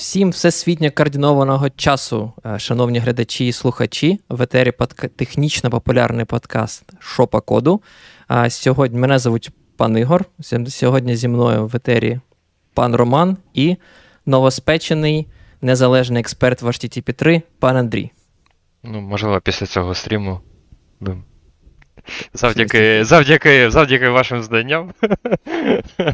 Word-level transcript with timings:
Всім 0.00 0.30
всесвітньо 0.30 0.90
координованого 0.90 1.70
часу, 1.70 2.32
е, 2.46 2.58
шановні 2.58 2.98
глядачі 2.98 3.46
і 3.46 3.52
слухачі, 3.52 4.20
в 4.28 4.42
етері 4.42 4.72
подка... 4.72 5.08
технічно 5.08 5.70
популярний 5.70 6.24
подкаст 6.24 6.84
Шопа 6.98 7.40
Коду. 7.40 7.82
А 8.28 8.50
Сьогодні 8.50 8.98
мене 8.98 9.18
звуть 9.18 9.50
пан 9.76 9.98
Ігор. 9.98 10.24
Сьогодні 10.68 11.16
зі 11.16 11.28
мною 11.28 11.66
в 11.66 11.76
етері 11.76 12.20
пан 12.74 12.94
Роман 12.94 13.36
і 13.54 13.76
новоспечений 14.26 15.26
незалежний 15.62 16.20
експерт 16.20 16.62
в 16.62 16.66
HTTP 16.66 17.12
3 17.12 17.42
пан 17.58 17.76
Андрій. 17.76 18.10
Ну, 18.82 19.00
можливо, 19.00 19.40
після 19.40 19.66
цього 19.66 19.94
стріму. 19.94 20.40
Завдяки 22.34 23.04
завдяки, 23.04 23.70
завдяки 23.70 24.08
вашим 24.08 24.42
знанням. 24.42 24.92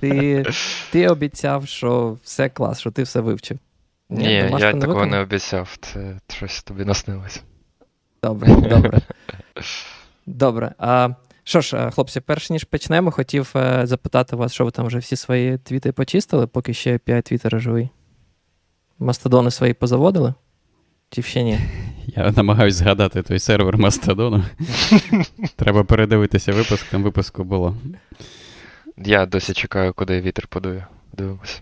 Ти 0.00 0.44
ти 0.90 1.08
обіцяв, 1.08 1.68
що 1.68 2.16
все 2.22 2.48
клас, 2.48 2.80
що 2.80 2.90
ти 2.90 3.02
все 3.02 3.20
вивчив. 3.20 3.58
Ні, 4.10 4.26
Ні 4.26 4.32
я 4.32 4.50
не 4.50 4.58
такого 4.58 4.86
виконав? 4.86 5.10
не 5.10 5.18
обіцяв. 5.20 5.76
Це 5.80 6.20
щось 6.28 6.62
тобі 6.62 6.84
наснилось. 6.84 7.42
Добре, 8.22 8.54
добре. 8.68 9.00
Добре. 10.26 10.74
А 10.78 11.08
що 11.44 11.60
ж, 11.60 11.76
е, 11.76 11.90
хлопці, 11.90 12.20
перш 12.20 12.50
ніж 12.50 12.64
почнемо, 12.64 13.10
хотів 13.10 13.52
е, 13.56 13.86
запитати 13.86 14.36
вас, 14.36 14.52
що 14.52 14.64
ви 14.64 14.70
там 14.70 14.86
вже 14.86 14.98
всі 14.98 15.16
свої 15.16 15.58
твіти 15.58 15.92
почистили, 15.92 16.46
поки 16.46 16.74
ще 16.74 16.98
5 16.98 17.24
твіттера 17.24 17.58
живий. 17.58 17.88
Мастодони 18.98 19.50
свої 19.50 19.74
позаводили? 19.74 20.34
Чи 21.10 21.22
ще 21.22 21.42
ні? 21.42 21.58
Я 22.06 22.32
намагаюся 22.32 22.78
згадати 22.78 23.22
той 23.22 23.38
сервер 23.38 23.78
Мастодону. 23.78 24.44
Треба 25.56 25.84
передивитися 25.84 26.52
випуск, 26.52 26.86
там 26.90 27.02
випуску 27.02 27.44
було. 27.44 27.76
Я 28.96 29.26
досі 29.26 29.52
чекаю, 29.52 29.92
куди 29.94 30.20
вітер 30.20 30.46
подує. 30.46 30.86
Дивимось. 31.12 31.60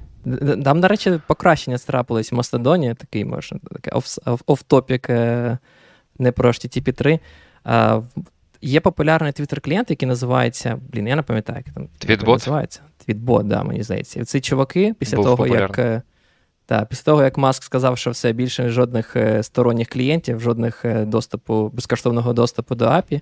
Там, 0.65 0.81
до 0.81 0.89
речі, 0.89 1.21
покращення 1.27 1.79
страпились 1.79 2.33
в 2.33 2.35
Мастодоні, 2.35 2.95
такий 2.95 3.25
можна 3.25 3.59
таке 3.73 3.91
оф-топік 4.47 5.09
не 6.19 6.33
про 6.33 6.49
HTTP 6.49 6.93
3. 6.93 7.21
Є 8.63 8.81
популярний 8.81 9.33
твіттер-клієнт, 9.33 9.85
який 9.89 10.09
називається. 10.09 10.79
Блін, 10.93 11.09
я 11.09 11.17
не 11.17 11.23
пам'ятаю, 11.23 11.63
як 11.67 11.75
там 11.75 11.89
Твітбот? 11.99 12.39
називається. 12.39 12.81
Твітбот, 13.05 13.49
да, 13.49 13.63
мені 13.63 13.83
здається. 13.83 14.21
І 14.21 14.25
ці 14.25 14.41
чуваки, 14.41 14.95
після 14.99 15.17
Був 15.17 15.25
того, 15.25 15.37
популярний. 15.37 15.69
як. 15.69 15.79
Е, 15.79 16.03
та, 16.67 16.85
після 16.85 17.05
того, 17.05 17.23
як 17.23 17.39
Маск 17.39 17.63
сказав, 17.63 17.99
що 17.99 18.11
все 18.11 18.33
більше 18.33 18.69
жодних 18.69 19.17
е, 19.17 19.43
сторонніх 19.43 19.89
клієнтів, 19.89 20.41
жодних 20.41 20.85
е, 20.85 21.05
доступу, 21.05 21.71
безкоштовного 21.75 22.33
доступу 22.33 22.75
до 22.75 22.85
API, 22.85 23.21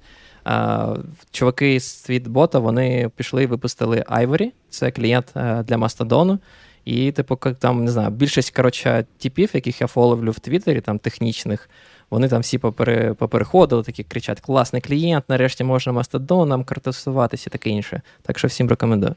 чуваки 1.31 1.81
з 1.81 2.03
твітбота 2.03 2.59
вони 2.59 3.11
пішли 3.17 3.43
і 3.43 3.47
випустили 3.47 4.05
Ivory, 4.11 4.51
це 4.71 4.91
клієнт 4.91 5.33
для 5.65 5.77
Мастодону. 5.77 6.39
І, 6.85 7.13
типу, 7.13 7.37
там, 7.37 7.85
не 7.85 7.91
знаю, 7.91 8.11
більшість 8.11 8.57
коротше, 8.57 9.05
типів, 9.19 9.51
яких 9.55 9.81
я 9.81 9.87
фоловлю 9.87 10.31
в 10.31 10.39
Твіттері, 10.39 10.81
там 10.81 10.99
технічних, 10.99 11.71
вони 12.11 12.29
там 12.29 12.41
всі 12.41 12.59
попере, 12.59 13.15
попереходили, 13.15 13.83
такі 13.83 14.05
кричать: 14.05 14.41
класний 14.41 14.83
клієнт, 14.83 15.25
нарешті 15.29 15.65
можна 15.65 15.93
мастодоном 15.93 16.65
картосуватися 16.65 17.45
і 17.51 17.53
таке 17.53 17.71
інше. 17.71 18.03
Так 18.23 18.39
що 18.39 18.49
всім 18.49 18.69
рекомендую. 18.69 19.15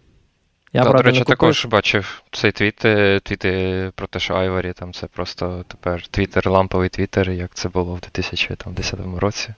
Я, 0.73 0.83
да, 0.83 0.89
правда, 0.89 1.03
До 1.03 1.09
речі, 1.09 1.23
також 1.23 1.65
бачив 1.65 2.23
цей 2.31 2.51
твіт, 2.51 2.85
е, 2.85 3.19
твіти 3.19 3.91
про 3.95 4.07
те, 4.07 4.19
що 4.19 4.33
Айварі 4.33 4.73
там 4.73 4.93
це 4.93 5.07
просто 5.07 5.65
тепер 5.67 6.07
твіттер, 6.07 6.49
ламповий 6.49 6.89
твіттер, 6.89 7.31
як 7.31 7.53
це 7.53 7.69
було 7.69 7.93
в 7.93 7.99
2010 7.99 8.99
році. 9.17 9.53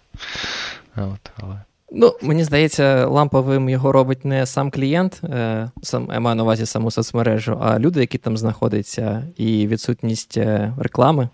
От, 0.95 1.31
але... 1.37 1.61
Ну, 1.91 2.15
мені 2.21 2.43
здається, 2.43 3.05
ламповим 3.05 3.69
його 3.69 3.91
робить 3.91 4.25
не 4.25 4.45
сам 4.45 4.71
клієнт, 4.71 5.21
е, 5.23 5.71
сам 5.83 6.09
я 6.13 6.19
маю 6.19 6.35
на 6.35 6.43
увазі 6.43 6.65
саму 6.65 6.91
соцмережу, 6.91 7.59
а 7.61 7.79
люди, 7.79 7.99
які 7.99 8.17
там 8.17 8.37
знаходяться, 8.37 9.23
і 9.37 9.67
відсутність 9.67 10.37
е, 10.37 10.73
реклами. 10.77 11.29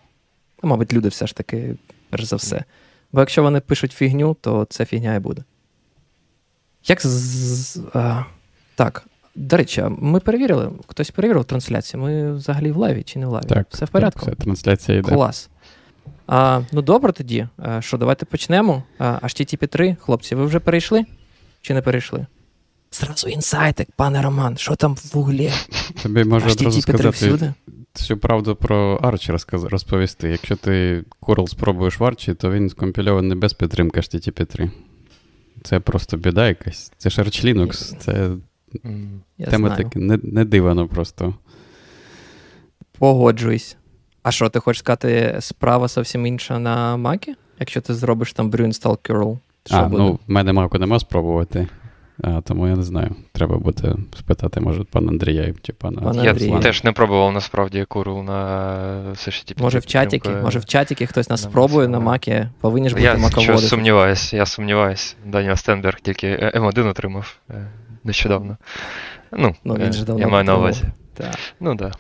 Ну, 0.64 0.70
мабуть, 0.70 0.94
люди 0.94 1.10
все 1.10 1.28
ж 1.28 1.36
таки, 1.36 1.76
перш 2.10 2.24
за 2.24 2.36
все. 2.36 2.64
Бо 3.12 3.20
якщо 3.20 3.44
вони 3.44 3.60
пишуть 3.60 3.92
фігню, 3.92 4.36
то 4.42 4.66
це 4.70 4.86
фігня 4.86 5.16
і 5.16 5.20
буде. 5.20 5.44
Як 6.88 7.02
з. 7.02 7.80
А, 7.94 8.24
Так. 8.76 9.06
До 9.36 9.58
речі, 9.58 9.84
ми 9.90 10.20
перевірили, 10.20 10.72
хтось 10.88 11.12
перевірив 11.12 11.46
трансляцію. 11.46 12.04
Ми 12.04 12.34
взагалі 12.34 12.72
в 12.72 12.78
лайві 12.78 13.04
чи 13.04 13.20
не 13.20 13.26
в 13.26 13.30
лайві? 13.30 13.48
Так, 13.48 13.68
Все 13.70 13.86
в 13.86 13.90
порядку? 13.90 14.26
Так, 14.26 14.36
все, 14.36 14.44
трансляція 14.44 14.98
йде. 14.98 15.12
Клас. 15.12 15.50
А, 16.28 16.62
Ну, 16.72 16.82
добре 16.82 17.12
тоді. 17.12 17.48
А, 17.58 17.82
Що, 17.82 17.98
давайте 17.98 18.26
почнемо. 18.26 18.84
А, 18.98 19.20
HTTP 19.24 19.68
3, 19.68 19.96
хлопці, 20.00 20.36
ви 20.36 20.46
вже 20.46 20.60
перейшли? 20.60 21.06
Чи 21.62 21.74
не 21.74 21.82
перейшли? 21.82 22.26
Зразу 22.92 23.28
інсайтик, 23.28 23.88
пане 23.96 24.22
Роман, 24.22 24.58
що 24.58 24.76
там 24.76 24.96
в 24.96 25.18
углі? 25.18 25.52
Тобі 26.04 26.24
можу 26.24 26.50
одразу 26.50 26.82
сказати 26.82 27.54
всю 27.96 28.18
правду 28.18 28.56
про 28.56 28.98
Arch 28.98 29.70
розповісти. 29.70 30.30
Якщо 30.30 30.56
ти 30.56 31.04
Curl 31.22 31.48
спробуєш 31.48 32.00
в 32.00 32.04
Arch, 32.04 32.36
то 32.36 32.52
він 32.52 32.70
скомпільований 32.70 33.38
без 33.38 33.54
підтримки 33.54 34.00
HTTP 34.00 34.46
3. 34.46 34.72
Це 35.64 35.80
просто 35.80 36.18
біда 36.18 36.48
якась. 36.48 36.92
Це 36.98 37.10
ж 37.10 37.22
Arch 37.22 37.46
Linux, 37.46 37.98
це 38.00 38.32
Я 39.38 39.48
тема 39.48 39.70
таки 39.76 40.00
не, 40.00 40.20
не 40.24 40.46
дивано 40.46 40.88
просто. 40.88 41.36
Погоджуюсь. 43.00 43.78
А 44.24 44.32
що, 44.32 44.50
ти 44.50 44.60
хочеш 44.60 44.80
сказати, 44.80 45.38
справа 45.40 45.88
зовсім 45.88 46.26
інша 46.26 46.60
на 46.60 46.98
Макі? 46.98 47.36
Якщо 47.60 47.82
ти 47.82 47.94
зробиш 47.94 48.34
там 48.34 48.52
brew 48.52 48.68
install 48.68 48.98
curl? 49.10 49.38
Що 49.66 49.76
а, 49.76 49.84
буде? 49.84 50.04
ну, 50.04 50.20
в 50.28 50.32
мене 50.32 50.54
маку 50.54 50.78
нема 50.78 51.00
спробувати. 51.00 51.68
А, 52.24 52.42
Тому 52.42 52.68
я 52.68 52.76
не 52.76 52.84
знаю. 52.84 53.16
Треба 53.32 53.58
буде 53.58 53.96
спитати, 54.18 54.60
може, 54.60 54.84
пана 54.84 55.10
Андрія 55.10 55.54
чи 55.62 55.74
пана 55.74 56.02
Пан. 56.02 56.24
Я 56.24 56.60
теж 56.60 56.84
не 56.84 56.92
пробував 56.92 57.34
насправді 57.34 57.86
куру 57.86 58.24
на 58.24 59.12
все 59.14 59.32
Може 59.58 59.80
в 59.80 59.86
чатіки, 59.86 60.30
може 60.30 60.60
в 60.60 60.66
чатіки 60.66 61.06
хтось 61.06 61.30
нас 61.30 61.42
спробує 61.42 61.88
на 61.88 62.00
макі, 62.00 62.46
повинні 62.62 62.90
ж 62.90 62.96
бути 62.96 63.06
я 63.06 63.16
маководи. 63.16 63.52
Я 63.52 63.58
сумніваюсь, 63.58 64.34
я 64.34 64.46
сумніваюсь. 64.46 65.16
Даніел 65.26 65.56
Стенберг 65.56 66.00
тільки 66.00 66.52
М1 66.56 66.90
отримав 66.90 67.36
е, 67.50 67.68
нещодавно. 68.04 68.58
Ну, 69.32 69.56
ну 69.64 69.74
він 69.74 69.94
же 69.94 70.06
давно 70.06 70.22
я 70.22 70.28
маю 70.28 70.44
на 70.44 70.58
увазі. 70.58 70.84
Так. 71.14 71.36
Ну, 71.60 71.76
так. 71.76 71.92
Да. 71.92 71.98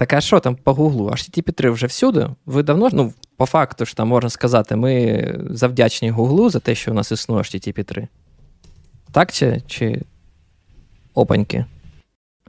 Так, 0.00 0.12
а 0.12 0.20
що 0.20 0.40
там 0.40 0.56
по 0.56 0.74
Гуглу? 0.74 1.10
HTTP 1.10 1.52
3 1.52 1.70
вже 1.70 1.86
всюди? 1.86 2.28
Ви 2.46 2.62
давно 2.62 2.88
ну, 2.92 3.12
по 3.36 3.46
факту 3.46 3.86
ж 3.86 3.96
там 3.96 4.08
можна 4.08 4.30
сказати, 4.30 4.76
ми 4.76 5.24
завдячні 5.50 6.10
Гуглу 6.10 6.50
за 6.50 6.60
те, 6.60 6.74
що 6.74 6.90
у 6.90 6.94
нас 6.94 7.12
існує 7.12 7.42
HTTP 7.42 7.84
3. 7.84 8.08
Так 9.12 9.32
чи 9.32 9.62
чи 9.66 10.02
опаньки? 11.14 11.64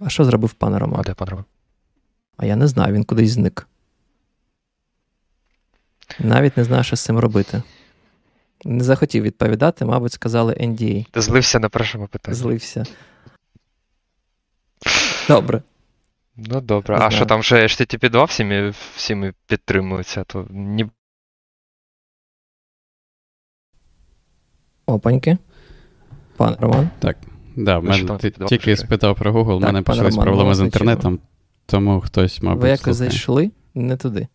А 0.01 0.09
що 0.09 0.25
зробив 0.25 0.53
пан 0.53 0.77
Роман? 0.77 0.99
А 0.99 1.03
де 1.03 1.13
пан 1.13 1.29
Роман? 1.29 1.45
А 2.37 2.45
я 2.45 2.55
не 2.55 2.67
знаю, 2.67 2.93
він 2.93 3.03
кудись 3.03 3.31
зник. 3.31 3.67
Навіть 6.19 6.57
не 6.57 6.63
знаю, 6.63 6.83
що 6.83 6.95
з 6.95 7.01
цим 7.01 7.19
робити. 7.19 7.63
Не 8.65 8.83
захотів 8.83 9.23
відповідати, 9.23 9.85
мабуть, 9.85 10.13
сказали 10.13 10.53
NDA. 10.53 11.05
Ти 11.11 11.21
злився 11.21 11.59
на 11.59 11.69
першому 11.69 12.07
питанні. 12.07 12.37
Злився. 12.37 12.85
Добре. 15.27 15.61
Ну 16.49 16.61
добре. 16.61 16.95
Не 16.95 16.95
а 16.95 16.97
знаю. 16.97 17.11
що 17.11 17.25
там 17.25 17.43
ще 17.43 17.63
HTTP 17.63 18.09
2 18.09 18.23
всіми, 18.23 18.73
всіми 18.95 19.33
підтримується, 19.47 20.23
то 20.23 20.47
ні. 20.49 20.85
Опаньки. 24.85 25.37
Пан 26.37 26.55
Роман? 26.59 26.89
Так. 26.99 27.17
Да, 27.55 27.79
в 27.79 27.83
мене 27.83 28.17
ти, 28.17 28.31
тільки 28.31 28.77
спитав 28.77 29.15
про 29.15 29.33
Google, 29.33 29.57
в 29.57 29.61
мене 29.61 29.81
почались 29.81 30.15
Роман, 30.15 30.25
проблеми 30.25 30.55
з 30.55 30.59
інтернетом, 30.59 31.19
тому 31.65 32.01
хтось, 32.01 32.41
мабуть. 32.41 32.63
Ви 32.63 32.69
якось 32.69 32.95
зайшли 32.95 33.51
не 33.73 33.97
туди. 33.97 34.27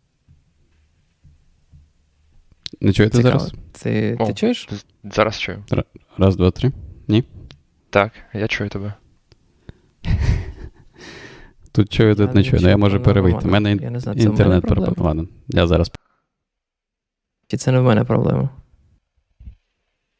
Не 2.81 2.93
чуєте 2.93 3.17
Цікаво. 3.17 3.39
зараз? 3.39 3.55
Ти 3.83 4.17
О, 4.21 4.27
ти 4.27 4.35
чуєш? 4.35 4.69
Зараз 5.05 5.39
чую. 5.39 5.65
Раз, 6.19 6.37
два, 6.37 6.51
три. 6.51 6.73
Ні? 7.09 7.25
Так, 7.91 8.13
я 8.33 8.49
чую 8.49 8.71
тебе. 8.71 8.95
Тут 11.77 11.91
чую, 11.91 12.17
тут 12.17 12.35
не 12.35 12.43
чую, 12.43 12.61
але 12.61 12.71
я 12.71 12.77
можу 12.77 13.01
перевийти. 13.01 13.49
У 13.49 13.51
мене 13.51 13.77
я 13.83 13.91
не 13.91 14.01
знаю, 14.01 14.19
інтернет 14.19 14.67
пропонований. 14.67 15.29
Я 15.49 15.67
зараз. 15.67 15.91
Чи 17.47 17.57
це 17.57 17.73
не 17.73 17.81
в 17.81 17.83
мене 17.83 18.05
проблема? 18.05 18.49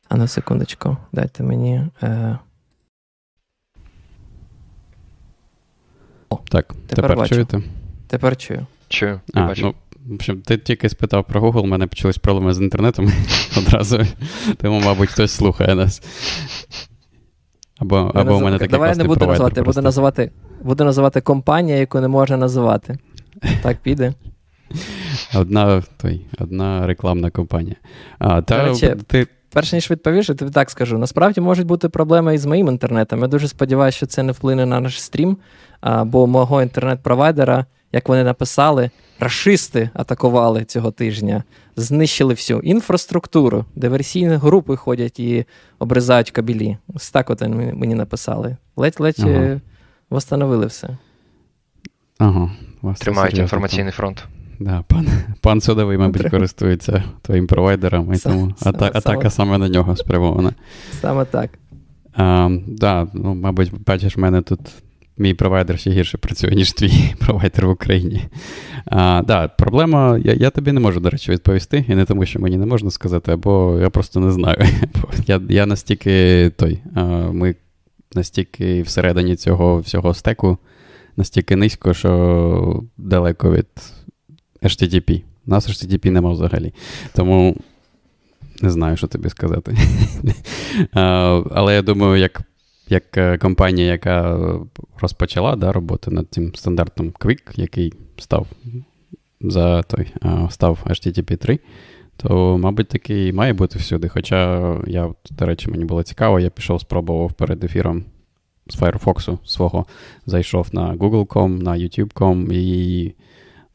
А 0.09 0.17
на 0.17 0.27
секундочку, 0.27 0.97
дайте 1.13 1.43
мені. 1.43 1.83
Е... 2.03 2.39
О, 6.29 6.39
Так, 6.49 6.75
тепер, 6.87 7.11
тепер 7.11 7.29
чуєте? 7.29 7.63
Тепер 8.07 8.37
чую. 8.37 8.67
Чую. 8.89 9.21
А, 9.35 9.47
бачу. 9.47 9.63
ну, 9.63 9.75
в 10.07 10.15
общем, 10.15 10.41
ти 10.41 10.59
тільки 10.59 10.89
спитав 10.89 11.25
про 11.25 11.41
Google, 11.41 11.61
у 11.61 11.67
мене 11.67 11.87
почались 11.87 12.19
проблеми 12.19 12.55
з 12.55 12.61
інтернетом 12.61 13.13
одразу. 13.59 14.01
Тому, 14.57 14.81
мабуть, 14.81 15.09
хтось 15.09 15.33
слухає 15.33 15.75
нас. 15.75 16.03
Або 17.79 17.97
або 18.15 18.37
у 18.37 18.41
мене 18.41 18.59
такий 18.59 18.73
Давай 18.73 18.91
я 18.91 18.97
не 18.97 19.05
буду 19.05 19.27
називати, 19.27 19.63
буду 19.63 19.83
називати, 19.83 20.31
буду 20.63 20.85
називати 20.85 21.21
компанія, 21.21 21.79
яку 21.79 22.01
не 22.01 22.09
можна 22.09 22.37
називати. 22.37 22.99
Так 23.63 23.77
піде. 23.77 24.15
Одна 25.35 25.83
той, 25.97 26.27
одна 26.39 26.87
рекламна 26.87 27.31
компанія. 27.31 27.77
А, 28.19 28.43
та, 28.43 28.65
речі, 28.65 28.95
ти... 29.07 29.27
Перш 29.53 29.73
ніж 29.73 29.91
відповіш, 29.91 30.29
я 30.29 30.35
тобі 30.35 30.51
так 30.51 30.71
скажу. 30.71 30.99
Насправді 30.99 31.41
можуть 31.41 31.67
бути 31.67 31.89
проблеми 31.89 32.35
і 32.35 32.39
з 32.39 32.47
моїм 32.47 32.69
інтернетом. 32.69 33.21
Я 33.21 33.27
дуже 33.27 33.49
сподіваюся, 33.49 33.97
що 33.97 34.07
це 34.07 34.23
не 34.23 34.33
вплине 34.33 34.67
на 34.67 34.81
наш 34.81 35.03
стрім, 35.03 35.37
а, 35.81 36.05
бо 36.05 36.27
мого 36.27 36.63
інтернет-провайдера 36.63 37.67
як 37.93 38.09
вони 38.09 38.25
написали, 38.25 38.91
рашисти 39.21 39.91
атакували 39.95 40.65
цього 40.65 40.91
тижня, 40.91 41.45
знищили 41.77 42.35
всю 42.35 42.61
інфраструктуру, 42.61 43.65
диверсійні 43.75 44.35
групи 44.35 44.77
ходять 44.77 45.21
і 45.21 45.45
обрізають 45.79 46.31
кабелі. 46.31 46.77
Ось 46.95 47.11
так 47.11 47.31
от 47.31 47.41
мені 47.41 47.95
написали. 47.95 48.57
Ледь-ледь 48.77 49.17
ага. 49.19 49.61
Восстановили 50.11 50.67
все. 50.67 50.89
Ага. 52.19 52.51
Тримають 52.99 53.39
інформаційний 53.39 53.93
фронт. 53.93 54.25
Да, 54.61 54.85
Пан 54.89 55.09
пан 55.41 55.61
Судовий, 55.61 55.99
мабуть, 55.99 56.31
користується 56.31 57.05
твоїм 57.23 57.47
провайдером, 57.47 58.15
і 58.15 58.19
тому 58.19 58.53
ата- 58.63 58.91
атака 58.95 59.31
саме 59.31 59.59
на 59.59 59.69
нього 59.69 59.97
спрямована. 59.97 60.53
Саме 61.01 61.25
так. 61.25 61.51
А, 62.15 62.49
да, 62.67 63.07
ну, 63.15 63.35
Мабуть, 63.35 63.73
бачиш, 63.87 64.17
в 64.17 64.21
мене 64.21 64.43
тут 64.43 64.61
мій 65.19 65.35
провайдер 65.35 65.79
ще 65.79 65.91
гірше 65.91 66.19
працює, 66.19 66.51
ніж 66.51 66.73
твій 66.73 67.15
провайдер 67.19 67.67
в 67.67 67.71
Україні. 67.71 68.23
А, 68.87 69.23
да, 69.27 69.49
Проблема, 69.49 70.19
я 70.25 70.33
я 70.33 70.51
тобі 70.51 70.73
не 70.73 70.81
можу, 70.81 71.01
до 71.01 71.11
речі, 71.11 71.33
відповісти, 71.33 71.85
і 71.89 71.95
не 71.95 72.05
тому, 72.05 72.27
що 72.27 72.41
мені 72.41 72.57
не 72.57 72.67
можна 72.67 72.91
сказати, 72.91 73.33
або 73.33 73.79
я 73.81 73.91
просто 73.91 74.21
не 74.21 74.31
знаю. 74.31 74.59
Я 75.27 75.41
я 75.49 75.67
настільки 75.67 76.51
той, 76.57 76.79
а, 76.95 77.03
ми 77.33 77.55
настільки 78.15 78.83
всередині 78.83 79.37
цього 79.37 79.79
всього 79.79 80.15
стеку, 80.15 80.59
настільки 81.17 81.57
низько, 81.57 81.95
що 81.95 82.83
далеко 82.97 83.53
від 83.53 83.67
HTTP. 84.63 85.23
У 85.47 85.51
нас 85.51 85.69
HTTP 85.69 86.11
нема 86.11 86.31
взагалі. 86.31 86.75
Тому 87.15 87.57
не 88.63 88.71
знаю, 88.71 88.97
що 88.97 89.07
тобі 89.07 89.29
сказати. 89.29 89.77
Але 91.51 91.75
я 91.75 91.83
думаю, 91.83 92.17
як 92.17 92.43
як 92.89 93.17
е, 93.17 93.39
компанія, 93.39 93.93
яка 93.93 94.41
розпочала 95.01 95.57
да, 95.57 95.73
роботу 95.73 96.11
над 96.11 96.27
цим 96.31 96.55
стандартом 96.55 97.11
Quick, 97.11 97.61
який 97.61 97.93
став 98.19 98.47
за 99.41 99.83
той, 99.83 100.13
став 100.51 100.79
HTTP 100.87 101.37
3, 101.37 101.59
то, 102.17 102.59
мабуть, 102.59 102.89
такий 102.89 103.33
має 103.33 103.53
бути 103.53 103.79
всюди. 103.79 104.09
Хоча 104.09 104.73
я, 104.87 105.11
до 105.31 105.47
речі, 105.47 105.71
мені 105.71 105.85
було 105.85 106.03
цікаво, 106.03 106.41
я 106.41 106.51
пішов, 106.51 106.81
спробував 106.81 107.33
перед 107.33 107.65
ефіром 107.65 108.05
з 108.67 108.79
Firefox 108.79 109.39
свого, 109.47 109.87
зайшов 110.27 110.69
на 110.73 110.95
Google.com, 110.95 111.63
на 111.63 111.73
YouTube.com 111.73 112.53
і 112.53 113.15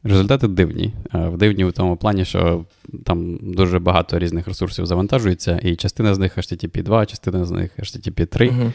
Результати 0.04 0.48
дивні. 0.48 0.92
Е, 1.14 1.30
дивні 1.30 1.64
в 1.64 1.72
тому 1.72 1.96
плані, 1.96 2.24
що 2.24 2.64
там 3.04 3.38
дуже 3.42 3.78
багато 3.78 4.18
різних 4.18 4.48
ресурсів 4.48 4.86
завантажується, 4.86 5.60
і 5.62 5.76
частина 5.76 6.14
з 6.14 6.18
них 6.18 6.38
HTTP 6.38 6.82
2, 6.82 7.06
частина 7.06 7.44
з 7.44 7.50
них 7.50 7.70
HTTP 7.78 8.26
3, 8.26 8.48
uh-huh. 8.48 8.72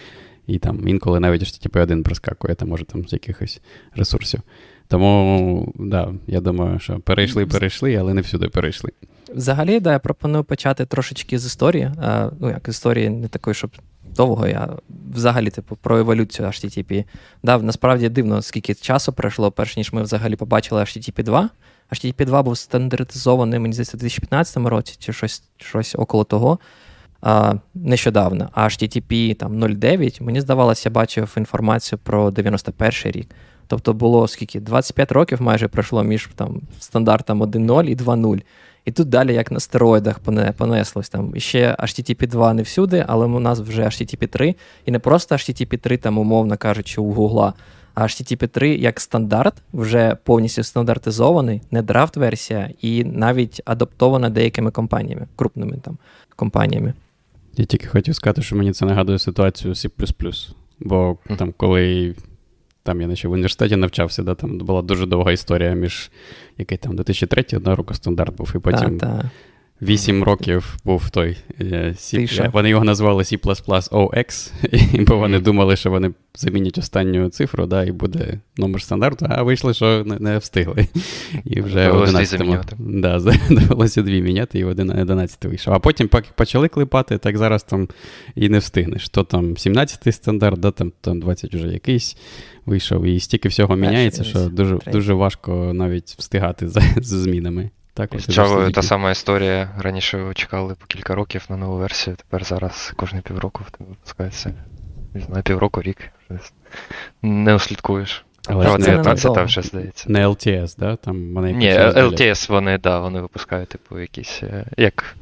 і 0.47 0.59
там 0.59 0.87
інколи 0.87 1.19
навіть 1.19 1.41
HTTP 1.41 1.81
1 1.81 2.03
прискакує, 2.03 2.55
там 2.55 2.69
може 2.69 2.85
там 2.85 3.07
з 3.07 3.13
якихось 3.13 3.61
ресурсів. 3.95 4.41
Тому, 4.87 5.73
да, 5.79 6.13
я 6.27 6.41
думаю, 6.41 6.79
що 6.79 6.99
перейшли, 6.99 7.45
перейшли, 7.45 7.95
але 7.95 8.13
не 8.13 8.21
всюди 8.21 8.47
перейшли. 8.47 8.91
Взагалі, 9.35 9.79
да, 9.79 9.91
я 9.91 9.99
пропоную 9.99 10.43
почати 10.43 10.85
трошечки 10.85 11.39
з 11.39 11.45
історії. 11.45 11.91
А, 12.01 12.29
ну, 12.39 12.49
як 12.49 12.67
історії 12.67 13.09
не 13.09 13.27
такої, 13.27 13.53
щоб 13.53 13.71
довго 14.15 14.47
я 14.47 14.69
взагалі 15.13 15.49
типу, 15.49 15.75
про 15.75 15.97
еволюцію 15.97 16.47
HTTP. 16.47 17.05
Да, 17.43 17.57
Насправді 17.57 18.09
дивно, 18.09 18.41
скільки 18.41 18.73
часу 18.73 19.13
пройшло, 19.13 19.51
перш 19.51 19.77
ніж 19.77 19.93
ми 19.93 20.03
взагалі 20.03 20.35
побачили 20.35 20.81
HTTP 20.81 21.23
2. 21.23 21.49
HTTP 21.91 22.25
2 22.25 22.43
був 22.43 22.57
стандартизований, 22.57 23.59
мені 23.59 23.73
здається, 23.73 23.97
у 23.97 23.99
2015 23.99 24.57
році 24.57 24.95
чи 24.99 25.13
щось 25.13 25.43
щось 25.57 25.95
около 25.95 26.23
того. 26.23 26.59
А, 27.21 27.53
Нещодавно. 27.73 28.49
А 28.53 28.63
HTTP 28.63 29.35
там 29.35 29.63
0.9, 29.63 30.23
мені 30.23 30.41
здавалося, 30.41 30.89
я 30.89 30.93
бачив 30.93 31.33
інформацію 31.37 31.99
про 32.03 32.31
91 32.31 33.11
рік. 33.11 33.27
Тобто 33.67 33.93
було 33.93 34.27
скільки? 34.27 34.59
25 34.59 35.11
років 35.11 35.41
майже 35.41 35.67
пройшло 35.67 36.03
між 36.03 36.29
там, 36.35 36.61
стандартом 36.79 37.43
1.0 37.43 37.83
і 37.83 37.95
2.0. 37.95 38.41
І 38.87 38.91
тут 38.91 39.09
далі, 39.09 39.33
як 39.33 39.51
на 39.51 39.59
стероїдах, 39.59 40.19
понеслось 40.57 41.09
там. 41.09 41.31
І 41.35 41.39
ще 41.39 41.75
HTTP 41.79 42.27
2 42.27 42.53
не 42.53 42.61
всюди, 42.61 43.05
але 43.07 43.25
у 43.25 43.39
нас 43.39 43.59
вже 43.59 43.83
HTTP 43.83 44.27
3. 44.27 44.55
І 44.85 44.91
не 44.91 44.99
просто 44.99 45.35
HTTP 45.35 45.77
3, 45.77 45.97
там, 45.97 46.17
умовно 46.17 46.57
кажучи, 46.57 47.01
у 47.01 47.11
Гугла, 47.11 47.53
а 47.93 48.03
HTTP 48.03 48.47
3 48.47 48.75
як 48.75 48.99
стандарт, 48.99 49.53
вже 49.73 50.17
повністю 50.23 50.63
стандартизований, 50.63 51.61
не 51.71 51.81
драфт-версія, 51.81 52.69
і 52.81 53.03
навіть 53.03 53.61
адаптована 53.65 54.29
деякими 54.29 54.71
компаніями, 54.71 55.27
крупними 55.35 55.77
там 55.83 55.97
компаніями. 56.35 56.93
Я 57.57 57.65
тільки 57.65 57.87
хотів 57.87 58.15
сказати, 58.15 58.41
що 58.41 58.55
мені 58.55 58.71
це 58.71 58.85
нагадує 58.85 59.19
ситуацію 59.19 59.73
C. 59.73 60.53
Бо 60.79 61.17
там, 61.37 61.53
коли 61.57 62.15
там 62.87 63.01
я 63.01 63.07
наче 63.07 63.27
в 63.27 63.31
університеті 63.31 63.75
навчався, 63.75 64.23
да, 64.23 64.35
там 64.35 64.57
була 64.57 64.81
дуже 64.81 65.05
довга 65.05 65.31
історія 65.31 65.73
між 65.73 66.11
який 66.57 66.77
там 66.77 66.95
2003 66.95 67.45
одна 67.53 67.75
року 67.75 67.93
стандарт 67.93 68.37
був, 68.37 68.53
і 68.55 68.59
потім. 68.59 68.97
Та, 68.97 69.07
та. 69.07 69.31
8 69.81 70.23
років 70.23 70.77
був 70.85 71.09
той 71.09 71.37
е, 71.61 71.93
C, 71.97 72.51
Вони 72.51 72.69
його 72.69 72.83
назвали 72.83 73.23
C 73.23 73.43
OX, 73.91 74.51
бо 75.07 75.17
вони 75.17 75.39
думали, 75.39 75.75
що 75.75 75.91
вони 75.91 76.11
замінять 76.35 76.77
останню 76.77 77.29
цифру, 77.29 77.65
да, 77.65 77.83
і 77.83 77.91
буде 77.91 78.39
номер 78.57 78.81
стандарту, 78.81 79.25
а 79.29 79.43
вийшло, 79.43 79.73
що 79.73 80.03
не, 80.05 80.19
не 80.19 80.37
встигли. 80.37 80.87
І 81.45 81.61
вже 81.61 81.89
11 81.89 82.41
да, 82.79 83.19
довелося 83.49 84.01
дві 84.01 84.21
міняти, 84.21 84.59
і 84.59 84.63
11 84.63 85.45
вийшов. 85.45 85.73
А 85.73 85.79
потім 85.79 86.09
почали 86.35 86.67
клепати, 86.67 87.17
так 87.17 87.37
зараз 87.37 87.63
там 87.63 87.87
і 88.35 88.49
не 88.49 88.59
встигнеш. 88.59 89.09
То 89.09 89.23
там 89.23 89.53
17-й 89.53 90.11
стандарт, 90.11 90.59
да, 90.59 90.71
там, 90.71 90.91
там 91.01 91.19
20 91.19 91.55
вже 91.55 91.67
якийсь 91.67 92.17
вийшов. 92.65 93.05
І 93.05 93.19
стільки 93.19 93.49
всього 93.49 93.75
міняється, 93.75 94.23
що 94.23 94.39
дуже 94.39 94.79
дуже 94.91 95.13
важко 95.13 95.71
навіть 95.73 96.15
встигати 96.17 96.67
за, 96.67 96.81
з 96.97 97.07
змінами. 97.07 97.69
Так, 97.97 98.19
З 98.19 98.29
Java 98.29 98.71
та 98.71 98.81
сама 98.81 99.11
історія. 99.11 99.69
Раніше 99.79 100.31
чекали 100.35 100.75
по 100.79 100.85
кілька 100.85 101.15
років 101.15 101.45
на 101.49 101.57
нову 101.57 101.77
версію, 101.77 102.15
тепер 102.15 102.43
зараз 102.43 102.93
кожні 102.95 103.21
півроку 103.21 103.63
в 103.67 103.71
тебе 103.71 103.89
випускається. 103.89 104.53
Не 105.13 105.21
знаю, 105.21 105.43
півроку, 105.43 105.81
рік. 105.81 105.97
Не 107.21 107.55
услідкуєш. 107.55 108.25
Але 108.47 108.65
Java 108.65 108.79
19 108.79 109.33
там 109.33 109.45
вже 109.45 109.61
здається. 109.61 110.05
Не 110.09 110.27
LTS, 110.27 110.79
да? 110.79 110.95
Там 110.95 111.33
вони 111.33 111.53
Ні, 111.53 111.69
LTS 111.79 112.51
вони, 112.51 112.77
да, 112.77 112.99
вони 112.99 113.21
випускають, 113.21 113.69
типу, 113.69 113.99
якісь. 113.99 114.39
Е, 114.43 114.65
як 114.77 115.15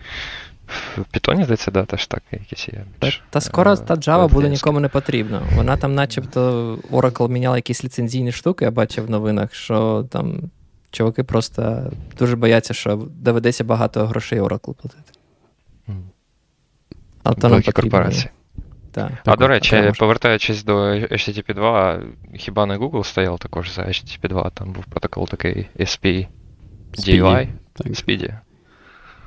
в 0.98 1.02
Python, 1.14 1.44
здається, 1.44 1.72
да, 1.72 1.86
теж 1.86 2.08
так, 2.08 2.24
якісь 2.32 2.68
є. 2.68 2.86
Та, 3.00 3.10
та 3.30 3.42
скоро 3.42 3.74
е, 3.74 3.78
та 3.78 3.96
Java 3.96 4.30
буде 4.30 4.50
нікому 4.50 4.80
не 4.80 4.88
потрібна. 4.88 5.42
Вона 5.56 5.78
там, 5.78 5.96
начебто, 5.96 6.74
Oracle 6.92 7.30
міняла 7.30 7.56
якісь 7.56 7.84
ліцензійні 7.84 8.32
штуки, 8.32 8.66
я 8.66 8.72
бачив 8.72 9.06
в 9.06 9.10
новинах, 9.10 9.54
що 9.54 10.06
там 10.12 10.52
чуваки 10.96 11.24
просто 11.24 11.92
дуже 12.18 12.36
бояться, 12.36 12.74
що 12.74 12.96
доведеться 12.96 13.64
багато 13.64 14.08
грошей 14.08 14.42
Oracle 14.42 14.74
платити. 14.74 15.12
А 17.24 17.34
то 17.34 17.50
нам 17.50 17.62
корпорації. 17.62 18.30
Так. 18.92 19.12
А 19.12 19.24
так, 19.24 19.40
до 19.40 19.48
речі, 19.48 19.76
можна... 19.76 19.92
повертаючись 19.92 20.64
до 20.64 20.78
HTTP 20.94 21.54
2, 21.54 22.02
хіба 22.34 22.66
не 22.66 22.78
Google 22.78 23.04
стояв 23.04 23.40
також 23.40 23.72
за 23.72 23.82
HTTP 23.82 24.30
2, 24.30 24.50
там 24.50 24.74
був 24.74 24.86
протокол 24.86 25.28
такий 25.28 25.68
SP 25.92 26.28
DUI. 26.94 27.48
Speedy. 27.76 28.40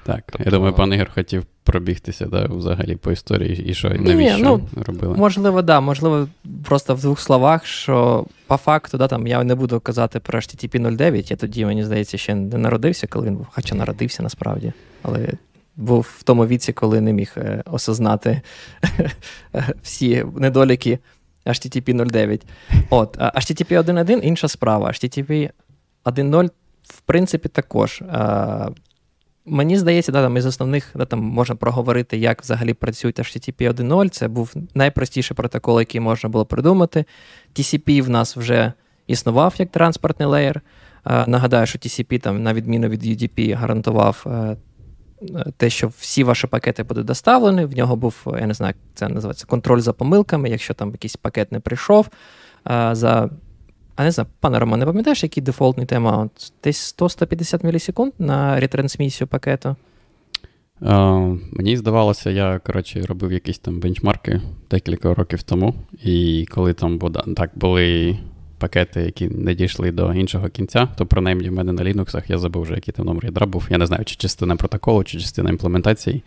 Так, 0.08 0.24
тобто... 0.26 0.44
я 0.44 0.50
думаю, 0.50 0.72
пан 0.72 0.92
Ігор 0.92 1.10
хотів 1.14 1.44
пробігтися 1.64 2.26
да, 2.26 2.46
взагалі 2.46 2.96
по 2.96 3.12
історії 3.12 3.64
і 3.70 3.74
що 3.74 3.88
і 3.88 3.98
навіщо 3.98 4.38
ну, 4.38 4.82
робили. 4.86 5.16
Можливо, 5.16 5.62
да, 5.62 5.80
можливо, 5.80 6.28
просто 6.64 6.94
в 6.94 7.00
двох 7.00 7.20
словах, 7.20 7.66
що 7.66 8.26
по 8.46 8.56
факту, 8.56 8.98
да, 8.98 9.08
там 9.08 9.26
я 9.26 9.44
не 9.44 9.54
буду 9.54 9.80
казати 9.80 10.20
про 10.20 10.38
HTTP 10.38 10.96
09, 10.96 11.30
я 11.30 11.36
тоді, 11.36 11.66
мені 11.66 11.84
здається, 11.84 12.18
ще 12.18 12.34
не 12.34 12.58
народився, 12.58 13.06
коли 13.06 13.26
він 13.26 13.36
був, 13.36 13.46
хоча 13.50 13.74
народився 13.74 14.22
насправді, 14.22 14.72
але 15.02 15.28
був 15.76 16.14
в 16.18 16.22
тому 16.22 16.46
віці, 16.46 16.72
коли 16.72 17.00
не 17.00 17.12
міг 17.12 17.32
е, 17.36 17.62
осознати 17.66 18.40
всі 19.82 20.24
недоліки 20.36 20.98
HTTP 21.46 22.10
09. 22.10 22.46
От, 22.90 23.18
HTTP 23.18 23.82
1.1 23.82 24.20
інша 24.20 24.48
справа. 24.48 24.88
HTTP 24.88 25.50
1.0, 26.04 26.50
в 26.82 27.00
принципі, 27.00 27.48
також. 27.48 28.02
Мені 29.50 29.78
здається, 29.78 30.12
да, 30.12 30.22
там 30.22 30.36
із 30.36 30.46
основних 30.46 30.90
да, 30.94 31.04
там 31.04 31.20
можна 31.20 31.54
проговорити, 31.54 32.18
як 32.18 32.42
взагалі 32.42 32.74
працюють 32.74 33.18
HTTP 33.18 33.74
1.0. 33.74 34.08
Це 34.08 34.28
був 34.28 34.54
найпростіший 34.74 35.36
протокол, 35.36 35.78
який 35.78 36.00
можна 36.00 36.28
було 36.28 36.46
придумати. 36.46 37.04
TCP 37.54 38.02
в 38.02 38.08
нас 38.08 38.36
вже 38.36 38.72
існував 39.06 39.54
як 39.58 39.70
транспортний 39.70 40.28
леєр. 40.28 40.60
Нагадаю, 41.26 41.66
що 41.66 41.78
TCP, 41.78 42.20
там, 42.20 42.42
на 42.42 42.54
відміну 42.54 42.88
від 42.88 43.04
UDP, 43.04 43.56
гарантував 43.56 44.24
е, 44.26 44.56
те, 45.56 45.70
що 45.70 45.88
всі 45.98 46.24
ваші 46.24 46.46
пакети 46.46 46.82
будуть 46.82 47.06
доставлені. 47.06 47.64
В 47.64 47.76
нього 47.76 47.96
був, 47.96 48.14
я 48.40 48.46
не 48.46 48.54
знаю, 48.54 48.74
як 48.76 48.98
це 48.98 49.08
називається 49.08 49.46
контроль 49.46 49.80
за 49.80 49.92
помилками. 49.92 50.50
Якщо 50.50 50.74
там 50.74 50.90
якийсь 50.90 51.16
пакет 51.16 51.52
не 51.52 51.60
прийшов, 51.60 52.08
за 52.92 53.30
а 53.98 54.04
не 54.04 54.10
знаю, 54.10 54.28
пане 54.40 54.58
Романе, 54.58 54.86
пам'ятаєш, 54.86 55.22
який 55.22 55.42
дефолтний 55.42 55.86
тайм 55.86 56.30
Десь 56.64 56.94
100-150 56.98 57.66
мілісекунд 57.66 58.12
на 58.18 58.60
ретрансмісію 58.60 59.28
пакету? 59.28 59.76
Uh, 60.80 61.38
мені 61.52 61.76
здавалося, 61.76 62.30
я 62.30 62.58
коротше, 62.58 63.02
робив 63.02 63.32
якісь 63.32 63.58
там 63.58 63.80
бенчмарки 63.80 64.40
декілька 64.70 65.14
років 65.14 65.42
тому. 65.42 65.74
І 66.04 66.46
коли 66.50 66.72
там 66.72 66.98
так 67.36 67.50
були 67.54 68.18
пакети, 68.58 69.00
які 69.00 69.28
не 69.28 69.54
дійшли 69.54 69.90
до 69.90 70.14
іншого 70.14 70.48
кінця, 70.48 70.88
то 70.96 71.06
принаймні 71.06 71.48
в 71.48 71.52
мене 71.52 71.72
на 71.72 71.82
Linux, 71.82 72.22
я 72.28 72.38
забув 72.38 72.62
вже, 72.62 72.74
який 72.74 72.94
там 72.94 73.06
номер 73.06 73.24
ядра 73.24 73.46
був. 73.46 73.66
Я 73.70 73.78
не 73.78 73.86
знаю, 73.86 74.04
чи 74.04 74.16
частина 74.16 74.56
протоколу, 74.56 75.04
чи 75.04 75.20
частина 75.20 75.50
імплементації. 75.50 76.22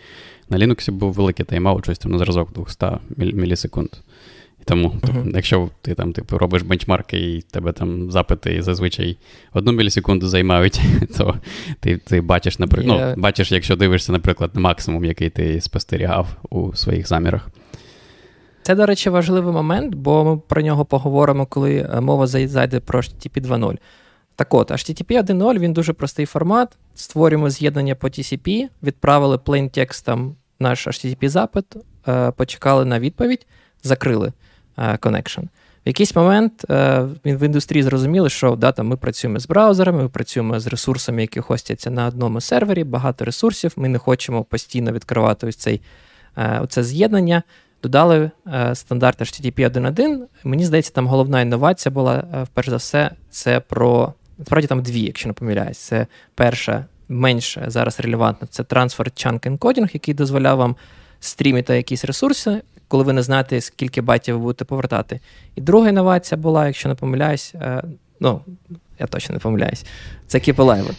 На 0.49 0.57
Linux 0.57 0.91
був 0.91 1.13
великий 1.13 1.45
тайм-аут, 1.45 1.83
щось 1.83 1.99
там 1.99 2.11
на 2.11 2.17
зразок 2.17 2.53
200 2.53 2.85
мілісекунд. 3.17 3.89
І 4.61 4.63
тому, 4.63 4.87
uh-huh. 4.87 4.99
тобто, 5.01 5.29
якщо 5.35 5.69
ти 5.81 5.93
там 5.93 6.13
типу, 6.13 6.37
робиш 6.37 6.61
бенчмарки 6.61 7.19
і 7.19 7.41
тебе 7.41 7.71
там 7.71 8.11
запити 8.11 8.61
зазвичай 8.61 9.17
одну 9.53 9.71
мілісекунду 9.71 10.27
займають, 10.27 10.81
то 11.17 11.39
ти 11.79 11.97
ти 11.97 12.21
бачиш, 12.21 12.59
наприклад, 12.59 12.99
yeah. 12.99 13.13
ну, 13.15 13.21
бачиш, 13.21 13.51
якщо 13.51 13.75
дивишся, 13.75 14.11
наприклад, 14.11 14.51
на 14.53 14.61
максимум, 14.61 15.05
який 15.05 15.29
ти 15.29 15.61
спостерігав 15.61 16.27
у 16.49 16.75
своїх 16.75 17.07
замірах. 17.07 17.49
Це, 18.61 18.75
до 18.75 18.85
речі, 18.85 19.09
важливий 19.09 19.53
момент, 19.53 19.95
бо 19.95 20.23
ми 20.23 20.37
про 20.37 20.61
нього 20.61 20.85
поговоримо, 20.85 21.45
коли 21.45 21.89
е, 21.93 22.01
мова 22.01 22.27
зайде 22.27 22.79
про 22.79 22.99
HTTP 22.99 23.41
2.0. 23.41 23.77
Так 24.35 24.53
от, 24.53 24.71
HTTP 24.71 25.23
1.0 25.23 25.59
він 25.59 25.73
дуже 25.73 25.93
простий 25.93 26.25
формат. 26.25 26.77
Створюємо 26.95 27.49
з'єднання 27.49 27.95
по 27.95 28.07
TCP, 28.07 28.67
відправили 28.83 29.35
plain 29.35 29.69
текстом 29.69 30.35
наш 30.59 30.87
HTTP-запит, 30.87 31.63
е, 32.07 32.31
почекали 32.31 32.85
на 32.85 32.99
відповідь, 32.99 33.47
закрили 33.83 34.33
connection. 34.77 35.43
В 35.85 35.87
якийсь 35.87 36.15
момент 36.15 36.65
він 37.25 37.37
в 37.37 37.43
індустрії 37.43 37.83
зрозуміли, 37.83 38.29
що 38.29 38.55
да, 38.55 38.71
там, 38.71 38.87
ми 38.87 38.97
працюємо 38.97 39.39
з 39.39 39.47
браузерами, 39.47 40.03
ми 40.03 40.09
працюємо 40.09 40.59
з 40.59 40.67
ресурсами, 40.67 41.21
які 41.21 41.39
хостяться 41.39 41.89
на 41.89 42.07
одному 42.07 42.41
сервері, 42.41 42.83
багато 42.83 43.25
ресурсів. 43.25 43.73
Ми 43.75 43.89
не 43.89 43.97
хочемо 43.97 44.43
постійно 44.43 44.91
відкривати 44.91 45.47
ось 45.47 45.55
цей, 45.55 45.81
оце 46.61 46.83
з'єднання. 46.83 47.43
Додали 47.83 48.31
стандарт 48.73 49.21
HTTP 49.21 49.69
1.1. 49.69 50.19
Мені 50.43 50.65
здається, 50.65 50.91
там 50.93 51.07
головна 51.07 51.41
інновація 51.41 51.93
була, 51.93 52.47
перш 52.53 52.69
за 52.69 52.75
все, 52.75 53.11
це 53.29 53.59
про. 53.59 54.13
Насправді 54.37 54.67
там 54.67 54.81
дві, 54.81 55.01
якщо 55.01 55.29
не 55.29 55.33
помиляюсь. 55.33 55.77
Це 55.77 56.07
перша, 56.35 56.85
менш 57.09 57.57
зараз 57.67 57.99
релевантна, 57.99 58.47
це 58.51 58.63
Transfer 58.63 59.05
Chunk 59.05 59.57
Encoding, 59.57 59.89
який 59.93 60.13
дозволяв 60.13 60.57
вам 60.57 60.75
стрімити 61.19 61.75
якісь 61.75 62.05
ресурси, 62.05 62.61
коли 62.91 63.03
ви 63.03 63.13
не 63.13 63.23
знаєте, 63.23 63.61
скільки 63.61 64.01
байтів 64.01 64.35
ви 64.35 64.41
будете 64.41 64.65
повертати. 64.65 65.19
І 65.55 65.61
друга 65.61 65.89
інновація 65.89 66.41
була, 66.41 66.67
якщо 66.67 66.89
не 66.89 66.95
помиляюсь, 66.95 67.55
е, 67.55 67.83
ну, 68.19 68.41
я 68.99 69.07
точно 69.07 69.33
не 69.33 69.39
помиляюсь, 69.39 69.85
це 70.27 70.37
Keep 70.37 70.95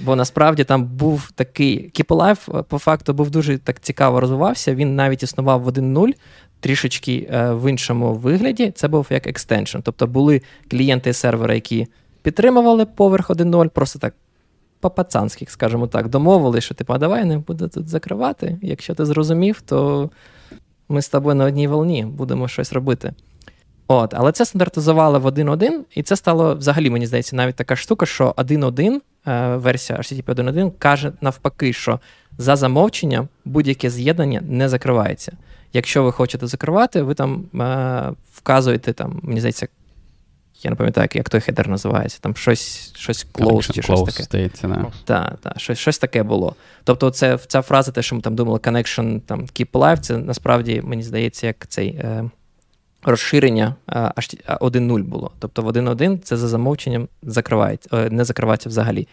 Бо 0.00 0.16
насправді 0.16 0.64
там 0.64 0.84
був 0.84 1.30
такий 1.34 1.92
е, 2.00 2.62
по 2.68 2.78
факту, 2.78 3.14
був 3.14 3.30
дуже 3.30 3.58
так 3.58 3.80
цікаво 3.80 4.20
розвивався. 4.20 4.74
Він 4.74 4.96
навіть 4.96 5.22
існував 5.22 5.62
в 5.62 5.68
1.0, 5.68 6.12
трішечки 6.60 7.28
е, 7.32 7.52
в 7.52 7.70
іншому 7.70 8.14
вигляді. 8.14 8.70
Це 8.70 8.88
був 8.88 9.06
як 9.10 9.26
екстеншн. 9.26 9.78
Тобто 9.82 10.06
були 10.06 10.42
клієнти 10.70 11.12
сервера, 11.12 11.54
які 11.54 11.86
підтримували 12.22 12.86
поверх 12.86 13.30
1.0, 13.30 13.68
просто 13.68 13.98
так. 13.98 14.14
По-пацанськи, 14.80 15.46
скажімо 15.48 15.86
так, 15.86 16.08
домовили, 16.08 16.60
що 16.60 16.74
типу, 16.74 16.92
а 16.92 16.98
давай 16.98 17.24
не 17.24 17.38
буду 17.38 17.68
тут 17.68 17.88
закривати. 17.88 18.58
Якщо 18.62 18.94
ти 18.94 19.04
зрозумів, 19.04 19.60
то 19.60 20.10
ми 20.88 21.02
з 21.02 21.08
тобою 21.08 21.34
на 21.34 21.44
одній 21.44 21.68
волні 21.68 22.04
будемо 22.04 22.48
щось 22.48 22.72
робити. 22.72 23.12
От, 23.88 24.14
Але 24.14 24.32
це 24.32 24.44
стандартизували 24.44 25.18
в 25.18 25.26
1.1, 25.26 25.70
і 25.94 26.02
це 26.02 26.16
стало 26.16 26.54
взагалі, 26.54 26.90
мені 26.90 27.06
здається, 27.06 27.36
навіть 27.36 27.56
така 27.56 27.76
штука, 27.76 28.06
що 28.06 28.34
1.1, 28.36 29.00
е, 29.26 29.56
версія 29.56 29.98
HTTP 29.98 30.24
1.1 30.24 30.70
каже 30.78 31.12
навпаки, 31.20 31.72
що 31.72 32.00
за 32.38 32.56
замовченням 32.56 33.28
будь-яке 33.44 33.90
з'єднання 33.90 34.42
не 34.48 34.68
закривається. 34.68 35.32
Якщо 35.72 36.02
ви 36.02 36.12
хочете 36.12 36.46
закривати, 36.46 37.02
ви 37.02 37.14
там 37.14 37.44
е, 37.54 38.12
вказуєте, 38.34 38.92
там, 38.92 39.20
мені 39.22 39.40
здається, 39.40 39.68
я 40.62 40.70
не 40.70 40.76
пам'ятаю, 40.76 41.08
як 41.14 41.28
той 41.28 41.40
хедер 41.40 41.68
називається, 41.68 42.18
там 42.20 42.36
щось 42.36 42.92
щось 42.96 43.26
close 43.32 43.72
чи 43.72 43.82
щось 43.82 44.02
таке. 44.02 44.22
Стається, 44.22 44.68
да. 44.68 44.86
Так, 45.04 45.38
так, 45.42 45.60
щось 45.60 45.78
щось 45.78 45.98
таке 45.98 46.22
було. 46.22 46.54
Тобто, 46.84 47.10
це, 47.10 47.38
ця 47.46 47.62
фраза, 47.62 47.92
те, 47.92 48.02
що 48.02 48.16
ми 48.16 48.22
там 48.22 48.34
думали, 48.34 48.58
connection 48.58 49.20
там, 49.20 49.40
keep 49.40 49.70
alive, 49.70 49.98
це 49.98 50.18
насправді, 50.18 50.82
мені 50.84 51.02
здається, 51.02 51.46
як 51.46 51.66
цей 51.68 51.88
е, 51.88 52.30
розширення 53.02 53.74
аж 53.86 54.28
1.0 54.46 55.02
було. 55.02 55.30
Тобто 55.38 55.62
в 55.62 55.68
1.1 55.68 56.18
це 56.18 56.36
за 56.36 56.48
замовченням 56.48 57.08
закривається, 57.22 57.88
е, 57.92 58.10
не 58.10 58.24
закривається 58.24 58.68
взагалі. 58.68 59.08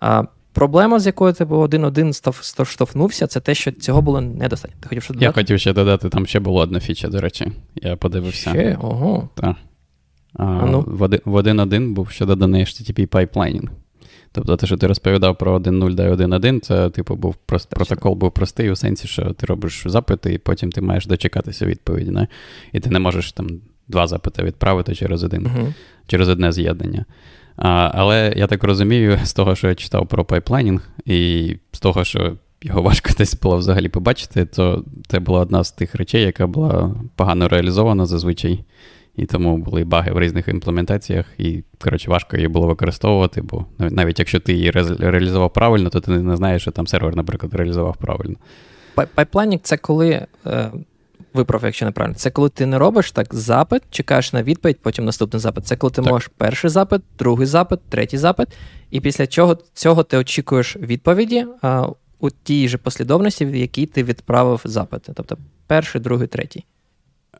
А, 0.00 0.24
Проблема, 0.52 1.00
з 1.00 1.06
якою 1.06 1.32
ти 1.32 1.38
типу, 1.38 1.54
1.1 1.54 2.64
штовхнувся, 2.64 3.26
це 3.26 3.40
те, 3.40 3.54
що 3.54 3.72
цього 3.72 4.02
було 4.02 4.20
недостатньо. 4.20 4.76
Ти 4.80 4.88
хотів 4.88 5.02
що 5.02 5.14
додати? 5.14 5.24
Я 5.24 5.32
хотів 5.32 5.60
ще 5.60 5.72
додати, 5.72 6.08
там 6.08 6.26
ще 6.26 6.40
була 6.40 6.62
одна 6.62 6.80
фіча, 6.80 7.08
до 7.08 7.20
речі. 7.20 7.52
Я 7.74 7.96
подивився. 7.96 8.50
Ще? 8.50 8.78
Ого. 8.80 9.28
Так. 9.34 9.56
А, 10.38 10.66
ну. 10.66 10.80
В 10.80 11.02
1.1 11.02 11.92
був 11.92 12.10
ще 12.10 12.26
доданий 12.26 12.64
HTTP 12.64 13.06
пайплайнінг. 13.06 13.70
Тобто 14.32 14.56
те, 14.56 14.66
що 14.66 14.76
ти 14.76 14.86
розповідав 14.86 15.38
про 15.38 15.58
1.0 15.58 15.94
до 15.94 16.02
1.1, 16.02 16.60
це, 16.60 16.90
типу, 16.90 17.16
був 17.16 17.34
прост, 17.34 17.70
протокол 17.70 18.14
був 18.14 18.32
простий 18.32 18.70
у 18.70 18.76
сенсі, 18.76 19.08
що 19.08 19.32
ти 19.32 19.46
робиш 19.46 19.82
запити, 19.86 20.34
і 20.34 20.38
потім 20.38 20.72
ти 20.72 20.80
маєш 20.80 21.06
дочекатися 21.06 21.66
відповіді. 21.66 22.10
Не? 22.10 22.26
І 22.72 22.80
ти 22.80 22.90
не 22.90 22.98
можеш 22.98 23.32
там 23.32 23.48
два 23.88 24.06
запити 24.06 24.42
відправити 24.42 24.94
через 24.94 25.24
один, 25.24 25.42
uh-huh. 25.42 25.74
через 26.06 26.28
одне 26.28 26.52
з'єднання. 26.52 27.04
А, 27.56 27.90
Але 27.94 28.32
я 28.36 28.46
так 28.46 28.64
розумію, 28.64 29.18
з 29.24 29.32
того, 29.32 29.54
що 29.54 29.68
я 29.68 29.74
читав 29.74 30.06
про 30.06 30.24
пайплайнінг, 30.24 30.88
і 31.04 31.50
з 31.72 31.80
того, 31.80 32.04
що 32.04 32.36
його 32.62 32.82
важко 32.82 33.10
десь 33.18 33.40
було 33.40 33.56
взагалі 33.56 33.88
побачити, 33.88 34.44
то 34.44 34.84
це 35.08 35.20
була 35.20 35.40
одна 35.40 35.64
з 35.64 35.72
тих 35.72 35.94
речей, 35.94 36.22
яка 36.22 36.46
була 36.46 36.94
погано 37.16 37.48
реалізована 37.48 38.06
зазвичай. 38.06 38.64
І 39.16 39.26
тому 39.26 39.58
були 39.58 39.84
баги 39.84 40.12
в 40.12 40.20
різних 40.20 40.48
імплементаціях, 40.48 41.26
і, 41.38 41.64
коротше, 41.78 42.10
важко 42.10 42.36
її 42.36 42.48
було 42.48 42.66
використовувати, 42.66 43.42
бо 43.42 43.64
навіть 43.78 44.18
якщо 44.18 44.40
ти 44.40 44.52
її 44.52 44.70
реалізував 44.98 45.52
правильно, 45.52 45.90
то 45.90 46.00
ти 46.00 46.10
не 46.10 46.36
знаєш, 46.36 46.62
що 46.62 46.70
там 46.70 46.86
сервер, 46.86 47.16
наприклад, 47.16 47.54
реалізував 47.54 47.96
правильно. 47.96 48.36
Пайплайнінг 49.14 49.60
це 49.62 49.76
коли. 49.76 50.26
Е, 50.46 50.70
виправ, 51.36 51.64
якщо 51.64 51.86
неправильно, 51.86 52.14
це 52.14 52.30
коли 52.30 52.48
ти 52.48 52.66
не 52.66 52.78
робиш 52.78 53.12
так 53.12 53.34
запит, 53.34 53.82
чекаєш 53.90 54.32
на 54.32 54.42
відповідь, 54.42 54.78
потім 54.82 55.04
наступний 55.04 55.40
запит. 55.40 55.66
Це 55.66 55.76
коли 55.76 55.90
ти 55.90 56.02
так. 56.02 56.12
можеш 56.12 56.30
перший 56.36 56.70
запит, 56.70 57.02
другий 57.18 57.46
запит, 57.46 57.80
третій 57.88 58.18
запит, 58.18 58.48
і 58.90 59.00
після 59.00 59.26
чого 59.26 59.58
цього 59.74 60.02
ти 60.02 60.16
очікуєш 60.16 60.76
відповіді 60.76 61.46
а, 61.62 61.88
у 62.18 62.30
тій 62.30 62.68
же 62.68 62.78
послідовності, 62.78 63.46
в 63.46 63.56
якій 63.56 63.86
ти 63.86 64.02
відправив 64.02 64.60
запити. 64.64 65.12
Тобто 65.14 65.38
перший, 65.66 66.00
другий, 66.00 66.28
третій. 66.28 66.64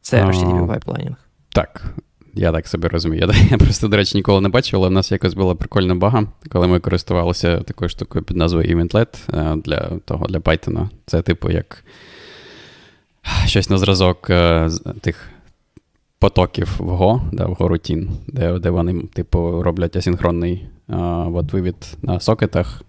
Це 0.01 0.25
HTTP 0.25 0.67
пайплайнінг. 0.67 1.26
Так, 1.57 1.83
я 2.35 2.53
так 2.53 2.69
собі 2.69 2.89
розумію. 2.89 3.31
Я, 3.51 3.59
просто, 3.59 3.89
до 3.89 3.97
речі, 3.97 4.19
ніколи 4.19 4.41
не 4.41 4.49
бачив, 4.49 4.79
але 4.79 4.89
в 4.89 4.93
нас 4.93 5.13
якось 5.13 5.35
була 5.35 5.55
прикольна 5.55 5.95
бага, 5.95 6.27
коли 6.51 6.67
ми 6.67 6.81
користувалися 6.81 7.61
такою 7.61 7.89
штукою 7.89 8.25
під 8.25 8.37
назвою 8.37 8.77
EventLet 8.77 9.19
е, 9.35 9.57
для 9.57 9.81
того, 10.05 10.27
для 10.27 10.39
Python. 10.39 10.89
Це, 11.07 11.23
типу, 11.23 11.51
як 11.51 11.85
щось 13.47 13.71
на 13.71 13.79
зразок 13.79 14.31
е, 14.31 14.71
тих 15.01 15.29
потоків 16.19 16.77
в 16.79 17.03
Go, 17.03 17.21
да, 17.33 17.47
в 17.47 17.53
Go 17.53 18.09
де 18.27 18.59
де 18.59 18.71
вони, 18.71 19.03
типу, 19.03 19.63
роблять 19.63 19.97
асинхронний 19.97 20.69
а, 20.89 21.25
е, 21.27 21.45
вивід 21.53 21.97
на 22.03 22.21
сокетах. 22.21 22.83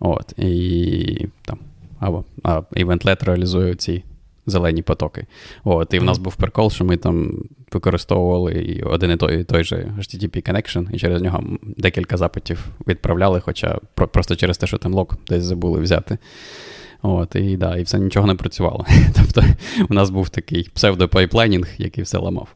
От, 0.00 0.32
І 0.38 1.28
там, 1.42 1.58
або 2.00 2.24
а, 2.42 2.60
EventLet 2.60 3.24
реалізує 3.24 3.74
ці 3.74 4.04
зелені 4.50 4.82
потоки. 4.82 5.26
От, 5.64 5.94
І 5.94 5.98
в 5.98 6.04
нас 6.04 6.18
був 6.18 6.36
прикол, 6.36 6.70
що 6.70 6.84
ми 6.84 6.96
там 6.96 7.44
використовували 7.72 8.82
один 8.86 9.10
і 9.10 9.16
той 9.16 9.40
і 9.40 9.44
той 9.44 9.64
же 9.64 9.94
HTTP 9.98 10.50
connection, 10.50 10.94
і 10.94 10.98
через 10.98 11.22
нього 11.22 11.44
декілька 11.62 12.16
запитів 12.16 12.64
відправляли, 12.86 13.40
хоча 13.40 13.78
просто 13.94 14.36
через 14.36 14.58
те, 14.58 14.66
що 14.66 14.78
там 14.78 14.94
лог 14.94 15.06
десь 15.28 15.44
забули 15.44 15.80
взяти. 15.80 16.18
От, 17.02 17.36
І 17.36 17.56
да, 17.56 17.76
і 17.76 17.82
все 17.82 17.98
нічого 17.98 18.26
не 18.26 18.34
працювало. 18.34 18.86
Тобто 19.16 19.44
у 19.90 19.94
нас 19.94 20.10
був 20.10 20.28
такий 20.28 20.70
псевдопайплайнінг, 20.74 21.68
який 21.78 22.04
все 22.04 22.18
ламав. 22.18 22.48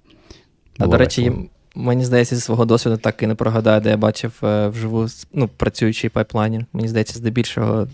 А, 0.79 0.87
до 0.87 0.97
речі, 0.97 1.33
мені 1.75 2.05
здається, 2.05 2.37
зі 2.37 2.43
свого 2.43 2.65
досвіду 2.65 2.97
так 2.97 3.23
і 3.23 3.27
не 3.27 3.35
прогадаю, 3.35 3.81
де 3.81 3.91
я 3.91 3.97
бачив 3.97 4.33
е, 4.43 4.69
вживу 4.69 5.07
ну, 5.33 5.49
працюючий 5.57 6.11
пайплайнінг. 6.11 6.65
Мені 6.73 6.89
здається, 6.89 7.19
здебільшого 7.19 7.89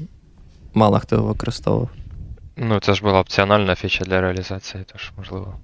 мало 0.74 0.98
хто 0.98 1.16
його 1.16 1.28
використовував. 1.28 1.88
Ну, 2.60 2.80
це 2.80 2.94
ж 2.94 3.02
була 3.02 3.20
опціональна 3.20 3.74
фіча 3.74 4.04
для 4.04 4.20
реалізації, 4.20 4.84
тож 4.92 5.12
можливо. 5.18 5.54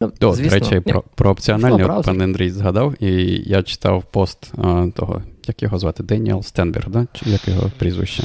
Ну, 0.00 0.12
До 0.20 0.34
речі, 0.34 0.80
про 0.80 1.02
про 1.14 1.30
опціональні 1.30 1.84
от 1.84 2.06
пан 2.06 2.20
Андрій 2.22 2.50
згадав, 2.50 3.02
і 3.02 3.42
я 3.46 3.62
читав 3.62 4.04
пост 4.04 4.52
а, 4.58 4.86
того, 4.94 5.22
як 5.46 5.62
його 5.62 5.78
звати, 5.78 6.02
Деніел 6.02 6.42
Стенберг, 6.42 6.88
да? 6.88 7.06
чи 7.12 7.30
як 7.30 7.48
його 7.48 7.70
прізвище? 7.78 8.24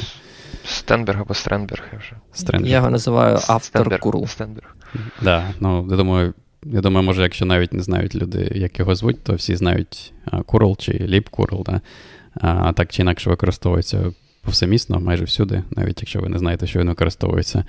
Стенберг 0.64 1.20
або 1.20 1.34
Стренберг, 1.34 1.82
я 1.92 1.98
вже. 1.98 2.12
Стренберг. 2.32 2.70
Я 2.70 2.76
його 2.76 2.90
називаю 2.90 3.38
автор 3.48 3.98
curl. 3.98 4.26
Стенберг. 4.26 4.76
Да, 5.22 5.44
ну, 5.60 5.86
я 5.90 5.96
думаю, 5.96 6.34
я 6.62 6.80
думаю, 6.80 7.06
може, 7.06 7.22
якщо 7.22 7.44
навіть 7.44 7.72
не 7.72 7.82
знають 7.82 8.14
люди, 8.14 8.52
як 8.54 8.78
його 8.78 8.94
звуть, 8.94 9.24
то 9.24 9.34
всі 9.34 9.56
знають 9.56 10.12
curl 10.46 10.76
чи 10.76 10.92
libcurl, 10.92 11.62
да? 11.66 11.80
а 12.40 12.72
так 12.72 12.90
чи 12.92 13.02
інакше 13.02 13.30
використовується 13.30 14.12
повсемісно, 14.48 15.00
майже 15.00 15.24
всюди, 15.24 15.62
навіть 15.76 16.00
якщо 16.02 16.20
ви 16.20 16.28
не 16.28 16.38
знаєте, 16.38 16.66
що 16.66 16.78
він 16.78 16.88
використовується. 16.88 17.64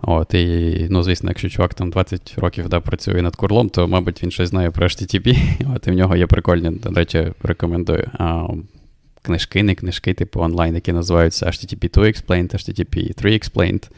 От, 0.00 0.34
І, 0.34 0.86
ну, 0.90 1.02
звісно, 1.02 1.30
якщо 1.30 1.48
чувак 1.48 1.74
там 1.74 1.90
20 1.90 2.34
років 2.36 2.68
да, 2.68 2.80
працює 2.80 3.22
над 3.22 3.36
curl 3.36 3.54
ом, 3.54 3.68
то, 3.68 3.88
мабуть, 3.88 4.22
він 4.22 4.30
щось 4.30 4.48
знає 4.48 4.70
про 4.70 4.86
HTTP. 4.86 5.38
От, 5.76 5.86
І 5.86 5.90
в 5.90 5.94
нього 5.94 6.16
є 6.16 6.26
прикольні, 6.26 6.70
до 6.70 6.90
речі, 6.90 7.32
рекомендую. 7.42 8.10
А, 8.18 8.46
Книжки, 9.22 9.62
не 9.62 9.74
книжки, 9.74 10.14
типу 10.14 10.40
онлайн, 10.40 10.74
які 10.74 10.92
називаються 10.92 11.46
HTTP 11.46 11.94
2 11.94 12.04
Explained, 12.04 12.54
HTTP 12.54 13.14
3 13.14 13.32
Explained. 13.32 13.90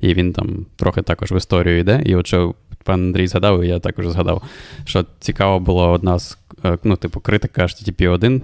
І 0.00 0.14
він 0.14 0.32
там 0.32 0.66
трохи 0.76 1.02
також 1.02 1.32
в 1.32 1.36
історію 1.36 1.78
йде. 1.78 2.02
І 2.04 2.14
от 2.14 2.26
що 2.26 2.54
пан 2.84 3.00
Андрій 3.00 3.26
згадав, 3.26 3.62
і 3.62 3.68
я 3.68 3.78
також 3.78 4.08
згадав, 4.08 4.42
що 4.84 5.04
цікаво 5.20 5.60
було 5.60 5.90
одна 5.90 6.18
з 6.18 6.38
е, 6.64 6.78
ну, 6.84 6.96
типу, 6.96 7.20
критика 7.20 7.62
HTTP 7.62 8.10
1, 8.10 8.42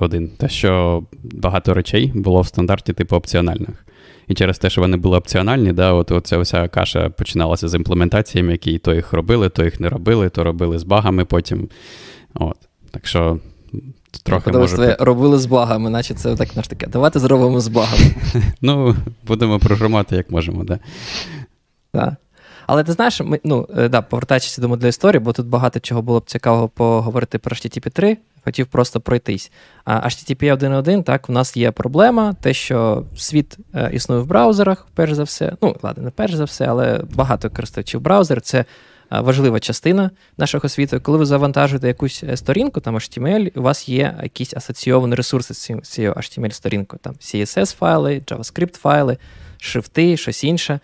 1, 0.00 0.28
те, 0.28 0.48
що 0.48 1.02
багато 1.22 1.74
речей 1.74 2.12
було 2.14 2.40
в 2.40 2.46
стандарті, 2.46 2.92
типу, 2.92 3.16
опціональних. 3.16 3.86
І 4.28 4.34
через 4.34 4.58
те, 4.58 4.70
що 4.70 4.80
вони 4.80 4.96
були 4.96 5.18
опціональні, 5.18 5.72
да, 5.72 5.92
от 5.92 6.12
оця 6.12 6.38
вся 6.38 6.68
каша 6.68 7.08
починалася 7.08 7.68
з 7.68 7.74
імплементаціями, 7.74 8.52
які 8.52 8.78
то 8.78 8.94
їх 8.94 9.12
робили, 9.12 9.48
то 9.48 9.64
їх 9.64 9.80
не 9.80 9.88
робили, 9.88 10.28
то 10.28 10.44
робили 10.44 10.78
з 10.78 10.84
багами 10.84 11.24
потім. 11.24 11.68
От. 12.34 12.56
Так 12.90 13.06
що 13.06 13.38
трохи 14.22 14.50
може... 14.52 14.76
Бути... 14.76 14.96
робили 15.00 15.38
з 15.38 15.46
багами, 15.46 15.90
наче 15.90 16.14
це 16.14 16.36
так 16.36 16.56
наш 16.56 16.68
таке. 16.68 16.86
Давайте 16.86 17.18
зробимо 17.18 17.60
з 17.60 17.68
багами. 17.68 18.04
Ну, 18.60 18.96
будемо 19.26 19.58
програмати, 19.58 20.16
як 20.16 20.30
можемо, 20.30 20.64
так. 20.64 20.80
Так. 21.92 22.14
Але 22.66 22.84
ти 22.84 22.92
знаєш, 22.92 23.20
ми, 23.20 23.40
ну, 23.44 23.68
е, 23.78 23.88
да, 23.88 24.02
повертаючись 24.02 24.58
до 24.58 24.68
моделі 24.68 24.88
історії, 24.88 25.20
бо 25.20 25.32
тут 25.32 25.46
багато 25.46 25.80
чого 25.80 26.02
було 26.02 26.20
б 26.20 26.24
цікавого 26.26 26.68
поговорити 26.68 27.38
про 27.38 27.54
HTTP 27.54 27.90
3, 27.90 28.16
хотів 28.44 28.66
просто 28.66 29.00
пройтись. 29.00 29.52
А 29.84 29.94
HTTP 29.94 30.56
1.1, 30.56 31.02
так, 31.02 31.28
у 31.28 31.32
нас 31.32 31.56
є 31.56 31.70
проблема, 31.70 32.34
те, 32.40 32.54
що 32.54 33.04
світ 33.16 33.58
е, 33.74 33.90
існує 33.92 34.20
в 34.20 34.26
браузерах, 34.26 34.86
перш 34.94 35.12
за 35.12 35.22
все. 35.22 35.52
Ну, 35.62 35.76
ладно, 35.82 36.02
не 36.04 36.10
перш 36.10 36.34
за 36.34 36.44
все, 36.44 36.66
але 36.66 37.00
багато 37.14 37.50
користувачів 37.50 38.00
браузер 38.00 38.40
це 38.40 38.58
е, 38.58 38.64
важлива 39.10 39.60
частина 39.60 40.10
нашого 40.38 40.68
світу. 40.68 41.00
Коли 41.02 41.18
ви 41.18 41.26
завантажуєте 41.26 41.88
якусь 41.88 42.24
сторінку, 42.34 42.80
там 42.80 42.96
HTML, 42.96 43.58
у 43.58 43.62
вас 43.62 43.88
є 43.88 44.18
якісь 44.22 44.54
асоційовані 44.54 45.14
ресурси 45.14 45.54
з 45.54 45.80
цією 45.82 46.12
HTML-сторінкою, 46.12 46.98
там 47.02 47.12
CSS-файли, 47.12 48.24
JavaScript-файли, 48.24 49.18
шрифти, 49.58 50.16
щось 50.16 50.44
інше. 50.44 50.80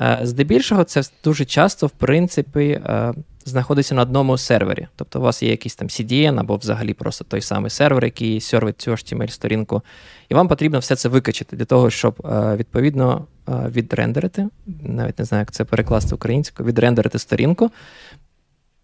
Е, 0.00 0.18
здебільшого, 0.22 0.84
це 0.84 1.02
дуже 1.24 1.44
часто, 1.44 1.86
в 1.86 1.90
принципі, 1.90 2.60
е, 2.60 3.14
знаходиться 3.44 3.94
на 3.94 4.02
одному 4.02 4.38
сервері. 4.38 4.86
Тобто 4.96 5.18
у 5.18 5.22
вас 5.22 5.42
є 5.42 5.50
якийсь 5.50 5.76
там 5.76 5.88
CDN 5.88 6.40
або 6.40 6.56
взагалі 6.56 6.94
просто 6.94 7.24
той 7.24 7.40
самий 7.40 7.70
сервер, 7.70 8.04
який 8.04 8.40
сервить 8.40 8.80
цю 8.80 8.90
HTML-сторінку. 8.90 9.82
І 10.28 10.34
вам 10.34 10.48
потрібно 10.48 10.78
все 10.78 10.96
це 10.96 11.08
викачати 11.08 11.56
для 11.56 11.64
того, 11.64 11.90
щоб 11.90 12.26
е, 12.26 12.56
відповідно 12.56 13.26
відрендерити, 13.68 14.48
навіть 14.82 15.18
не 15.18 15.24
знаю, 15.24 15.42
як 15.42 15.52
це 15.52 15.64
перекласти 15.64 16.14
українською, 16.14 16.66
відрендерити 16.66 17.18
сторінку. 17.18 17.70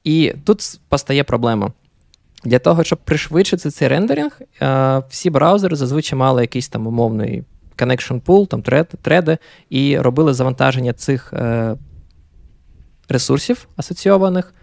І 0.05 0.35
тут 0.45 0.81
постає 0.89 1.25
проблема. 1.25 1.73
Для 2.45 2.59
того, 2.59 2.85
щоб 2.85 2.99
пришвидшити 3.05 3.71
цей 3.71 3.89
рендеринг, 3.89 4.41
всі 5.09 5.31
браузери 5.31 5.77
зазвичай 5.77 6.19
мали 6.19 6.43
якийсь 6.43 6.69
там 6.69 6.87
умовний 6.87 7.45
connection 7.79 8.21
pool, 8.21 8.47
там 8.47 8.63
треди, 9.03 9.39
і 9.71 9.99
робили 9.99 10.35
завантаження 10.35 10.93
цих 10.93 11.33
е, 11.33 11.77
ресурсів 13.09 13.69
асоційованих 13.77 14.55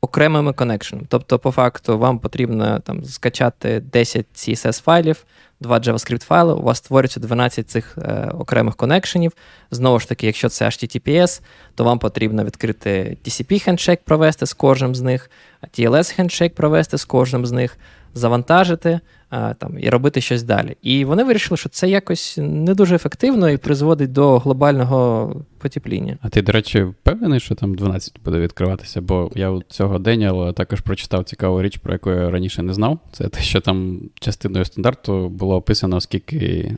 окремими 0.00 0.52
коннекшенами. 0.52 1.06
Тобто, 1.10 1.38
по 1.38 1.50
факту, 1.50 1.98
вам 1.98 2.18
потрібно 2.18 2.80
там 2.80 3.04
скачати 3.04 3.80
10 3.80 4.26
CSS 4.34 4.82
файлів, 4.82 5.24
2 5.60 5.78
JavaScript 5.78 6.24
файли, 6.24 6.54
у 6.54 6.62
вас 6.62 6.78
створюється 6.78 7.20
12 7.20 7.70
цих 7.70 7.98
е, 7.98 8.30
окремих 8.38 8.76
коннекшенів. 8.76 9.32
Знову 9.70 10.00
ж 10.00 10.08
таки, 10.08 10.26
якщо 10.26 10.48
це 10.48 10.64
HTTPS, 10.64 11.42
то 11.74 11.84
вам 11.84 11.98
потрібно 11.98 12.44
відкрити 12.44 13.16
TCP 13.24 13.62
хендшейк 13.62 14.00
провести 14.04 14.46
з 14.46 14.52
кожним 14.52 14.94
з 14.94 15.00
них, 15.00 15.30
TLS 15.78 16.14
хендшейк 16.14 16.54
провести 16.54 16.98
з 16.98 17.04
кожним 17.04 17.46
з 17.46 17.52
них, 17.52 17.78
завантажити 18.16 19.00
а, 19.30 19.54
там, 19.54 19.78
і 19.78 19.90
робити 19.90 20.20
щось 20.20 20.42
далі. 20.42 20.76
І 20.82 21.04
вони 21.04 21.24
вирішили, 21.24 21.56
що 21.56 21.68
це 21.68 21.88
якось 21.88 22.38
не 22.42 22.74
дуже 22.74 22.94
ефективно 22.94 23.50
і 23.50 23.56
призводить 23.56 24.12
до 24.12 24.38
глобального 24.38 25.32
потепління. 25.58 26.18
А 26.20 26.28
ти, 26.28 26.42
до 26.42 26.52
речі, 26.52 26.82
впевнений, 26.82 27.40
що 27.40 27.54
там 27.54 27.74
12 27.74 28.14
буде 28.24 28.38
відкриватися? 28.38 29.00
Бо 29.00 29.30
я 29.34 29.50
у 29.50 29.62
цього 29.62 29.98
Деніала 29.98 30.52
також 30.52 30.80
прочитав 30.80 31.24
цікаву 31.24 31.62
річ, 31.62 31.76
про 31.76 31.92
яку 31.92 32.10
я 32.10 32.30
раніше 32.30 32.62
не 32.62 32.74
знав. 32.74 32.98
Це 33.12 33.28
те, 33.28 33.40
що 33.40 33.60
там 33.60 34.00
частиною 34.20 34.64
стандарту 34.64 35.28
було 35.28 35.56
описано, 35.56 36.00
скільки. 36.00 36.72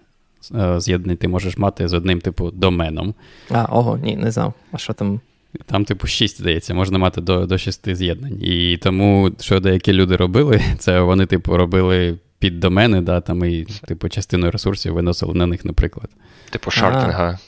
Е, 0.55 0.81
з'єднань 0.81 1.17
ти 1.17 1.29
можеш 1.29 1.59
мати 1.59 1.89
з 1.89 1.93
одним, 1.93 2.21
типу, 2.21 2.51
доменом. 2.51 3.15
А, 3.51 3.65
ого, 3.65 3.99
ні, 3.99 4.17
не 4.17 4.31
знав. 4.31 4.55
А 4.73 4.79
що 4.79 4.93
там? 4.93 5.21
Там, 5.67 5.85
типу, 5.85 6.07
6, 6.07 6.39
здається, 6.39 6.75
можна 6.75 6.99
мати 6.99 7.21
до 7.21 7.47
до 7.47 7.59
6 7.59 7.95
з'єднань. 7.95 8.39
І 8.43 8.77
тому, 8.77 9.33
що 9.41 9.61
деякі 9.61 9.93
люди 9.93 10.17
робили, 10.17 10.63
це 10.79 11.01
вони, 11.01 11.27
типу, 11.27 11.57
робили 11.57 12.19
під 12.39 12.61
домени, 12.61 13.01
да, 13.01 13.21
там 13.21 13.45
і, 13.45 13.67
типу, 13.87 14.09
частину 14.09 14.51
ресурсів 14.51 14.95
виносили 14.95 15.35
на 15.35 15.47
них, 15.47 15.65
наприклад. 15.65 16.11
Типу, 16.51 16.71
шардинга. 16.71 17.39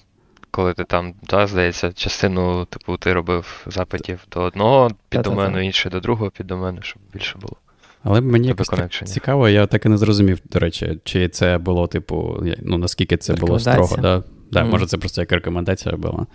Коли 0.51 0.75
ти 0.75 0.85
там, 0.85 1.15
да, 1.23 1.47
здається, 1.47 1.93
частину, 1.93 2.65
типу, 2.65 2.97
ти 2.97 3.13
робив 3.13 3.67
запитів 3.67 4.21
до 4.33 4.41
одного 4.41 4.91
піддомену, 5.09 5.61
інший 5.61 5.93
до 5.93 6.01
другого 6.01 6.31
піддомену, 6.31 6.79
щоб 6.83 7.03
більше 7.15 7.39
було. 7.39 7.57
Але 8.03 8.21
мені 8.21 8.49
якось 8.49 8.71
цікаво, 9.05 9.49
я 9.49 9.67
так 9.67 9.87
і 9.87 9.89
не 9.89 9.99
зрозумів, 9.99 10.39
до 10.45 10.59
речі, 10.59 10.99
чи 11.05 11.29
це 11.29 11.59
було, 11.59 11.87
типу, 11.87 12.45
ну 12.63 12.79
наскільки 12.79 13.17
це 13.17 13.35
було 13.35 13.59
строго. 13.59 13.97
Да? 13.97 14.23
Да, 14.53 14.65
mm. 14.65 14.71
Може, 14.71 14.87
це 14.87 14.99
просто 14.99 15.21
як 15.21 15.33
рекомендація 15.33 15.97
була. 15.97 16.27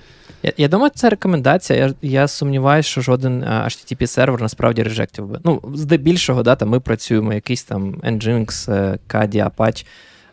Я 0.44 0.52
я 0.58 0.68
думаю, 0.68 0.92
це 0.96 1.10
рекомендація. 1.10 1.80
Я 1.80 1.94
я 2.02 2.28
сумніваюся, 2.28 2.90
що 2.90 3.02
жоден 3.02 3.44
http 3.44 4.08
сервер 4.08 4.42
насправді 4.42 4.84
режектив 4.84 5.28
би. 5.28 5.40
Ну, 5.44 5.62
здебільшого, 5.74 6.44
да, 6.44 6.56
там 6.56 6.70
ми 6.70 6.80
працюємо, 6.80 7.34
якийсь 7.34 7.64
там 7.64 7.96
Nginx, 7.96 8.70
Kadi, 9.08 9.50
Apache. 9.50 9.86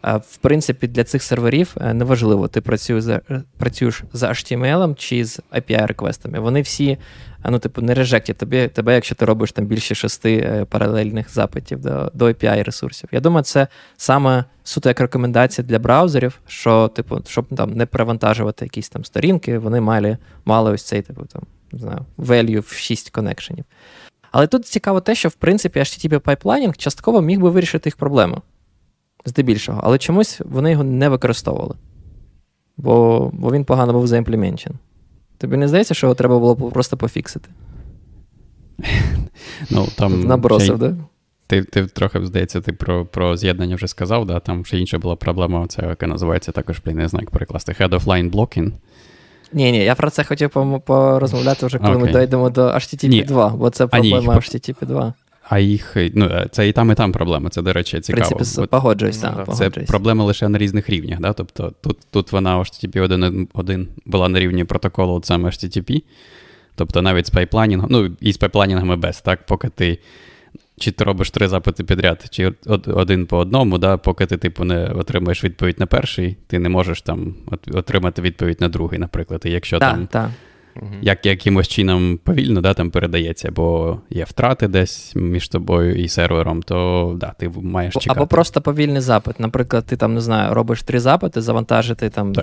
В 0.02 0.36
принципі, 0.36 0.86
для 0.86 1.04
цих 1.04 1.22
серверів 1.22 1.74
е, 1.80 1.94
неважливо, 1.94 2.48
ти 2.48 2.60
працюєш 2.60 3.04
за 3.04 3.20
працюєш 3.58 4.02
за 4.12 4.28
HTML 4.28 4.94
чи 4.94 5.24
з 5.24 5.40
API-реквестами. 5.52 6.40
Вони 6.40 6.62
всі 6.62 6.98
ну, 7.50 7.58
типу, 7.58 7.82
не 7.82 7.94
режектять 7.94 8.38
тобі, 8.38 8.68
тебе, 8.68 8.94
якщо 8.94 9.14
ти 9.14 9.24
робиш 9.24 9.52
там 9.52 9.66
більше 9.66 9.94
шести 9.94 10.36
е, 10.36 10.64
паралельних 10.64 11.30
запитів 11.30 11.80
до 11.80 12.10
до 12.14 12.24
API-ресурсів. 12.24 13.08
Я 13.12 13.20
думаю, 13.20 13.44
це 13.44 13.66
саме 13.96 14.44
суто 14.64 14.88
як 14.88 15.00
рекомендація 15.00 15.66
для 15.66 15.78
браузерів, 15.78 16.40
що, 16.46 16.88
типу, 16.88 17.18
щоб 17.26 17.46
там 17.56 17.70
не 17.70 17.86
перевантажувати 17.86 18.64
якісь 18.64 18.88
там 18.88 19.04
сторінки, 19.04 19.58
вони 19.58 19.80
мали 19.80 20.18
мали 20.44 20.72
ось 20.72 20.82
цей 20.82 21.02
типу, 21.02 21.24
там, 21.24 21.42
не 21.72 21.78
знаю, 21.78 21.98
value 22.18 22.60
в 22.60 22.72
6 22.72 23.10
коннекшенів. 23.10 23.64
Але 24.32 24.46
тут 24.46 24.66
цікаво 24.66 25.00
те, 25.00 25.14
що 25.14 25.28
в 25.28 25.34
принципі 25.34 25.80
HTTP 25.80 26.18
пайплайнінг 26.18 26.76
частково 26.76 27.20
міг 27.20 27.40
би 27.40 27.50
вирішити 27.50 27.88
їх 27.88 27.96
проблему 27.96 28.42
здебільшого, 29.24 29.80
але 29.84 29.98
чомусь 29.98 30.40
вони 30.44 30.70
його 30.70 30.84
не 30.84 31.08
використовували, 31.08 31.74
бо 32.76 33.30
бо 33.32 33.52
він 33.52 33.64
погано 33.64 33.92
був 33.92 34.06
заімплеменчен. 34.06 34.72
Тобі 35.38 35.56
не 35.56 35.68
здається, 35.68 35.94
що 35.94 36.06
його 36.06 36.14
треба 36.14 36.38
було 36.38 36.56
просто 36.56 36.96
пофіксити? 36.96 37.48
Ну, 39.70 39.86
там 39.96 40.20
Набросив, 40.24 40.78
так? 40.78 40.92
Да? 40.92 40.96
Ти 41.46 41.62
ти 41.62 41.86
трохи, 41.86 42.26
здається, 42.26 42.60
ти 42.60 42.72
про 42.72 43.06
про 43.06 43.36
з'єднання 43.36 43.76
вже 43.76 43.88
сказав, 43.88 44.26
да? 44.26 44.40
там 44.40 44.64
ще 44.64 44.78
інша 44.78 44.98
була 44.98 45.16
проблема, 45.16 45.66
це 45.66 45.86
яка 45.86 46.06
називається 46.06 46.52
також, 46.52 46.82
блін, 46.84 46.96
не 46.96 47.08
знаю, 47.08 47.22
як 47.22 47.30
перекласти 47.30 47.72
Head 47.72 47.90
of 47.90 48.04
Line 48.04 48.30
Blocking. 48.30 48.72
Ні, 49.52 49.72
ні, 49.72 49.84
я 49.84 49.94
про 49.94 50.10
це 50.10 50.24
хотів 50.24 50.50
порозмовляти 50.84 51.66
вже, 51.66 51.78
коли 51.78 51.94
okay. 51.94 51.98
ми 51.98 52.20
дійдемо 52.20 52.50
до 52.50 52.66
HTTP 52.68 53.26
2, 53.26 53.48
бо 53.48 53.70
це 53.70 53.86
проблема 53.86 54.34
HTTP 54.34 54.86
2. 54.86 55.14
А 55.48 55.58
їх 55.58 55.96
ну, 56.14 56.30
це 56.50 56.68
і 56.68 56.72
там, 56.72 56.90
і 56.90 56.94
там 56.94 57.12
проблема. 57.12 57.50
Це, 57.50 57.62
до 57.62 57.72
речі, 57.72 58.00
цікаво. 58.00 58.26
В 58.26 58.34
принципі, 58.34 58.66
погоджуюсь, 58.66 59.18
так. 59.18 59.54
Це 59.54 59.70
проблема 59.70 60.24
лише 60.24 60.48
на 60.48 60.58
різних 60.58 60.90
рівнях. 60.90 61.20
Да? 61.20 61.32
Тобто 61.32 61.72
тут 61.80 61.98
тут 62.10 62.32
вона 62.32 62.58
HTTP 62.58 63.08
1.1 63.08 63.86
була 64.06 64.28
на 64.28 64.40
рівні 64.40 64.64
протоколу 64.64 65.14
от 65.14 65.24
саме 65.24 65.48
HTTP. 65.48 66.02
Тобто 66.74 67.02
навіть 67.02 67.26
з 67.26 67.30
пайпланінгом, 67.30 67.88
ну 67.90 68.16
і 68.20 68.32
з 68.32 68.36
пайпланінгами 68.36 68.96
без, 68.96 69.20
так, 69.20 69.46
поки 69.46 69.68
ти. 69.68 69.98
Чи 70.78 70.90
ти 70.90 71.04
робиш 71.04 71.30
три 71.30 71.48
запити 71.48 71.84
підряд, 71.84 72.26
чи 72.30 72.52
один 72.86 73.26
по 73.26 73.38
одному, 73.38 73.78
да, 73.78 73.96
поки 73.96 74.26
ти, 74.26 74.36
типу, 74.36 74.64
не 74.64 74.86
отримаєш 74.86 75.44
відповідь 75.44 75.80
на 75.80 75.86
перший, 75.86 76.36
ти 76.46 76.58
не 76.58 76.68
можеш 76.68 77.02
там 77.02 77.34
отримати 77.72 78.22
відповідь 78.22 78.60
на 78.60 78.68
другий, 78.68 78.98
наприклад. 78.98 79.42
І 79.44 79.50
якщо 79.50 79.78
та, 79.78 79.90
там 79.90 80.06
та. 80.06 80.30
Як 81.02 81.26
якимось 81.26 81.68
чином 81.68 82.18
повільно 82.24 82.60
да, 82.60 82.74
там 82.74 82.90
передається, 82.90 83.50
бо 83.50 83.98
є 84.10 84.24
втрати 84.24 84.68
десь 84.68 85.12
між 85.16 85.48
тобою 85.48 85.94
і 85.94 86.08
сервером, 86.08 86.62
то 86.62 87.12
да, 87.20 87.34
ти 87.38 87.50
маєш 87.62 87.94
чекати. 87.94 88.20
Або 88.20 88.26
просто 88.26 88.60
повільний 88.60 89.00
запит. 89.00 89.40
Наприклад, 89.40 89.84
ти 89.86 89.96
там 89.96 90.14
не 90.14 90.20
знаю, 90.20 90.54
робиш 90.54 90.82
три 90.82 91.00
запити, 91.00 91.40
завантажити 91.40 92.10
там 92.10 92.34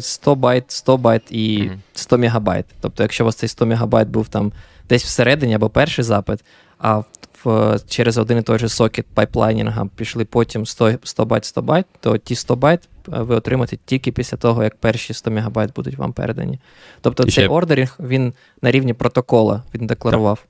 100 0.00 0.32
е, 0.32 0.34
байт, 0.34 0.64
100 0.68 0.96
байт 0.96 1.22
і 1.30 1.70
100 1.94 2.18
мегабайт. 2.18 2.66
Тобто, 2.80 3.02
якщо 3.02 3.24
у 3.24 3.26
вас 3.26 3.36
цей 3.36 3.48
100 3.48 3.66
мегабайт 3.66 4.08
був 4.08 4.28
там 4.28 4.52
десь 4.88 5.04
всередині 5.04 5.54
або 5.54 5.68
перший 5.68 6.04
запит, 6.04 6.44
а 6.78 7.02
в, 7.44 7.78
через 7.88 8.18
один 8.18 8.38
і 8.38 8.42
той 8.42 8.58
же 8.58 8.68
сокет 8.68 9.06
pipelining 9.14 9.81
а 9.81 9.88
пішли 9.96 10.24
потім 10.24 10.66
100 10.66 10.92
100 11.02 11.24
байт 11.24 11.44
100 11.44 11.62
байт, 11.62 11.86
то 12.00 12.18
ті 12.18 12.34
100 12.34 12.56
байт 12.56 12.88
ви 13.06 13.34
отримаєте 13.34 13.78
тільки 13.84 14.12
після 14.12 14.36
того, 14.36 14.62
як 14.62 14.76
перші 14.76 15.14
100 15.14 15.30
МБ 15.30 15.74
будуть 15.76 15.98
вам 15.98 16.12
передані. 16.12 16.60
Тобто 17.00 17.22
і 17.22 17.26
цей 17.26 17.44
ще... 17.44 17.48
ordering 17.48 17.96
він 18.00 18.32
на 18.62 18.70
рівні 18.70 18.94
протокола 18.94 19.62
він 19.74 19.86
декларував. 19.86 20.38
Так. 20.38 20.48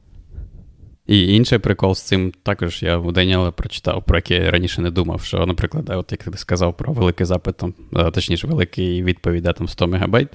І 1.07 1.35
інший 1.35 1.59
прикол 1.59 1.95
з 1.95 2.03
цим 2.03 2.33
також 2.43 2.83
я 2.83 2.99
у 2.99 3.13
Даніела 3.13 3.51
прочитав, 3.51 4.05
про 4.05 4.19
який 4.19 4.37
я 4.37 4.51
раніше 4.51 4.81
не 4.81 4.91
думав, 4.91 5.23
що, 5.23 5.47
наприклад, 5.47 5.91
от 5.91 6.13
як 6.13 6.25
ти 6.25 6.39
сказав 6.39 6.77
про 6.77 6.93
великий 6.93 7.27
запит, 7.27 7.57
там, 7.57 7.75
точніше, 8.13 8.47
великий 8.47 9.03
відповідь, 9.03 9.43
да, 9.43 9.53
там 9.53 9.69
100 9.69 9.87
мегабайт, 9.87 10.29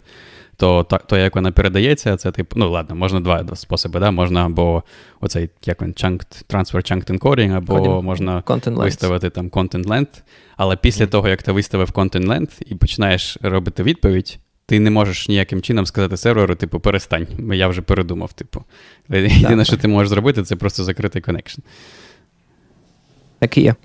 то 0.62 0.84
то, 0.84 1.18
як 1.18 1.36
вона 1.36 1.52
передається, 1.52 2.18
це 2.18 2.32
типу, 2.32 2.56
ну 2.60 2.72
ладно, 2.72 2.96
можна 2.96 3.20
два 3.20 3.56
способи. 3.56 4.00
да, 4.00 4.12
Можна 4.12 4.46
або 4.46 4.84
оцей 5.22 5.50
як 5.66 5.82
він, 5.82 5.94
chunked, 5.94 6.46
transfer 6.50 6.76
chunked 6.76 7.20
encoding, 7.20 7.56
або 7.56 7.74
Coding. 7.74 8.02
можна 8.02 8.42
content 8.42 8.76
виставити 8.76 9.30
там 9.30 9.50
content 9.50 9.86
length, 9.86 10.22
але 10.58 10.76
після 10.76 11.06
mm. 11.06 11.10
того, 11.10 11.30
як 11.30 11.44
ти 11.44 11.52
виставив 11.52 11.90
content 11.90 12.26
length 12.26 12.62
і 12.66 12.76
починаєш 12.76 13.38
робити 13.42 13.84
відповідь, 13.84 14.40
ти 14.66 14.80
не 14.80 14.92
можеш 14.92 15.30
ніяким 15.30 15.62
чином 15.62 15.86
сказати 15.86 16.18
серверу, 16.18 16.56
типу, 16.56 16.80
перестань, 16.80 17.28
я 17.54 17.68
вже 17.68 17.82
передумав. 17.82 18.34
Типу. 18.34 18.64
Єдине, 19.10 19.66
що 19.66 19.78
ти 19.78 19.88
можеш 19.88 20.10
зробити, 20.10 20.44
це 20.44 20.56
просто 20.56 20.84
закрити 20.84 21.22
connection. 21.22 21.62
Так 23.40 23.58
і 23.58 23.62
є. 23.62 23.76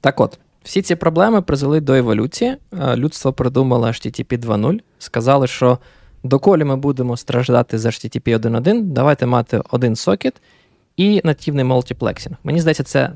Так 0.00 0.20
от, 0.20 0.38
всі 0.66 0.82
ці 0.82 0.94
проблеми 0.94 1.42
призвели 1.42 1.80
до 1.80 1.94
еволюції. 1.94 2.56
Е, 2.72 2.96
людство 2.96 3.32
придумало 3.32 3.86
HTTP 3.86 4.38
2.0. 4.38 4.80
Сказали, 4.98 5.46
що 5.46 5.78
доколі 6.22 6.64
ми 6.64 6.76
будемо 6.76 7.16
страждати 7.16 7.78
з 7.78 7.86
HTTP 7.86 8.38
1.1, 8.38 8.82
давайте 8.82 9.26
мати 9.26 9.62
один 9.70 9.96
сокет 9.96 10.34
і 10.96 11.20
нативний 11.24 11.64
multiplexing. 11.64 12.36
Мені 12.44 12.60
здається, 12.60 12.82
це 12.82 13.12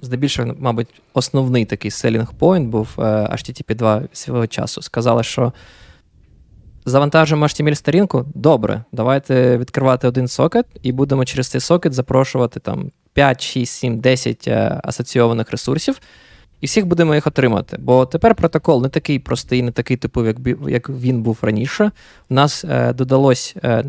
здебільшого, 0.00 0.54
мабуть, 0.58 0.88
основний 1.14 1.64
такий 1.64 1.90
selling 1.90 2.32
point 2.38 2.64
був 2.64 2.88
е, 2.98 3.02
HTTP 3.02 3.74
2 3.74 4.02
свого 4.12 4.46
часу. 4.46 4.82
Сказали, 4.82 5.22
що 5.22 5.52
Завантажуємо 6.84 7.46
HTML 7.46 7.74
сторінку. 7.74 8.26
Добре, 8.34 8.84
давайте 8.92 9.58
відкривати 9.58 10.08
один 10.08 10.28
сокет 10.28 10.66
і 10.82 10.92
будемо 10.92 11.24
через 11.24 11.48
цей 11.48 11.60
сокет 11.60 11.92
запрошувати 11.92 12.60
там 12.60 12.90
5, 13.12 13.42
6, 13.42 13.72
7, 13.72 14.00
10 14.00 14.48
асоційованих 14.82 15.50
ресурсів, 15.50 16.00
і 16.60 16.66
всіх 16.66 16.86
будемо 16.86 17.14
їх 17.14 17.26
отримати. 17.26 17.76
Бо 17.80 18.06
тепер 18.06 18.34
протокол 18.34 18.82
не 18.82 18.88
такий 18.88 19.18
простий, 19.18 19.62
не 19.62 19.70
такий 19.70 19.96
типовий, 19.96 20.34
як 20.68 20.88
він 20.88 21.22
був 21.22 21.38
раніше. 21.42 21.90
У 22.30 22.34
нас 22.34 22.64
е, 22.64 22.92
додалось 22.92 23.56
е, 23.64 23.84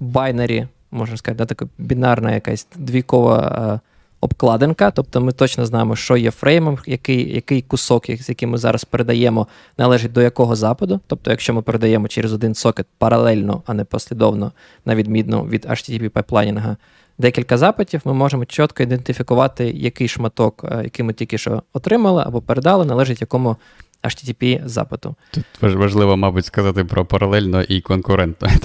байнері, 0.00 0.66
можна 0.90 1.16
сказати, 1.16 1.38
да, 1.38 1.46
така 1.46 1.66
бінарна 1.78 2.34
якась 2.34 2.66
двійкова. 2.76 3.80
Е, 3.84 3.88
обкладинка, 4.20 4.90
тобто 4.90 5.20
ми 5.20 5.32
точно 5.32 5.66
знаємо, 5.66 5.96
що 5.96 6.16
є 6.16 6.30
фреймом, 6.30 6.78
який 6.86 7.34
який 7.34 7.62
кусок, 7.62 8.06
з 8.06 8.28
яким 8.28 8.50
ми 8.50 8.58
зараз 8.58 8.84
передаємо, 8.84 9.46
належить 9.78 10.12
до 10.12 10.22
якого 10.22 10.56
западу. 10.56 11.00
Тобто, 11.06 11.30
якщо 11.30 11.54
ми 11.54 11.62
передаємо 11.62 12.08
через 12.08 12.32
один 12.32 12.54
сокет 12.54 12.86
паралельно, 12.98 13.62
а 13.66 13.74
не 13.74 13.84
послідовно, 13.84 14.52
на 14.84 14.94
відміну 14.94 15.42
від 15.42 15.66
HTTP 15.66 16.08
пайплайнінга, 16.08 16.76
декілька 17.18 17.58
запитів, 17.58 18.00
ми 18.04 18.14
можемо 18.14 18.44
чітко 18.44 18.82
ідентифікувати, 18.82 19.64
який 19.64 20.08
шматок, 20.08 20.64
е, 20.64 20.80
який 20.84 21.04
ми 21.04 21.12
тільки 21.12 21.38
що 21.38 21.62
отримали 21.72 22.22
або 22.26 22.40
передали, 22.42 22.84
належить 22.84 23.20
якому 23.20 23.56
HTTP 24.02 24.68
запиту. 24.68 25.14
Тут 25.30 25.44
важливо, 25.62 26.16
мабуть, 26.16 26.46
сказати 26.46 26.84
про 26.84 27.04
паралельно 27.04 27.62
і 27.62 27.80
конкурентно. 27.80 28.48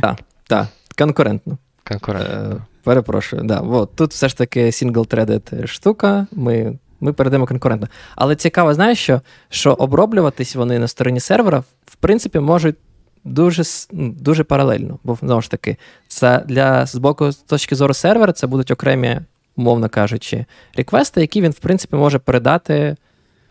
Так, 0.00 0.18
так, 0.46 0.66
конкурентно. 0.98 1.58
Конкурентно. 1.84 2.34
Е, 2.34 2.56
Перепрошую, 2.84 3.42
да. 3.42 3.60
От, 3.60 3.96
тут 3.96 4.10
все 4.10 4.28
ж 4.28 4.36
таки 4.36 4.66
single-threaded 4.66 5.66
штука. 5.66 6.26
Ми 6.32 6.78
ми 7.00 7.12
передаємо 7.12 7.46
конкурентно. 7.46 7.88
Але 8.16 8.36
цікаво, 8.36 8.74
знаєш, 8.74 8.98
що 8.98 9.20
що 9.48 9.72
оброблюватись 9.72 10.56
вони 10.56 10.78
на 10.78 10.88
стороні 10.88 11.20
сервера, 11.20 11.58
в 11.86 11.96
принципі, 11.96 12.40
можуть 12.40 12.76
дуже 13.26 13.62
ну, 13.92 14.14
дуже 14.20 14.44
паралельно. 14.44 14.98
Бо 15.04 15.18
знову 15.20 15.42
ж 15.42 15.50
таки, 15.50 15.76
це 16.08 16.44
для 16.48 16.86
з 16.86 16.94
боку 16.94 17.30
точки 17.46 17.74
зору 17.74 17.94
сервера, 17.94 18.32
це 18.32 18.46
будуть 18.46 18.70
окремі, 18.70 19.20
умовно 19.56 19.88
кажучи, 19.88 20.44
реквести, 20.74 21.20
які 21.20 21.40
він, 21.42 21.50
в 21.50 21.58
принципі, 21.58 21.96
може 21.96 22.18
передати 22.18 22.96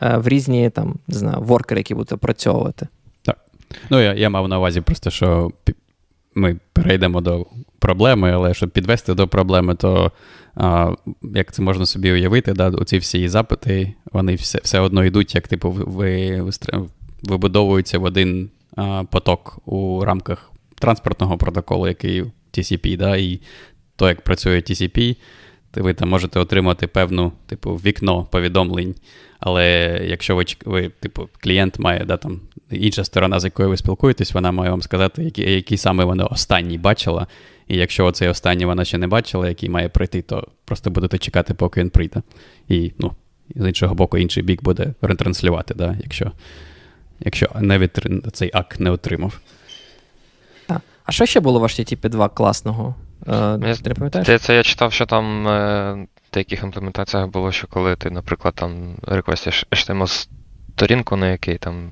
е, 0.02 0.18
в 0.18 0.28
різні 0.28 0.70
там, 0.70 0.96
не 1.08 1.18
знаю, 1.18 1.42
воркери, 1.42 1.80
які 1.80 1.94
будуть 1.94 2.12
опрацьовувати. 2.12 2.88
Так. 3.22 3.38
Ну, 3.90 4.02
я 4.02 4.14
я 4.14 4.30
мав 4.30 4.48
на 4.48 4.58
увазі 4.58 4.82
просто, 4.82 5.10
що 5.10 5.52
ми 6.36 6.58
перейдемо 6.74 7.22
до 7.22 7.46
проблеми, 7.80 8.32
але 8.32 8.54
щоб 8.54 8.70
підвести 8.70 9.14
до 9.14 9.28
проблеми, 9.28 9.76
то 9.76 10.12
а, 10.56 10.92
як 11.22 11.52
це 11.52 11.62
можна 11.62 11.86
собі 11.86 12.12
уявити, 12.12 12.54
да, 12.54 12.70
оці 12.70 12.98
всі 12.98 13.30
запити, 13.30 13.94
вони 14.12 14.36
все 14.36 14.60
все 14.64 14.80
одно 14.80 15.06
йдуть, 15.06 15.36
як 15.36 15.48
типу, 15.48 15.72
ви, 15.72 16.44
вибудовуються 17.24 18.00
в 18.00 18.04
один 18.04 18.50
поток 19.10 19.60
у 19.66 20.04
рамках 20.06 20.52
транспортного 20.80 21.38
протоколу, 21.38 21.88
який 21.88 22.24
TCP, 22.54 22.98
да, 22.98 23.18
і 23.18 23.42
то, 23.96 24.08
як 24.08 24.22
працює 24.22 24.58
TCP, 24.58 25.18
ви 25.76 25.94
там 25.94 26.10
можете 26.10 26.40
отримати 26.40 26.88
певну, 26.88 27.32
типу, 27.46 27.72
вікно 27.72 28.24
повідомлень. 28.24 28.96
Але 29.40 30.00
якщо 30.06 30.36
ви, 30.36 30.46
ви 30.66 30.90
типу, 30.90 31.30
клієнт 31.40 31.80
має 31.80 32.06
да, 32.06 32.18
там, 32.18 32.42
інша 32.72 33.04
сторона, 33.04 33.40
з 33.40 33.44
якою 33.44 33.70
ви 33.70 33.78
спілкуєтесь, 33.78 34.34
вона 34.34 34.52
має 34.52 34.72
вам 34.72 34.82
сказати, 34.82 35.24
які, 35.24 35.42
які 35.42 35.78
саме 35.78 36.04
вона 36.04 36.26
останній 36.26 36.78
бачила. 36.78 37.28
І 37.68 37.78
якщо 37.78 38.06
оцей 38.06 38.30
останній 38.30 38.66
вона 38.66 38.86
ще 38.86 38.98
не 38.98 39.08
бачила, 39.08 39.50
який 39.50 39.70
має 39.70 39.90
прийти, 39.90 40.22
то 40.22 40.48
просто 40.66 40.92
будете 40.92 41.18
чекати, 41.18 41.54
поки 41.54 41.80
він 41.80 41.90
прийде. 41.90 42.22
І 42.68 42.92
ну, 43.00 43.12
з 43.56 43.68
іншого 43.68 43.96
боку, 43.96 44.18
інший 44.18 44.44
бік 44.44 44.64
буде 44.64 44.94
ретранслювати, 45.02 45.74
да, 45.74 45.98
якщо 46.04 46.32
якщо 47.20 47.50
не 47.60 47.78
від, 47.78 48.00
цей 48.34 48.52
ак 48.54 48.80
не 48.80 48.90
отримав. 48.90 49.40
А 51.06 51.12
що 51.12 51.26
ще 51.26 51.40
було 51.40 51.60
в 51.60 51.64
HTTP 51.64 52.10
2 52.10 52.30
класного? 52.30 52.96
Е, 53.28 53.76
ти 53.84 53.90
не 53.90 53.96
пам'ятаєш? 53.96 54.42
Це 54.42 54.56
я 54.56 54.64
читав, 54.64 54.94
що 54.94 55.06
там 55.06 55.48
е, 55.48 55.94
в 55.94 56.34
деяких 56.34 56.64
імплементаціях 56.64 57.28
було, 57.28 57.52
що 57.52 57.68
коли 57.68 57.96
ти, 57.96 58.10
наприклад, 58.10 58.54
там 58.54 58.96
реквестиш 59.08 59.66
HTML 59.72 60.28
сторінку, 60.74 61.16
на 61.16 61.32
якій 61.32 61.58
там 61.58 61.92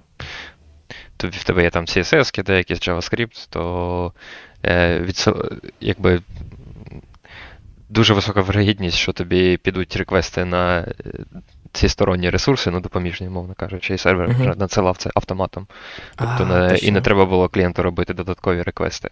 в 1.19 1.43
тебе 1.43 1.63
є 1.63 1.69
там 1.69 1.85
CSS, 1.85 2.43
де 2.43 2.57
якийсь 2.57 2.79
JavaScript, 2.79 3.47
то 3.49 4.13
е, 4.65 4.99
від, 4.99 5.25
якби 5.81 6.21
дуже 7.89 8.13
висока 8.13 8.41
вирогідність, 8.41 8.97
що 8.97 9.13
тобі 9.13 9.57
підуть 9.57 9.95
реквести 9.95 10.45
на 10.45 10.87
ці 11.73 11.89
сторонні 11.89 12.29
ресурси, 12.29 12.71
ну 12.71 12.79
допоміжні, 12.79 13.29
мовно 13.29 13.53
кажучи, 13.53 13.93
і 13.93 13.97
сервер 13.97 14.29
uh-huh. 14.29 14.41
вже 14.41 14.53
надсилав 14.57 14.97
це 14.97 15.09
автоматом. 15.15 15.67
Тобто 16.15 16.43
а, 16.43 16.45
не, 16.45 16.77
і 16.77 16.91
не 16.91 17.01
треба 17.01 17.25
було 17.25 17.49
клієнту 17.49 17.83
робити 17.83 18.13
додаткові 18.13 18.61
реквести. 18.61 19.09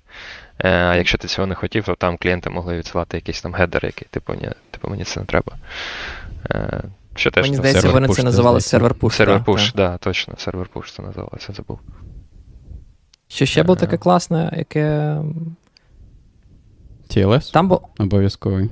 Е, 0.60 0.69
а 0.69 0.95
якщо 0.95 1.17
ти 1.17 1.28
цього 1.28 1.47
не 1.47 1.56
хотів, 1.56 1.84
то 1.84 1.95
там 1.95 2.17
клієнти 2.17 2.50
могли 2.50 2.78
відсилати 2.78 3.17
якийсь 3.17 3.41
там 3.41 3.54
header, 3.54 3.86
який 3.86 4.08
типу, 4.12 4.34
ні, 4.34 4.50
типу 4.71 4.89
мені 4.89 5.04
це 5.04 5.19
не 5.19 5.26
треба. 5.26 5.54
Е, 6.52 6.84
що 7.15 7.32
теж, 7.32 7.43
Мені 7.43 7.56
здається, 7.56 7.89
вони 7.89 8.08
це 8.08 8.24
називали 8.24 8.62
server 8.62 8.93
push. 8.93 9.15
Server 9.15 9.43
push, 9.43 9.71
так, 9.71 10.00
точно, 10.00 10.34
server 10.38 10.67
push 10.67 10.91
це 10.91 11.04
називалося, 11.04 11.54
забув. 11.54 11.80
Що 13.28 13.45
ще 13.45 13.63
було 13.63 13.76
таке 13.76 13.97
класне, 13.97 14.54
яке. 14.58 15.17
TLS? 17.10 17.54
Там 17.54 17.67
бо... 17.67 17.82
Обов'язковий. 18.00 18.69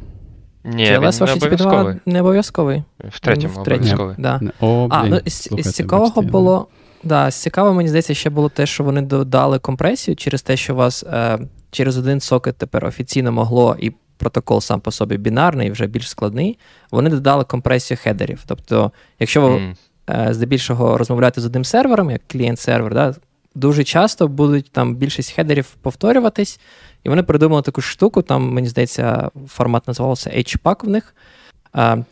Ні, 0.63 0.83
TLS 0.85 1.25
не 1.25 1.33
обов'язковий. 1.33 1.95
Не 2.05 2.21
обов'язковий. 2.21 2.83
В 3.09 3.19
третьому 3.19 3.53
в 3.53 3.59
обов'язковий. 3.59 4.15
Да. 4.17 4.41
О, 4.59 4.87
а, 4.91 5.05
ну, 5.05 5.21
з, 5.25 5.49
з 5.59 5.73
цікавого 5.73 6.21
було. 6.21 6.67
Да, 7.03 7.31
з 7.31 7.35
цікавого, 7.35 7.75
мені 7.75 7.89
здається, 7.89 8.13
ще 8.13 8.29
було 8.29 8.49
те, 8.49 8.65
що 8.65 8.83
вони 8.83 9.01
додали 9.01 9.59
компресію 9.59 10.15
через 10.15 10.41
те, 10.41 10.57
що 10.57 10.73
у 10.73 10.77
вас 10.77 11.03
е, 11.03 11.39
через 11.71 11.97
один 11.97 12.19
сокет 12.19 12.57
тепер 12.57 12.85
офіційно 12.85 13.31
могло, 13.31 13.77
і 13.79 13.91
протокол 14.17 14.61
сам 14.61 14.79
по 14.79 14.91
собі 14.91 15.17
бінарний, 15.17 15.71
вже 15.71 15.87
більш 15.87 16.09
складний. 16.09 16.59
Вони 16.91 17.09
додали 17.09 17.43
компресію 17.43 17.97
хедерів. 18.01 18.43
Тобто, 18.45 18.91
якщо 19.19 19.41
ви 19.41 19.47
mm. 19.47 19.75
е, 20.09 20.33
здебільшого 20.33 20.97
розмовляєте 20.97 21.41
з 21.41 21.45
одним 21.45 21.65
сервером, 21.65 22.11
як 22.11 22.21
клієнт-сервер, 22.27 22.93
да, 22.93 23.15
дуже 23.55 23.83
часто 23.83 24.27
будуть 24.27 24.71
там 24.71 24.95
більшість 24.95 25.31
хедерів 25.31 25.65
повторюватись, 25.81 26.59
і 27.03 27.09
вони 27.09 27.23
придумали 27.23 27.61
таку 27.61 27.81
штуку. 27.81 28.21
Там, 28.21 28.51
мені 28.51 28.67
здається, 28.67 29.29
формат 29.47 29.87
називався 29.87 30.29
HPAC 30.29 30.85
в 30.85 30.89
них. 30.89 31.15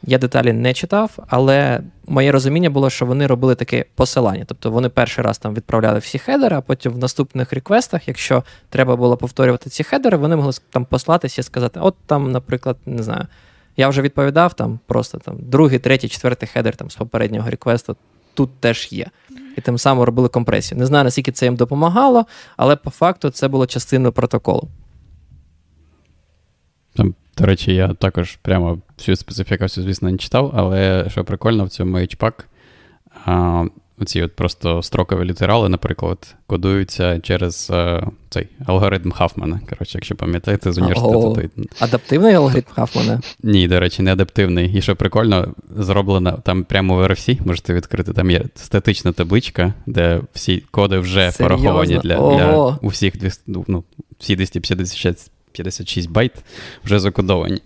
Я 0.04 0.18
деталі 0.18 0.54
не 0.54 0.74
читав, 0.74 1.18
але 1.28 1.82
моє 2.08 2.32
розуміння 2.32 2.70
було, 2.70 2.90
що 2.90 3.06
вони 3.06 3.28
робили 3.28 3.56
таке 3.56 3.86
посилання. 3.96 4.44
Тобто 4.48 4.72
вони 4.72 4.90
перший 4.90 5.24
раз 5.24 5.38
там 5.38 5.54
відправляли 5.54 6.00
всі 6.00 6.20
хедери, 6.20 6.56
а 6.56 6.62
потім 6.62 6.94
в 6.94 6.98
наступних 6.98 7.54
реквестах, 7.54 8.08
якщо 8.08 8.44
треба 8.70 8.96
було 8.96 9.18
повторювати 9.18 9.70
ці 9.70 9.84
хедери, 9.84 10.18
вони 10.18 10.36
могли 10.36 10.52
там 10.70 10.86
послатися 10.86 11.42
і 11.42 11.44
сказати: 11.44 11.80
от 11.80 11.96
там, 12.06 12.32
наприклад, 12.32 12.78
не 12.86 13.04
знаю, 13.04 13.28
я 13.78 13.90
вже 13.90 14.02
відповідав 14.02 14.54
там 14.54 14.80
просто 14.88 15.18
там 15.18 15.36
другий, 15.40 15.80
третій, 15.80 16.08
четвертий 16.08 16.50
хедер 16.54 16.76
там 16.76 16.90
з 16.90 16.96
попереднього 16.96 17.50
реквесту 17.50 17.96
тут 18.38 18.60
теж 18.60 18.88
є. 18.92 19.08
І 19.58 19.62
тим 19.62 19.78
самим 19.78 20.04
робили 20.04 20.30
компресію. 20.30 20.80
Не 20.80 20.86
знаю, 20.86 21.04
наскільки 21.04 21.32
це 21.32 21.46
їм 21.46 21.56
допомагало, 21.56 22.26
але 22.58 22.76
по 22.76 22.90
факту 22.90 23.30
це 23.30 23.48
було 23.48 23.66
частиною 23.66 24.12
протоколу. 24.12 24.68
Там 26.96 27.16
До 27.38 27.46
речі, 27.46 27.76
я 27.76 27.94
також 27.94 28.36
прямо 28.36 28.80
всю 28.98 29.16
специфікацію, 29.16 29.84
звісно, 29.84 30.12
не 30.12 30.18
читав, 30.18 30.52
але 30.56 31.06
що 31.10 31.24
прикольно, 31.24 31.66
в 31.66 31.70
цьому 31.70 31.98
HPAC 31.98 32.34
Оці 34.00 34.22
от 34.22 34.36
просто 34.36 34.84
строкові 34.84 35.26
літерали, 35.26 35.70
наприклад, 35.70 36.36
кодуються 36.48 37.20
через 37.20 37.70
е, 37.74 38.08
цей 38.30 38.48
алгоритм 38.66 39.12
Хафмана. 39.12 39.60
Коротше, 39.70 39.98
якщо 39.98 40.16
пам'ятаєте, 40.16 40.72
з 40.72 40.78
університету. 40.78 41.34
То... 41.34 41.64
Адаптивний 41.80 42.34
алгоритм 42.34 42.66
Хафмана? 42.72 43.22
Ні, 43.44 43.68
до 43.68 43.80
речі, 43.80 44.02
не 44.02 44.12
адаптивний. 44.14 44.78
І 44.78 44.82
що 44.82 44.96
прикольно, 44.96 45.54
зроблено 45.78 46.40
там 46.44 46.64
прямо 46.64 46.96
в 46.96 47.04
RFC, 47.04 47.48
можете 47.48 47.74
відкрити, 47.74 48.14
там 48.14 48.32
є 48.32 48.44
статична 48.56 49.12
табличка, 49.12 49.74
де 49.86 50.22
всі 50.34 50.64
коди 50.72 50.98
вже 50.98 51.32
Серйозно? 51.32 51.46
пораховані 51.46 52.00
для 52.04 52.18
для 52.18 52.78
усіх 52.82 53.14
ну, 53.48 53.84
всі 54.20 54.36
256 54.36 56.10
байт 56.10 56.34
вже 56.84 57.00
закодовані. 57.00 57.62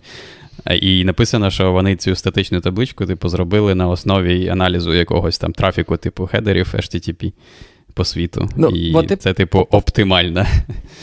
І 0.70 1.04
написано, 1.04 1.50
що 1.50 1.72
вони 1.72 1.96
цю 1.96 2.14
статичну 2.14 2.60
табличку, 2.60 3.06
типу, 3.06 3.28
зробили 3.28 3.74
на 3.74 3.88
основі 3.88 4.48
аналізу 4.48 4.94
якогось 4.94 5.38
там 5.38 5.52
трафіку, 5.52 5.96
типу 5.96 6.26
хедерів 6.26 6.74
HTTP 6.74 7.32
по 7.94 8.04
світу. 8.04 8.48
Ну, 8.56 8.68
І 8.68 8.92
бо 8.92 9.02
ти... 9.02 9.16
це, 9.16 9.32
типу, 9.32 9.66
оптимально. 9.70 10.46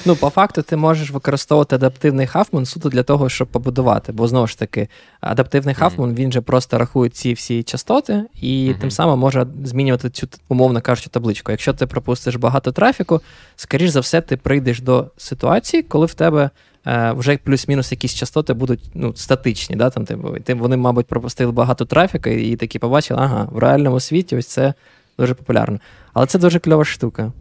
Ну, 0.05 0.15
по 0.15 0.29
факту, 0.29 0.61
ти 0.61 0.75
можеш 0.75 1.11
використовувати 1.11 1.75
адаптивний 1.75 2.27
хафман 2.27 2.65
суто 2.65 2.89
для 2.89 3.03
того, 3.03 3.29
щоб 3.29 3.47
побудувати. 3.47 4.11
Бо 4.11 4.27
знову 4.27 4.47
ж 4.47 4.59
таки, 4.59 4.87
адаптивний 5.21 5.75
хафман, 5.75 6.15
він 6.15 6.31
же 6.31 6.41
просто 6.41 6.77
рахує 6.77 7.09
ці 7.09 7.33
всі 7.33 7.63
частоти, 7.63 8.23
і 8.41 8.47
mm-hmm. 8.47 8.79
тим 8.79 8.91
самим 8.91 9.19
може 9.19 9.47
змінювати 9.63 10.09
цю, 10.09 10.27
умовно 10.49 10.81
кажучи, 10.81 11.09
табличку. 11.09 11.51
Якщо 11.51 11.73
ти 11.73 11.85
пропустиш 11.85 12.35
багато 12.35 12.71
трафіку, 12.71 13.21
скоріш 13.55 13.89
за 13.89 13.99
все, 13.99 14.21
ти 14.21 14.37
прийдеш 14.37 14.81
до 14.81 15.11
ситуації, 15.17 15.83
коли 15.83 16.05
в 16.05 16.13
тебе. 16.13 16.49
Е, 16.87 17.11
вже 17.11 17.37
плюс-мінус 17.37 17.91
якісь 17.91 18.15
частоти 18.15 18.53
будуть 18.53 18.91
ну, 18.93 19.15
статичні. 19.15 19.75
Да, 19.75 19.89
там, 19.89 20.05
типу, 20.05 20.37
Вони, 20.47 20.77
мабуть, 20.77 21.07
пропустили 21.07 21.51
багато 21.51 21.85
трафіку 21.85 22.29
і 22.29 22.55
такі 22.55 22.79
побачили, 22.79 23.19
ага, 23.23 23.47
в 23.51 23.57
реальному 23.57 23.99
світі 23.99 24.37
ось 24.37 24.47
це 24.47 24.73
дуже 25.17 25.33
популярно. 25.33 25.79
Але 26.13 26.25
це 26.25 26.39
дуже 26.39 26.59
кльова 26.59 26.85
штука. 26.85 27.31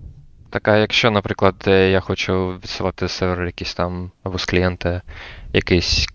Так, 0.51 0.69
а 0.69 0.77
якщо, 0.77 1.11
наприклад, 1.11 1.55
е, 1.67 1.91
я 1.91 2.01
хочу 2.01 2.55
відсилати 2.65 3.09
сервер 3.09 3.47
якісь 3.47 3.75
там 3.75 4.11
або 4.23 4.39
з 4.39 4.45
клієнта 4.45 5.03
якісь 5.53 6.09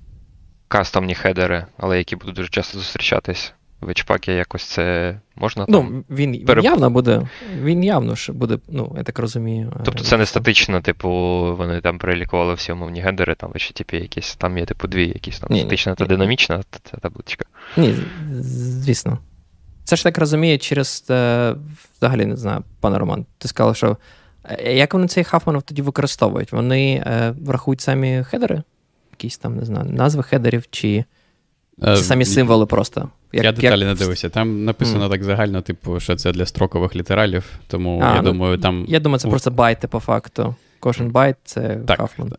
кастомні 0.68 1.16
хедери, 1.16 1.66
але 1.78 1.98
які 1.98 2.16
будуть 2.16 2.36
дуже 2.36 2.50
часто 2.50 2.78
зустрічатись, 2.78 3.54
в 3.84 3.90
H-пакі 3.90 4.32
якось 4.32 4.64
це 4.64 5.16
можна 5.36 5.66
ну, 5.70 5.78
там? 5.78 6.06
Він 6.10 6.46
переп... 6.46 6.66
явно 6.66 6.90
буде, 6.90 7.28
він 7.62 7.84
явно 7.84 8.16
ж 8.16 8.32
буде, 8.32 8.58
ну, 8.70 8.94
я 8.98 9.04
так 9.04 9.20
розумію. 9.20 9.74
Тобто 9.86 10.04
це 10.04 10.18
не 10.18 10.26
статично, 10.26 10.82
типу, 10.82 11.10
вони 11.58 11.82
там 11.82 11.98
перелікували 11.98 12.54
всі 12.54 12.72
умовні 12.72 13.02
гендери, 13.02 13.36
там 13.36 13.52
в 13.52 13.54
HTTP 13.54 14.02
якісь, 14.02 14.36
там 14.36 14.58
є 14.58 14.66
типу 14.66 14.88
дві 14.88 15.08
якісь 15.08 15.40
там 15.40 15.48
ні, 15.52 15.60
статична 15.60 15.92
ні, 15.92 15.96
та 15.96 16.04
ні. 16.04 16.08
динамічна 16.08 16.64
ця 16.84 16.98
табличка. 16.98 17.46
Ні, 17.78 17.96
звісно. 18.42 19.18
Це 19.84 19.96
ж 19.96 20.04
так 20.04 20.18
розуміє 20.18 20.58
через 20.58 21.06
е, 21.10 21.56
взагалі 21.98 22.26
не 22.26 22.38
знаю, 22.38 22.64
пане 22.80 22.98
Роман, 22.98 23.26
ти 23.38 23.48
сказав, 23.48 23.76
що 23.76 23.98
е, 24.44 24.74
як 24.74 24.94
вони 24.94 25.08
цей 25.08 25.24
Хафман 25.24 25.62
тоді 25.62 25.82
використовують? 25.82 26.52
Вони 26.52 27.04
е, 27.08 27.34
врахують 27.42 27.82
самі 27.82 28.24
хедери? 28.24 28.64
Якісь 29.12 29.38
там, 29.38 29.56
не 29.56 29.66
знаю, 29.66 29.92
назви 29.92 30.24
хедерів 30.24 30.64
чи. 30.70 31.04
Чи 31.82 31.96
самі 31.96 32.26
символи 32.26 32.66
просто. 32.66 33.10
Як, 33.34 33.46
Я 33.46 33.52
деталі 33.52 33.80
як... 33.80 33.90
не 33.90 33.96
дивився. 33.96 34.30
Там 34.30 34.66
написано 34.66 35.06
mm. 35.06 35.10
так 35.10 35.24
загально, 35.24 35.62
типу, 35.62 36.00
що 36.00 36.16
це 36.16 36.32
для 36.32 36.46
строкових 36.46 36.96
літералів, 36.96 37.44
тому 37.68 38.02
а, 38.04 38.16
я 38.16 38.22
ну, 38.22 38.32
думаю, 38.32 38.58
там. 38.58 38.86
Я 38.88 39.00
думаю, 39.00 39.20
це 39.20 39.30
просто 39.30 39.52
байти 39.52 39.88
по 39.88 40.00
факту. 40.00 40.56
Кожен 40.80 41.12
байт 41.12 41.38
це 41.44 41.80
так, 41.88 41.98
Хафман. 41.98 42.32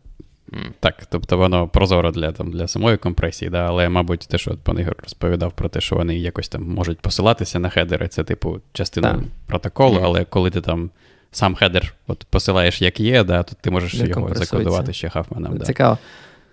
Так, 0.79 1.05
тобто 1.09 1.37
воно 1.37 1.67
прозоро 1.67 2.11
для 2.11 2.31
там, 2.31 2.51
для 2.51 2.67
самої 2.67 2.97
компресії, 2.97 3.51
да, 3.51 3.65
але, 3.67 3.89
мабуть, 3.89 4.27
те, 4.29 4.37
що 4.37 4.55
пан 4.63 4.79
Ігор 4.79 4.95
розповідав 5.03 5.51
про 5.51 5.69
те, 5.69 5.81
що 5.81 5.95
вони 5.95 6.17
якось 6.17 6.49
там 6.49 6.63
можуть 6.63 6.99
посилатися 6.99 7.59
на 7.59 7.69
хедери, 7.69 8.07
це, 8.07 8.23
типу, 8.23 8.59
частина 8.73 9.13
так. 9.13 9.21
протоколу, 9.45 10.01
але 10.03 10.25
коли 10.25 10.49
ти 10.49 10.61
там 10.61 10.89
сам 11.31 11.55
хедер 11.55 11.93
от 12.07 12.25
посилаєш 12.29 12.81
як 12.81 12.99
є, 12.99 13.23
да, 13.23 13.43
то 13.43 13.55
ти 13.61 13.71
можеш 13.71 13.93
його 13.93 14.35
закодувати 14.35 14.93
ще 14.93 15.09
Хафманом. 15.09 15.57
Да. 15.57 15.65
Цікаво. 15.65 15.97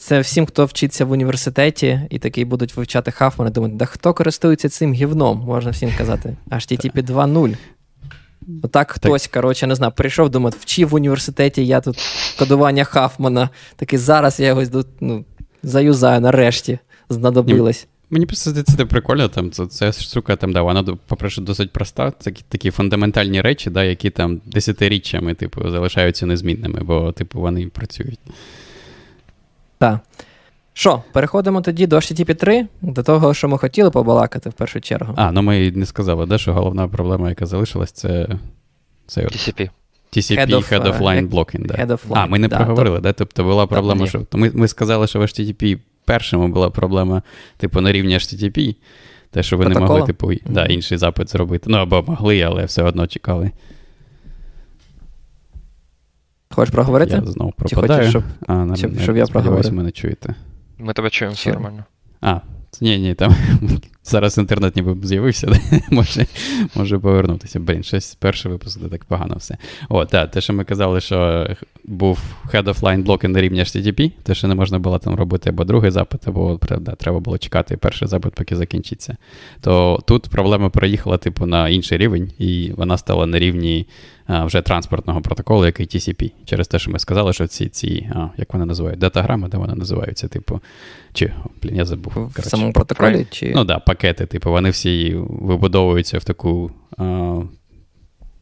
Це 0.03 0.21
всім, 0.21 0.47
хто 0.47 0.65
вчиться 0.65 1.05
в 1.05 1.11
університеті 1.11 2.01
і 2.11 2.19
такий 2.19 2.45
будуть 2.45 2.77
вивчати 2.77 3.11
Хафмана, 3.11 3.51
думають, 3.51 3.77
да 3.77 3.85
хто 3.85 4.15
користується 4.15 4.69
цим 4.69 4.93
гівном, 4.93 5.39
можна 5.39 5.71
всім 5.71 5.91
казати. 5.99 6.37
HTTP 6.51 7.05
2.0. 7.05 7.57
Отак 8.63 8.91
хтось, 8.91 9.27
коротше, 9.27 9.67
не 9.67 9.75
знаю, 9.75 9.93
прийшов, 9.97 10.31
думав, 10.31 10.55
вчив 10.61 10.89
в 10.89 10.95
університеті, 10.95 11.67
я 11.67 11.81
тут 11.81 11.97
кодування 12.39 12.85
Хафмана. 12.85 13.51
Такий 13.77 13.99
зараз 13.99 14.41
я 14.41 14.47
його 14.47 14.63
ну, 15.01 15.25
заюзаю 15.63 16.21
нарешті, 16.21 16.79
знадобилось. 17.09 17.87
Мені 18.11 18.27
просто 18.27 18.51
здається, 18.51 18.77
це 18.77 18.85
прикольно, 18.85 19.29
там 19.29 19.51
це, 19.51 19.67
це 19.67 19.93
штука, 19.93 20.37
там, 20.37 20.53
да, 20.53 20.63
вона, 20.63 20.97
по-перше, 21.07 21.41
досить 21.41 21.71
проста. 21.71 22.13
Це 22.19 22.33
такі 22.49 22.71
фундаментальні 22.71 23.41
речі, 23.41 23.71
да, 23.71 23.85
які 23.85 24.11
там 24.11 24.41
десятиріччями, 24.47 25.35
типу, 25.35 25.71
залишаються 25.71 26.27
незмінними, 26.27 26.81
бо, 26.81 27.13
типу, 27.13 27.41
вони 27.41 27.67
працюють. 27.67 28.19
Так. 29.83 29.99
Що, 30.73 31.03
переходимо 31.13 31.61
тоді 31.61 31.87
до 31.87 31.97
HTTP 31.97 32.35
3, 32.35 32.67
до 32.83 33.03
того, 33.03 33.35
що 33.35 33.49
ми 33.49 33.59
хотіли 33.59 33.91
побалакати 33.91 34.51
в 34.51 34.53
першу 34.53 34.81
чергу. 34.81 35.15
А, 35.17 35.33
ну 35.33 35.43
ми 35.43 35.71
не 35.71 35.87
сказали, 35.87 36.27
да, 36.27 36.39
що 36.39 36.53
головна 36.53 36.89
проблема, 36.89 37.29
яка 37.29 37.47
залишилась, 37.47 37.93
це. 37.93 38.29
це 39.07 39.21
TCP. 39.21 39.71
TCP 40.13 40.39
Head 40.39 40.51
of, 40.51 40.73
Head 40.73 40.83
of 40.83 40.99
Line 40.99 41.29
Blocking. 41.29 41.67
Да. 41.67 41.75
Head 41.75 41.87
of 41.87 42.09
line, 42.09 42.13
А, 42.15 42.27
ми 42.27 42.39
не 42.39 42.49
да, 42.49 42.57
проговорили, 42.57 42.97
то... 42.97 43.03
да? 43.03 43.13
Тобто 43.13 43.45
була 43.45 43.67
проблема, 43.67 44.07
що. 44.07 44.27
Ми, 44.33 44.51
ми 44.55 44.69
сказали, 44.69 45.07
що 45.07 45.19
в 45.19 45.23
HTTP 45.23 45.79
першому 46.05 46.49
була 46.49 46.71
проблема, 46.71 47.23
типу, 47.57 47.81
на 47.81 47.93
рівні 47.93 48.15
HTTP. 48.15 48.77
Те, 49.31 49.43
що 49.43 49.57
ви 49.57 49.65
Протокола? 49.65 49.89
не 49.89 49.95
могли, 49.95 50.07
типу, 50.07 50.27
mm-hmm. 50.27 50.53
да, 50.53 50.67
інший 50.67 50.99
запит 50.99 51.31
зробити. 51.31 51.65
Ну, 51.71 51.79
або 51.79 52.05
могли, 52.07 52.43
але 52.43 52.65
все 52.65 52.83
одно 52.83 53.07
чекали. 53.07 53.51
Хочеш 56.55 56.75
проговорити? 56.75 57.23
Я 57.25 57.33
знову 57.33 57.53
пропадаю. 57.53 57.89
Чи 57.89 57.97
хочеш, 57.97 58.11
щоб, 58.11 58.23
а, 58.47 58.77
щоб, 58.77 58.99
щоб 58.99 59.17
я 59.17 59.27
проговорив? 59.27 59.73
мене 59.73 59.91
чуєте. 59.91 60.35
Ми 60.79 60.93
тебе 60.93 61.11
чуємо, 61.11 61.35
все 61.35 61.53
нормально. 61.53 61.85
А, 62.21 62.41
ні, 62.81 62.99
ні, 62.99 63.15
там 63.15 63.35
зараз 64.05 64.39
інтернет 64.39 64.77
ніби 64.77 65.07
з'явився, 65.07 65.61
може 65.91 66.27
може 66.75 66.99
повернутися. 66.99 67.61
Блін, 67.61 67.83
щось 67.83 68.15
перший 68.15 68.53
випуск, 68.53 68.81
де 68.81 68.89
так 68.89 69.05
погано 69.05 69.35
все. 69.39 69.57
О, 69.89 70.05
так, 70.05 70.31
те, 70.31 70.41
що 70.41 70.53
ми 70.53 70.65
казали, 70.65 71.01
що 71.01 71.49
був 71.85 72.19
head 72.53 72.65
of 72.65 72.81
line 72.81 73.03
блоки 73.03 73.29
на 73.29 73.41
рівні 73.41 73.61
HTTP, 73.61 74.13
те, 74.23 74.35
що 74.35 74.49
не 74.49 74.55
можна 74.55 74.79
було 74.79 74.99
там 74.99 75.15
робити 75.15 75.51
або 75.51 75.65
другий 75.65 75.91
запит, 75.91 76.29
або 76.29 76.61
да, 76.81 76.95
треба 76.95 77.21
було 77.21 77.39
чекати 77.39 77.77
перший 77.77 78.09
запит, 78.09 78.35
поки 78.35 78.57
закінчиться. 78.57 79.17
То 79.61 80.03
тут 80.07 80.29
проблема 80.29 80.71
переїхала, 80.71 81.19
типу, 81.19 81.47
на 81.47 81.69
інший 81.69 81.99
рівень, 81.99 82.33
і 82.39 82.73
вона 82.77 82.99
стала 82.99 83.27
на 83.27 83.39
рівні 83.39 83.87
вже 84.29 84.63
транспортного 84.63 85.21
протоколу, 85.21 85.67
який 85.67 85.87
TCP. 85.87 86.33
Через 86.45 86.69
те, 86.69 86.79
що 86.79 86.91
ми 86.91 86.99
сказали, 86.99 87.33
що 87.33 87.47
ці, 87.47 87.69
ці 87.69 88.11
а, 88.15 88.29
як 88.37 88.53
вони 88.53 88.67
називають, 88.67 88.99
датаграми, 88.99 89.49
де 89.49 89.57
вони 89.57 89.75
називаються, 89.75 90.29
типу, 90.29 90.61
чи, 91.13 91.33
блін, 91.63 91.77
я 91.77 91.85
забув. 91.85 92.13
В 92.13 92.15
коротше, 92.15 92.51
самому 92.51 92.73
протоколі? 92.73 93.27
чи... 93.31 93.53
Ну 93.55 93.65
да, 93.65 93.79
пакети, 93.93 94.27
типу, 94.27 94.51
вони 94.51 94.71
всі 94.71 95.15
вибудовуються 95.29 96.19
в 96.19 96.25
таку. 96.25 96.71
А, 96.99 97.41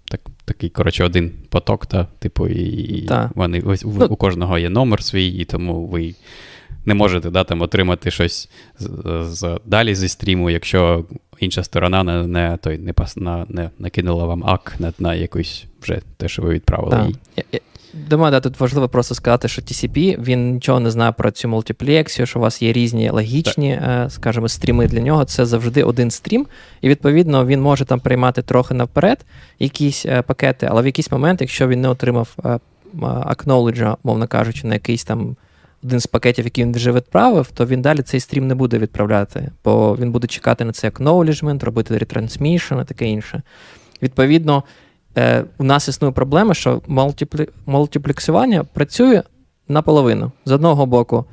так, 0.05 0.21
Такий, 0.45 0.71
коротше, 0.71 1.05
один 1.05 1.33
поток, 1.49 1.87
та, 1.87 2.05
типу, 2.19 2.49
і 2.49 3.03
та. 3.03 3.31
вони 3.35 3.61
ось 3.61 3.85
ну, 3.85 4.07
у 4.07 4.17
кожного 4.17 4.59
є 4.59 4.71
номер 4.71 5.03
свій, 5.03 5.29
і 5.29 5.45
тому 5.45 5.87
ви 5.87 6.15
не 6.85 6.95
можете 6.95 7.31
да, 7.31 7.45
там, 7.45 7.63
отримати 7.63 8.11
щось 8.11 8.51
з, 8.79 8.89
з, 9.25 9.59
далі 9.65 9.95
зі 9.95 10.09
стріму, 10.09 10.51
якщо 10.51 11.05
інша 11.39 11.63
сторона 11.63 12.03
не 12.03 12.27
не, 12.27 12.59
той, 12.63 12.79
не, 12.79 12.95
не, 13.17 13.47
не 13.49 13.71
накинула 13.79 14.25
вам 14.25 14.45
ак 14.45 14.75
на, 14.79 14.93
на 14.99 15.15
якусь 15.15 15.65
вже 15.83 16.01
те, 16.17 16.29
що 16.29 16.43
ви 16.43 16.55
відправили. 16.55 17.15
їй. 17.37 17.61
Думаю, 17.93 18.31
да, 18.31 18.41
тут 18.41 18.61
важливо 18.61 18.89
просто 18.89 19.15
сказати, 19.15 19.49
що 19.49 19.63
TCP 19.63 20.23
він 20.23 20.53
нічого 20.55 20.81
не 20.81 20.91
знає 20.91 21.13
про 21.13 21.31
цю 21.31 21.49
мультиплексію, 21.49 22.27
що 22.27 22.39
у 22.39 22.43
вас 22.43 22.63
є 22.63 22.73
різні 22.73 23.11
логічні, 23.11 23.79
так. 23.81 24.07
Е, 24.07 24.11
скажімо, 24.11 24.49
стріми 24.49 24.87
для 24.87 25.01
нього. 25.01 25.25
Це 25.25 25.47
завжди 25.47 25.83
один 25.83 26.11
стрім, 26.11 26.47
і 26.81 26.89
відповідно 26.89 27.47
він 27.47 27.61
може 27.61 27.85
там 27.85 28.01
приймати 28.01 28.43
трохи 28.43 28.75
наперед 28.75 29.25
якісь 29.59 30.07
е, 30.07 30.23
пакети, 30.23 30.69
але 30.71 30.83
в 30.83 30.87
якийсь 30.87 31.11
момент, 31.11 31.41
якщо 31.41 31.69
він 31.69 31.81
не 31.81 31.89
отримав 31.89 32.37
acknowledge, 33.03 33.97
мовно 34.05 34.27
кажучи, 34.27 34.67
на 34.67 34.75
якийсь 34.75 35.05
там 35.05 35.37
один 35.85 36.01
з 36.01 36.07
пакетів, 36.07 36.45
який 36.45 36.65
він 36.65 36.73
вже 36.73 36.93
відправив, 36.93 37.51
то 37.55 37.67
він 37.67 37.83
далі 37.83 38.03
цей 38.03 38.21
стрім 38.21 38.47
не 38.47 38.55
буде 38.55 38.79
відправляти, 38.79 39.51
бо 39.65 39.97
він 39.97 40.13
буде 40.13 40.27
чекати 40.27 40.65
на 40.65 40.73
цей 40.73 40.91
acknowledgement, 40.91 41.65
робити 41.65 41.95
retransmission 41.95 42.83
і 42.83 42.85
таке 42.85 43.07
інше. 43.07 43.43
Відповідно, 44.03 44.65
е, 45.19 45.45
у 45.59 45.65
нас 45.65 45.89
існує 45.89 46.13
проблема, 46.13 46.55
що 46.55 46.83
мультиплі... 46.87 47.49
мультиплексування 47.67 48.65
працює 48.65 49.23
наполовину. 49.69 50.33
З 50.45 50.53
одного 50.53 50.87
боку, 50.87 51.25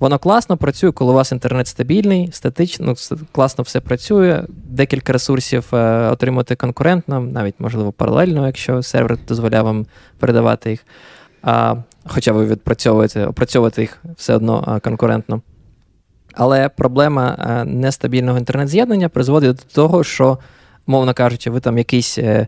воно 0.00 0.18
класно 0.18 0.56
працює, 0.56 0.92
коли 0.92 1.12
у 1.12 1.14
вас 1.14 1.32
інтернет 1.32 1.66
стабільний, 1.66 2.28
статично, 2.32 2.86
ну, 2.86 3.18
класно 3.32 3.64
все 3.64 3.80
працює, 3.80 4.44
декілька 4.48 5.12
ресурсів 5.12 5.64
е, 5.72 6.08
отримати 6.08 6.56
конкурентно, 6.56 7.20
навіть, 7.20 7.54
можливо, 7.58 7.92
паралельно, 7.92 8.46
якщо 8.46 8.82
сервер 8.82 9.18
дозволяє 9.28 9.62
вам 9.62 9.86
передавати 10.18 10.70
їх. 10.70 10.86
А, 11.42 11.76
Хоча 12.06 12.32
ви 12.32 12.46
відпрацьовуєте, 12.46 13.26
опрацьовуєте 13.26 13.80
їх 13.80 14.02
все 14.16 14.36
одно 14.36 14.80
конкурентно. 14.84 15.42
Але 16.34 16.68
проблема 16.68 17.36
е, 17.38 17.64
нестабільного 17.64 18.38
інтернет-з'єднання 18.38 19.08
призводить 19.08 19.56
до 19.56 19.62
того, 19.74 20.04
що, 20.04 20.38
мовно 20.86 21.14
кажучи, 21.14 21.50
ви 21.50 21.60
там 21.60 21.78
якийсь 21.78 22.18
е, 22.18 22.46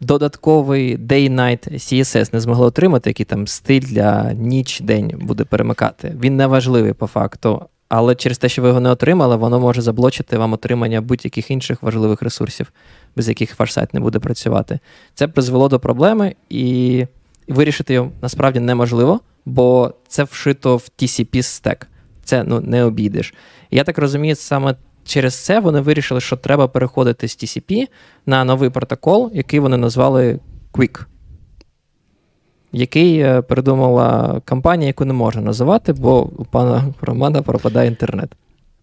додатковий 0.00 0.96
day-night 0.96 1.72
CSS 1.72 2.34
не 2.34 2.40
змогли 2.40 2.66
отримати, 2.66 3.10
який 3.10 3.26
там 3.26 3.46
стиль 3.46 3.80
для 3.80 4.32
ніч-день 4.32 5.14
буде 5.20 5.44
перемикати. 5.44 6.16
Він 6.20 6.36
не 6.36 6.46
важливий 6.46 6.92
по 6.92 7.06
факту. 7.06 7.62
Але 7.88 8.14
через 8.14 8.38
те, 8.38 8.48
що 8.48 8.62
ви 8.62 8.68
його 8.68 8.80
не 8.80 8.90
отримали, 8.90 9.36
воно 9.36 9.60
може 9.60 9.82
заблочити 9.82 10.38
вам 10.38 10.52
отримання 10.52 11.00
будь-яких 11.00 11.50
інших 11.50 11.82
важливих 11.82 12.22
ресурсів, 12.22 12.72
без 13.16 13.28
яких 13.28 13.58
ваш 13.58 13.72
сайт 13.72 13.94
не 13.94 14.00
буде 14.00 14.18
працювати. 14.18 14.78
Це 15.14 15.28
призвело 15.28 15.68
до 15.68 15.80
проблеми, 15.80 16.34
і 16.50 17.06
вирішити 17.48 17.94
його 17.94 18.10
насправді 18.22 18.60
неможливо, 18.60 19.20
бо 19.44 19.94
це 20.08 20.24
вшито 20.24 20.76
в 20.76 20.88
TCP 20.98 21.42
стек. 21.42 21.88
Це 22.24 22.44
ну, 22.44 22.60
не 22.60 22.84
обійдеш. 22.84 23.34
Я 23.70 23.84
так 23.84 23.98
розумію, 23.98 24.36
саме 24.36 24.74
через 25.04 25.44
це 25.44 25.60
вони 25.60 25.80
вирішили, 25.80 26.20
що 26.20 26.36
треба 26.36 26.68
переходити 26.68 27.28
з 27.28 27.36
TCP 27.36 27.86
на 28.26 28.44
новий 28.44 28.70
протокол, 28.70 29.30
який 29.34 29.60
вони 29.60 29.76
назвали 29.76 30.38
Quick 30.72 31.04
який 32.72 33.18
е, 33.18 33.42
придумала 33.42 34.40
компанія, 34.48 34.86
яку 34.86 35.04
не 35.04 35.12
можна 35.12 35.42
називати, 35.42 35.92
бо 35.92 36.22
у 36.22 36.44
пана 36.44 36.94
Романа 37.00 37.42
пропадає 37.42 37.88
інтернет. 37.88 38.32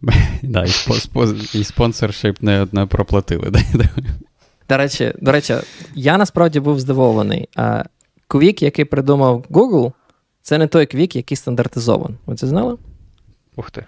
Да, 0.41 0.65
І 1.53 1.63
спонсоршип 1.63 2.41
не 2.41 2.67
не 2.71 2.85
проплатили. 2.85 3.51
До 4.69 4.77
речі, 4.77 5.13
до 5.21 5.31
речі, 5.31 5.55
я 5.95 6.17
насправді 6.17 6.59
був 6.59 6.79
здивований. 6.79 7.49
Квік, 8.27 8.61
який 8.61 8.85
придумав 8.85 9.45
Google, 9.49 9.91
це 10.41 10.57
не 10.57 10.67
той 10.67 10.85
квік, 10.85 11.15
який 11.15 11.37
стандартизований. 11.37 12.17
Ви 12.25 12.35
це 12.35 12.47
знали? 12.47 12.77
Ух 13.55 13.71
ти. 13.71 13.85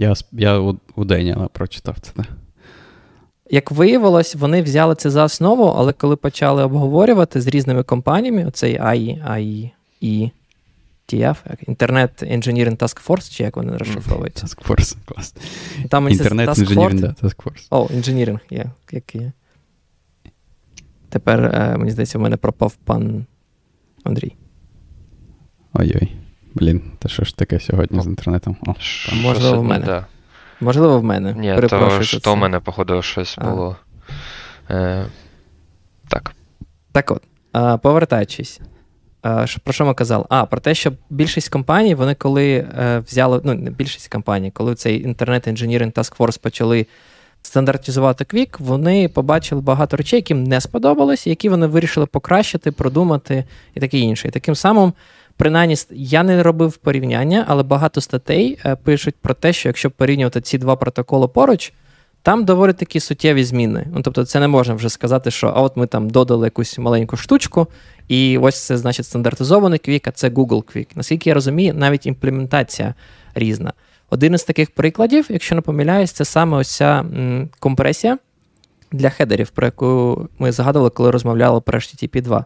Я 0.00 0.14
я 0.32 0.58
у, 0.58 0.78
у 0.96 1.04
Деніала 1.04 1.48
прочитав 1.48 1.98
це. 2.00 2.12
Да. 2.16 2.24
Як 3.50 3.70
виявилось, 3.70 4.34
вони 4.34 4.62
взяли 4.62 4.94
це 4.94 5.10
за 5.10 5.24
основу, 5.24 5.64
але 5.64 5.92
коли 5.92 6.16
почали 6.16 6.64
обговорювати 6.64 7.40
з 7.40 7.46
різними 7.46 7.82
компаніями, 7.82 8.44
оцей 8.44 8.80
AI, 8.80 9.30
AI, 9.30 9.70
і 10.00 10.30
TF, 11.08 11.36
Internet 11.68 12.36
Engineering 12.36 12.76
Task 12.76 13.06
Force, 13.06 13.30
чи 13.30 13.42
як 13.42 13.56
вони 13.56 13.76
розшифровуються? 13.76 14.46
Task 14.46 14.68
Force, 14.68 14.96
клас. 15.04 15.34
Там 15.88 16.08
Internet 16.08 16.48
Engineering 16.48 17.22
Task 17.22 17.36
Force. 17.44 17.66
О, 17.70 17.84
Engineering, 17.84 18.40
є, 18.50 18.70
є. 19.12 19.32
Тепер, 21.08 21.44
е, 21.44 21.76
мені 21.78 21.90
здається, 21.90 22.18
в 22.18 22.20
мене 22.20 22.36
пропав 22.36 22.74
пан 22.74 23.26
Андрій. 24.04 24.34
Ой-ой. 25.72 26.12
Блін, 26.60 26.82
та 26.98 27.08
що 27.08 27.24
ж 27.24 27.36
таке 27.36 27.60
сьогодні 27.60 28.00
з 28.00 28.06
інтернетом? 28.06 28.56
О, 28.66 28.74
Можливо, 29.14 29.60
в 29.60 29.64
мене. 29.64 29.86
Да. 29.86 30.06
Можливо, 30.60 31.00
в 31.00 31.04
мене. 31.04 31.34
Ні, 31.34 31.56
то, 31.68 32.02
що 32.02 32.34
в 32.34 32.36
мене, 32.36 32.60
походу, 32.60 33.02
щось 33.02 33.34
а. 33.38 33.50
було. 33.50 33.76
Е, 34.70 35.06
Так. 36.08 36.32
Так 36.92 37.10
от, 37.10 37.22
повертаючись. 37.82 38.60
Про 39.64 39.72
що 39.72 39.86
ми 39.86 39.94
казали? 39.94 40.24
А, 40.28 40.44
про 40.44 40.60
те, 40.60 40.74
що 40.74 40.92
більшість 41.10 41.48
компаній, 41.48 41.94
вони 41.94 42.14
коли 42.14 42.66
е, 42.78 43.02
взяли, 43.06 43.40
ну, 43.44 43.54
не 43.54 43.70
більшість 43.70 44.08
компаній, 44.08 44.50
коли 44.50 44.74
цей 44.74 45.06
Internet 45.06 45.48
Engineering 45.48 45.92
Task 45.92 46.16
Force 46.16 46.40
почали 46.40 46.86
стандартизувати 47.42 48.24
Quick, 48.24 48.56
вони 48.58 49.08
побачили 49.08 49.60
багато 49.60 49.96
речей, 49.96 50.16
яким 50.16 50.44
не 50.44 50.60
сподобалось, 50.60 51.26
які 51.26 51.48
вони 51.48 51.66
вирішили 51.66 52.06
покращити, 52.06 52.72
продумати 52.72 53.44
і 53.74 53.80
таке 53.80 53.98
інше. 53.98 54.28
І 54.28 54.30
таким 54.30 54.54
самим 54.54 54.92
принаймні, 55.40 55.76
я 55.90 56.22
не 56.22 56.42
робив 56.42 56.76
порівняння, 56.76 57.44
але 57.48 57.62
багато 57.62 58.00
статей 58.00 58.58
е, 58.64 58.76
пишуть 58.76 59.14
про 59.20 59.34
те, 59.34 59.52
що 59.52 59.68
якщо 59.68 59.90
порівнювати 59.90 60.40
ці 60.40 60.58
два 60.58 60.76
протоколи 60.76 61.28
поруч, 61.28 61.72
там 62.22 62.44
доволі 62.44 62.72
такі 62.72 63.00
суттєві 63.00 63.44
зміни. 63.44 63.86
Ну, 63.94 64.02
Тобто, 64.02 64.24
це 64.24 64.40
не 64.40 64.48
можна 64.48 64.74
вже 64.74 64.88
сказати, 64.88 65.30
що 65.30 65.52
а 65.56 65.62
от 65.62 65.76
ми 65.76 65.86
там 65.86 66.10
додали 66.10 66.46
якусь 66.46 66.78
маленьку 66.78 67.16
штучку, 67.16 67.66
і 68.08 68.38
ось 68.38 68.66
це 68.66 68.76
значить 68.76 69.06
стандартизований 69.06 69.78
квік, 69.78 70.08
а 70.08 70.10
це 70.10 70.28
Google 70.28 70.76
Quick. 70.76 70.86
Наскільки 70.94 71.30
я 71.30 71.34
розумію, 71.34 71.74
навіть 71.74 72.06
імплементація 72.06 72.94
різна. 73.34 73.72
Один 74.10 74.34
із 74.34 74.44
таких 74.44 74.70
прикладів, 74.70 75.26
якщо 75.28 75.54
не 75.54 75.60
помиляюсь, 75.60 76.12
це 76.12 76.24
саме 76.24 76.56
ось 76.56 76.76
ця 76.76 77.04
компресія 77.58 78.18
для 78.92 79.10
хедерів, 79.10 79.50
про 79.50 79.66
яку 79.66 80.28
ми 80.38 80.52
згадували, 80.52 80.90
коли 80.90 81.10
розмовляли 81.10 81.60
про 81.60 81.78
HTTP 81.78 82.22
2. 82.22 82.44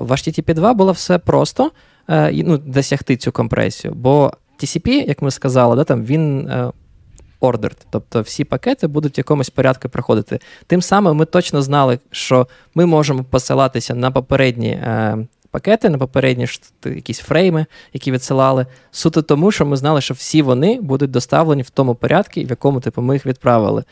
В 0.00 0.10
HTTP 0.10 0.54
2 0.54 0.74
було 0.74 0.92
все 0.92 1.18
просто 1.18 1.70
е, 2.08 2.42
ну, 2.44 2.58
досягти 2.58 3.16
цю 3.16 3.32
компресію, 3.32 3.94
бо 3.94 4.32
TCP, 4.62 4.88
як 4.88 5.22
ми 5.22 5.30
сказали, 5.30 5.76
да, 5.76 5.84
там 5.84 6.04
він 6.04 6.48
е, 6.48 6.72
ordered, 7.40 7.76
тобто 7.90 8.20
всі 8.20 8.44
пакети 8.44 8.86
будуть 8.86 9.16
в 9.16 9.20
якомусь 9.20 9.50
порядку 9.50 9.88
проходити. 9.88 10.38
Тим 10.66 10.82
самим 10.82 11.16
ми 11.16 11.24
точно 11.24 11.62
знали, 11.62 11.98
що 12.10 12.46
ми 12.74 12.86
можемо 12.86 13.24
посилатися 13.24 13.94
на 13.94 14.10
попередні 14.10 14.68
е, 14.68 15.26
пакети, 15.50 15.88
на 15.90 15.98
попередні 15.98 16.46
якісь 16.84 17.18
фрейми, 17.18 17.66
які 17.92 18.12
відсилали, 18.12 18.66
суто 18.90 19.22
тому, 19.22 19.52
що 19.52 19.66
ми 19.66 19.76
знали, 19.76 20.00
що 20.00 20.14
всі 20.14 20.42
вони 20.42 20.80
будуть 20.80 21.10
доставлені 21.10 21.62
в 21.62 21.70
тому 21.70 21.94
порядку, 21.94 22.40
в 22.40 22.50
якому 22.50 22.80
типу, 22.80 23.02
ми 23.02 23.14
їх 23.14 23.26
відправили. 23.26 23.84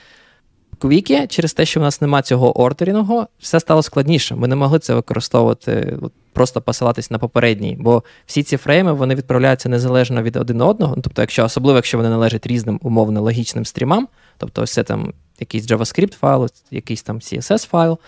Квікі, 0.80 1.26
через 1.26 1.52
те, 1.52 1.64
що 1.64 1.80
в 1.80 1.82
нас 1.82 2.00
немає 2.00 2.22
цього 2.22 2.60
ордерінгу, 2.60 3.26
все 3.38 3.60
стало 3.60 3.82
складніше. 3.82 4.34
Ми 4.34 4.48
не 4.48 4.56
могли 4.56 4.78
це 4.78 4.94
використовувати, 4.94 5.98
просто 6.32 6.60
посилатись 6.60 7.10
на 7.10 7.18
попередній, 7.18 7.76
бо 7.80 8.02
всі 8.26 8.42
ці 8.42 8.56
фрейми 8.56 8.92
вони 8.92 9.14
відправляються 9.14 9.68
незалежно 9.68 10.22
від 10.22 10.36
один 10.36 10.60
одного. 10.60 10.96
Ну, 10.96 11.02
тобто, 11.02 11.22
якщо 11.22 11.44
особливо, 11.44 11.76
якщо 11.76 11.98
вони 11.98 12.10
належать 12.10 12.46
різним 12.46 12.80
умовно 12.82 13.22
логічним 13.22 13.64
стрімам, 13.64 14.08
тобто 14.38 14.62
ось 14.62 14.72
це 14.72 14.82
там 14.82 15.12
якийсь 15.40 15.66
JavaScript 15.66 16.16
файл, 16.16 16.48
якийсь 16.70 17.02
там 17.02 17.18
CSS 17.18 17.68
файл. 17.68 17.98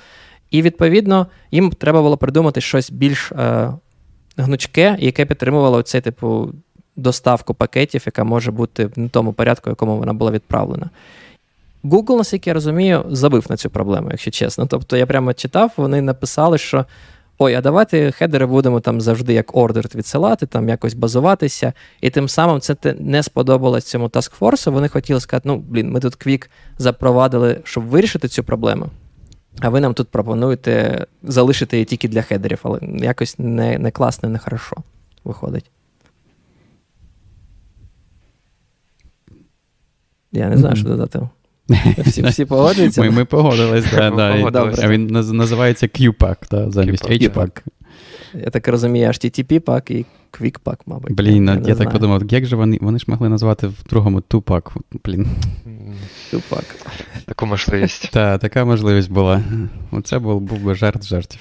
І 0.50 0.62
відповідно 0.62 1.26
їм 1.50 1.70
треба 1.70 2.02
було 2.02 2.16
придумати 2.16 2.61
щось 2.61 2.90
більш 2.90 3.32
е, 3.32 3.72
гнучке, 4.37 4.96
яке 5.00 5.26
підтримувало 5.26 5.82
цей 5.82 6.00
типу 6.00 6.52
доставку 6.96 7.54
пакетів, 7.54 8.02
яка 8.06 8.24
може 8.24 8.50
бути 8.50 8.87
в 8.87 8.98
не 8.98 9.08
тому 9.08 9.32
порядку, 9.32 9.70
в 9.70 9.72
якому 9.72 9.98
вона 9.98 10.12
була 10.12 10.30
відправлена. 10.30 10.90
Google, 11.85 12.16
наскільки 12.16 12.51
я 12.51 12.55
розумію, 12.55 13.05
забив 13.11 13.47
на 13.51 13.57
цю 13.57 13.71
проблему, 13.71 14.09
якщо 14.11 14.31
чесно. 14.31 14.66
Тобто 14.66 14.97
я 14.97 15.07
прямо 15.07 15.35
читав, 15.35 15.73
вони 15.77 16.03
написали, 16.03 16.59
що 16.59 16.87
ой, 17.38 17.55
а 17.55 17.61
давайте 17.61 18.12
хедери 18.12 18.47
будемо 18.47 18.81
там 18.81 19.01
завжди 19.01 19.33
як 19.33 19.57
ордер 19.57 19.88
відсилати, 19.95 20.47
там 20.47 20.68
якось 20.68 20.95
базуватися. 20.95 21.73
І 22.01 22.11
тим 22.11 22.29
самим 22.29 22.61
це 22.61 22.77
не 22.99 23.23
сподобалось 23.23 23.85
цьому 23.85 24.09
таскфорсу. 24.09 24.73
Вони 24.73 24.88
хотіли 24.88 25.21
сказати, 25.21 25.49
ну, 25.49 25.57
блін, 25.57 25.90
ми 25.90 26.01
тут 26.01 26.27
Quick 26.27 26.49
запровадили, 26.79 27.61
щоб 27.64 27.85
вирішити 27.85 28.29
цю 28.29 28.45
проблему. 28.45 28.87
А 29.61 29.68
ви 29.68 29.81
нам 29.81 29.95
тут 29.95 30.09
пропонуєте 30.09 31.07
залишити 31.23 31.77
її 31.77 31.85
тільки 31.85 32.09
для 32.09 32.23
хедерів, 32.23 32.61
але 32.62 32.79
якось 32.83 33.38
не 33.38 33.79
не 33.79 33.90
класно, 33.90 34.29
не 34.29 34.38
хорошо 34.38 34.77
виходить. 35.25 35.71
Я 40.33 40.49
не 40.49 40.57
знаю, 40.57 40.77
що 40.77 40.88
додати. 40.88 41.29
Всі 41.98 42.22
всі 42.22 42.44
погоджуються? 42.44 43.00
Ми 43.00 43.11
ми 43.11 43.24
погодились, 43.24 43.85
да, 43.92 44.88
він 44.88 45.06
називається 45.06 45.87
Q-Pack, 45.87 46.37
да, 46.50 46.70
замість 46.70 47.11
H-Pack. 47.11 47.61
Я 48.35 48.50
так 48.50 48.68
розумію, 48.68 49.08
HTTP 49.08 49.58
пак 49.58 49.90
і 49.90 50.06
Quick-Pack, 50.32 50.76
мабуть. 50.87 51.12
Блін, 51.12 51.46
я, 51.46 51.62
я 51.66 51.74
так 51.74 51.90
подумав, 51.90 52.22
як 52.30 52.46
же 52.46 52.56
вони 52.56 52.78
вони 52.80 52.98
ж 52.98 53.04
могли 53.08 53.28
назвати 53.28 53.66
в 53.66 53.85
другому 53.90 54.22
Tupac, 54.30 54.76
блін. 55.04 55.26
Tupac. 56.32 56.64
Таку 57.24 57.46
можливість. 57.46 58.11
Так, 58.11 58.40
така 58.40 58.64
можливість 58.64 59.11
була. 59.11 59.42
Оце 59.90 60.18
був 60.18 60.40
був 60.40 60.58
би 60.58 60.74
жарт 60.74 61.04
жартів. 61.04 61.40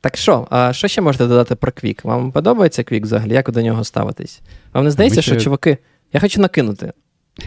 Так 0.00 0.16
що, 0.16 0.46
а 0.50 0.72
що 0.72 0.88
ще 0.88 1.00
можете 1.00 1.26
додати 1.26 1.54
про 1.54 1.72
Quick? 1.72 2.00
Вам 2.04 2.32
подобається 2.32 2.82
Quick 2.82 3.02
взагалі? 3.02 3.32
Як 3.32 3.50
до 3.50 3.62
нього 3.62 3.84
ставитись? 3.84 4.40
Вам 4.74 4.84
не 4.84 4.90
здається, 4.90 5.22
що 5.22 5.36
чуваки. 5.36 5.78
Я 6.12 6.20
хочу 6.20 6.40
накинути. 6.40 6.92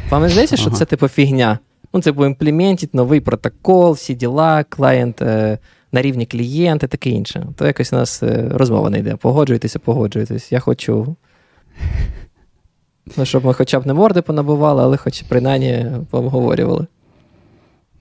Вам 0.09 0.21
не 0.21 0.29
здається, 0.29 0.57
що 0.57 0.69
це 0.69 0.85
типу 0.85 1.07
фігня? 1.07 1.59
Ну, 1.93 2.01
типу, 2.01 2.25
імплементить 2.25 2.93
новий 2.93 3.19
протокол, 3.19 3.93
всі 3.93 4.15
діла, 4.15 4.63
клієнт 4.63 5.21
е, 5.21 5.57
на 5.91 6.01
рівні 6.01 6.25
клієнта, 6.25 6.87
таке 6.87 7.09
інше. 7.09 7.47
То 7.55 7.67
якось 7.67 7.93
у 7.93 7.95
нас 7.95 8.23
е, 8.23 8.49
розмова 8.51 8.89
не 8.89 8.99
йде. 8.99 9.15
Погоджуйтеся, 9.15 9.79
погоджуйтесь. 9.79 10.51
Я 10.51 10.59
хочу. 10.59 11.15
Ну, 13.17 13.25
щоб 13.25 13.45
ми 13.45 13.53
хоча 13.53 13.79
б 13.79 13.87
не 13.87 13.93
морди 13.93 14.21
понабували, 14.21 14.83
але 14.83 14.97
хоч 14.97 15.21
принаймні 15.21 15.85
поговорювали. 16.09 16.87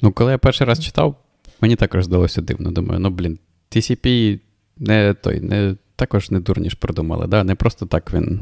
Ну, 0.03 0.13
коли 0.13 0.33
я 0.33 0.39
перший 0.39 0.67
раз 0.67 0.85
читав, 0.85 1.15
мені 1.61 1.77
також 1.77 2.05
здалося 2.05 2.43
дивно. 2.43 2.71
Думаю, 2.71 3.01
ну, 3.01 3.11
блін, 3.11 3.39
TCP 3.71 4.41
не 4.77 5.15
той, 5.15 5.41
не, 5.41 5.77
також 5.97 6.31
не 6.31 6.41
дурніш 6.41 6.75
придумали, 6.75 7.27
да? 7.27 7.45
не 7.45 7.55
просто 7.55 7.87
так 7.87 8.15
він 8.15 8.41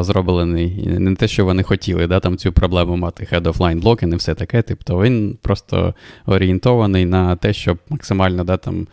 зроблений. 0.00 0.86
Не 0.86 1.14
те, 1.14 1.28
що 1.28 1.44
вони 1.44 1.62
хотіли, 1.62 2.06
да, 2.06 2.20
там 2.20 2.36
цю 2.36 2.52
проблему 2.52 2.96
мати 2.96 3.28
head 3.32 3.42
line 3.42 3.82
blocking 3.82 4.12
і 4.12 4.16
все 4.16 4.34
таке. 4.34 4.62
Тобто 4.62 5.02
він 5.02 5.38
просто 5.42 5.94
орієнтований 6.26 7.06
на 7.06 7.36
те, 7.36 7.52
щоб 7.52 7.78
максимально 7.88 8.44
да, 8.44 8.56
там, 8.56 8.86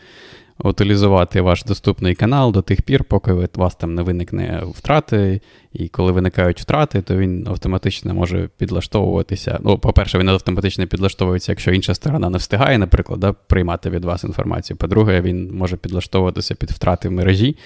утилізувати 0.64 1.42
ваш 1.42 1.64
доступний 1.64 2.16
канал 2.16 2.52
до 2.52 2.62
тих 2.62 2.82
пір, 2.82 3.04
поки 3.04 3.32
у 3.32 3.48
вас 3.56 3.76
там 3.76 3.96
не 3.96 4.02
виникне 4.02 4.64
втрати. 4.74 5.42
І 5.74 5.88
коли 5.88 6.12
виникають 6.12 6.62
втрати, 6.62 7.02
то 7.02 7.18
він 7.18 7.48
автоматично 7.48 8.14
може 8.14 8.50
підлаштовуватися. 8.58 9.60
Ну, 9.64 9.78
по-перше, 9.78 10.20
він 10.20 10.30
автоматично 10.30 10.88
підлаштовується, 10.88 11.52
якщо 11.52 11.72
інша 11.72 11.94
сторона 11.94 12.30
не 12.30 12.38
встигає, 12.38 12.78
наприклад, 12.78 13.20
да, 13.20 13.34
приймати 13.34 13.90
від 13.90 14.06
вас 14.06 14.24
інформацію. 14.24 14.78
По-друге, 14.78 15.22
він 15.22 15.52
може 15.54 15.78
підлаштовуватися 15.78 16.56
під 16.56 16.72
втрати 16.72 17.10
в 17.10 17.12
мережі 17.12 17.58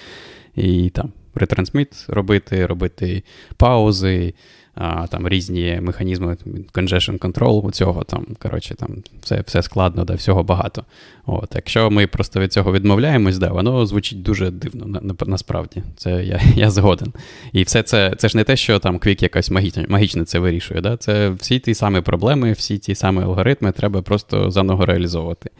і 0.54 0.90
там 0.90 1.12
ретрансміт 1.36 2.04
робити, 2.08 2.66
робити 2.66 3.22
паузи 3.56 4.34
а, 4.76 5.06
там 5.06 5.28
різні 5.28 5.78
механізми 5.82 6.36
congestion 6.72 7.18
control 7.18 7.66
у 7.66 7.70
цього, 7.70 8.04
там, 8.04 8.26
коротше, 8.38 8.74
там 8.74 8.90
все 9.22 9.44
все 9.46 9.62
складно, 9.62 10.04
да, 10.04 10.14
всього 10.14 10.42
багато. 10.42 10.84
От, 11.26 11.52
Якщо 11.54 11.90
ми 11.90 12.06
просто 12.06 12.40
від 12.40 12.52
цього 12.52 12.72
відмовляємось, 12.72 13.38
да, 13.38 13.48
воно 13.48 13.86
звучить 13.86 14.22
дуже 14.22 14.50
дивно, 14.50 14.86
на, 14.86 15.00
на, 15.00 15.14
насправді. 15.26 15.82
Це 15.96 16.24
я 16.24 16.40
я 16.56 16.70
згоден. 16.70 17.12
І 17.52 17.62
все 17.62 17.82
це 17.82 18.14
це 18.18 18.28
ж 18.28 18.36
не 18.36 18.44
те, 18.44 18.56
що 18.56 18.78
там 18.78 18.98
Quick 18.98 19.22
якось 19.22 19.50
магічно 19.88 20.24
це 20.24 20.38
вирішує. 20.38 20.80
Да? 20.80 20.96
Це 20.96 21.28
всі 21.28 21.58
ті 21.58 21.74
самі 21.74 22.00
проблеми, 22.00 22.52
всі 22.52 22.78
ті 22.78 22.94
самі 22.94 23.22
алгоритми 23.22 23.72
треба 23.72 24.02
просто 24.02 24.50
заново 24.50 24.86
реалізовувати. 24.86 25.50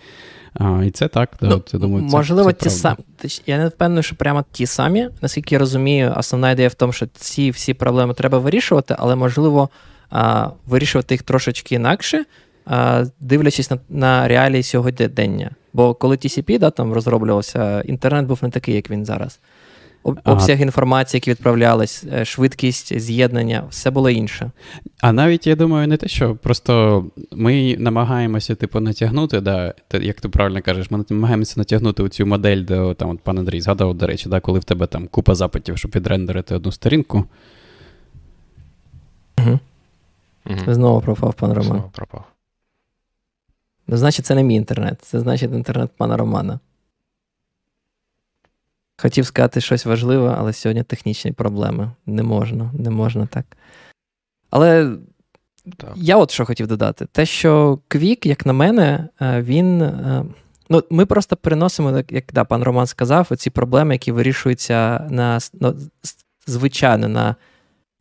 А, 0.58 0.84
І 0.84 0.90
це 0.90 1.08
так, 1.08 1.30
да, 1.40 1.46
ну, 1.46 1.62
це, 1.66 1.78
думаю, 1.78 2.10
це, 2.10 2.16
можливо, 2.16 2.52
це 2.52 2.58
ті 2.58 2.70
самі. 2.70 2.96
Я 3.46 3.58
не 3.58 3.68
впевнений, 3.68 4.02
що 4.02 4.16
прямо 4.16 4.44
ті 4.52 4.66
самі. 4.66 5.08
Наскільки 5.22 5.54
я 5.54 5.58
розумію, 5.58 6.14
основна 6.16 6.50
ідея 6.50 6.68
в 6.68 6.74
тому, 6.74 6.92
що 6.92 7.06
ці 7.06 7.50
всі 7.50 7.74
проблеми 7.74 8.14
треба 8.14 8.38
вирішувати, 8.38 8.96
але 8.98 9.16
можливо 9.16 9.68
а, 10.10 10.48
вирішувати 10.66 11.14
їх 11.14 11.22
трошечки 11.22 11.74
інакше, 11.74 12.24
а, 12.66 13.04
дивлячись 13.20 13.70
на 13.70 13.78
на 13.88 14.28
реалії 14.28 14.62
сьогодення. 14.62 15.50
Бо 15.72 15.94
коли 15.94 16.16
TCP 16.16 16.58
да, 16.58 16.70
там 16.70 16.92
розроблювався, 16.92 17.80
інтернет 17.80 18.26
був 18.26 18.38
не 18.42 18.50
такий, 18.50 18.74
як 18.74 18.90
він 18.90 19.04
зараз 19.04 19.40
обсяг 20.24 20.60
інформації, 20.60 21.18
які 21.18 21.30
відправлялись, 21.30 22.04
е, 22.12 22.24
швидкість 22.24 23.00
з'єднання, 23.00 23.64
все 23.70 23.90
було 23.90 24.10
інше. 24.10 24.50
А 25.00 25.12
навіть 25.12 25.46
я 25.46 25.56
думаю, 25.56 25.88
не 25.88 25.96
те, 25.96 26.08
що 26.08 26.34
просто 26.34 27.04
ми 27.32 27.76
намагаємося, 27.78 28.54
типу, 28.54 28.80
натягнути, 28.80 29.40
да, 29.40 29.74
як 29.92 30.20
ти 30.20 30.28
правильно 30.28 30.62
кажеш, 30.62 30.90
ми 30.90 31.04
намагаємося 31.10 31.54
натягнути 31.60 32.08
цю 32.08 32.26
модель, 32.26 32.62
де 32.62 32.94
там 32.94 33.10
от 33.10 33.20
пан 33.20 33.38
Андрій 33.38 33.60
згадав, 33.60 33.94
до 33.94 34.06
речі, 34.06 34.28
да, 34.28 34.40
коли 34.40 34.58
в 34.58 34.64
тебе 34.64 34.86
там 34.86 35.08
купа 35.08 35.34
запитів, 35.34 35.78
щоб 35.78 35.90
відрендерити 35.94 36.54
одну 36.54 36.72
сторінку. 36.72 37.24
Угу. 39.38 39.58
Угу. 40.46 40.74
Знову 40.74 41.00
пропав 41.00 41.34
пан 41.34 41.52
Роман. 41.52 41.64
Знову 41.64 41.90
пропав. 41.92 42.24
Ну, 43.86 43.96
Значить, 43.96 44.26
це 44.26 44.34
не 44.34 44.42
мій 44.42 44.54
інтернет, 44.54 44.98
це 45.02 45.20
значить 45.20 45.52
інтернет 45.52 45.90
пана 45.96 46.16
Романа. 46.16 46.60
Хотів 48.98 49.26
сказати 49.26 49.60
щось 49.60 49.86
важливе, 49.86 50.34
але 50.38 50.52
сьогодні 50.52 50.82
технічні 50.82 51.32
проблеми. 51.32 51.90
Не 52.06 52.22
можна, 52.22 52.70
не 52.78 52.90
можна 52.90 53.26
так. 53.26 53.44
Але 54.50 54.96
так. 55.76 55.92
я 55.96 56.16
от 56.16 56.30
що 56.30 56.44
хотів 56.44 56.66
додати: 56.66 57.06
те, 57.12 57.26
що 57.26 57.78
Квік, 57.88 58.26
як 58.26 58.46
на 58.46 58.52
мене, 58.52 59.08
е, 59.20 59.42
він. 59.42 59.82
Е, 59.82 60.24
ну, 60.68 60.84
Ми 60.90 61.06
просто 61.06 61.36
переносимо, 61.36 62.02
як 62.10 62.24
да, 62.32 62.44
пан 62.44 62.62
Роман 62.62 62.86
сказав, 62.86 63.36
ці 63.36 63.50
проблеми, 63.50 63.94
які 63.94 64.12
вирішуються 64.12 65.06
на 65.10 65.38
ну, 65.60 65.76
звичайно 66.46 67.08
на 67.08 67.36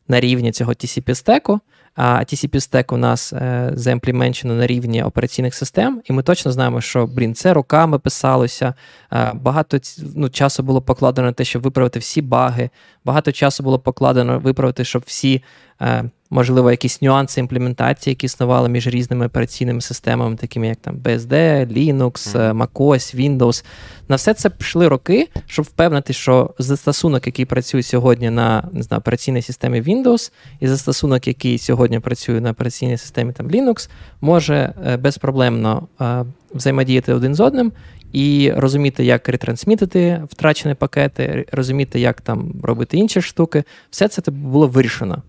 на 0.08 0.20
рівні 0.20 0.52
цього 0.52 0.72
TCP-стеку. 0.72 1.60
А 1.96 2.02
TCP 2.02 2.60
стек 2.60 2.92
у 2.92 2.96
нас 2.96 3.32
е, 3.32 3.70
заімпліменчено 3.74 4.54
на 4.54 4.66
рівні 4.66 5.02
операційних 5.02 5.54
систем, 5.54 6.02
і 6.04 6.12
ми 6.12 6.22
точно 6.22 6.52
знаємо, 6.52 6.80
що 6.80 7.06
блін, 7.06 7.34
це 7.34 7.54
роками 7.54 7.98
писалося. 7.98 8.74
Е, 9.12 9.32
багато 9.34 9.78
ну, 10.14 10.28
часу 10.28 10.62
було 10.62 10.82
покладено 10.82 11.26
на 11.26 11.32
те, 11.32 11.44
щоб 11.44 11.62
виправити 11.62 11.98
всі 11.98 12.22
баги. 12.22 12.70
Багато 13.04 13.32
часу 13.32 13.62
було 13.62 13.78
покладено 13.78 14.38
виправити, 14.38 14.84
щоб 14.84 15.02
всі 15.06 15.42
е, 15.82 16.04
можливо, 16.30 16.70
якісь 16.70 17.02
нюанси 17.02 17.40
імплементації, 17.40 18.12
які 18.12 18.26
існували 18.26 18.68
між 18.68 18.86
різними 18.86 19.26
операційними 19.26 19.80
системами, 19.80 20.36
такими 20.36 20.68
як 20.68 20.76
там 20.76 20.96
BSD, 20.96 21.32
Linux, 21.72 22.32
MacOS, 22.52 23.16
Windows. 23.16 23.64
На 24.08 24.16
все 24.16 24.34
це 24.34 24.50
пішли 24.50 24.88
роки, 24.88 25.28
щоб 25.46 25.64
впевнити, 25.64 26.12
що 26.12 26.54
застосунок, 26.58 27.26
який 27.26 27.44
працює 27.44 27.82
сьогодні 27.82 28.30
на 28.30 28.68
не 28.72 28.82
знаю, 28.82 28.98
операційній 28.98 29.42
системі 29.42 29.82
Windows, 29.82 30.32
і 30.60 30.68
застосунок, 30.68 31.28
який 31.28 31.58
сьогодні 31.58 32.00
працює 32.00 32.40
на 32.40 32.50
операційній 32.50 32.98
системі 32.98 33.32
там 33.32 33.48
Linux, 33.48 33.90
може 34.20 34.74
е, 34.86 34.96
безпроблемно 34.96 35.88
е, 36.00 36.24
взаємодіяти 36.54 37.12
один 37.12 37.34
з 37.34 37.40
одним. 37.40 37.72
І 38.12 38.52
розуміти, 38.56 39.04
як 39.04 39.28
ретрансмітити 39.28 40.22
втрачені 40.28 40.74
пакети, 40.74 41.46
розуміти, 41.52 42.00
як 42.00 42.20
там 42.20 42.52
робити 42.62 42.96
інші 42.96 43.22
штуки, 43.22 43.64
все 43.90 44.08
це 44.08 44.30
було 44.30 44.66
вирішено. 44.66 45.22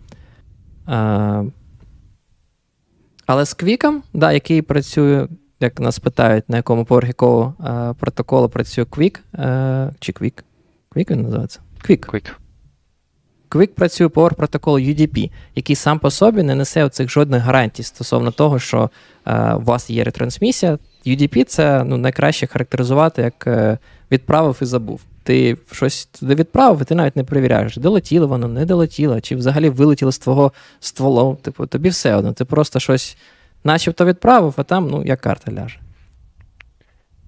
Але 3.26 3.46
з 3.46 3.54
Квіком, 3.54 4.04
да, 4.14 4.32
який 4.32 4.62
працює, 4.62 5.28
як 5.60 5.80
нас 5.80 6.00
питають, 6.00 6.50
на 6.50 6.58
якому 6.58 6.86
поверхі 6.86 7.14
кого 7.14 7.54
протоколу 8.00 8.50
працює 8.50 8.84
Quick, 8.84 9.20
чи 10.00 10.12
Quick? 10.12 10.44
Quick 10.96 11.12
він 11.12 11.22
називається? 11.22 11.60
Quick. 11.90 12.34
Quick. 13.50 13.68
Працює 13.68 14.10
по 14.10 14.30
протоколу 14.30 14.80
UDP, 14.80 15.32
який 15.56 15.76
сам 15.76 16.00
по 16.00 16.12
собі 16.12 16.44
не 16.44 16.56
несе 16.56 16.84
оцих 16.84 17.10
жодних 17.10 17.44
гарантій 17.44 17.84
стосовно 17.84 18.32
того, 18.32 18.60
що 18.60 18.90
е, 19.26 19.54
у 19.54 19.62
вас 19.62 19.90
є 19.90 20.04
ретрансмісія. 20.04 20.78
UDP 21.06 21.44
це 21.44 21.84
ну, 21.84 21.98
найкраще 21.98 22.48
характеризувати 22.48 23.22
як 23.22 23.48
е, 23.48 23.78
відправив 24.12 24.60
і 24.62 24.66
забув 24.66 25.02
ти 25.28 25.58
щось 25.72 26.06
туди 26.06 26.36
відправив, 26.36 26.82
і 26.82 26.86
ти 26.86 26.96
навіть 26.96 27.16
не 27.16 27.24
перевіряєш, 27.24 27.78
долетіло 27.78 28.28
воно, 28.28 28.48
не 28.48 28.66
долетіло, 28.66 29.22
чи 29.22 29.36
взагалі 29.36 29.70
вилетіло 29.70 30.12
з 30.12 30.18
твого 30.18 30.52
стволу. 30.80 31.38
Типу, 31.42 31.66
тобі 31.66 31.90
все 31.90 32.16
одно. 32.16 32.34
Ти 32.34 32.46
просто 32.46 32.80
щось 32.80 33.18
начебто 33.64 34.06
відправив, 34.06 34.54
а 34.58 34.64
там, 34.64 34.90
ну, 34.90 35.04
як 35.04 35.22
карта 35.22 35.52
ляже. 35.52 35.80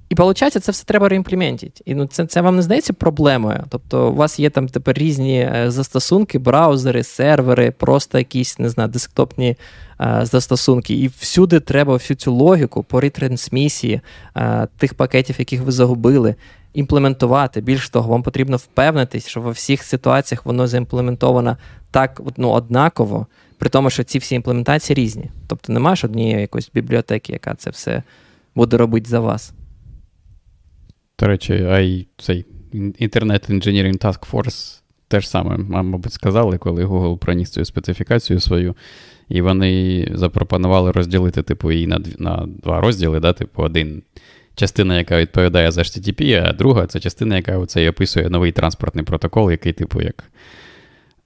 І 0.10 0.16
виходить, 0.16 0.64
це 0.64 0.72
все 0.72 0.86
треба 0.86 1.10
реімплементити. 1.10 1.82
І 1.86 1.96
ну, 1.96 2.06
це 2.06 2.26
це 2.26 2.42
вам 2.42 2.56
не 2.56 2.62
здається 2.62 2.94
проблемою. 2.94 3.64
Тобто, 3.70 4.10
у 4.10 4.16
вас 4.16 4.40
є 4.40 4.50
там 4.50 4.68
тепер 4.68 4.98
різні 4.98 5.40
е, 5.40 5.72
застосунки, 5.72 6.40
браузери, 6.40 7.04
сервери, 7.04 7.72
просто 7.72 8.18
якісь, 8.18 8.60
не 8.60 8.70
знаю, 8.70 8.90
десктопні 8.90 9.56
е, 10.02 10.20
застосунки. 10.24 10.94
І 10.94 11.08
всюди 11.08 11.60
треба 11.60 11.94
всю 11.94 12.18
цю 12.18 12.34
логіку 12.34 12.84
по 12.84 13.02
ретрансмісії 13.02 14.02
е, 14.36 14.68
тих 14.78 14.94
пакетів, 14.94 15.36
яких 15.40 15.62
ви 15.62 15.72
загубили, 15.72 16.36
імплементувати. 16.74 17.62
Більш 17.62 17.90
того, 17.90 18.10
вам 18.10 18.24
потрібно 18.24 18.58
впевнитись, 18.58 19.28
що 19.28 19.42
во 19.42 19.52
всіх 19.52 19.84
ситуаціях 19.84 20.46
воно 20.46 20.68
заімплементовано 20.68 21.58
так 21.92 22.22
ну, 22.38 22.50
однаково, 22.50 23.28
при 23.58 23.70
тому, 23.70 23.90
що 23.90 24.04
ці 24.04 24.20
всі 24.20 24.36
імплементації 24.36 24.96
різні. 24.96 25.30
Тобто 25.48 25.74
немає 25.74 25.96
однієї 26.04 26.42
якоїсь 26.42 26.72
бібліотеки, 26.74 27.34
яка 27.34 27.56
це 27.56 27.70
все 27.70 28.04
буде 28.56 28.78
робити 28.78 29.10
за 29.10 29.20
вас. 29.20 29.54
До 31.20 31.28
речі, 31.28 31.54
а 31.70 31.80
й 31.80 32.08
цей 32.18 32.46
Internet 32.74 33.52
Engineering 33.52 33.98
Task 33.98 34.32
Force 34.32 34.82
теж 35.08 35.28
саме, 35.28 35.58
мабуть, 35.58 36.14
сказали, 36.14 36.58
коли 36.58 36.86
Google 36.86 37.18
проніс 37.18 37.50
цю 37.50 37.66
специфікацію 37.66 38.40
свою. 38.40 38.76
І 39.30 39.42
вони 39.42 40.08
запропонували 40.14 40.92
розділити, 40.92 41.44
типу, 41.44 41.72
її 41.72 41.88
на 41.88 42.02
на 42.18 42.46
два 42.64 42.82
розділи, 42.82 43.20
да, 43.20 43.34
типу, 43.34 43.62
один 43.64 44.04
частина, 44.56 44.98
яка 44.98 45.18
відповідає 45.18 45.72
за 45.72 45.82
HTTP, 45.82 46.50
а 46.50 46.54
друга 46.54 46.88
це 46.88 47.00
частина, 47.00 47.36
яка 47.36 47.58
оце 47.58 47.90
описує 47.90 48.30
новий 48.30 48.52
транспортний 48.52 49.06
протокол, 49.06 49.52
який, 49.52 49.74
типу, 49.74 50.02
як 50.02 50.24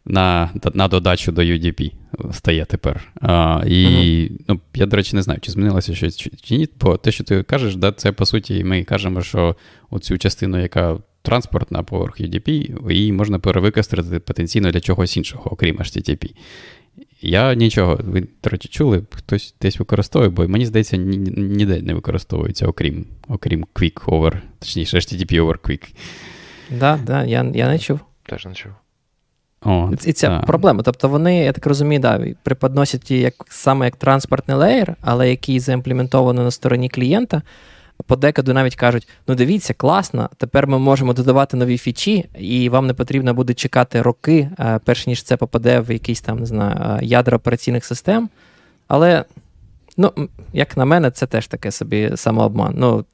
на 0.05 0.49
на 0.73 0.87
додачу 0.87 1.31
до 1.31 1.41
UDP 1.41 1.91
стає 2.31 2.65
тепер. 2.65 3.11
А, 3.21 3.63
І 3.67 3.71
uh-huh. 3.71 4.39
ну, 4.47 4.59
я, 4.73 4.85
до 4.85 4.97
речі, 4.97 5.15
не 5.15 5.21
знаю, 5.21 5.39
чи 5.39 5.51
змінилося 5.51 5.95
щось 5.95 6.17
чи, 6.17 6.31
чи 6.41 6.57
ні. 6.57 6.69
Бо 6.79 6.97
те, 6.97 7.11
що 7.11 7.23
ти 7.23 7.43
кажеш, 7.43 7.75
да, 7.75 7.91
це 7.91 8.11
по 8.11 8.25
суті, 8.25 8.63
ми 8.63 8.83
кажемо, 8.83 9.21
що 9.21 9.55
оцю 9.89 10.17
частину, 10.17 10.61
яка 10.61 10.97
транспортна 11.21 11.83
поверх 11.83 12.21
UDP, 12.21 12.91
її 12.91 13.13
можна 13.13 13.39
перевикористати 13.39 14.19
потенційно 14.19 14.71
для 14.71 14.79
чогось 14.79 15.17
іншого, 15.17 15.53
окрім 15.53 15.77
HTTP. 15.77 16.35
Я 17.21 17.53
нічого, 17.53 17.99
ви, 18.03 18.27
до 18.43 18.49
речі, 18.49 18.67
чули, 18.67 19.03
хтось 19.11 19.55
десь 19.61 19.79
використовує, 19.79 20.29
бо 20.29 20.47
мені 20.47 20.65
здається, 20.65 20.97
ні, 20.97 21.17
ніде 21.37 21.81
не 21.81 21.93
використовується, 21.93 22.67
окрім 22.67 23.05
окрім 23.27 23.65
Quick 23.73 24.05
over, 24.05 24.41
точніше, 24.59 24.97
HTTP 24.97 25.41
over 25.41 25.57
Quick. 25.57 25.81
Так, 26.69 26.79
да, 26.79 26.99
да, 27.05 27.23
я 27.23 27.51
я 27.55 27.67
не 27.67 27.79
чув. 27.79 27.99
Теж 28.25 28.45
не 28.45 28.53
чув. 28.53 28.71
О, 29.65 29.89
І 30.05 30.13
це 30.13 30.27
да. 30.27 30.39
проблема. 30.39 30.83
Тобто 30.83 31.09
вони, 31.09 31.37
я 31.37 31.51
так 31.51 31.65
розумію, 31.65 31.99
да, 31.99 32.25
преподносять 32.43 33.11
її 33.11 33.23
як, 33.23 33.33
саме 33.49 33.85
як 33.85 33.95
транспортний 33.95 34.57
леєр, 34.57 34.95
але 35.01 35.29
який 35.29 35.59
заімплементовано 35.59 36.43
на 36.43 36.51
стороні 36.51 36.89
клієнта 36.89 37.41
подекуди 38.07 38.53
навіть 38.53 38.75
кажуть: 38.75 39.07
ну 39.27 39.35
дивіться, 39.35 39.73
класно, 39.73 40.29
тепер 40.37 40.67
ми 40.67 40.79
можемо 40.79 41.13
додавати 41.13 41.57
нові 41.57 41.77
фічі, 41.77 42.29
і 42.39 42.69
вам 42.69 42.87
не 42.87 42.93
потрібно 42.93 43.33
буде 43.33 43.53
чекати 43.53 44.01
роки, 44.01 44.49
е, 44.59 44.79
перш 44.85 45.07
ніж 45.07 45.23
це 45.23 45.37
попаде 45.37 45.79
в 45.79 45.91
якісь 45.91 46.21
там 46.21 46.39
не 46.39 46.45
знаю, 46.45 46.99
е, 47.01 47.05
ядра 47.05 47.37
операційних 47.37 47.85
систем. 47.85 48.29
Але, 48.87 49.25
ну, 49.97 50.11
як 50.53 50.77
на 50.77 50.85
мене, 50.85 51.11
це 51.11 51.25
теж 51.25 51.47
таке 51.47 51.71
собі 51.71 52.11
самообман. 52.15 52.73
Ну, 52.77 53.05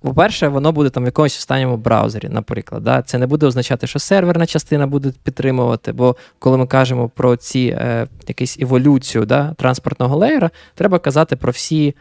по-перше, 0.00 0.48
воно 0.48 0.72
буде 0.72 0.90
там 0.90 1.02
в 1.02 1.06
якомусь 1.06 1.38
останньому 1.38 1.76
браузері, 1.76 2.28
наприклад. 2.28 2.82
Да? 2.82 3.02
Це 3.02 3.18
не 3.18 3.26
буде 3.26 3.46
означати, 3.46 3.86
що 3.86 3.98
серверна 3.98 4.46
частина 4.46 4.86
буде 4.86 5.12
підтримувати, 5.22 5.92
бо 5.92 6.16
коли 6.38 6.56
ми 6.56 6.66
кажемо 6.66 7.08
про 7.08 7.36
ці 7.36 7.76
е, 7.78 8.06
якусь 8.28 8.58
еволюцію 8.60 9.26
да, 9.26 9.54
транспортного 9.54 10.16
леєра, 10.16 10.50
треба 10.74 10.98
казати 10.98 11.36
про 11.36 11.52
всі. 11.52 11.94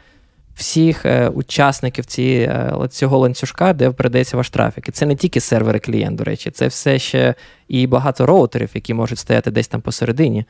Всіх 0.55 1.05
е, 1.05 1.30
учасників 1.30 2.05
цієї, 2.05 2.43
е, 2.45 2.74
цього 2.89 3.18
ланцюжка, 3.18 3.74
де 3.74 3.91
передається 3.91 4.38
ваш 4.38 4.49
трафік. 4.49 4.88
І 4.89 4.91
це 4.91 5.05
не 5.05 5.16
тільки 5.16 5.39
сервери 5.39 5.80
клієнт, 5.80 6.18
до 6.18 6.24
речі, 6.24 6.51
це 6.51 6.68
все 6.68 6.99
ще 6.99 7.36
і 7.68 7.88
багато 7.88 8.26
роутерів, 8.26 8.70
які 8.74 8.93
можуть 8.93 9.20
стояти 9.20 9.51
десь 9.51 9.68
там 9.68 9.82
посередині. 9.82 10.45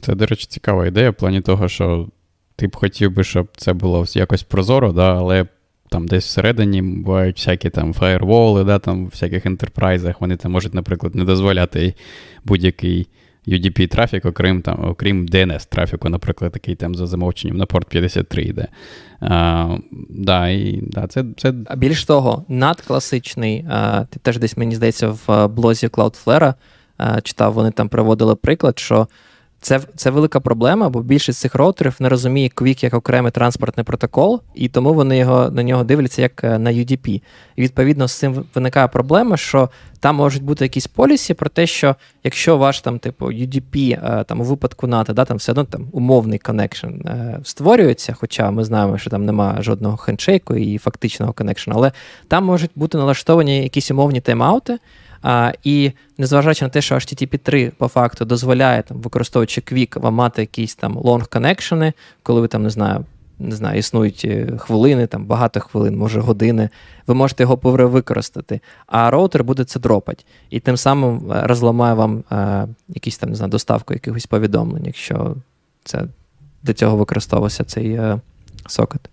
Це, 0.00 0.14
до 0.14 0.26
речі, 0.26 0.46
цікава 0.46 0.86
ідея 0.86 1.10
в 1.10 1.14
плані 1.14 1.40
того, 1.40 1.68
що 1.68 2.08
ти 2.56 2.66
б 2.66 2.76
хотів 2.76 3.12
би, 3.12 3.24
щоб 3.24 3.48
це 3.56 3.72
було 3.72 4.04
якось 4.14 4.42
прозоро, 4.42 4.92
да, 4.92 5.16
але 5.16 5.46
там 5.90 6.08
десь 6.08 6.24
всередині 6.24 6.82
бувають 6.82 7.36
всякі 7.36 7.70
там 7.70 7.92
фаєрволи, 7.92 8.64
да, 8.64 8.78
там 8.78 9.06
в 9.06 9.08
всяких 9.08 9.46
ентерпрайзах, 9.46 10.20
вони 10.20 10.36
там 10.36 10.52
можуть, 10.52 10.74
наприклад, 10.74 11.14
не 11.14 11.24
дозволяти 11.24 11.94
будь-який 12.44 13.08
UDP 13.48 13.88
трафік, 13.88 14.24
окрім 14.24 14.62
там, 14.62 14.84
окрім 14.84 15.26
DNS 15.26 15.68
трафіку, 15.68 16.08
наприклад, 16.08 16.52
такий 16.52 16.74
там 16.74 16.94
за 16.94 17.06
замовченням 17.06 17.56
на 17.56 17.66
порт 17.66 17.88
53 17.88 18.42
йде. 18.42 18.68
А, 19.20 19.76
да, 20.10 20.48
і, 20.48 20.80
да, 20.82 21.06
це, 21.06 21.24
це... 21.36 21.52
Більш 21.76 22.04
того, 22.04 22.44
надкласичний, 22.48 23.66
а, 23.70 24.04
ти 24.04 24.18
теж 24.18 24.38
десь, 24.38 24.56
мені 24.56 24.74
здається, 24.74 25.16
в 25.26 25.48
блозі 25.48 25.86
Cloudflare 25.86 26.54
а, 26.96 27.20
читав, 27.20 27.52
вони 27.52 27.70
там 27.70 27.88
приводили 27.88 28.36
приклад, 28.36 28.78
що 28.78 29.08
це 29.60 29.80
це 29.96 30.10
велика 30.10 30.40
проблема, 30.40 30.88
бо 30.88 31.02
більшість 31.02 31.40
цих 31.40 31.54
роутерів 31.54 31.96
не 32.00 32.08
розуміє 32.08 32.50
QUIC 32.56 32.84
як 32.84 32.94
окремий 32.94 33.32
транспортний 33.32 33.84
протокол, 33.84 34.40
і 34.54 34.68
тому 34.68 34.94
вони 34.94 35.18
його 35.18 35.50
на 35.50 35.62
нього 35.62 35.84
дивляться 35.84 36.22
як 36.22 36.44
е, 36.44 36.58
на 36.58 36.70
UDP. 36.70 37.22
І 37.56 37.62
відповідно 37.62 38.08
з 38.08 38.12
цим 38.12 38.44
виникає 38.54 38.88
проблема, 38.88 39.36
що 39.36 39.70
там 40.00 40.16
можуть 40.16 40.42
бути 40.42 40.64
якісь 40.64 40.86
policy 40.86 41.34
про 41.34 41.50
те, 41.50 41.66
що 41.66 41.96
якщо 42.24 42.56
ваш 42.56 42.80
там, 42.80 42.98
типу, 42.98 43.26
UDP 43.26 43.92
е, 43.92 44.24
там 44.24 44.40
у 44.40 44.44
випадку 44.44 44.86
NAT 44.86 45.02
у, 45.02 45.12
да, 45.12 45.24
там 45.24 45.36
все 45.36 45.52
одно 45.52 45.64
там 45.64 45.88
умовний 45.92 46.38
connection 46.38 46.88
створюється, 47.44 48.16
хоча 48.20 48.50
ми 48.50 48.64
знаємо, 48.64 48.98
що 48.98 49.10
там 49.10 49.24
немає 49.24 49.62
жодного 49.62 49.96
хендшейку 49.96 50.54
і 50.54 50.78
фактичного 50.78 51.32
connection 51.32 51.67
у, 51.67 51.74
але 51.76 51.92
там 52.28 52.44
можуть 52.44 52.70
бути 52.74 52.98
налаштовані 52.98 53.62
якісь 53.62 53.90
умовні 53.90 54.20
тайм-аути, 54.20 54.78
а, 55.22 55.52
І 55.64 55.92
незважаючи 56.18 56.64
на 56.64 56.68
те, 56.68 56.80
що 56.80 56.94
HTTP 56.94 57.38
3 57.38 57.72
по 57.78 57.88
факту 57.88 58.24
дозволяє, 58.24 58.82
там, 58.82 58.98
використовуючи 58.98 59.60
Quick, 59.60 60.00
вам 60.00 60.14
мати 60.14 60.42
якісь 60.42 60.74
там 60.74 60.98
long 60.98 61.28
connection, 61.28 61.92
коли 62.22 62.40
ви 62.40 62.48
там 62.48 62.62
не 62.62 62.70
знаю, 62.70 63.04
не 63.38 63.56
знаю, 63.56 63.78
існують 63.78 64.22
е, 64.24 64.56
хвилини, 64.58 65.06
там 65.06 65.24
багато 65.24 65.60
хвилин, 65.60 65.98
може 65.98 66.20
години, 66.20 66.68
ви 67.06 67.14
можете 67.14 67.42
його 67.42 67.58
використати, 67.62 68.60
а 68.86 69.10
роутер 69.10 69.44
буде 69.44 69.64
це 69.64 69.80
дропати. 69.80 70.24
І 70.50 70.60
тим 70.60 70.76
самим 70.76 71.32
е, 71.32 71.42
розламає 71.46 71.94
вам 71.94 72.24
е, 72.32 72.68
якісь 72.88 73.18
там 73.18 73.30
не 73.30 73.36
знаю, 73.36 73.50
доставку 73.50 73.94
якихось 73.94 74.26
повідомлень, 74.26 74.84
якщо 74.86 75.36
це 75.84 76.04
до 76.62 76.72
цього 76.72 76.96
використовувався 76.96 77.64
цей 77.64 77.92
е, 77.92 78.20
сокет. 78.66 79.10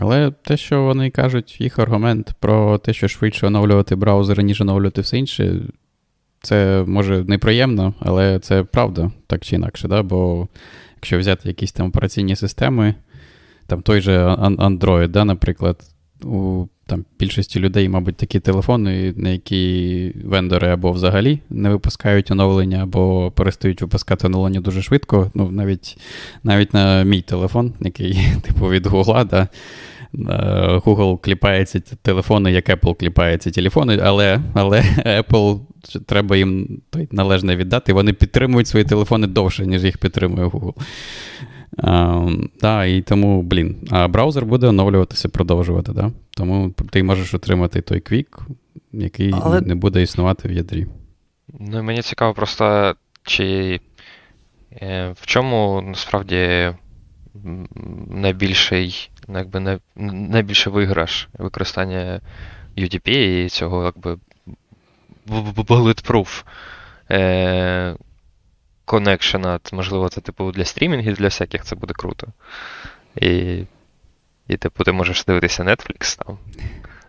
Але 0.00 0.30
те, 0.30 0.56
що 0.56 0.82
вони 0.82 1.10
кажуть, 1.10 1.60
їх 1.60 1.78
аргумент 1.78 2.34
про 2.40 2.78
те, 2.78 2.92
що 2.92 3.08
швидше 3.08 3.46
оновлювати 3.46 3.96
браузери, 3.96 4.42
ніж 4.42 4.60
оновлювати 4.60 5.00
все 5.00 5.18
інше, 5.18 5.60
це 6.42 6.84
може 6.86 7.24
неприємно, 7.24 7.94
але 8.00 8.38
це 8.38 8.64
правда, 8.64 9.10
так 9.26 9.44
чи 9.44 9.56
інакше. 9.56 9.88
Да? 9.88 10.02
Бо 10.02 10.48
якщо 10.96 11.18
взяти 11.18 11.48
якісь 11.48 11.72
там 11.72 11.86
операційні 11.86 12.36
системи, 12.36 12.94
там 13.66 13.82
той 13.82 14.00
же 14.00 14.26
Android, 14.38 15.08
да, 15.08 15.24
наприклад, 15.24 15.80
у 16.24 16.66
там, 16.88 17.04
більшості 17.18 17.60
людей, 17.60 17.88
мабуть, 17.88 18.16
такі 18.16 18.40
телефони, 18.40 19.14
на 19.16 19.28
які 19.28 20.12
вендори 20.24 20.68
або 20.68 20.92
взагалі 20.92 21.40
не 21.50 21.70
випускають 21.70 22.30
оновлення, 22.30 22.82
або 22.82 23.30
перестають 23.30 23.80
випускати 23.80 24.26
оновлення 24.26 24.60
дуже 24.60 24.82
швидко. 24.82 25.30
Ну, 25.34 25.50
Навіть 25.50 25.98
навіть 26.42 26.74
на 26.74 27.02
мій 27.02 27.20
телефон, 27.20 27.72
який 27.80 28.18
типу 28.42 28.68
від 28.68 28.86
Google, 28.86 29.28
да, 29.28 29.48
Google 30.84 31.20
кліпає 31.20 31.64
ці 31.64 31.80
телефони, 31.80 32.52
як 32.52 32.68
Apple 32.68 32.96
кліпає 32.96 33.38
ці 33.38 33.50
телефони, 33.50 33.98
але 34.02 34.40
але 34.54 34.80
Apple 35.06 35.60
треба 36.06 36.36
їм 36.36 36.80
належне 37.10 37.56
віддати. 37.56 37.92
Вони 37.92 38.12
підтримують 38.12 38.66
свої 38.68 38.84
телефони 38.84 39.26
довше, 39.26 39.66
ніж 39.66 39.84
їх 39.84 39.98
підтримує 39.98 40.46
Google. 40.46 40.74
А, 41.76 42.26
да, 42.60 42.84
І 42.84 43.02
тому, 43.02 43.42
блін, 43.42 43.76
а 43.90 44.08
браузер 44.08 44.46
буде 44.46 44.66
оновлюватися, 44.66 45.28
продовжувати. 45.28 45.92
Да? 45.92 46.10
Тому 46.30 46.70
ти 46.90 47.02
можеш 47.02 47.34
отримати 47.34 47.80
той 47.80 48.00
квік, 48.00 48.38
який 48.92 49.34
Але... 49.42 49.60
не 49.60 49.74
буде 49.74 50.02
існувати 50.02 50.48
в 50.48 50.52
ядрі. 50.52 50.86
Ну, 51.60 51.82
мені 51.82 52.02
цікаво 52.02 52.34
просто, 52.34 52.94
чи 53.22 53.80
е, 54.82 55.14
в 55.20 55.26
чому 55.26 55.82
насправді 55.86 56.72
найбільший, 58.10 59.10
ну, 59.28 59.38
якби 59.38 59.60
най, 59.60 59.78
найбільший 59.96 60.72
виграш 60.72 61.28
використання 61.38 62.20
UDP 62.76 63.08
і 63.10 63.48
цього 63.48 63.84
якби 63.84 64.16
bulletproof 65.26 66.44
е, 67.10 67.96
коннекшена. 68.88 69.60
Можливо, 69.72 70.08
це 70.08 70.20
типу 70.20 70.52
для 70.52 70.64
стрімінгів, 70.64 71.14
для 71.14 71.24
всяких 71.24 71.64
це 71.64 71.76
буде 71.76 71.94
круто. 71.94 72.26
І, 73.16 73.62
і 74.48 74.56
типу, 74.56 74.84
ти 74.84 74.92
можеш 74.92 75.24
дивитися 75.24 75.62
Netflix 75.62 76.24
там, 76.24 76.38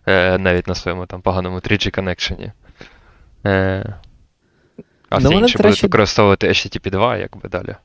е, 0.07 0.38
навіть 0.38 0.67
на 0.67 0.75
своєму 0.75 1.05
там 1.05 1.21
поганому 1.21 1.57
3G 1.57 1.95
коннекшені. 1.95 2.51
Е, 3.45 3.93
а 5.09 5.19
ну, 5.19 5.30
все 5.30 5.39
інше 5.39 5.57
будуть 5.57 5.84
використовувати 5.84 6.47
HTTP 6.47 6.91
2, 6.91 7.17
якби 7.17 7.49
далі. 7.49 7.75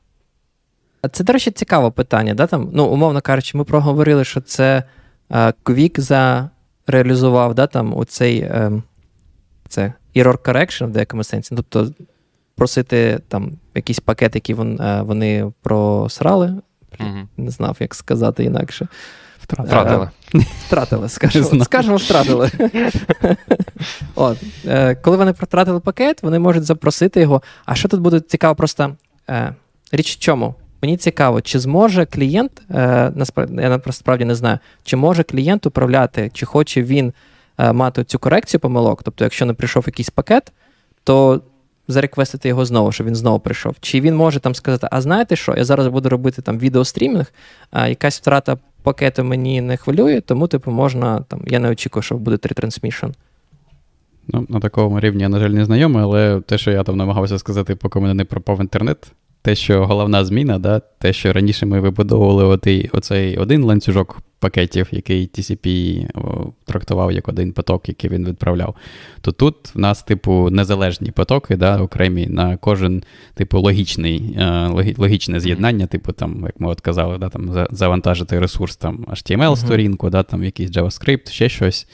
Це, 1.11 1.23
до 1.23 1.33
речі, 1.33 1.51
цікаве 1.51 1.91
питання. 1.91 2.33
Да? 2.33 2.47
Там, 2.47 2.69
ну, 2.73 2.85
Умовно 2.85 3.21
кажучи, 3.21 3.57
ми 3.57 3.63
проговорили, 3.63 4.23
що 4.23 4.41
це 4.41 4.83
е, 5.29 5.53
Quick 5.63 5.99
зареалізував 5.99 7.55
да, 7.55 7.67
там, 7.67 7.97
оцей 7.97 8.39
е, 8.39 8.71
це 9.67 9.93
error 10.15 10.37
correction 10.37 10.85
в 10.85 10.91
деякому 10.91 11.23
сенсі. 11.23 11.55
Тобто 11.55 11.87
просити 12.55 13.19
там 13.27 13.51
якийсь 13.75 13.99
пакет, 13.99 14.35
який 14.35 14.55
вон, 14.55 14.81
е, 14.81 15.01
вони 15.01 15.51
просрали. 15.61 16.47
Mm-hmm. 16.99 17.25
Не 17.37 17.51
знав, 17.51 17.77
як 17.79 17.95
сказати 17.95 18.43
інакше. 18.43 18.87
Втратили. 19.41 20.09
Втратили, 20.65 21.09
скажімо, 21.63 21.95
втратили. 21.95 22.51
От, 24.15 24.37
е, 24.65 24.95
Коли 24.95 25.17
вони 25.17 25.31
втратили 25.31 25.79
пакет, 25.79 26.23
вони 26.23 26.39
можуть 26.39 26.63
запросити 26.63 27.21
його. 27.21 27.41
А 27.65 27.75
що 27.75 27.87
тут 27.87 28.01
буде 28.01 28.19
цікаво, 28.19 28.55
просто 28.55 28.95
е, 29.29 29.55
річ 29.91 30.15
в 30.15 30.19
чому? 30.19 30.55
Мені 30.81 30.97
цікаво, 30.97 31.41
чи 31.41 31.59
зможе 31.59 32.05
клієнт, 32.05 32.61
насправді, 33.15 33.61
я 33.61 33.81
насправді 33.85 34.25
не 34.25 34.35
знаю, 34.35 34.59
чи 34.83 34.97
може 34.97 35.23
клієнт 35.23 35.65
управляти, 35.65 36.31
чи 36.33 36.45
хоче 36.45 36.83
він 36.83 37.13
мати 37.57 38.03
цю 38.03 38.19
корекцію 38.19 38.61
помилок. 38.61 39.03
Тобто, 39.03 39.23
якщо 39.23 39.45
не 39.45 39.53
прийшов 39.53 39.83
якийсь 39.87 40.09
пакет, 40.09 40.51
то 41.03 41.41
зареквестити 41.87 42.49
його 42.49 42.65
знову, 42.65 42.91
щоб 42.91 43.07
він 43.07 43.15
знову 43.15 43.39
прийшов. 43.39 43.75
Чи 43.79 44.01
він 44.01 44.15
може 44.15 44.39
там 44.39 44.55
сказати, 44.55 44.87
а 44.91 45.01
знаєте 45.01 45.35
що, 45.35 45.53
я 45.57 45.65
зараз 45.65 45.87
буду 45.87 46.09
робити 46.09 46.41
там 46.41 46.59
відеострімінг, 46.59 47.33
а 47.71 47.87
якась 47.87 48.17
втрата 48.17 48.57
пакету 48.83 49.23
мені 49.23 49.61
не 49.61 49.77
хвилює, 49.77 50.21
тому, 50.21 50.47
типу, 50.47 50.71
можна 50.71 51.19
там, 51.19 51.41
я 51.47 51.59
не 51.59 51.69
очікую, 51.69 52.03
що 52.03 52.15
буде 52.15 52.37
retransmission. 52.43 53.07
Ну, 54.27 54.45
На 54.49 54.59
такому 54.59 54.99
рівні 54.99 55.21
я, 55.21 55.29
на 55.29 55.39
жаль, 55.39 55.49
не 55.49 55.65
знайомий, 55.65 56.03
але 56.03 56.41
те, 56.41 56.57
що 56.57 56.71
я 56.71 56.83
там 56.83 56.97
намагався 56.97 57.39
сказати, 57.39 57.75
поки 57.75 57.99
мене 57.99 58.13
не 58.13 58.25
пропав 58.25 58.61
інтернет, 58.61 59.11
те, 59.45 59.55
що 59.55 59.85
головна 59.85 60.25
зміна, 60.25 60.59
да, 60.59 60.79
те, 60.79 61.13
що 61.13 61.33
раніше 61.33 61.65
ми 61.65 61.79
вибудовували 61.79 62.59
оцей 62.91 63.37
один 63.37 63.63
ланцюжок 63.63 64.17
пакетів, 64.39 64.87
який 64.91 65.27
TCP 65.27 66.07
трактував 66.65 67.11
як 67.11 67.27
один 67.27 67.53
поток, 67.53 67.89
який 67.89 68.09
він 68.09 68.27
відправляв, 68.27 68.75
то 69.21 69.31
тут 69.31 69.55
в 69.75 69.79
нас, 69.79 70.03
типу, 70.03 70.49
незалежні 70.49 71.11
потоки, 71.11 71.55
да, 71.55 71.81
окремі 71.81 72.27
на 72.27 72.57
кожен, 72.57 73.03
типу, 73.33 73.59
логічний, 73.59 74.35
е, 74.37 74.93
логічне 74.97 75.39
з'єднання, 75.39 75.87
типу, 75.87 76.11
там, 76.11 76.41
як 76.45 76.59
ми 76.59 76.69
от 76.69 76.81
казали, 76.81 77.17
да, 77.17 77.29
там, 77.29 77.67
завантажити 77.71 78.39
ресурс 78.39 78.75
там, 78.75 79.05
HTML-сторінку, 79.09 80.09
да, 80.09 80.23
там 80.23 80.43
якийсь 80.43 80.71
JavaScript, 80.71 81.29
ще 81.29 81.49
щось. 81.49 81.87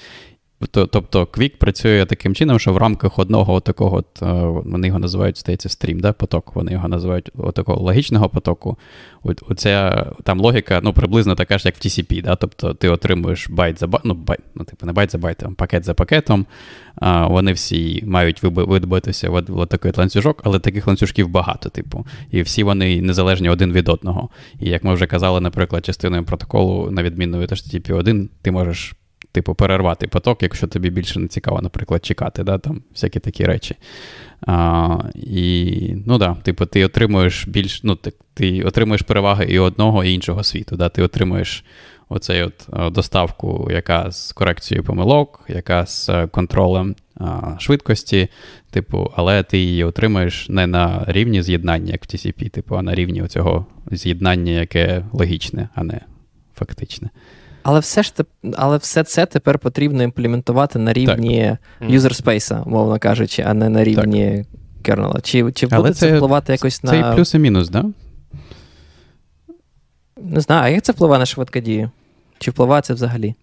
Тобто 0.72 1.24
Quick 1.24 1.57
працює 1.57 2.05
таким 2.05 2.36
чином, 2.36 2.59
що 2.59 2.74
в 2.74 2.78
рамках 2.78 3.20
одного 3.20 3.59
такого, 3.59 3.97
от, 3.97 4.22
е, 4.22 4.43
вони 4.66 4.88
його 4.88 4.99
називають, 4.99 5.39
здається, 5.39 5.70
стрім, 5.70 5.99
да, 5.99 6.14
поток, 6.14 6.55
вони 6.55 6.72
його 6.72 6.88
називають 6.88 7.30
такого 7.53 7.82
логічного 7.82 8.30
потоку. 8.30 8.78
Оця 9.24 10.05
там 10.24 10.39
логіка 10.39 10.80
ну, 10.84 10.93
приблизно 10.93 11.36
така 11.36 11.57
ж, 11.57 11.68
як 11.68 11.76
в 11.76 11.80
TCP. 11.80 12.24
Да? 12.24 12.36
Тобто 12.36 12.74
ти 12.74 12.89
отримуєш 12.89 13.49
байт 13.49 13.80
за 13.80 13.88
байт, 13.88 14.05
ну, 14.05 14.14
байт, 14.14 14.39
ну, 14.55 14.64
типу, 14.64 14.86
не 14.86 14.91
байт 14.91 15.12
за 15.12 15.18
байтом, 15.18 15.55
пакет 15.55 15.86
за 15.86 15.93
пакетом. 15.93 16.45
А, 16.95 17.28
Вони 17.28 17.53
всі 17.53 18.03
мають 18.05 18.43
вибудуватися 18.43 19.29
в 19.30 19.66
такий 19.66 19.91
ланцюжок, 19.97 20.41
але 20.43 20.59
таких 20.59 20.88
ланцюжків 20.88 21.30
багато, 21.30 21.70
типу. 21.70 22.05
І 22.32 22.41
всі 22.41 22.64
вони 22.64 23.01
незалежні 23.01 23.49
один 23.49 23.74
від 23.74 23.89
одного. 23.89 24.30
І 24.59 24.70
як 24.70 24.84
ми 24.84 24.93
вже 24.93 25.05
казали, 25.05 25.41
наприклад, 25.41 25.86
частиною 25.86 26.24
протоколу, 26.24 26.91
на 26.91 27.03
відміну 27.03 27.39
від 27.39 27.51
HTTP 27.51 27.95
1, 27.95 28.30
ти 28.41 28.51
можеш 28.51 28.95
типу, 29.32 29.55
перервати 29.55 30.07
поток, 30.07 30.43
якщо 30.43 30.67
тобі 30.67 30.89
більше 30.89 31.19
не 31.19 31.27
цікаво, 31.27 31.61
наприклад, 31.61 32.05
чекати, 32.05 32.43
да, 32.43 32.57
там 32.57 32.82
всякі 32.91 33.19
такі 33.19 33.45
речі. 33.45 33.75
А, 34.47 34.97
І 35.15 35.93
ну 36.05 36.17
да, 36.17 36.36
типу, 36.43 36.65
ти 36.65 36.86
отримуєш 36.86 37.47
більш, 37.47 37.84
ну, 37.84 37.95
ти, 37.95 38.13
ти 38.34 38.63
отримуєш 38.63 39.01
переваги 39.01 39.45
і 39.49 39.59
одного, 39.59 40.03
і 40.03 40.13
іншого 40.13 40.43
світу. 40.43 40.75
Да? 40.75 40.89
Ти 40.89 41.01
отримуєш 41.01 41.65
оцей 42.09 42.43
от 42.43 42.93
доставку, 42.93 43.69
яка 43.71 44.11
з 44.11 44.32
корекцією 44.32 44.84
помилок, 44.84 45.43
яка 45.47 45.86
з 45.86 46.27
контролем 46.27 46.95
а, 47.15 47.55
швидкості, 47.59 48.27
типу, 48.71 49.11
але 49.15 49.43
ти 49.43 49.57
її 49.57 49.84
отримуєш 49.84 50.49
не 50.49 50.67
на 50.67 51.05
рівні 51.07 51.43
з'єднання, 51.43 51.91
як 51.91 52.03
в 52.03 52.07
TCP, 52.07 52.49
типу, 52.49 52.77
а 52.77 52.82
на 52.82 52.95
рівні 52.95 53.27
цього 53.27 53.65
з'єднання, 53.91 54.51
яке 54.51 55.05
логічне, 55.13 55.69
а 55.75 55.84
не 55.84 56.01
фактичне. 56.55 57.09
Але 57.64 57.80
все 57.80 58.03
ж 58.03 58.14
але 58.57 58.78
все 58.78 59.03
це 59.03 59.26
тепер 59.26 59.59
потрібно 59.59 60.03
імплементувати 60.03 60.80
на 60.80 60.93
рівні 60.93 61.57
user 61.82 62.24
space, 62.24 62.70
мовно 62.70 62.99
кажучи, 62.99 63.43
а 63.47 63.53
не 63.53 63.70
на 63.70 63.84
рівні 63.84 64.45
кернела. 64.82 65.20
Чи 65.22 65.51
чи 65.51 65.68
буде 65.68 65.93
це, 65.93 65.99
це 65.99 66.16
впливати 66.18 66.51
якось 66.51 66.80
це 66.80 66.88
на. 66.88 66.91
Це 66.91 67.12
і 67.12 67.16
плюс 67.16 67.34
і 67.34 67.39
мінус, 67.39 67.70
так? 67.70 67.86
Да? 67.86 67.89
Не 70.24 70.41
знаю, 70.41 70.64
а 70.64 70.70
як 70.70 70.84
це 70.84 70.91
впливає 70.91 71.20
на 71.20 71.26
швидкодію? 71.26 71.91
Чи 72.39 72.51
впливає 72.51 72.82
це 72.82 72.93
взагалі? 72.93 73.36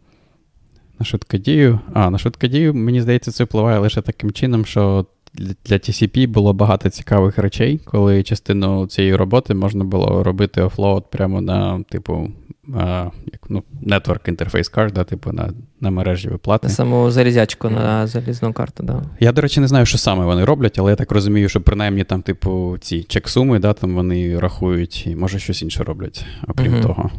На 0.98 1.06
швидкодію? 1.06 1.80
А, 1.94 2.10
на 2.10 2.18
швидкодію, 2.18 2.74
мені 2.74 3.00
здається, 3.00 3.32
це 3.32 3.44
впливає 3.44 3.78
лише 3.78 4.02
таким 4.02 4.32
чином, 4.32 4.64
що 4.64 5.06
для 5.38 5.76
TCP 5.76 6.28
було 6.28 6.52
багато 6.52 6.90
цікавих 6.90 7.38
речей, 7.38 7.80
коли 7.84 8.22
частину 8.22 8.86
цієї 8.86 9.16
роботи 9.16 9.54
можна 9.54 9.84
було 9.84 10.22
робити 10.22 10.62
офлоуд 10.62 11.10
прямо 11.10 11.40
на, 11.40 11.82
типу, 11.82 12.28
а, 12.76 13.10
як, 13.32 13.40
ну, 13.48 13.62
network 13.86 14.34
interface 14.34 14.74
card, 14.74 14.92
да, 14.92 15.04
типу, 15.04 15.32
на 15.32 15.52
на 15.80 15.90
мережі 15.90 16.28
виплати. 16.28 16.66
На 16.66 16.72
саму 16.72 17.10
залізячку 17.10 17.68
mm. 17.68 17.74
на 17.74 18.06
залізну 18.06 18.52
карту, 18.52 18.82
да. 18.82 19.02
Я, 19.20 19.32
до 19.32 19.40
речі, 19.42 19.60
не 19.60 19.68
знаю, 19.68 19.86
що 19.86 19.98
саме 19.98 20.24
вони 20.24 20.44
роблять, 20.44 20.78
але 20.78 20.90
я 20.92 20.96
так 20.96 21.12
розумію, 21.12 21.48
що 21.48 21.60
принаймні 21.60 22.04
там, 22.04 22.22
типу, 22.22 22.78
ці 22.80 23.02
чек-суми, 23.02 23.58
да, 23.58 23.72
там 23.72 23.94
вони 23.94 24.38
рахують 24.38 25.06
і 25.06 25.16
може 25.16 25.38
щось 25.38 25.62
інше 25.62 25.84
роблять, 25.84 26.26
окрім 26.48 26.74
mm-hmm. 26.74 26.82
того. 26.82 27.10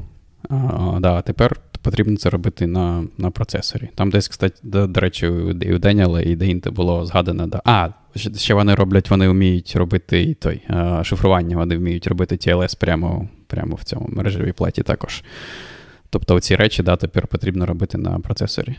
А, 0.49 0.97
да, 0.99 1.21
Тепер 1.21 1.59
потрібно 1.81 2.17
це 2.17 2.29
робити 2.29 2.67
на 2.67 3.03
на 3.17 3.31
процесорі. 3.31 3.89
Там 3.95 4.09
десь, 4.09 4.27
кстати, 4.27 4.55
до, 4.63 4.87
до 4.87 4.99
речі, 4.99 5.25
і 5.61 5.73
у 5.73 5.79
Деніела, 5.79 6.21
і 6.21 6.35
де 6.35 6.47
інте 6.47 6.69
було 6.69 7.05
згадано. 7.05 7.47
Да. 7.47 7.61
А, 7.65 7.89
ще 8.15 8.53
вони 8.53 8.75
роблять, 8.75 9.09
вони 9.09 9.29
вміють 9.29 9.75
робити 9.75 10.21
і 10.21 10.33
той 10.33 10.61
шифрування, 11.03 11.57
вони 11.57 11.77
вміють 11.77 12.07
робити 12.07 12.35
TLS 12.35 12.79
прямо 12.79 13.29
прямо 13.47 13.75
в 13.75 13.83
цьому 13.83 14.05
мережевій 14.09 14.51
платі 14.51 14.83
також. 14.83 15.23
Тобто 16.09 16.39
ці 16.39 16.55
речі 16.55 16.83
да, 16.83 16.95
тепер 16.95 17.27
потрібно 17.27 17.65
робити 17.65 17.97
на 17.97 18.19
процесорі. 18.19 18.75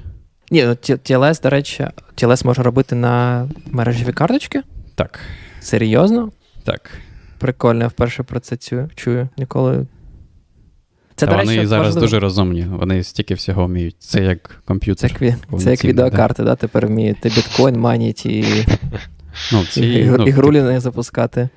Ні, 0.51 0.65
ну 0.65 0.71
TLS, 0.71 1.43
до 1.43 1.51
речі, 1.51 1.87
TLS 2.17 2.47
можна 2.47 2.65
робити 2.65 2.95
на 2.95 3.49
мережеві 3.67 4.13
карточки? 4.13 4.63
Так. 4.95 5.21
Серйозно? 5.61 6.33
Так. 6.65 6.91
Прикольно, 7.39 7.81
я 7.83 7.89
вперше 7.89 8.23
про 8.23 8.41
це 8.41 8.57
чую. 8.95 9.29
Ніколи 9.37 9.87
це, 11.21 11.27
до 11.27 11.33
Вони 11.33 11.45
речі, 11.45 11.67
зараз 11.67 11.87
важливо. 11.87 12.07
дуже 12.07 12.21
розумні, 12.21 12.67
вони 12.71 13.03
стільки 13.03 13.35
всього 13.35 13.67
вміють. 13.67 13.97
Це 13.99 14.25
як 14.25 14.63
комп'ютер. 14.65 15.19
Це, 15.19 15.37
це 15.59 15.71
як 15.71 15.85
відеокарти, 15.85 16.43
да? 16.43 16.49
да? 16.49 16.57
тепер 16.57 16.87
вміють. 16.87 17.19
біткоін 17.23 17.81
маніть 17.81 18.27
і 18.27 18.67
ну, 19.53 19.65
ці, 19.65 19.87
і, 19.87 20.05
ну, 20.05 20.27
ігрулі 20.27 20.63
не 20.63 20.81
запускати. 20.81 21.49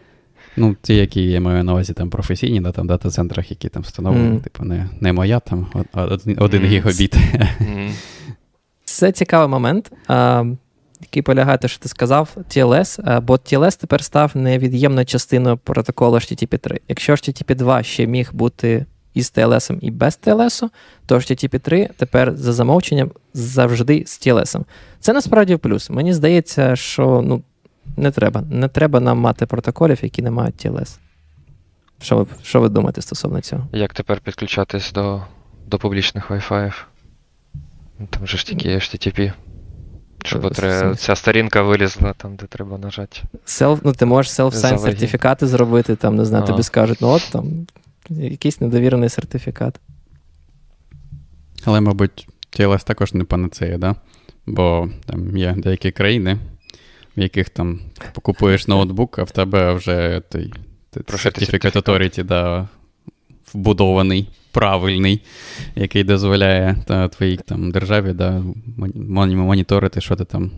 Ну, 0.58 0.76
ті, 0.82 0.96
які 0.96 1.24
я 1.24 1.42
маю 1.42 1.64
на 1.64 1.72
увазі 1.72 1.94
там 1.94 2.10
професійні, 2.10 2.62
да, 2.62 2.72
там 2.72 2.88
дата-центрах, 2.88 3.52
які 3.52 3.70
там 3.70 3.82
встановлені, 3.82 4.38
mm. 4.38 4.42
типу, 4.42 4.64
не 4.64 4.90
не 5.02 5.14
моя, 5.14 5.40
там 5.40 5.68
один, 5.94 6.38
один 6.40 6.62
mm. 6.62 6.66
гігабіт. 6.66 7.16
Mm. 7.16 7.92
Це 8.84 9.12
цікавий 9.12 9.48
момент, 9.48 9.92
а, 10.08 10.46
який 11.02 11.22
полягає 11.22 11.58
те, 11.58 11.68
що 11.68 11.80
ти 11.80 11.90
сказав, 11.90 12.30
TLS, 12.50 13.22
бо 13.22 13.34
TLS 13.34 13.80
тепер 13.80 14.04
став 14.04 14.32
невід'ємною 14.36 15.06
частиною 15.06 15.58
протоколу 15.58 16.16
HTTP 16.16 16.58
3. 16.58 16.80
Якщо 16.88 17.14
HTTP 17.14 17.56
2 17.56 17.84
ще 17.84 18.08
міг 18.08 18.30
бути 18.34 18.86
із 19.14 19.34
TLS 19.36 19.78
і 19.82 19.92
без 19.92 20.20
TLS, 20.26 20.70
то 21.06 21.16
HTTP 21.16 21.60
3 21.60 21.90
тепер 21.98 22.34
за 22.36 22.54
замовченням 22.54 23.12
завжди 23.34 24.04
з 24.08 24.28
TLS. 24.28 24.64
Це 25.00 25.14
насправді 25.14 25.58
плюс. 25.58 25.90
Мені 25.90 26.14
здається, 26.14 26.76
що 26.76 27.22
ну, 27.26 27.44
не 27.98 28.12
треба. 28.12 28.42
Не 28.42 28.68
треба 28.68 29.00
нам 29.00 29.18
мати 29.18 29.46
протоколів, 29.46 30.00
які 30.04 30.22
не 30.22 30.32
мають 30.32 30.66
TLS. 30.66 30.98
Що 32.02 32.18
ви 32.18 32.26
що 32.44 32.62
ви 32.62 32.70
думаєте 32.70 33.02
стосовно 33.02 33.42
цього? 33.42 33.68
Як 33.72 33.94
тепер 33.94 34.20
підключатись 34.20 34.92
до 34.92 35.22
до 35.68 35.80
публічних 35.80 36.32
Wi-Fi? 36.32 36.74
Там 38.10 38.28
же 38.28 38.38
ж 38.38 38.46
тільки 38.46 38.70
HTTP. 38.70 39.34
Щоб 40.26 40.54
треба, 40.54 40.96
ця 40.96 41.16
сторінка 41.16 41.62
вилізла 41.62 42.14
там, 42.14 42.36
де 42.36 42.46
треба 42.46 42.78
нажати. 42.78 43.22
Self, 43.46 43.80
ну, 43.84 43.94
Ти 43.94 44.06
можеш 44.06 44.32
self-sign 44.32 44.78
сертифікати 44.78 45.48
зробити, 45.48 45.96
там, 45.96 46.16
не 46.16 46.26
знаю, 46.26 46.46
тобі 46.46 46.64
скажуть, 46.64 46.98
ну 47.02 47.08
от 47.08 47.30
там 47.32 47.68
якийсь 48.10 48.62
недовірений 48.62 49.10
сертифікат. 49.10 49.80
Але, 51.66 51.82
мабуть, 51.82 52.28
TLS 52.52 52.84
також 52.86 53.14
не 53.14 53.24
панацея, 53.24 53.78
да? 53.78 53.96
Бо 54.46 54.90
там 55.06 55.38
є 55.38 55.56
деякі 55.58 55.92
країни, 55.92 56.38
в 57.18 57.22
яких 57.22 57.50
там 57.50 57.80
покупуєш 58.14 58.68
ноутбук, 58.68 59.20
а 59.20 59.24
в 59.24 59.32
тебе 59.32 59.74
вже 59.74 60.22
той 60.30 60.54
сертифікат? 61.18 61.76
Authority, 61.76 62.24
да, 62.24 62.68
вбудований, 63.54 64.28
правильний, 64.54 65.22
який 65.76 66.04
дозволяє 66.04 66.76
та, 66.86 67.08
твоїй 67.08 67.40
там 67.46 67.72
державі 67.72 68.14
да, 68.14 68.44
моніторити, 69.36 70.02
що 70.02 70.16
ти 70.16 70.26
там 70.26 70.52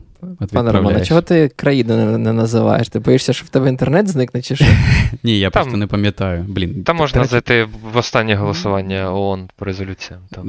Пане 0.52 0.72
Романе, 0.72 1.06
чого 1.06 1.22
ти 1.22 1.48
країну 1.56 1.98
не, 1.98 2.18
не 2.18 2.34
називаєш? 2.34 2.90
Ти 2.90 3.00
боїшся, 3.00 3.34
що 3.34 3.46
в 3.46 3.50
тебе 3.50 3.70
інтернет 3.70 4.08
зникне, 4.08 4.42
чи 4.42 4.56
що? 4.56 4.66
Ні, 5.24 5.40
я 5.40 5.50
там, 5.50 5.64
просто 5.64 5.78
не 5.78 5.88
пам'ятаю. 5.88 6.46
Блін. 6.48 6.84
Там 6.84 6.98
можна 6.98 7.24
зайти 7.24 7.68
в 7.94 7.98
останнє 7.98 8.36
голосування 8.36 9.14
ООН 9.14 9.50
по 9.56 9.66
резолюціям. 9.66 10.22
Там, 10.32 10.48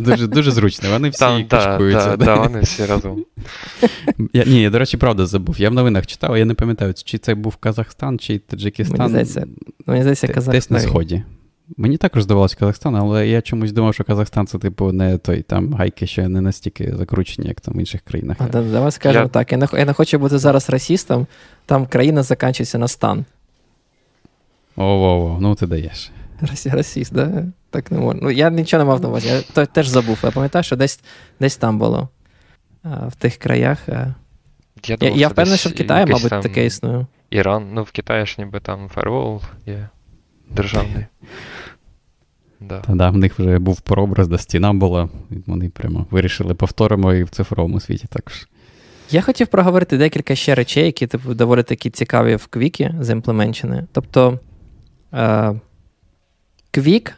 Дуже 0.00 0.26
дуже 0.26 0.50
зручно. 0.50 0.90
Вони 0.90 1.08
всі 1.08 1.20
там, 1.20 1.44
кашкуються. 1.44 2.16
Так, 2.16 2.38
вони 2.38 2.60
всі 2.60 2.86
разом. 2.86 3.24
Я, 4.32 4.44
Ні, 4.44 4.62
я, 4.62 4.70
до 4.70 4.78
речі, 4.78 4.96
правда 4.96 5.26
забув. 5.26 5.60
Я 5.60 5.70
в 5.70 5.74
новинах 5.74 6.06
читав, 6.06 6.38
я 6.38 6.44
не 6.44 6.54
пам'ятаю, 6.54 6.94
чи 7.04 7.18
це 7.18 7.34
був 7.34 7.56
Казахстан, 7.56 8.18
чи 8.18 8.38
Таджикистан. 8.38 8.98
Мені 8.98 9.10
здається, 9.10 9.46
мені 9.86 10.02
здається 10.02 10.26
Казахстан. 10.28 10.52
Десь 10.52 10.70
на 10.70 10.80
сході. 10.80 11.22
Мені 11.76 11.96
також 11.96 12.22
здавалося 12.22 12.56
Казахстан, 12.56 12.96
але 12.96 13.28
я 13.28 13.42
чомусь 13.42 13.72
думав, 13.72 13.94
що 13.94 14.04
Казахстан 14.04 14.46
це, 14.46 14.58
типу, 14.58 14.92
не 14.92 15.18
той 15.18 15.42
там 15.42 15.74
гайки 15.74 16.06
ще 16.06 16.28
не 16.28 16.40
настільки 16.40 16.96
закручені, 16.96 17.48
як 17.48 17.60
там 17.60 17.74
в 17.74 17.78
інших 17.78 18.00
країнах. 18.00 18.36
А, 18.40 18.48
да, 18.48 18.62
Давай 18.62 18.90
скажемо 18.90 19.24
я... 19.24 19.28
так. 19.28 19.52
Я 19.52 19.58
не, 19.58 19.68
я 19.72 19.84
не 19.84 19.92
хочу 19.92 20.18
бути 20.18 20.38
зараз 20.38 20.70
расистом, 20.70 21.26
там 21.66 21.86
країна 21.86 22.22
закінчується 22.22 22.78
на 22.78 22.88
стан. 22.88 23.24
О-о-о, 24.76 25.38
ну 25.40 25.54
ти 25.54 25.66
даєш. 25.66 26.10
Расіст, 26.64 27.14
да? 27.14 27.44
Так 27.70 27.90
не 27.90 27.98
можна. 27.98 28.20
Ну, 28.22 28.30
я 28.30 28.50
нічого 28.50 28.84
не 28.84 28.88
мав 28.88 29.00
на 29.00 29.08
увазі, 29.08 29.28
я 29.28 29.42
то, 29.42 29.66
теж 29.66 29.88
забув. 29.88 30.18
Я 30.22 30.30
пам'ятаю, 30.30 30.62
що 30.62 30.76
десь 30.76 31.00
десь 31.40 31.56
там 31.56 31.78
було. 31.78 32.08
А, 32.82 32.88
в 33.06 33.14
тих 33.14 33.36
краях. 33.36 33.88
А... 33.88 34.14
Я, 34.86 34.96
я, 35.00 35.10
я 35.10 35.28
впевнений, 35.28 35.58
що 35.58 35.70
в 35.70 35.74
Китаї, 35.74 36.06
мабуть, 36.06 36.30
таке 36.30 36.66
існує. 36.66 37.06
Іран, 37.30 37.68
ну 37.72 37.82
в 37.82 37.90
Китаї 37.90 38.26
ж 38.26 38.34
ніби 38.38 38.60
там 38.60 38.88
фаервол 38.88 39.42
є 39.66 39.88
державний. 40.50 41.06
Да. 42.60 42.80
Та 42.80 42.94
да, 42.94 43.10
в 43.10 43.16
них 43.16 43.38
вже 43.38 43.58
був 43.58 43.80
прообраз, 43.80 44.28
де 44.28 44.38
стіна 44.38 44.72
була, 44.72 45.08
і 45.30 45.34
вони 45.46 45.68
прямо 45.68 46.06
вирішили 46.10 46.54
повторимо 46.54 47.14
і 47.14 47.24
в 47.24 47.28
цифровому 47.28 47.80
світі 47.80 48.06
також. 48.10 48.48
Я 49.10 49.22
хотів 49.22 49.46
проговорити 49.46 49.98
декілька 49.98 50.34
ще 50.34 50.54
речей, 50.54 50.84
які 50.84 51.06
типу, 51.06 51.34
доволі 51.34 51.62
такі 51.62 51.90
цікаві 51.90 52.36
в 52.36 52.46
Квікі 52.46 52.90
заімплеменчені. 53.00 53.82
Тобто 53.92 54.38
е, 55.12 55.54
Quick, 56.72 57.12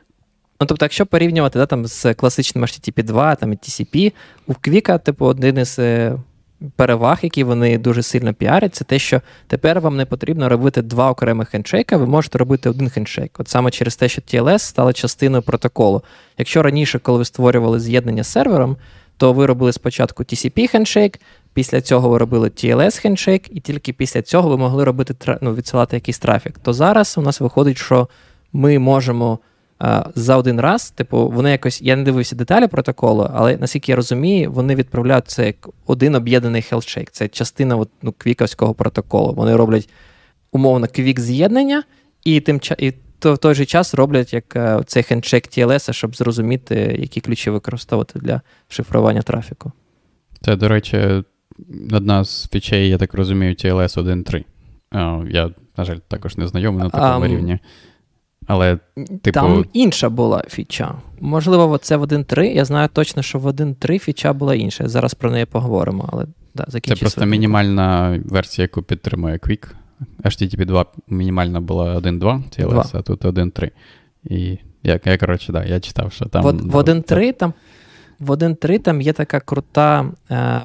ну 0.61 0.67
тобто, 0.67 0.85
якщо 0.85 1.07
порівнювати 1.07 1.59
да, 1.59 1.67
там, 1.67 1.87
з 1.87 2.15
класичним 2.15 2.65
HTTP 2.65 3.03
2 3.03 3.35
там, 3.35 3.53
і 3.53 3.57
TCP, 3.57 4.13
у 4.47 4.55
Квіка, 4.55 4.99
типу, 4.99 5.27
один 5.27 5.59
із 5.59 5.79
е, 5.79 6.19
переваг, 6.77 7.19
які 7.23 7.45
вони 7.45 7.79
дуже 7.79 8.03
сильно 8.03 8.35
піарять, 8.35 8.75
це 8.75 8.85
те, 8.85 8.99
що 8.99 9.21
тепер 9.47 9.81
вам 9.81 9.97
не 9.97 10.07
потрібно 10.07 10.49
робити 10.49 10.83
два 10.83 11.11
окремих 11.11 11.49
хендшейка, 11.49 11.97
ви 11.97 12.07
можете 12.07 12.39
робити 12.39 12.71
один 12.71 12.89
хендшейк. 12.89 13.41
От 13.41 13.49
саме 13.49 13.71
через 13.71 13.97
те, 13.97 14.09
що 14.09 14.23
TLS 14.23 14.59
стала 14.59 14.93
частиною 14.93 15.43
протоколу. 15.43 16.03
Якщо 16.39 16.63
раніше, 16.63 16.99
коли 16.99 17.19
ви 17.19 17.25
створювали 17.25 17.81
з'єднання 17.81 18.25
з 18.25 18.29
сервером, 18.29 18.77
Тобто 19.17 19.33
ви 19.33 19.47
робили 19.47 19.73
спочатку 19.73 20.23
TCP 20.23 20.69
хендшейк, 20.69 21.21
після 21.55 21.81
цього 21.81 22.09
ви 22.09 22.19
робили 22.19 22.49
TLS 22.49 23.01
хендшейк, 23.01 23.57
і 23.57 23.61
тільки 23.61 23.93
після 23.93 24.23
цього 24.23 24.49
ви 24.49 24.57
могли 24.57 24.85
робити 24.85 25.39
ну, 25.41 25.55
відсилати 25.55 25.97
якийсь 25.97 26.19
трафік. 26.19 26.59
То 26.59 26.73
зараз 26.73 27.19
у 27.19 27.23
нас 27.23 27.41
виходить, 27.41 27.79
що 27.79 28.09
ми 28.53 28.79
можемо 28.79 29.39
за 30.15 30.37
один 30.37 30.61
раз, 30.61 30.91
типу, 30.91 31.29
вони 31.29 31.51
якось, 31.51 31.83
я 31.83 31.97
не 31.97 32.03
дивився 32.03 32.37
деталі 32.37 32.67
протоколу, 32.67 33.31
але 33.35 33.57
наскільки 33.57 33.93
я 33.93 33.97
розумію, 33.97 34.53
вони 34.53 34.75
відправляють 34.75 35.29
це 35.29 35.47
як 35.47 35.69
один 35.87 36.15
об'єднаний 36.15 36.63
хелшейк. 36.63 37.11
Це 37.11 37.29
частина 37.29 37.77
от, 37.77 37.91
ну, 38.03 38.15
квіковського 38.19 38.75
протоколу. 38.75 39.33
Вони 39.33 39.57
роблять 39.57 39.89
умовно 40.53 40.87
квік 40.87 41.21
з'єднання, 41.21 41.83
і 42.25 42.41
тим 42.41 42.61
і 42.79 42.93
то 43.19 43.35
в 43.35 43.39
той 43.39 43.55
же 43.55 43.65
час 43.65 43.95
роблять 43.95 44.33
як 44.33 44.57
е, 44.57 44.81
цей 44.87 45.03
хендшейк 45.03 45.45
TLS, 45.45 45.93
щоб 45.93 46.17
зрозуміти, 46.17 46.97
які 47.01 47.21
ключі 47.21 47.51
використовувати 47.51 48.19
для 48.19 48.41
шифрування 48.69 49.23
трафіку. 49.23 49.73
Це, 50.41 50.57
до 50.57 50.69
речі, 50.69 51.23
одна 51.93 52.25
з 52.25 52.49
фічей, 52.53 52.89
я 52.89 52.99
так 52.99 53.15
розумію, 53.15 53.55
TLS 53.55 54.23
1.3. 54.95 55.31
Я, 55.31 55.51
на 55.77 55.85
жаль, 55.85 55.97
також 56.09 56.37
не 56.37 56.47
знайомий 56.47 56.85
на 56.85 56.91
такому 56.91 57.27
um, 57.27 57.29
рівні. 57.29 57.59
Але, 58.47 58.79
типу... 58.97 59.31
Там 59.33 59.65
інша 59.73 60.09
була 60.09 60.45
фіча. 60.49 60.95
Можливо, 61.21 61.79
це 61.79 61.97
в 61.97 62.03
1.3. 62.03 62.43
Я 62.43 62.65
знаю 62.65 62.89
точно, 62.93 63.23
що 63.23 63.39
в 63.39 63.47
1.3 63.47 63.99
фіча 63.99 64.33
була 64.33 64.55
інша. 64.55 64.89
Зараз 64.89 65.15
про 65.15 65.31
неї 65.31 65.45
поговоримо. 65.47 66.09
але 66.13 66.27
да, 66.55 66.67
Це 66.81 66.95
просто 66.95 67.27
мінімальна 67.27 68.19
версія, 68.25 68.63
яку 68.65 68.83
підтримує 68.83 69.37
Quick. 69.37 69.67
HTTP 70.25 70.67
2 70.67 70.87
мінімальна 71.09 71.61
була 71.61 71.97
1.2 71.97 72.43
TLS, 72.59 72.91
а 72.93 73.03
тут 73.03 73.25
1.3. 73.25 73.71
І 74.25 74.59
я, 74.83 75.01
я 75.05 75.19
коротше, 75.19 75.53
да, 75.53 75.65
я 75.65 75.81
читав, 75.81 76.13
що 76.13 76.25
там. 76.25 76.43
В, 76.43 76.51
в 76.51 76.77
1.3 76.77 77.33
там 77.33 77.53
в 78.23 78.31
1.3 78.31 78.79
там 78.79 79.01
є 79.01 79.13
така 79.13 79.41
крута 79.41 80.07
е, 80.31 80.61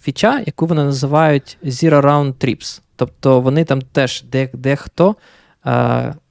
фіча, 0.00 0.42
яку 0.46 0.66
вони 0.66 0.84
називають 0.84 1.58
Zero 1.64 2.00
Round 2.00 2.34
Trips. 2.34 2.80
Тобто 2.96 3.40
вони 3.40 3.64
там 3.64 3.82
теж 3.82 4.22
де, 4.22 4.48
дехто 4.52 5.10
е, 5.10 5.14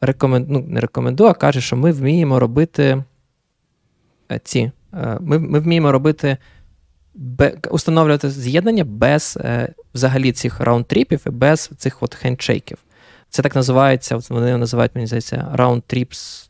рекомен, 0.02 0.46
ну, 0.50 0.66
не 0.68 0.80
рекомендує, 0.80 1.30
а 1.30 1.34
каже, 1.34 1.62
що 1.62 1.76
ми 1.76 1.92
вміємо 1.92 2.40
робити 2.40 3.04
е, 4.32 4.40
ці. 4.44 4.72
Е, 4.94 5.18
ми, 5.22 5.40
ми 5.40 5.60
вміємо 5.60 5.92
робити 5.92 6.38
установлювати 7.72 8.30
з'єднання 8.30 8.84
без 8.84 9.38
е, 9.42 9.74
взагалі 9.94 10.32
цих 10.32 10.62
round 10.62 10.91
trip 10.91 11.16
ів 11.16 11.28
і 11.28 11.30
без 11.30 11.72
цих 11.78 12.04
от 12.04 12.16
хендшейків. 12.16 12.78
Це 13.30 13.42
так 13.42 13.56
називається, 13.56 14.20
вони 14.30 14.58
називають, 14.58 14.92
мені 14.96 15.08
здається, 15.08 15.48
round 15.56 15.98
trips. 15.98 16.49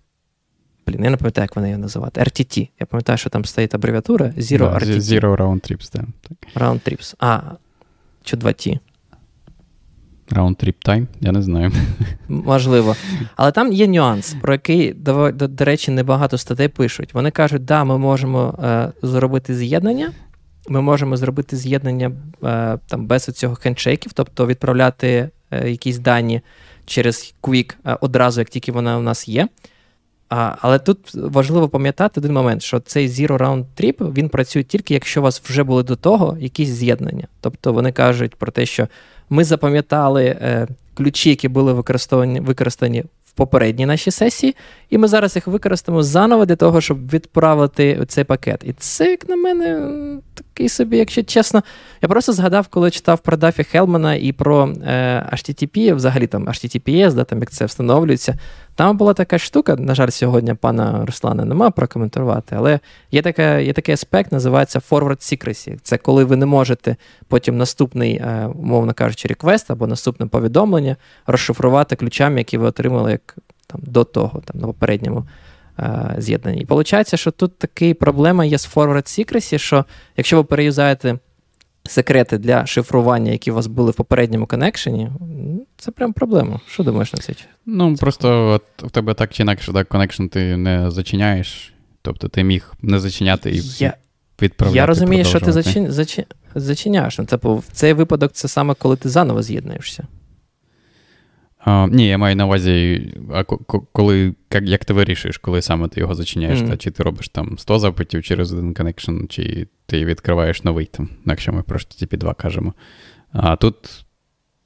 Блін, 0.87 1.03
я 1.03 1.09
не 1.09 1.17
пам'ятаю, 1.17 1.43
як 1.43 1.55
вони 1.55 1.67
її 1.67 1.77
називають. 1.77 2.17
RTT. 2.17 2.69
Я 2.79 2.85
пам'ятаю, 2.85 3.17
що 3.17 3.29
там 3.29 3.45
стоїть 3.45 3.75
абревіатура 3.75 4.25
Zero 4.25 4.57
да, 4.57 4.77
RTT. 4.77 4.99
Zero 4.99 5.37
Round 5.37 5.71
Trips, 5.71 5.91
так. 5.91 6.05
Round 6.55 6.89
Trips. 6.89 7.15
А, 7.19 7.41
чи 8.23 8.37
2T. 8.37 8.79
Round 10.33 10.63
Trip 10.63 10.75
Time, 10.85 11.07
я 11.21 11.31
не 11.31 11.41
знаю. 11.41 11.71
Можливо. 12.27 12.95
Але 13.35 13.51
там 13.51 13.73
є 13.73 13.87
нюанс, 13.87 14.35
про 14.41 14.53
який, 14.53 14.93
до, 14.93 15.31
до, 15.31 15.47
до 15.47 15.65
речі, 15.65 15.91
небагато 15.91 16.37
статей 16.37 16.67
пишуть. 16.67 17.13
Вони 17.13 17.31
кажуть, 17.31 17.65
да, 17.65 17.83
ми 17.83 17.97
можемо 17.97 18.59
е, 18.63 18.91
зробити 19.01 19.55
з'єднання, 19.55 20.11
ми 20.69 20.81
можемо 20.81 21.17
зробити 21.17 21.57
з'єднання 21.57 22.11
е, 22.43 22.77
там 22.87 23.05
без 23.07 23.23
цього 23.23 23.55
хендшейків, 23.55 24.13
тобто 24.13 24.47
відправляти 24.47 25.29
е, 25.51 25.69
якісь 25.69 25.97
дані 25.97 26.41
через 26.85 27.35
Quick 27.41 27.75
е, 27.85 27.97
одразу, 28.01 28.41
як 28.41 28.49
тільки 28.49 28.71
вона 28.71 28.97
у 28.97 29.01
нас 29.01 29.27
є. 29.27 29.47
А, 30.31 30.55
Але 30.61 30.79
тут 30.79 30.97
важливо 31.13 31.69
пам'ятати 31.69 32.19
один 32.19 32.33
момент, 32.33 32.61
що 32.61 32.79
цей 32.79 33.09
Zero 33.09 33.37
Round 33.37 33.65
Trip 33.77 34.13
він 34.13 34.29
працює 34.29 34.63
тільки, 34.63 34.93
якщо 34.93 35.19
у 35.19 35.23
вас 35.23 35.41
вже 35.45 35.63
були 35.63 35.83
до 35.83 35.95
того 35.95 36.37
якісь 36.39 36.69
з'єднання. 36.69 37.27
Тобто 37.41 37.73
вони 37.73 37.91
кажуть 37.91 38.35
про 38.35 38.51
те, 38.51 38.65
що 38.65 38.87
ми 39.29 39.43
запам'ятали 39.43 40.25
е, 40.25 40.67
ключі, 40.93 41.29
які 41.29 41.47
були 41.47 41.73
використані 41.73 42.39
використані 42.39 43.03
в 43.25 43.31
попередній 43.31 43.85
нашій 43.85 44.11
сесії, 44.11 44.55
і 44.89 44.97
ми 44.97 45.07
зараз 45.07 45.35
їх 45.35 45.47
використаємо 45.47 46.03
заново 46.03 46.45
для 46.45 46.55
того, 46.55 46.81
щоб 46.81 47.11
відправити 47.11 48.05
цей 48.07 48.23
пакет. 48.23 48.63
І 48.65 48.73
це, 48.73 49.11
як 49.11 49.29
на 49.29 49.35
мене, 49.35 49.91
такий 50.53 50.69
собі, 50.69 50.97
якщо 50.97 51.23
чесно. 51.23 51.63
Я 52.01 52.09
просто 52.09 52.33
згадав, 52.33 52.67
коли 52.67 52.91
читав 52.91 53.19
про 53.19 53.37
Дафі 53.37 53.63
Хелмана 53.63 54.15
і 54.15 54.31
про 54.31 54.73
е, 54.85 55.29
HTTP, 55.33 55.95
взагалі 55.95 56.27
там 56.27 56.47
HTTPS, 56.47 57.13
да, 57.13 57.23
там 57.23 57.39
як 57.39 57.51
це 57.51 57.65
встановлюється. 57.65 58.35
Там 58.75 58.97
була 58.97 59.13
така 59.13 59.37
штука, 59.37 59.75
на 59.75 59.95
жаль, 59.95 60.09
сьогодні 60.09 60.53
пана 60.53 61.05
Руслана 61.05 61.45
нема 61.45 61.71
прокоментувати, 61.71 62.55
але 62.57 62.79
є 63.11 63.21
така, 63.21 63.59
є 63.59 63.73
такий 63.73 63.93
аспект, 63.93 64.31
називається 64.31 64.79
forward 64.89 65.17
secrecy. 65.17 65.79
Це 65.83 65.97
коли 65.97 66.23
ви 66.23 66.35
не 66.35 66.45
можете 66.45 66.95
потім 67.27 67.57
наступний, 67.57 68.15
е, 68.15 68.49
умовно 68.55 68.93
кажучи, 68.93 69.27
request 69.27 69.71
або 69.71 69.87
наступне 69.87 70.25
повідомлення 70.25 70.95
розшифрувати 71.27 71.95
ключами, 71.95 72.37
які 72.37 72.57
ви 72.57 72.67
отримали 72.67 73.11
як 73.11 73.35
там, 73.67 73.81
до 73.83 74.03
того, 74.03 74.41
там, 74.45 74.61
на 74.61 74.67
попередньому 74.67 75.25
е, 75.81 76.15
з'єднанні. 76.17 76.61
І 76.61 76.65
виходить, 76.65 77.19
що 77.19 77.31
тут 77.31 77.57
така 77.57 77.93
проблема 77.93 78.45
є 78.45 78.57
з 78.57 78.75
forward 78.75 79.19
secrecy, 79.19 79.57
що 79.57 79.85
якщо 80.17 80.37
ви 80.37 80.43
переюзаєте 80.43 81.19
секрети 81.83 82.37
для 82.37 82.65
шифрування, 82.65 83.31
які 83.31 83.51
у 83.51 83.53
вас 83.53 83.67
були 83.67 83.91
в 83.91 83.93
попередньому 83.93 84.45
коннекшені, 84.45 85.09
це 85.77 85.91
прям 85.91 86.13
проблема. 86.13 86.59
Що 86.67 86.83
думаєш 86.83 87.13
на 87.13 87.19
це? 87.19 87.33
Ну, 87.65 87.95
просто 87.95 88.49
от 88.49 88.63
в 88.83 88.91
тебе 88.91 89.13
так 89.13 89.33
чи 89.33 89.43
інакше 89.43 89.73
так 89.73 89.87
коннекшн 89.87 90.25
ти 90.25 90.57
не 90.57 90.91
зачиняєш. 90.91 91.73
Тобто 92.01 92.27
ти 92.27 92.43
міг 92.43 92.73
не 92.81 92.99
зачиняти 92.99 93.51
і 93.51 93.61
я, 93.77 93.93
відправляти. 94.41 94.77
Я 94.77 94.85
розумію, 94.85 95.25
що 95.25 95.39
ти 95.39 95.51
зачин, 95.51 95.91
зачин, 95.91 96.25
зачиняєш. 96.55 97.19
Ну, 97.19 97.25
типу, 97.25 97.55
в 97.55 97.65
цей 97.71 97.93
випадок 97.93 98.31
це 98.33 98.47
саме 98.47 98.73
коли 98.73 98.95
ти 98.95 99.09
заново 99.09 99.43
з'єднуєшся. 99.43 100.03
А, 101.63 101.87
Ні, 101.87 102.07
я 102.07 102.17
маю 102.17 102.35
на 102.35 102.45
увазі, 102.45 103.07
а 103.33 103.43
коли, 103.91 104.33
як 104.53 104.63
як 104.63 104.85
ти 104.85 104.93
вирішуєш, 104.93 105.37
коли 105.37 105.61
саме 105.61 105.87
ти 105.87 105.99
його 105.99 106.15
зачиняєш, 106.15 106.59
mm. 106.59 106.69
та 106.69 106.77
чи 106.77 106.91
ти 106.91 107.03
робиш 107.03 107.29
там 107.29 107.57
100 107.57 107.79
запитів 107.79 108.23
через 108.23 108.53
один 108.53 108.73
connection, 108.73 109.25
чи 109.29 109.67
ти 109.85 110.05
відкриваєш 110.05 110.63
новий 110.63 110.85
там, 110.85 111.09
якщо 111.25 111.53
ми 111.53 111.63
про 111.63 111.77
http 111.77 112.17
2 112.17 112.33
кажемо. 112.33 112.73
А 113.31 113.55
тут 113.55 114.05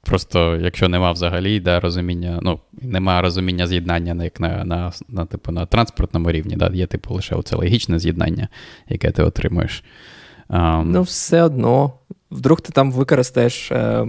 просто, 0.02 0.56
якщо 0.56 0.88
нема 0.88 1.12
взагалі 1.12 1.60
да, 1.60 1.80
розуміння, 1.80 2.38
ну, 2.42 2.60
нема 2.72 3.22
розуміння 3.22 3.66
з'єднання 3.66 4.24
як 4.24 4.40
на 4.40 4.64
на, 4.64 4.92
на, 5.08 5.26
типу, 5.26 5.52
на 5.52 5.66
транспортному 5.66 6.30
рівні, 6.30 6.56
да, 6.56 6.70
є 6.74 6.86
типу 6.86 7.14
лише 7.14 7.34
оце 7.34 7.56
логічне 7.56 7.98
з'єднання, 7.98 8.48
яке 8.88 9.10
ти 9.10 9.22
отримуєш. 9.22 9.84
Um, 10.48 10.82
ну, 10.84 11.02
все 11.02 11.42
одно. 11.42 11.92
Вдруг 12.30 12.60
ти 12.60 12.72
там 12.72 12.92
використаєш. 12.92 13.72
Е 13.72 14.06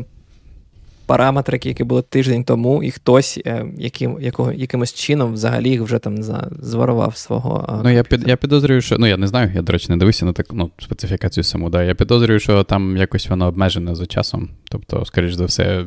параметри, 1.07 1.59
які 1.63 1.83
були 1.83 2.01
тиждень 2.01 2.43
тому, 2.43 2.83
і 2.83 2.91
хтось 2.91 3.39
е, 3.45 3.65
яким, 3.77 4.17
якого, 4.21 4.51
якимось 4.51 4.93
чином 4.93 5.33
взагалі 5.33 5.69
їх 5.69 5.81
вже 5.81 5.99
там 5.99 6.15
не 6.15 6.23
знаю, 6.23 6.51
зварував 6.59 7.17
свого. 7.17 7.81
Ну, 7.83 7.89
я 7.89 8.03
під, 8.03 8.27
я 8.27 8.37
підозрюю, 8.37 8.81
що. 8.81 8.97
Ну, 8.97 9.07
я 9.07 9.17
не 9.17 9.27
знаю, 9.27 9.51
я, 9.55 9.61
до 9.61 9.73
речі, 9.73 9.87
не 9.89 9.97
дивився 9.97 10.25
на 10.25 10.33
таку 10.33 10.55
ну, 10.55 10.71
специфікацію 10.79 11.43
саму. 11.43 11.69
Да. 11.69 11.83
Я 11.83 11.95
підозрюю, 11.95 12.39
що 12.39 12.63
там 12.63 12.97
якось 12.97 13.29
воно 13.29 13.47
обмежене 13.47 13.95
за 13.95 14.05
часом. 14.05 14.49
Тобто, 14.71 15.05
скоріш 15.05 15.33
за 15.33 15.45
все, 15.45 15.85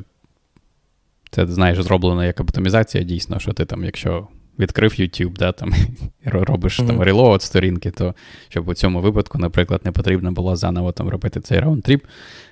це 1.31 1.47
знаєш, 1.47 1.83
зроблена 1.83 2.27
як 2.27 2.41
оптимізація, 2.41 3.05
дійсно, 3.05 3.39
що 3.39 3.53
ти 3.53 3.65
там, 3.65 3.85
якщо. 3.85 4.29
Відкрив 4.59 4.91
YouTube, 4.91 5.39
да, 5.39 5.53
там, 5.53 5.73
робиш 6.25 6.81
mm-hmm. 6.81 6.87
там 6.87 7.03
reload 7.03 7.43
сторінки, 7.43 7.91
то 7.91 8.15
щоб 8.49 8.69
у 8.69 8.75
цьому 8.75 9.01
випадку, 9.01 9.39
наприклад, 9.39 9.81
не 9.85 9.93
потрібно 9.93 10.33
було 10.33 10.57
заново 10.57 10.93
там 10.93 11.09
робити 11.09 11.41
цей 11.41 11.61
round-trip. 11.61 12.01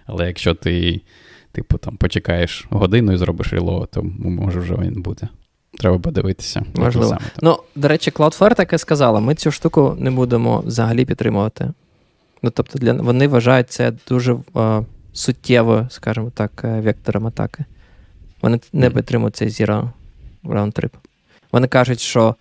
Але 0.07 0.27
якщо 0.27 0.55
ти 0.55 1.01
Типу, 1.53 1.79
там 1.79 1.97
почекаєш 1.97 2.67
годину 2.71 3.13
і 3.13 3.17
зробиш 3.17 3.53
reload, 3.53 3.89
то 3.93 4.03
може 4.19 4.61
вже 4.61 4.75
він 4.75 5.03
бути. 5.03 5.29
Треба 5.79 5.99
подивитися. 5.99 6.63
Можливо. 6.75 7.09
Саме, 7.09 7.21
ну, 7.43 7.59
до 7.75 7.89
речі, 7.89 8.11
Cloudflare 8.11 8.55
таке 8.55 8.79
сказала: 8.79 9.21
ми 9.21 9.35
цю 9.35 9.51
штуку 9.51 9.97
не 9.99 10.11
будемо 10.11 10.61
взагалі 10.61 11.05
підтримувати. 11.05 11.73
Ну, 12.43 12.51
тобто, 12.51 12.79
для, 12.79 12.93
вони 12.93 13.29
вважають 13.29 13.71
це 13.71 13.93
дуже 14.09 14.37
е, 14.57 14.85
суттєвою, 15.13 15.87
скажімо 15.91 16.31
так, 16.35 16.63
е, 16.65 16.81
вектором 16.81 17.27
атаки. 17.27 17.65
Вони 18.43 18.61
не 18.73 18.91
підтримують 18.91 19.37
цей 19.37 19.49
Zero 19.49 19.91
Round 20.45 20.81
Trip. 20.81 20.91
Вони 21.53 21.67
кажуть, 21.67 22.01
що 22.01 22.35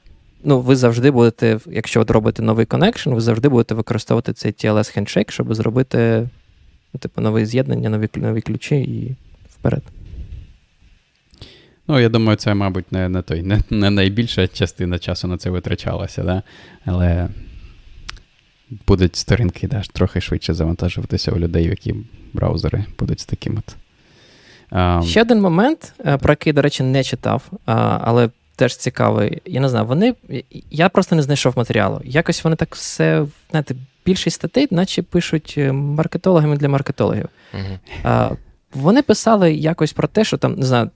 ну, 0.44 0.62
ви 0.62 0.76
завжди 0.76 1.12
будете, 1.12 1.60
якщо 1.66 2.02
от 2.02 2.12
робите 2.12 2.44
новий 2.44 2.66
connection, 2.66 3.10
ви 3.10 3.22
завжди 3.22 3.50
будете 3.50 3.76
використовувати 3.76 4.34
цей 4.34 4.52
TLS 4.52 5.00
handshake, 5.00 5.32
щоб 5.32 5.56
зробити 5.56 6.30
типу, 6.98 7.22
нове 7.22 7.46
з'єднання, 7.46 7.90
нові 7.90 8.10
нові 8.16 8.42
ключі 8.42 8.76
і 8.76 9.16
вперед. 9.50 9.84
Ну, 11.88 12.00
я 12.00 12.10
думаю, 12.10 12.38
це, 12.38 12.54
мабуть, 12.54 12.92
не 12.92 13.10
не, 13.10 13.22
той, 13.22 13.42
не, 13.42 13.62
не 13.70 13.90
найбільша 13.90 14.48
частина 14.48 15.00
часу 15.00 15.28
на 15.28 15.38
це 15.38 15.50
витрачалася, 15.50 16.24
да? 16.24 16.42
але 16.86 17.28
будуть 18.88 19.16
сторінки 19.16 19.68
да, 19.68 19.82
трохи 19.94 20.22
швидше 20.22 20.54
завантажуватися 20.54 21.32
у 21.32 21.40
людей, 21.40 21.66
які 21.66 21.96
браузери 22.34 22.86
будуть 23.00 23.20
з 23.20 23.26
таким 23.26 23.58
от. 23.58 23.76
Um... 24.72 25.04
Ще 25.04 25.22
один 25.22 25.42
момент, 25.42 25.94
е, 26.06 26.18
про 26.18 26.32
який, 26.32 26.54
до 26.54 26.62
речі, 26.62 26.84
не 26.84 27.04
читав, 27.04 27.52
але 27.66 28.30
теж 28.56 28.78
цікавий. 28.78 29.42
Я 29.46 29.62
не 29.62 29.70
знаю, 29.70 29.86
вони. 29.86 30.16
Я 30.72 30.90
просто 30.90 31.16
не 31.16 31.22
знайшов 31.22 31.54
матеріалу. 31.58 32.02
Якось 32.06 32.44
вони 32.44 32.56
так 32.56 32.76
все, 32.76 33.26
знаєте, 33.50 33.76
більшість 34.08 34.36
статей, 34.36 34.68
наче 34.72 35.04
пишуть 35.04 35.56
е, 35.58 35.72
маркетологами 35.72 36.58
для 36.58 36.70
маркетологів. 36.70 37.30
Uh-huh. 37.54 38.38
Вони 38.74 39.02
писали 39.02 39.54
якось 39.54 39.94
про 39.94 40.08
те, 40.08 40.24
що 40.24 40.38
там 40.38 40.56
не 40.56 40.66
знаю, 40.66 40.90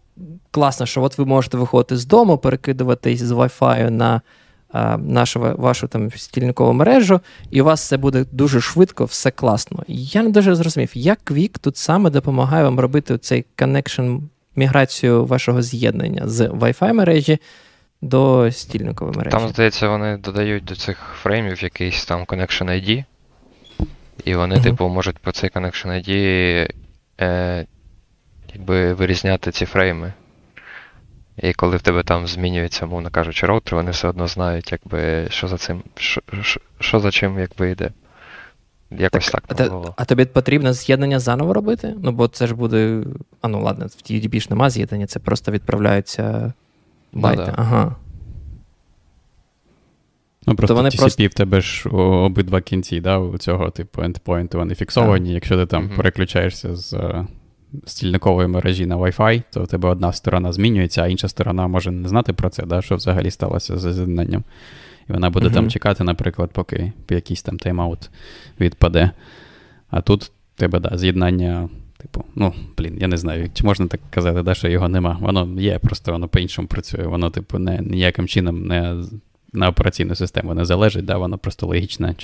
класно, 0.52 0.86
що 0.86 1.04
от 1.04 1.18
ви 1.18 1.26
можете 1.26 1.58
виходити 1.58 1.98
з 1.98 2.06
дому, 2.06 2.38
перекидуватись 2.38 3.20
з 3.20 3.32
Wi-Fi 3.32 3.90
на 3.90 4.22
а, 4.72 4.98
нашу 4.98 5.40
вашу 5.40 5.88
там 5.88 6.12
стільникову 6.12 6.74
мережу, 6.74 7.20
і 7.52 7.62
у 7.62 7.66
вас 7.66 7.88
це 7.88 7.98
буде 7.98 8.26
дуже 8.32 8.62
швидко, 8.62 9.06
все 9.06 9.32
класно. 9.32 9.84
Я 9.88 10.24
не 10.24 10.30
дуже 10.30 10.56
зрозумів, 10.56 10.92
як 10.94 11.20
Quick 11.26 11.60
тут 11.62 11.78
саме 11.78 12.10
допомагає 12.10 12.64
вам 12.64 12.80
робити 12.80 13.18
цей 13.18 13.46
connection, 13.58 14.22
міграцію 14.56 15.26
вашого 15.26 15.62
з'єднання 15.62 16.24
з 16.26 16.48
Wi-Fi 16.48 16.94
мережі 16.94 17.40
до 18.02 18.52
стільникової 18.52 19.18
мережі. 19.18 19.38
Там, 19.38 19.50
здається, 19.50 19.90
вони 19.90 20.18
додають 20.18 20.64
до 20.64 20.76
цих 20.76 20.98
фреймів 21.22 21.64
якийсь 21.64 22.06
там 22.06 22.24
Connection 22.24 22.70
ID, 22.70 23.04
і 24.26 24.36
вони, 24.36 24.56
uh-huh. 24.56 24.64
типу, 24.64 24.88
можуть 24.88 25.18
по 25.18 25.32
цей 25.32 25.50
Connection 25.50 25.88
ID 25.88 26.12
е, 27.22 27.66
якби 28.54 28.94
вирізняти 28.94 29.52
ці 29.52 29.66
фрейми. 29.66 30.14
І 31.38 31.54
коли 31.54 31.78
в 31.78 31.82
тебе 31.82 32.04
там 32.04 32.28
змінюється, 32.28 32.86
мовно 32.86 33.10
кажучи, 33.10 33.46
роутер, 33.46 33.76
вони 33.76 33.92
все 33.92 34.08
одно 34.08 34.28
знають, 34.28 34.72
якби, 34.72 35.28
що 35.30 35.48
за 35.48 35.58
цим, 35.58 35.84
що, 35.96 36.22
що, 36.80 37.00
за 37.00 37.12
чим 37.12 37.40
якби 37.40 37.72
йде. 37.72 37.92
Якось 38.92 39.30
так. 39.30 39.44
так 39.48 39.68
а, 39.68 39.70
було. 39.70 39.94
а 39.98 40.06
тобі 40.06 40.26
потрібно 40.26 40.74
з'єднання 40.74 41.20
заново 41.20 41.54
робити? 41.54 41.96
Ну, 42.04 42.12
бо 42.12 42.28
це 42.28 42.48
ж 42.48 42.56
буде. 42.56 43.04
А 43.42 43.48
ну 43.48 43.64
ладно, 43.64 43.86
в 43.86 44.12
UDP 44.12 44.40
ж 44.40 44.48
нема 44.50 44.70
з'єднання, 44.70 45.08
це 45.08 45.20
просто 45.20 45.52
відправляються 45.52 46.54
байти. 47.14 47.42
Ну, 47.42 47.46
да. 47.46 47.54
Ага. 47.58 47.96
Ну, 50.48 50.56
просто 50.56 50.76
вони 50.76 50.90
TCP 50.90 51.00
просто... 51.00 51.28
в 51.28 51.34
тебе 51.34 51.62
ж 51.62 51.90
обидва 51.90 52.62
кінці, 52.62 53.02
да, 53.02 53.18
у 53.18 53.38
цього 53.38 53.70
типу 53.70 54.02
ендпойнту 54.02 54.58
вони 54.58 54.76
фіксовані. 54.76 55.26
Так. 55.26 55.34
Якщо 55.34 55.58
ти 55.58 55.66
там 55.66 55.84
mm 55.84 55.96
переключаєшся 55.96 56.76
з 56.76 56.96
стільникової 57.86 58.48
мережі 58.48 58.86
на 58.86 58.98
Wi-Fi, 58.98 59.44
то 59.52 59.64
в 59.64 59.68
тебе 59.68 59.90
одна 59.90 60.14
сторона 60.14 60.54
змінюється, 60.54 61.02
а 61.02 61.08
інша 61.08 61.28
сторона 61.28 61.68
може 61.68 61.92
не 61.92 62.10
знати 62.10 62.34
про 62.34 62.50
це, 62.50 62.66
да, 62.66 62.82
що 62.82 62.96
взагалі 62.96 63.32
сталося 63.32 63.78
з 63.78 63.94
з'єднанням. 63.94 64.44
І 65.10 65.14
вона 65.14 65.30
буде 65.30 65.48
uh-huh. 65.48 65.54
там 65.54 65.70
чекати, 65.70 66.04
наприклад, 66.04 66.50
поки 66.54 66.94
якийсь 67.10 67.44
там 67.44 67.58
тайм-аут 67.58 68.10
відпаде. 68.60 69.12
А 69.90 70.02
тут 70.02 70.32
тебе 70.56 70.80
да, 70.80 70.98
з'єднання, 70.98 71.70
типу, 72.02 72.26
ну, 72.36 72.54
блін, 72.78 72.98
я 73.02 73.08
не 73.08 73.18
знаю, 73.18 73.50
чи 73.54 73.64
можна 73.64 73.88
так 73.88 74.00
казати, 74.10 74.42
да, 74.42 74.54
що 74.54 74.68
його 74.68 74.90
нема. 74.90 75.18
Воно 75.22 75.62
є, 75.62 75.80
просто 75.80 76.12
воно 76.12 76.28
по-іншому 76.28 76.68
працює. 76.68 77.04
Воно, 77.04 77.30
типу, 77.30 77.60
не, 77.60 77.80
ніяким 77.82 78.28
чином 78.28 78.68
не 78.68 78.96
на 79.54 79.70
операційну 79.70 80.16
систему 80.16 80.54
не 80.54 80.66
залежить, 80.66 81.06
да, 81.06 81.18
воно 81.18 81.38
просто 81.38 81.68
логічне 81.68 82.16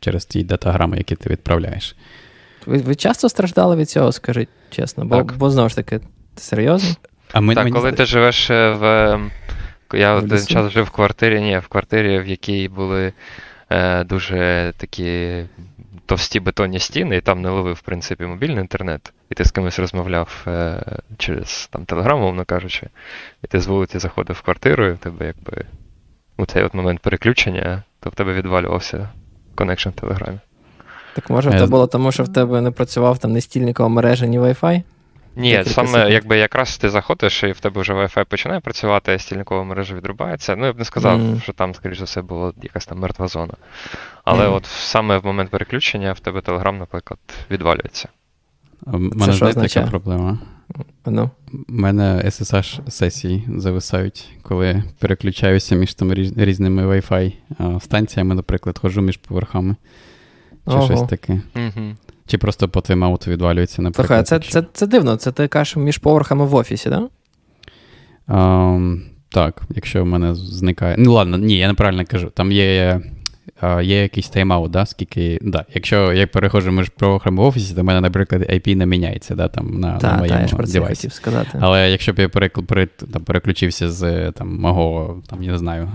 через 0.00 0.26
ті 0.26 0.44
датаграми, 0.44 0.96
які 0.96 1.16
ти 1.16 1.30
відправляєш. 1.30 1.96
Ви 2.66 2.78
ви 2.78 2.94
часто 2.94 3.28
страждали 3.28 3.76
від 3.76 3.90
цього, 3.90 4.12
скажіть 4.12 4.48
чесно, 4.70 5.04
бо 5.04 5.22
бо 5.22 5.50
знову 5.50 5.68
ж 5.68 5.76
таки, 5.76 5.98
ти 5.98 6.42
серйозно? 6.42 6.96
А 7.32 7.40
ми, 7.40 7.54
Так, 7.54 7.64
мені... 7.64 7.76
коли 7.76 7.92
ти 7.92 8.04
живеш 8.06 8.50
е, 8.50 8.70
в. 8.70 8.84
Ем, 8.84 9.30
я 9.92 10.14
один 10.14 10.46
час 10.46 10.72
жив 10.72 10.84
в 10.84 10.90
квартирі, 10.90 11.40
ні, 11.40 11.58
в 11.58 11.68
квартирі, 11.68 12.18
в 12.18 12.26
якій 12.26 12.68
були 12.68 13.12
е, 13.70 14.04
дуже 14.04 14.72
такі 14.76 15.42
товсті 16.06 16.40
бетонні 16.40 16.78
стіни, 16.78 17.16
і 17.16 17.20
там 17.20 17.42
не 17.42 17.48
ловив, 17.48 17.74
в 17.74 17.80
принципі, 17.80 18.24
мобільний 18.24 18.60
інтернет, 18.60 19.12
і 19.30 19.34
ти 19.34 19.44
з 19.44 19.50
кимось 19.50 19.78
розмовляв 19.78 20.44
е, 20.46 20.82
через 21.18 21.68
там 21.72 21.84
телеграм, 21.84 22.18
умовно 22.18 22.44
кажучи, 22.44 22.88
і 23.44 23.46
ти 23.46 23.60
з 23.60 23.66
вулиці 23.66 23.98
заходив 23.98 24.36
в 24.36 24.42
квартиру, 24.42 24.86
і 24.86 24.92
в 24.92 24.98
тебе 24.98 25.26
якби 25.26 25.64
у 26.36 26.46
цей 26.46 26.62
от 26.62 26.74
момент 26.74 27.00
переключення, 27.00 27.82
то 28.00 28.10
в 28.10 28.14
тебе 28.14 28.32
відвалювався 28.32 29.08
connection 29.54 29.88
в 29.88 29.92
Телеграмі. 29.92 30.38
Так 31.14 31.30
може 31.30 31.58
це 31.58 31.66
було 31.66 31.86
тому, 31.86 32.12
що 32.12 32.22
в 32.22 32.32
тебе 32.32 32.60
не 32.60 32.70
працював 32.70 33.18
там 33.18 33.32
ні 33.32 33.40
стільникова 33.40 33.88
мережа, 33.88 34.26
ні 34.26 34.40
Wi-Fi? 34.40 34.82
Ні, 35.36 35.64
саме 35.64 35.88
секунд. 35.88 36.12
якби 36.12 36.38
якраз 36.38 36.78
ти 36.78 36.90
заходиш, 36.90 37.42
і 37.42 37.52
в 37.52 37.60
тебе 37.60 37.80
вже 37.80 37.92
Wi-Fi 37.92 38.24
починає 38.24 38.60
працювати, 38.60 39.14
а 39.14 39.18
стільникова 39.18 39.64
мережа 39.64 39.94
відрубається. 39.94 40.56
Ну, 40.56 40.66
я 40.66 40.72
б 40.72 40.78
не 40.78 40.84
сказав, 40.84 41.20
mm. 41.20 41.42
що 41.42 41.52
там, 41.52 41.74
скоріш 41.74 41.98
за 41.98 42.04
все, 42.04 42.22
була 42.22 42.52
якась 42.62 42.86
там 42.86 42.98
мертва 42.98 43.28
зона. 43.28 43.54
Але 44.24 44.48
mm. 44.48 44.54
от 44.54 44.66
саме 44.66 45.18
в 45.18 45.26
момент 45.26 45.50
переключення 45.50 46.12
в 46.12 46.20
тебе 46.20 46.40
Telegram, 46.40 46.78
наприклад, 46.78 47.18
відвалюється. 47.50 48.08
У 48.86 48.98
мене 48.98 49.32
знаєте, 49.32 49.68
така 49.68 49.86
проблема. 49.86 50.38
Ну? 51.06 51.30
У 51.52 51.58
мене 51.68 52.22
SSH 52.24 52.90
сесії 52.90 53.48
зависають, 53.56 54.28
коли 54.42 54.82
переключаюся 54.98 55.74
між 55.74 55.94
там 55.94 56.14
різними 56.14 56.86
Wi-Fi 56.86 57.32
станціями, 57.80 58.34
наприклад, 58.34 58.78
ходжу 58.78 59.00
між 59.00 59.16
поверхами. 59.16 59.76
Чи 60.68 60.74
Ого. 60.74 60.84
щось 60.84 61.02
таке. 61.02 61.40
Угу. 61.54 61.96
Чи 62.26 62.38
просто 62.38 62.68
по 62.68 62.80
тайм-ауту 62.80 63.30
відвалюється, 63.30 63.82
наприклад. 63.82 64.28
Слухай, 64.28 64.42
це, 64.42 64.50
це, 64.52 64.66
це 64.72 64.86
дивно, 64.86 65.16
це 65.16 65.32
ти 65.32 65.48
кажеш 65.48 65.76
між 65.76 65.98
поверхами 65.98 66.44
в 66.44 66.54
офісі, 66.54 66.90
так? 66.90 67.00
Да? 67.00 67.08
Um, 68.34 69.00
так, 69.28 69.62
якщо 69.70 70.02
в 70.02 70.06
мене 70.06 70.34
зникає. 70.34 70.96
Ну, 70.98 71.12
ладно, 71.12 71.38
ні, 71.38 71.58
я 71.58 71.68
неправильно 71.68 72.04
кажу. 72.04 72.30
Там 72.34 72.52
є 72.52 73.00
є 73.82 74.02
якийсь 74.02 74.30
тайм-аут, 74.30 74.68
да, 74.68 74.86
скільки. 74.86 75.38
Да, 75.42 75.64
Якщо 75.74 76.12
я 76.12 76.26
переходжу 76.26 76.70
між 76.70 76.88
поверхами 76.88 77.42
в 77.42 77.46
офісі, 77.46 77.74
то 77.74 77.80
в 77.80 77.84
мене, 77.84 78.00
наприклад, 78.00 78.42
IP 78.42 78.74
не 78.74 78.86
міняється 78.86 79.34
да, 79.34 79.48
там, 79.48 79.80
на 79.80 79.98
та, 79.98 80.12
на 80.12 80.18
моєму 80.18 80.48
та, 80.48 80.62
девайсі. 80.62 81.10
сказати. 81.10 81.58
Але 81.60 81.90
якщо 81.90 82.12
б 82.12 82.18
я 82.18 82.28
переключився 83.24 83.90
з 83.90 84.32
там, 84.32 84.58
мого, 84.60 85.16
там, 85.30 85.42
я 85.42 85.52
не 85.52 85.58
знаю, 85.58 85.88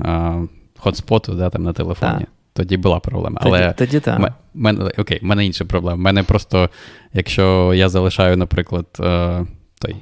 хотспоту 0.78 1.34
да, 1.34 1.50
там, 1.50 1.64
на 1.64 1.74
телефоні. 1.74 2.20
Та 2.20 2.28
тоді 2.54 2.78
була 2.78 3.00
проблема. 3.00 3.38
Але 3.42 3.74
тоді, 3.74 4.00
тоді 4.00 4.28
мене, 4.54 4.92
окей, 4.98 5.20
в 5.22 5.26
мене 5.26 5.46
інша 5.46 5.66
проблема. 5.66 5.98
У 5.98 6.02
мене 6.02 6.24
просто, 6.24 6.70
якщо 7.14 7.74
я 7.74 7.90
залишаю, 7.90 8.38
наприклад, 8.38 8.86
е, 9.00 9.46
той 9.82 9.96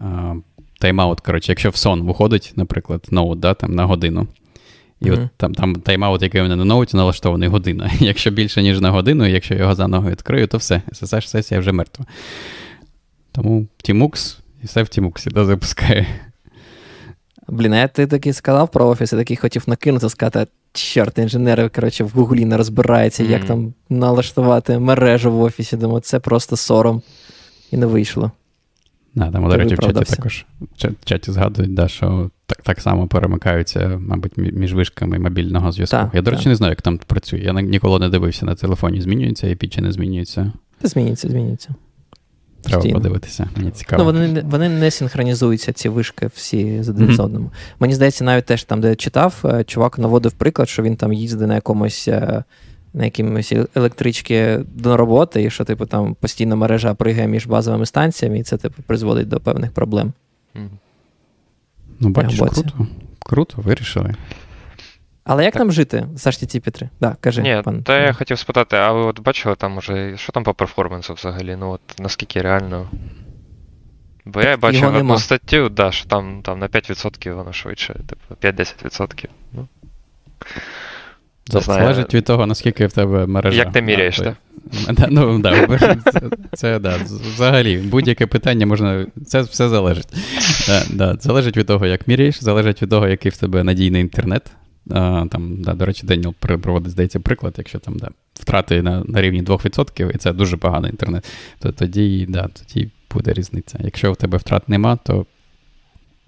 е, 0.00 0.36
тайм-аут, 0.80 1.26
коротше, 1.26 1.52
якщо 1.52 1.70
в 1.70 1.76
сон 1.76 2.02
виходить, 2.02 2.52
наприклад, 2.56 3.06
ноут 3.10 3.40
да, 3.40 3.54
там, 3.54 3.74
на 3.74 3.84
годину. 3.84 4.26
І 5.00 5.04
mm-hmm. 5.04 5.24
от 5.24 5.30
там 5.36 5.54
там 5.54 5.76
тайм-аут, 5.76 6.22
який 6.22 6.40
у 6.40 6.44
мене 6.44 6.56
на 6.56 6.64
ноуті, 6.64 6.96
налаштований 6.96 7.48
година. 7.48 7.90
Якщо 8.00 8.30
більше, 8.30 8.62
ніж 8.62 8.80
на 8.80 8.90
годину, 8.90 9.26
якщо 9.26 9.54
його 9.54 9.74
заново 9.74 10.10
відкрию, 10.10 10.46
то 10.46 10.58
все, 10.58 10.82
SSH-сесія 10.92 11.60
вже 11.60 11.72
мертва. 11.72 12.06
Тому 13.32 13.66
Tmux 13.84 14.38
і 14.62 14.66
все 14.66 14.82
в 14.82 14.86
Tmux 14.86 15.32
да, 15.32 15.44
запускає. 15.44 16.06
Блін, 17.48 17.72
а 17.72 17.88
ти 17.88 18.06
такий 18.06 18.32
сказав 18.32 18.70
про 18.70 18.86
офіс, 18.86 19.12
я 19.12 19.18
такий 19.18 19.36
хотів 19.36 19.62
накинути, 19.66 20.08
сказати, 20.08 20.46
чорт, 20.74 21.18
інженери, 21.18 21.68
коротше, 21.68 22.04
в 22.04 22.08
Гуглі 22.08 22.44
не 22.44 22.56
розбираються, 22.56 23.24
mm. 23.24 23.30
як 23.30 23.44
там 23.44 23.74
налаштувати 23.90 24.78
мережу 24.78 25.32
в 25.32 25.40
офісі. 25.40 25.76
Думаю, 25.76 26.00
це 26.00 26.20
просто 26.20 26.56
сором. 26.56 27.02
І 27.70 27.76
не 27.76 27.86
вийшло. 27.86 28.30
Да, 29.14 29.30
там, 29.30 29.48
до 29.48 29.56
речі, 29.56 29.74
в 29.74 29.78
чаті 29.78 30.04
також 30.04 30.46
в 30.78 31.04
чаті 31.04 31.32
згадують, 31.32 31.74
да, 31.74 31.88
що 31.88 32.30
так 32.46 32.62
так 32.62 32.80
само 32.80 33.06
перемикаються, 33.06 34.00
мабуть, 34.00 34.32
між 34.36 34.74
вишками 34.74 35.18
мобільного 35.18 35.72
зв'язку. 35.72 35.96
Так, 35.96 36.10
Я, 36.14 36.22
до 36.22 36.30
речі, 36.30 36.42
так. 36.42 36.50
не 36.50 36.56
знаю, 36.56 36.70
як 36.70 36.82
там 36.82 36.98
працює. 36.98 37.40
Я 37.40 37.52
ніколи 37.52 37.98
не 37.98 38.08
дивився 38.08 38.46
на 38.46 38.54
телефоні. 38.54 39.00
Змінюється 39.00 39.46
IP 39.46 39.68
чи 39.68 39.80
не 39.80 39.92
змінюється? 39.92 40.52
Змінюється, 40.82 41.28
змінюється. 41.28 41.74
Треба 42.64 42.82
Стійно. 42.82 42.94
подивитися, 42.94 43.48
мені 43.56 43.70
цікаво. 43.70 44.02
Ну, 44.02 44.04
Вони 44.04 44.42
вони 44.42 44.68
не 44.68 44.90
синхронізуються, 44.90 45.72
ці 45.72 45.88
вишки 45.88 46.30
всі 46.34 46.82
з 46.82 46.88
один 46.88 47.08
mm-hmm. 47.08 47.14
з 47.14 47.20
одним. 47.20 47.50
Мені 47.80 47.94
здається, 47.94 48.24
навіть 48.24 48.44
теж 48.44 48.64
там, 48.64 48.80
де 48.80 48.96
читав, 48.96 49.34
е, 49.44 49.64
чувак 49.64 49.98
наводив 49.98 50.32
приклад, 50.32 50.68
що 50.68 50.82
він 50.82 50.96
там 50.96 51.12
їздить 51.12 51.48
на 51.48 51.54
якомусь 51.54 52.08
е, 52.08 52.44
на 52.94 53.04
якимось 53.04 53.52
електричці 53.74 54.58
до 54.74 54.96
роботи, 54.96 55.42
і 55.42 55.50
що, 55.50 55.64
типу, 55.64 55.86
там 55.86 56.14
постійно 56.14 56.56
мережа 56.56 56.94
пригає 56.94 57.28
між 57.28 57.46
базовими 57.46 57.86
станціями, 57.86 58.38
і 58.38 58.42
це, 58.42 58.56
типу, 58.56 58.82
призводить 58.86 59.28
до 59.28 59.40
певних 59.40 59.72
проблем. 59.72 60.12
Mm-hmm. 60.54 60.68
Ну, 62.00 62.08
бачиш, 62.08 62.38
круто. 62.38 62.86
Круто, 63.18 63.62
вирішили. 63.62 64.14
Але 65.24 65.44
як 65.44 65.52
так. 65.52 65.60
нам 65.60 65.72
жити 65.72 66.08
з 66.16 66.26
HTTP 66.26 66.70
3? 66.70 66.88
Да, 67.00 67.16
кажи, 67.20 67.42
Ні, 67.42 67.62
пан. 67.64 67.82
Та 67.82 67.98
я 67.98 68.12
хотів 68.12 68.38
спитати, 68.38 68.76
а 68.76 68.92
ви 68.92 69.00
от 69.00 69.20
бачили 69.20 69.54
там 69.54 69.76
уже, 69.76 70.16
що 70.16 70.32
там 70.32 70.44
по 70.44 70.54
перформансу 70.54 71.14
взагалі? 71.14 71.56
Ну 71.60 71.70
от 71.70 71.80
наскільки 71.98 72.42
реально. 72.42 72.90
Бо 74.24 74.40
так 74.40 74.50
я 74.50 74.56
бачив 74.56 74.94
одну 74.94 75.18
статтю, 75.18 75.68
да, 75.68 75.92
що 75.92 76.08
там 76.08 76.40
там 76.42 76.58
на 76.58 76.68
5% 76.68 77.32
воно 77.32 77.52
швидше, 77.52 77.94
типу 78.08 78.46
5-10%. 78.62 79.28
Ну. 79.52 79.68
Це 81.48 81.60
залежить 81.60 82.14
від 82.14 82.24
того, 82.24 82.46
наскільки 82.46 82.86
в 82.86 82.92
тебе 82.92 83.26
мережа. 83.26 83.58
Як 83.58 83.72
ти 83.72 83.82
міряєш, 83.82 84.16
так? 84.16 84.34
Ну, 85.08 85.38
да, 85.38 85.78
це, 86.12 86.20
це 86.52 86.78
да, 86.78 86.96
взагалі, 87.04 87.78
будь-яке 87.78 88.26
питання 88.26 88.66
можна. 88.66 89.06
Це 89.26 89.40
все 89.40 89.68
залежить. 89.68 90.08
Да, 90.66 90.82
да, 90.90 91.16
Залежить 91.20 91.56
від 91.56 91.66
того, 91.66 91.86
як 91.86 92.08
міряєш, 92.08 92.42
залежить 92.42 92.82
від 92.82 92.90
того, 92.90 93.08
який 93.08 93.30
в 93.30 93.36
тебе 93.36 93.64
надійний 93.64 94.00
інтернет. 94.00 94.50
Там, 94.88 95.56
да, 95.58 95.74
До 95.74 95.86
речі, 95.86 96.06
Деніел 96.06 96.34
проводить, 96.34 96.90
здається, 96.90 97.20
приклад, 97.20 97.54
якщо 97.58 97.78
там 97.78 97.96
да, 97.96 98.08
втрати 98.34 98.82
на 98.82 99.04
на 99.04 99.22
рівні 99.22 99.42
2%, 99.42 100.14
і 100.14 100.18
це 100.18 100.32
дуже 100.32 100.56
поганий 100.56 100.90
інтернет, 100.90 101.24
то 101.58 101.72
тоді 101.72 102.26
да, 102.28 102.48
тоді 102.48 102.90
буде 103.10 103.32
різниця. 103.32 103.78
Якщо 103.80 104.12
в 104.12 104.16
тебе 104.16 104.38
втрат 104.38 104.68
нема, 104.68 104.96
то. 104.96 105.26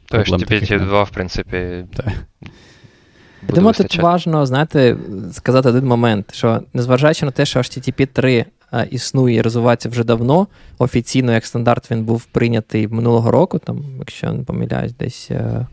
То 0.09 0.19
HTTP 0.19 0.87
2, 0.87 1.03
в 1.03 1.11
принципі, 1.11 1.57
Я 1.57 3.55
думаю, 3.55 3.75
тут 3.75 3.97
важливо, 3.97 4.47
знаєте, 4.47 4.97
сказати 5.33 5.69
один 5.69 5.87
момент, 5.87 6.35
що 6.35 6.63
незважаючи 6.75 7.27
на 7.27 7.33
те, 7.33 7.47
що 7.47 7.59
HTTP 7.59 8.07
3 8.07 8.45
е, 8.73 8.89
існує 8.91 9.37
і 9.37 9.41
розвивається 9.41 9.89
вже 9.89 10.05
давно, 10.05 10.47
офіційно 10.79 11.33
як 11.33 11.47
стандарт 11.47 11.91
він 11.91 12.05
був 12.05 12.25
прийнятий 12.25 12.89
минулого 12.89 13.31
року, 13.31 13.59
там, 13.59 13.85
якщо 13.99 14.33
не 14.33 14.43
помиляюсь, 14.43 14.93
десь 14.93 15.29
е, 15.31 15.67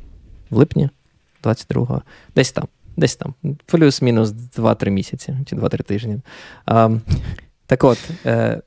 в 0.49 0.57
липні 0.57 0.89
22-го, 1.43 2.01
десь 2.35 2.51
там, 2.51 2.67
десь 2.97 3.15
там, 3.15 3.33
плюс-мінус 3.65 4.29
2-3 4.29 4.89
місяці 4.89 5.35
чи 5.45 5.55
2-3 5.55 5.83
тижні. 5.83 6.19
А, 6.65 6.89
Так 7.65 7.83
от, 7.83 7.97
е, 8.25 8.61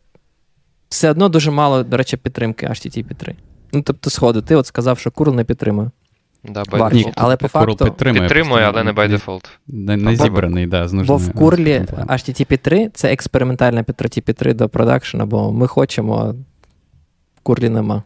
все 0.88 1.10
одно 1.10 1.28
дуже 1.28 1.50
мало, 1.50 1.82
до 1.82 1.96
речі, 1.96 2.16
підтримки 2.16 2.66
HTTP 2.66 3.14
3. 3.14 3.36
Ну, 3.72 3.82
тобто, 3.82 4.10
сходу, 4.10 4.42
ти 4.42 4.56
от 4.56 4.66
сказав, 4.66 4.98
що 4.98 5.10
Curl 5.10 5.34
не 5.34 5.44
підтримує. 5.44 5.90
Да, 6.44 6.62
by 6.62 6.94
Ні, 6.94 7.12
але 7.16 7.36
по 7.36 7.48
факту 7.48 7.84
підтримує, 7.84 8.22
підтримує 8.22 8.64
але 8.64 8.84
не 8.84 8.92
by 8.92 9.10
default. 9.10 9.48
Не, 9.66 9.96
не 9.96 10.16
зібраний, 10.16 10.66
да, 10.66 10.88
з 10.88 10.92
Бо 10.92 11.16
в 11.16 11.32
курлі 11.32 11.84
HTTP 11.92 12.58
3 12.58 12.90
це 12.94 13.12
експериментальна 13.12 13.82
підтримка 13.82 14.32
3 14.32 14.54
до 14.54 14.68
продакшена, 14.68 15.26
бо 15.26 15.52
ми 15.52 15.66
хочемо, 15.66 16.34
в 17.36 17.40
курлі 17.42 17.68
нема. 17.68 18.02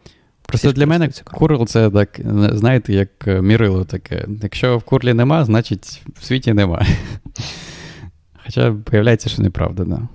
Просто 0.51 0.71
для 0.71 0.87
мене 0.87 1.09
курл 1.23 1.65
це 1.67 1.89
так, 1.89 2.19
знаєте, 2.51 2.93
як 2.93 3.09
е, 3.27 3.41
мірило 3.41 3.85
таке. 3.85 4.27
Якщо 4.43 4.77
в 4.77 4.83
курлі 4.83 5.13
нема, 5.13 5.45
значить 5.45 6.01
в 6.19 6.23
світі 6.23 6.53
нема. 6.53 6.85
Хоча 8.45 8.69
виявляється, 8.69 9.29
що 9.29 9.41
неправда, 9.41 9.83
да. 9.83 10.07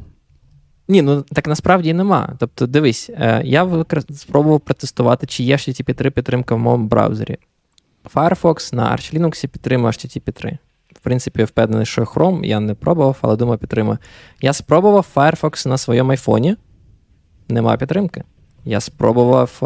Ні, 0.89 1.03
ну 1.03 1.23
так 1.23 1.47
насправді 1.47 1.93
нема. 1.93 2.37
Тобто, 2.39 2.67
дивись, 2.67 3.11
е, 3.11 3.43
я 3.45 3.85
спробував 4.11 4.61
протестувати, 4.61 5.27
чи 5.27 5.43
є 5.43 5.57
HTTP 5.57 5.95
3 5.95 6.11
підтримка 6.11 6.55
в 6.55 6.59
моєму 6.59 6.87
браузері. 6.87 7.37
Firefox 8.15 8.75
на 8.75 8.93
Arch 8.93 9.19
Linux 9.19 9.49
підтримує 9.49 9.91
HTTP 9.91 10.33
3. 10.33 10.59
В 10.95 10.99
принципі, 11.01 11.41
я 11.41 11.47
впевнений, 11.47 11.87
що 11.87 12.03
Chrome 12.03 12.45
я 12.45 12.61
не 12.61 12.75
пробував, 12.75 13.19
але 13.23 13.37
думаю, 13.37 13.59
підтримує. 13.59 13.99
Я 14.41 14.53
спробував 14.53 15.07
Firefox 15.15 15.69
на 15.69 15.79
своєму 15.79 16.11
айфоні. 16.11 16.57
Нема 17.49 17.77
підтримки. 17.77 18.23
Я 18.67 18.81
спробував 18.81 19.59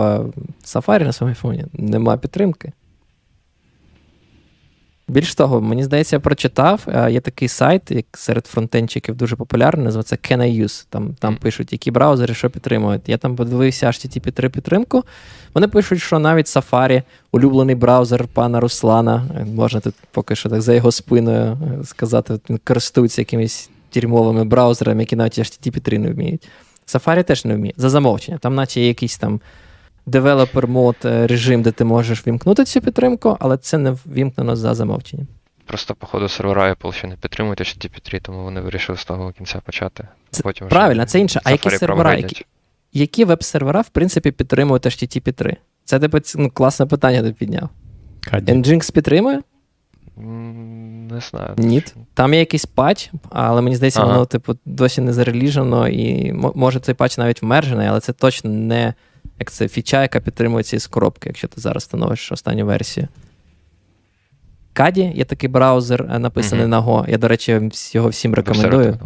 Safari 0.65 1.05
на 1.05 1.13
своєму 1.13 1.31
айфоні. 1.31 1.65
Нема 1.73 2.17
підтримки. 2.17 2.73
Більш 5.09 5.35
того, 5.35 5.61
мені 5.61 5.85
здається, 5.85 6.17
я 6.17 6.21
прочитав. 6.21 6.87
Є 7.11 7.21
такий 7.21 7.49
сайт, 7.49 7.91
як 7.91 8.05
серед 8.13 8.47
фронтенчиків 8.47 9.15
дуже 9.17 9.37
популярний, 9.37 9.85
називається 9.85 10.17
Can 10.17 10.39
I 10.39 10.65
Use. 10.65 10.87
Там 10.91 11.15
там 11.19 11.37
пишуть, 11.37 11.73
які 11.73 11.91
браузери 11.91 12.35
що 12.35 12.51
підтримують. 12.51 13.09
Я 13.09 13.19
там 13.19 13.37
подивився 13.37 13.87
HTTP 13.87 14.33
3 14.33 14.49
підтримку. 14.49 15.05
Вони 15.55 15.69
пишуть, 15.69 16.01
що 16.01 16.19
навіть 16.19 16.47
Safari, 16.47 17.03
улюблений 17.33 17.75
браузер 17.75 18.29
пана 18.29 18.61
Руслана, 18.61 19.25
можна 19.55 19.81
тут 19.81 19.95
поки 20.11 20.37
що 20.37 20.49
так 20.49 20.63
за 20.63 20.75
його 20.75 20.93
спиною 20.93 21.59
е, 21.81 21.85
сказати, 21.85 22.39
він 22.51 22.61
користується 22.65 23.21
якимись 23.21 23.71
тюрмовими 23.91 24.45
браузерами, 24.45 25.03
які 25.03 25.17
навіть 25.17 25.39
HTTP 25.39 25.81
3 25.81 25.99
не 25.99 26.11
вміють. 26.11 26.49
Safari 26.95 27.25
теж 27.25 27.45
не 27.45 27.55
вміє. 27.55 27.75
За 27.77 27.91
замовчення. 27.91 28.39
Там, 28.39 28.55
наче 28.55 28.81
є 28.81 28.89
якийсь 28.89 29.19
там 29.19 29.41
developer 30.07 30.69
mode 30.69 30.97
режим, 31.03 31.63
де 31.63 31.73
ти 31.73 31.85
можеш 31.85 32.27
вімкнути 32.27 32.65
цю 32.65 32.81
підтримку, 32.81 33.37
але 33.41 33.57
це 33.57 33.79
не 33.79 33.97
вімкнено 34.07 34.57
за 34.57 34.75
замовченням. 34.75 35.27
Просто, 35.67 35.95
походу, 35.95 36.29
сервера 36.29 36.73
Apple 36.75 36.93
ще 36.93 37.07
не 37.07 37.17
підтримують 37.17 37.61
HTTP 37.61 38.01
3, 38.03 38.21
тому 38.21 38.43
вони 38.43 38.61
вирішили 38.61 38.99
з 38.99 39.05
того 39.05 39.33
кінця 39.33 39.61
почати. 39.61 40.09
Це, 40.31 40.43
Потім 40.43 40.69
Правильно, 40.69 41.07
це 41.07 41.21
інше. 41.21 41.41
А 41.45 41.51
які 41.51 41.71
сервера, 41.71 42.15
які, 42.15 42.45
які 42.93 43.25
веб-сервера, 43.25 43.81
в 43.81 43.89
принципі, 43.89 44.31
підтримують 44.31 44.87
HTTP 44.87 45.33
3? 45.33 45.57
Це 45.85 45.99
типу, 45.99 46.19
ну, 46.37 46.51
класне 46.51 46.87
питання 46.87 47.23
ти 47.23 47.33
підняв. 47.33 47.69
Nginx 48.33 48.93
підтримує? 48.93 49.41
Не 51.11 51.21
знаю. 51.21 51.55
Ні. 51.57 51.83
Там 52.15 52.35
є 52.35 52.41
якийсь 52.41 52.67
патч, 52.67 53.11
але 53.31 53.61
мені 53.61 53.77
здається, 53.77 54.01
ага. 54.01 54.13
воно, 54.13 54.27
типу, 54.27 54.57
досі 54.65 55.01
не 55.01 55.13
зареліжено, 55.13 55.89
і 55.89 56.33
може 56.33 56.81
цей 56.81 56.95
патч 56.95 57.19
навіть 57.19 57.43
вмержений, 57.43 57.89
але 57.89 58.01
це 58.01 58.13
точно 58.13 58.51
не 58.51 58.95
як 59.39 59.51
це 59.51 59.69
фіча, 59.69 60.03
яка 60.03 60.21
підтримується 60.21 60.77
із 60.77 60.87
коробки, 60.87 61.29
якщо 61.29 61.49
ти 61.49 61.61
зараз 61.61 61.83
встановиш 61.83 62.33
останню 62.33 62.67
версію. 62.67 63.09
Каді 64.73 65.13
є 65.15 65.25
такий 65.25 65.49
браузер, 65.49 66.11
е, 66.13 66.19
написаний 66.19 66.65
mm-hmm. 66.65 66.69
на 66.69 66.81
Go. 66.81 67.11
Я, 67.11 67.19
до 67.19 67.29
речі, 67.29 67.71
його 67.93 68.09
всім 68.09 68.35
рекомендую. 68.35 68.99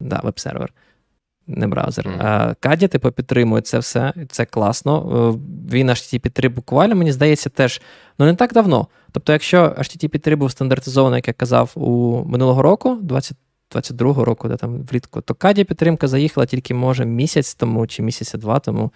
Да, 0.00 0.20
веб-сервер, 0.22 0.72
не 1.46 1.66
браузер. 1.66 2.06
Mm-hmm. 2.06 2.56
Каді, 2.60 2.88
типу, 2.88 3.12
підтримує 3.12 3.62
це 3.62 3.78
все, 3.78 4.12
це 4.30 4.44
класно. 4.44 4.94
Е, 5.34 5.38
він 5.74 5.90
HTTP 5.90 6.30
3 6.30 6.48
буквально, 6.48 6.94
мені 6.94 7.12
здається, 7.12 7.50
теж 7.50 7.80
ну 8.18 8.26
не 8.26 8.34
так 8.34 8.52
давно. 8.52 8.86
Тобто, 9.12 9.32
якщо 9.32 9.58
HTTP 9.58 10.18
3 10.18 10.36
був 10.36 10.50
стандартизований, 10.50 11.18
як 11.18 11.28
я 11.28 11.34
казав, 11.34 11.70
у 11.74 12.24
минулого 12.24 12.62
року, 12.62 12.98
20. 13.02 13.36
22-го 13.74 14.24
року, 14.24 14.48
де 14.48 14.56
там 14.56 14.82
влітку, 14.82 15.20
то 15.20 15.34
Каді 15.34 15.64
підтримка 15.64 16.08
заїхала 16.08 16.46
тільки, 16.46 16.74
може, 16.74 17.04
місяць 17.04 17.54
тому 17.54 17.86
чи 17.86 18.02
місяця 18.02 18.38
два 18.38 18.58
тому. 18.58 18.92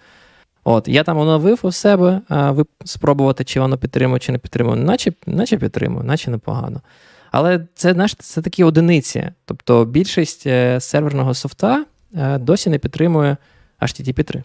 От, 0.63 0.87
Я 0.87 1.03
там 1.03 1.17
оновив 1.17 1.59
у 1.61 1.71
себе, 1.71 2.21
а 2.29 2.51
ви 2.51 2.65
спробувати, 2.85 3.43
чи 3.43 3.59
воно 3.59 3.77
підтримує, 3.77 4.19
чи 4.19 4.31
не 4.31 4.37
підтримує. 4.37 4.75
Наче 4.75 5.13
наче 5.25 5.57
підтримує, 5.57 6.03
наче 6.03 6.31
непогано. 6.31 6.81
Але 7.31 7.67
це 7.75 7.93
знаєш, 7.93 8.15
це 8.15 8.41
такі 8.41 8.63
одиниці. 8.63 9.31
Тобто 9.45 9.85
більшість 9.85 10.47
е, 10.47 10.79
серверного 10.79 11.33
софта 11.33 11.85
досі 12.39 12.69
не 12.69 12.77
підтримує 12.77 13.37
HTTP 13.81 14.23
3. 14.23 14.43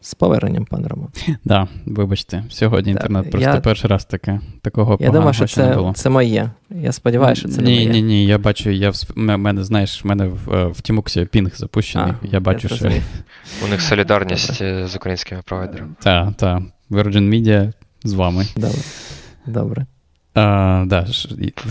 З 0.00 0.14
поверненням, 0.14 0.64
пане 0.64 0.88
Роман. 0.88 1.08
Так, 1.26 1.36
да, 1.44 1.68
вибачте, 1.86 2.44
сьогодні 2.50 2.92
інтернет 2.92 3.30
просто 3.30 3.50
я, 3.50 3.60
перший 3.60 3.90
раз 3.90 4.04
таке. 4.04 4.40
Такого 4.62 4.96
Я 5.00 5.10
думаю, 5.10 5.32
що 5.32 5.46
це 5.46 5.68
не 5.68 5.74
було. 5.76 5.92
це 5.94 6.10
моє. 6.10 6.50
Я 6.70 6.92
сподіваюся, 6.92 7.40
що 7.40 7.48
це 7.48 7.62
ні, 7.62 7.78
не 7.78 7.86
моє. 7.86 7.88
Ні, 7.88 8.02
ні, 8.02 8.26
я 8.26 8.38
бачу, 8.38 8.70
я 8.70 8.90
в 8.90 8.96
мене, 9.16 9.64
знаєш, 9.64 10.04
в 10.04 10.06
мене 10.08 10.26
в, 10.26 10.54
е, 10.54 10.66
в 10.66 10.80
Тімуксі 10.80 11.24
пінг 11.24 11.56
запущений. 11.56 12.12
А, 12.22 12.26
я 12.26 12.40
бачу, 12.40 12.68
я 12.70 12.76
що. 12.76 12.92
У 13.64 13.68
них 13.68 13.80
солідарність 13.80 14.54
з 14.62 14.96
українськими 14.96 15.42
провайдерами. 15.44 15.92
Так, 16.02 16.34
так. 16.34 16.62
Virgin 16.90 17.28
Media 17.28 17.72
з 18.04 18.12
вами. 18.12 18.46
Добре. 18.56 18.78
Добре. 19.46 19.86
А, 20.34 20.84
да, 20.86 21.06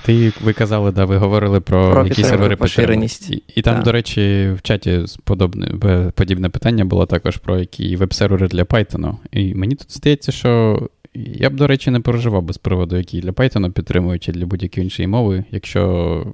ти, 0.06 0.34
Ви 0.42 0.54
казали, 0.54 0.92
да, 0.92 1.06
ви 1.06 1.18
говорили 1.18 1.60
про, 1.60 1.92
про 1.92 2.08
які 2.08 2.24
сервери 2.24 2.56
поширеність. 2.56 3.32
І, 3.32 3.44
і 3.56 3.62
там, 3.62 3.76
да. 3.76 3.82
до 3.82 3.92
речі, 3.92 4.52
в 4.58 4.62
чаті 4.62 5.06
подобне, 5.24 5.68
подібне 6.16 6.50
питання 6.50 6.86
було 6.86 7.06
також 7.06 7.38
про 7.38 7.60
які 7.60 7.96
веб-сервери 7.96 8.48
для 8.48 8.64
Python. 8.64 9.16
І 9.32 9.56
мені 9.56 9.76
тут 9.76 9.94
здається, 9.94 10.32
що 10.32 10.80
я 11.14 11.50
б, 11.50 11.56
до 11.56 11.68
речі, 11.68 11.92
не 11.92 12.00
переживав 12.00 12.44
без 12.44 12.58
приводу, 12.58 12.98
які 12.98 13.20
для 13.20 13.32
Python 13.32 13.72
підтримують, 13.72 14.24
чи 14.24 14.32
для 14.32 14.46
будь-якої 14.46 14.84
іншої 14.84 15.08
мови. 15.08 15.44
Якщо 15.52 16.26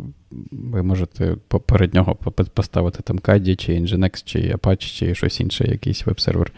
ви 0.52 0.84
можете 0.84 1.36
перед 1.66 1.94
нього 1.94 2.16
поставити 2.54 3.04
там 3.04 3.20
Kadi, 3.20 3.56
чи 3.56 3.72
Nginx, 3.72 4.22
чи 4.26 4.40
Apache, 4.40 4.98
чи 4.98 5.16
щось 5.16 5.40
інше, 5.40 5.68
якийсь 5.68 6.06
веб-сервер. 6.06 6.52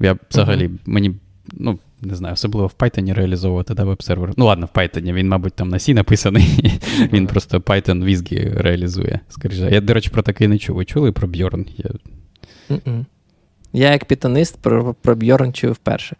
Я 0.00 0.16
взагалі, 0.30 0.68
uh-huh. 0.68 0.78
мені, 0.86 1.14
ну, 1.52 1.78
не 2.02 2.14
знаю, 2.14 2.32
особливо 2.32 2.66
в 2.66 2.74
Python 2.78 3.14
реалізовувати 3.14 3.74
да, 3.74 3.84
веб-сервер. 3.84 4.32
Ну, 4.36 4.44
ладно, 4.44 4.68
в 4.74 4.78
Python, 4.78 5.12
він, 5.12 5.28
мабуть, 5.28 5.52
там 5.52 5.68
на 5.68 5.76
C 5.76 5.94
написаний, 5.94 6.72
він 7.12 7.26
просто 7.26 7.58
Python 7.58 8.04
візги 8.04 8.52
реалізує. 8.56 9.20
скоріше. 9.28 9.68
Я, 9.72 9.80
до 9.80 9.94
речі, 9.94 10.10
про 10.10 10.22
такий 10.22 10.48
не 10.48 10.58
чув. 10.58 10.76
Ви 10.76 10.84
чули 10.84 11.12
про 11.12 11.28
Bjorn? 11.28 11.66
Я... 11.76 11.90
Я, 13.72 13.92
як 13.92 14.04
пітонист, 14.04 14.58
про 14.62 14.94
про 14.94 15.14
Bjorn 15.14 15.52
чую 15.52 15.72
вперше. 15.72 16.16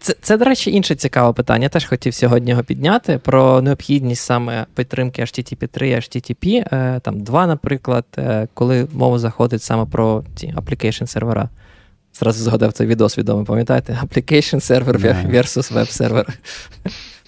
Це, 0.00 0.14
це, 0.20 0.36
до 0.36 0.44
речі, 0.44 0.70
інше 0.70 0.94
цікаве 0.94 1.32
питання. 1.32 1.62
Я 1.62 1.68
теж 1.68 1.84
хотів 1.84 2.14
сьогодні 2.14 2.50
його 2.50 2.62
підняти 2.62 3.18
про 3.18 3.62
необхідність 3.62 4.22
саме 4.22 4.66
підтримки 4.74 5.22
HTTP 5.22 5.68
3 5.68 5.88
і 5.88 5.94
HTTP 5.94 6.64
е, 6.72 7.00
там 7.00 7.20
2, 7.20 7.46
наприклад, 7.46 8.04
е, 8.18 8.48
коли 8.54 8.86
мова 8.92 9.18
заходить 9.18 9.62
саме 9.62 9.86
про 9.86 10.24
ці 10.34 10.46
application 10.46 11.06
сервера. 11.06 11.48
Зразу 12.20 12.44
згадав 12.44 12.72
цей 12.72 12.86
відос 12.86 13.18
відомий, 13.18 13.44
пам'ятаєте? 13.44 14.00
Application 14.04 14.54
server 14.54 15.00
yeah. 15.00 15.30
versus 15.30 15.74
web 15.74 15.86
сервер. 15.86 16.26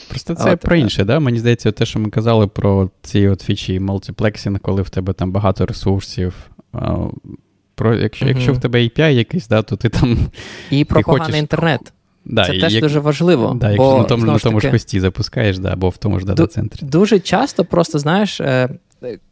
Просто 0.09 0.35
це 0.35 0.57
про 0.57 0.77
інше, 0.77 1.05
да? 1.05 1.21
Мені 1.21 1.39
здається, 1.39 1.73
те, 1.73 1.87
що 1.87 1.99
ми 1.99 2.11
казали 2.11 2.47
про 2.47 2.91
ці 3.03 3.29
от 3.29 3.43
фічі 3.43 3.81
multiplexing, 3.81 4.61
коли 4.61 4.83
в 4.83 4.91
тебе 4.91 5.13
там 5.13 5.33
багато 5.33 5.67
ресурсів. 5.67 6.35
Про, 7.75 7.95
Якщо 7.95 8.25
mm-hmm. 8.25 8.29
якщо 8.29 8.53
в 8.53 8.61
тебе 8.61 8.79
API 8.79 9.11
якийсь, 9.11 9.49
да, 9.49 9.63
то 9.63 9.77
ти 9.77 9.89
там. 9.89 10.19
І 10.71 10.85
про 10.85 11.03
поганий 11.03 11.27
хочеш... 11.27 11.41
інтернет. 11.41 11.93
Да, 12.25 12.45
Це 12.45 12.61
теж 12.61 12.75
як, 12.75 12.83
дуже 12.83 13.01
важливо. 13.01 13.57
Да, 13.61 13.71
Якщо 13.71 13.99
на 13.99 14.05
тому, 14.05 14.27
на 14.27 14.39
тому 14.39 14.61
ж 14.61 14.71
хості 14.71 15.01
запускаєш, 15.01 15.59
да, 15.59 15.73
або 15.73 15.89
в 15.89 15.97
тому 15.97 16.21
ж 16.21 16.27
дата-центрі. 16.27 16.87
Дуже 16.87 17.21
часто 17.21 17.65
просто, 17.65 17.99
знаєш, 17.99 18.41
е, 18.41 18.69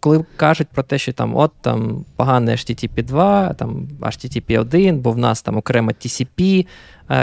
коли 0.01 0.25
кажуть 0.37 0.69
про 0.69 0.83
те, 0.83 0.99
що 0.99 1.13
там 1.13 1.37
от 1.37 1.53
там 1.61 2.05
поганий 2.17 2.55
HTTP 2.55 3.05
2, 3.05 3.55
там 3.55 3.89
HTTP 4.01 4.61
1, 4.61 4.99
бо 4.99 5.11
в 5.11 5.19
нас 5.19 5.43
там 5.43 5.57
окремо 5.57 5.91
TCP 5.91 6.67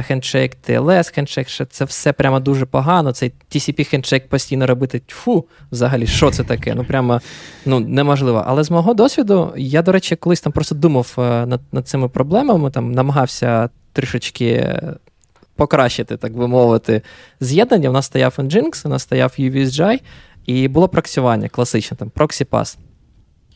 хендшейк, 0.02 0.58
TLS 0.70 1.14
хендшейк, 1.14 1.48
це 1.70 1.86
все 1.86 2.14
прямо 2.14 2.40
дуже 2.40 2.66
погано. 2.66 3.12
Цей 3.12 3.34
TCP 3.52 3.84
хендшейк 3.84 4.30
постійно 4.30 4.68
робити 4.68 5.02
фу, 5.08 5.46
взагалі, 5.72 6.08
що 6.08 6.32
це 6.32 6.44
таке? 6.44 6.76
Ну 6.76 6.86
прямо 6.86 7.22
ну, 7.66 7.80
неможливо. 7.80 8.44
Але 8.48 8.64
з 8.64 8.72
мого 8.72 8.94
досвіду, 8.94 9.54
я, 9.58 9.82
до 9.82 9.92
речі, 9.92 10.16
колись 10.16 10.42
там 10.42 10.54
просто 10.54 10.76
думав 10.76 11.16
е, 11.18 11.46
над 11.46 11.62
над 11.72 11.88
цими 11.88 12.10
проблемами, 12.10 12.72
там 12.72 12.92
намагався 12.92 13.70
трішечки 13.94 14.80
покращити, 15.56 16.18
так 16.18 16.38
би 16.38 16.48
мовити, 16.48 17.02
з'єднання. 17.40 17.90
У 17.90 17.94
нас 17.94 18.06
стояв 18.06 18.36
Nginx, 18.38 18.88
у 18.88 18.90
нас 18.90 19.04
стояв 19.04 19.36
UVSGI, 19.40 20.02
і 20.48 20.68
було 20.68 20.88
проксювання 20.88 21.50
класичне, 21.50 21.98
там 21.98 22.12
ProxyPass. 22.16 22.78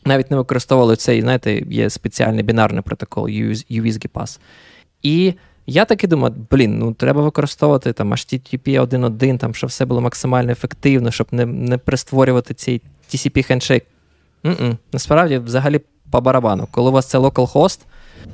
Навіть 0.04 0.30
не 0.30 0.36
використовували 0.36 0.96
цей, 0.96 1.20
знаєте, 1.22 1.54
є 1.54 1.90
спеціальний 1.90 2.42
бінарний 2.42 2.82
протокол 2.82 3.24
UVSGPass. 3.24 4.38
І 5.02 5.34
я 5.66 5.84
таки 5.84 6.06
думаю, 6.06 6.34
блін, 6.50 6.78
ну 6.78 6.92
треба 6.92 7.22
використовувати 7.22 7.92
там 7.92 8.12
HTTP 8.12 8.80
1.1, 8.80 9.38
там, 9.38 9.54
щоб 9.54 9.70
все 9.70 9.84
було 9.84 10.00
максимально 10.00 10.52
ефективно, 10.52 11.10
щоб 11.10 11.26
не 11.30 11.46
не 11.46 11.78
пристворювати 11.78 12.54
цей 12.54 12.82
TCP 13.10 13.42
хендшейк. 13.42 13.84
Насправді, 14.92 15.38
взагалі, 15.38 15.80
по 16.10 16.20
барабану. 16.20 16.68
Коли 16.70 16.90
у 16.90 16.92
вас 16.92 17.06
це 17.06 17.18
localhost, 17.18 17.78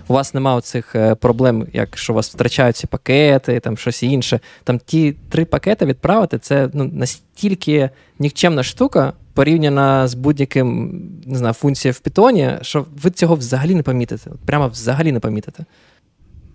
у 0.09 0.13
вас 0.13 0.35
немає 0.35 0.61
цих 0.61 0.95
е, 0.95 1.15
проблем, 1.15 1.67
якщо 1.73 2.13
у 2.13 2.17
вас 2.17 2.31
втрачаються 2.31 2.87
пакети, 2.87 3.61
там 3.61 3.77
щось 3.77 4.03
інше. 4.03 4.41
Там 4.65 4.79
ті 4.79 5.15
три 5.29 5.45
пакети 5.45 5.87
відправити 5.87 6.39
це 6.39 6.69
ну, 6.73 6.91
настільки 6.93 7.91
нікчемна 8.19 8.63
штука, 8.63 9.13
порівняна 9.35 10.09
з 10.09 10.15
будь-яким 10.15 11.03
не 11.27 11.39
знаю, 11.39 11.55
функцією 11.55 11.97
в 12.05 12.09
Python, 12.09 12.63
що 12.63 12.87
ви 13.03 13.11
цього 13.11 13.35
взагалі 13.35 13.75
не 13.75 13.83
помітите. 13.83 14.31
Прямо 14.47 14.69
взагалі 14.69 15.13
не 15.13 15.21
помітите. 15.21 15.65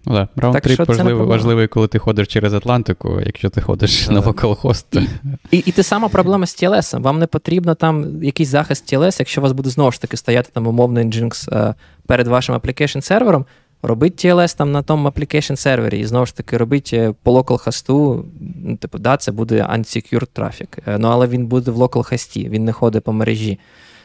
Ну, 0.06 0.14
да. 0.14 0.28
Round-trip 0.36 0.86
важливий, 0.86 1.26
важливий, 1.26 1.68
коли 1.68 1.88
ти 1.88 2.00
ходиш 2.00 2.28
через 2.28 2.54
Атлантику, 2.54 3.22
якщо 3.26 3.50
ти 3.50 3.62
ходиш 3.62 4.10
на 4.10 4.20
localhost. 4.20 4.96
І, 4.96 5.58
і, 5.58 5.58
і 5.58 5.72
те 5.72 5.84
сама 5.84 6.08
проблема 6.08 6.46
з 6.46 6.64
TLS. 6.64 7.02
Вам 7.02 7.20
не 7.20 7.28
потрібно 7.28 7.76
там 7.76 8.24
якийсь 8.24 8.50
захист 8.50 8.94
TLS, 8.94 9.16
якщо 9.20 9.42
у 9.42 9.44
вас 9.44 9.52
буде 9.52 9.70
знову 9.70 9.92
ж 9.92 10.02
таки 10.02 10.18
стояти 10.18 10.50
там 10.54 10.68
умовний 10.68 11.06
Nginx 11.06 11.56
е, 11.56 11.76
перед 12.08 12.28
вашим 12.28 12.56
application 12.56 13.02
сервером. 13.02 13.46
Робить 13.86 14.26
TLS 14.26 14.58
там 14.58 14.72
на 14.72 14.82
тому 14.82 15.10
application 15.10 15.56
сервері, 15.56 16.00
і 16.00 16.06
знову 16.06 16.26
ж 16.26 16.36
таки 16.36 16.58
робить 16.58 16.90
е, 16.94 17.14
по 17.24 17.32
локал-хосту, 17.32 18.26
ну, 18.64 18.78
типу, 18.78 18.98
да, 18.98 19.18
це 19.18 19.32
буде 19.32 19.64
unsecured 19.64 20.28
трафік. 20.34 20.78
Е, 20.88 20.98
ну, 20.98 21.08
але 21.08 21.28
він 21.28 21.48
буде 21.48 21.72
в 21.72 21.78
локал-хості, 21.78 22.50
він 22.50 22.66
не 22.66 22.72
ходить 22.72 23.04
по 23.04 23.14
мережі. 23.14 23.60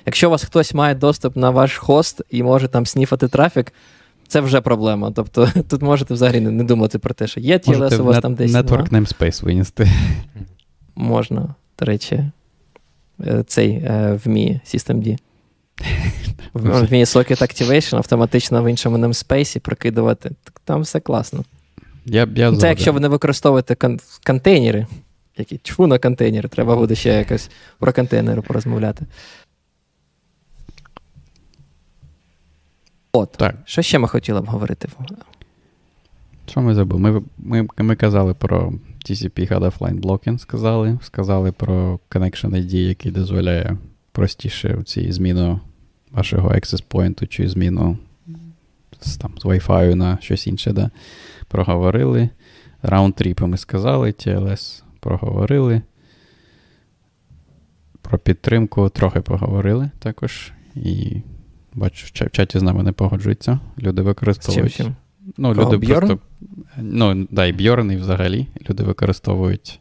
Якщо 0.07 0.28
у 0.28 0.30
вас 0.30 0.44
хтось 0.44 0.74
має 0.74 0.94
доступ 0.94 1.36
на 1.36 1.51
ваш 1.51 1.76
хост 1.76 2.22
і 2.30 2.42
може 2.42 2.68
там 2.68 2.86
сніфати 2.86 3.28
трафік, 3.28 3.72
це 4.28 4.40
вже 4.40 4.60
проблема. 4.60 5.12
Тобто 5.14 5.48
тут 5.68 5.82
можете 5.82 6.14
взагалі 6.14 6.40
не 6.40 6.64
думати 6.64 6.98
про 6.98 7.14
те, 7.14 7.26
що 7.26 7.40
є 7.40 7.56
TLS 7.56 8.00
у 8.00 8.04
вас 8.04 8.18
там 8.18 8.34
десь. 8.34 8.52
Network 8.52 8.90
namespace 8.90 9.44
винести. 9.44 9.88
Можна, 10.96 11.54
до 11.78 11.84
речі, 11.84 12.24
е, 13.26 13.44
цей 13.46 13.70
е, 13.70 14.20
в 14.24 14.28
Мі 14.28 14.60
Systemd. 14.66 15.18
В 16.52 16.92
Мі 16.92 17.04
Socket 17.04 17.42
Activation 17.42 17.96
автоматично 17.96 18.62
в 18.62 18.70
іншому 18.70 18.98
namespace 18.98 19.58
прокидувати. 19.58 20.30
Там 20.64 20.80
все 20.80 21.00
класно. 21.00 21.44
Я, 22.04 22.28
я 22.34 22.56
Це 22.56 22.68
якщо 22.68 22.92
ви 22.92 23.00
не 23.00 23.08
використовуєте 23.08 23.74
кон- 23.74 24.00
контейнери, 24.26 24.86
які 25.36 25.60
чфу 25.62 25.86
на 25.86 25.98
контейнери, 25.98 26.48
треба 26.48 26.76
буде 26.76 26.94
ще 26.94 27.08
якось 27.08 27.50
про 27.78 27.92
контейнери 27.92 28.42
порозмовляти. 28.42 29.06
От. 33.18 33.32
Так. 33.32 33.56
Що 33.64 33.82
ще 33.82 33.98
ми 33.98 34.08
хотіли 34.08 34.40
б 34.40 34.46
говорити? 34.46 34.88
Що 36.46 36.60
ми 36.60 36.74
забули? 36.74 37.00
Ми 37.00 37.22
ми, 37.38 37.68
ми 37.78 37.96
казали 37.96 38.34
про 38.34 38.72
TCP 39.04 39.52
Head 39.52 39.60
Offline 39.60 40.00
Blocking, 40.00 40.38
сказали. 40.38 40.98
Сказали 41.02 41.52
про 41.52 42.00
Connection 42.10 42.50
ID, 42.50 42.74
який 42.74 43.12
дозволяє 43.12 43.76
простіше 44.12 44.82
цій 44.86 45.12
зміну 45.12 45.60
вашого 46.10 46.48
access 46.48 46.84
point 46.90 47.26
чи 47.26 47.48
зміну 47.48 47.98
з, 49.00 49.16
там, 49.16 49.32
з 49.38 49.44
Wi-Fi 49.44 49.94
на 49.94 50.18
щось 50.20 50.46
інше. 50.46 50.72
Да? 50.72 50.90
Проговорили. 51.48 52.28
Раунд-тріпи 52.82 53.46
ми 53.46 53.56
сказали, 53.56 54.10
TLS 54.10 54.82
проговорили. 55.00 55.82
Про 58.02 58.18
підтримку 58.18 58.88
трохи 58.88 59.20
поговорили 59.20 59.90
також. 59.98 60.52
І 60.74 61.22
Бачу, 61.78 62.06
в 62.06 62.30
чаті 62.30 62.58
з 62.58 62.62
нами 62.62 62.82
не 62.82 62.92
погоджуються. 62.92 63.60
Люди 63.78 64.02
використовують. 64.02 64.74
Чим, 64.74 64.86
чим? 64.86 64.94
Ну, 65.36 65.54
люди 65.54 65.76
Бьорн? 65.76 66.06
просто. 66.06 66.18
Ну, 66.76 67.26
да, 67.30 67.46
і 67.46 67.52
Бьорн, 67.52 67.92
і 67.92 67.96
взагалі. 67.96 68.46
Люди 68.70 68.82
використовують. 68.82 69.80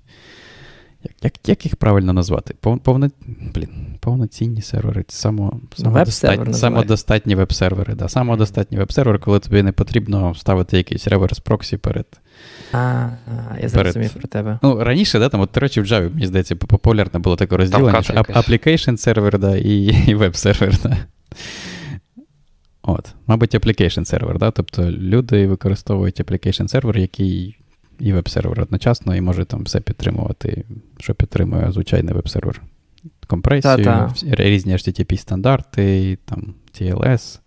Як 1.04 1.14
як, 1.24 1.50
як 1.50 1.66
їх 1.66 1.76
правильно 1.76 2.14
назвати? 2.14 2.56
Повно, 2.84 3.10
блін, 3.56 3.70
Повноцінні 4.00 4.62
сервери. 4.62 5.06
Само, 5.08 5.60
самодостатні, 5.78 6.54
самодостатні 6.54 7.36
веб-сервери. 7.36 7.96
Да, 7.96 8.10
Самодостатні 8.10 8.78
веб-сервери, 8.78 9.20
коли 9.20 9.40
тобі 9.40 9.64
не 9.64 9.72
потрібно 9.72 10.36
ставити 10.36 10.78
якийсь 10.78 11.08
реверс 11.08 11.40
проксі 11.40 11.78
перед. 11.78 12.06
А, 12.72 13.10
я 13.62 13.70
зрозумів 13.70 14.14
про 14.14 14.28
тебе. 14.28 14.60
Ну, 14.64 14.84
Раніше, 14.84 15.20
да, 15.20 15.30
там, 15.30 15.42
от, 15.42 15.50
до 15.54 15.60
речі, 15.60 15.82
в 15.82 15.86
Java, 15.86 16.14
мені 16.14 16.28
здається, 16.28 16.56
популярне 16.56 17.20
було 17.20 17.36
таке 17.36 17.58
розділення, 17.58 18.04
що 18.04 18.14
application 18.14 18.98
сервер 18.98 19.40
да, 19.40 19.58
і, 19.58 19.96
і 20.08 20.16
веб-сервер. 20.16 20.78
Да. 20.84 20.98
От, 22.90 23.14
Мабуть, 23.28 23.56
application 23.56 24.06
сервер, 24.06 24.38
да? 24.40 24.52
тобто 24.52 24.92
люди 24.92 25.48
використовують 25.48 26.22
application 26.22 26.68
сервер, 26.68 26.98
який 26.98 27.58
і 28.00 28.14
веб-сервер 28.14 28.62
одночасно, 28.62 29.16
і 29.16 29.22
може 29.22 29.46
там 29.46 29.64
все 29.64 29.80
підтримувати, 29.80 30.66
що 31.00 31.16
підтримує 31.16 31.72
звичайний 31.72 32.14
веб-сервер. 32.14 32.62
Компресію, 33.28 33.84
Та-та. 33.84 34.14
різні 34.24 34.74
http 34.74 35.18
стандарти, 35.18 36.18
там 36.26 36.54
TLS. 36.80 37.40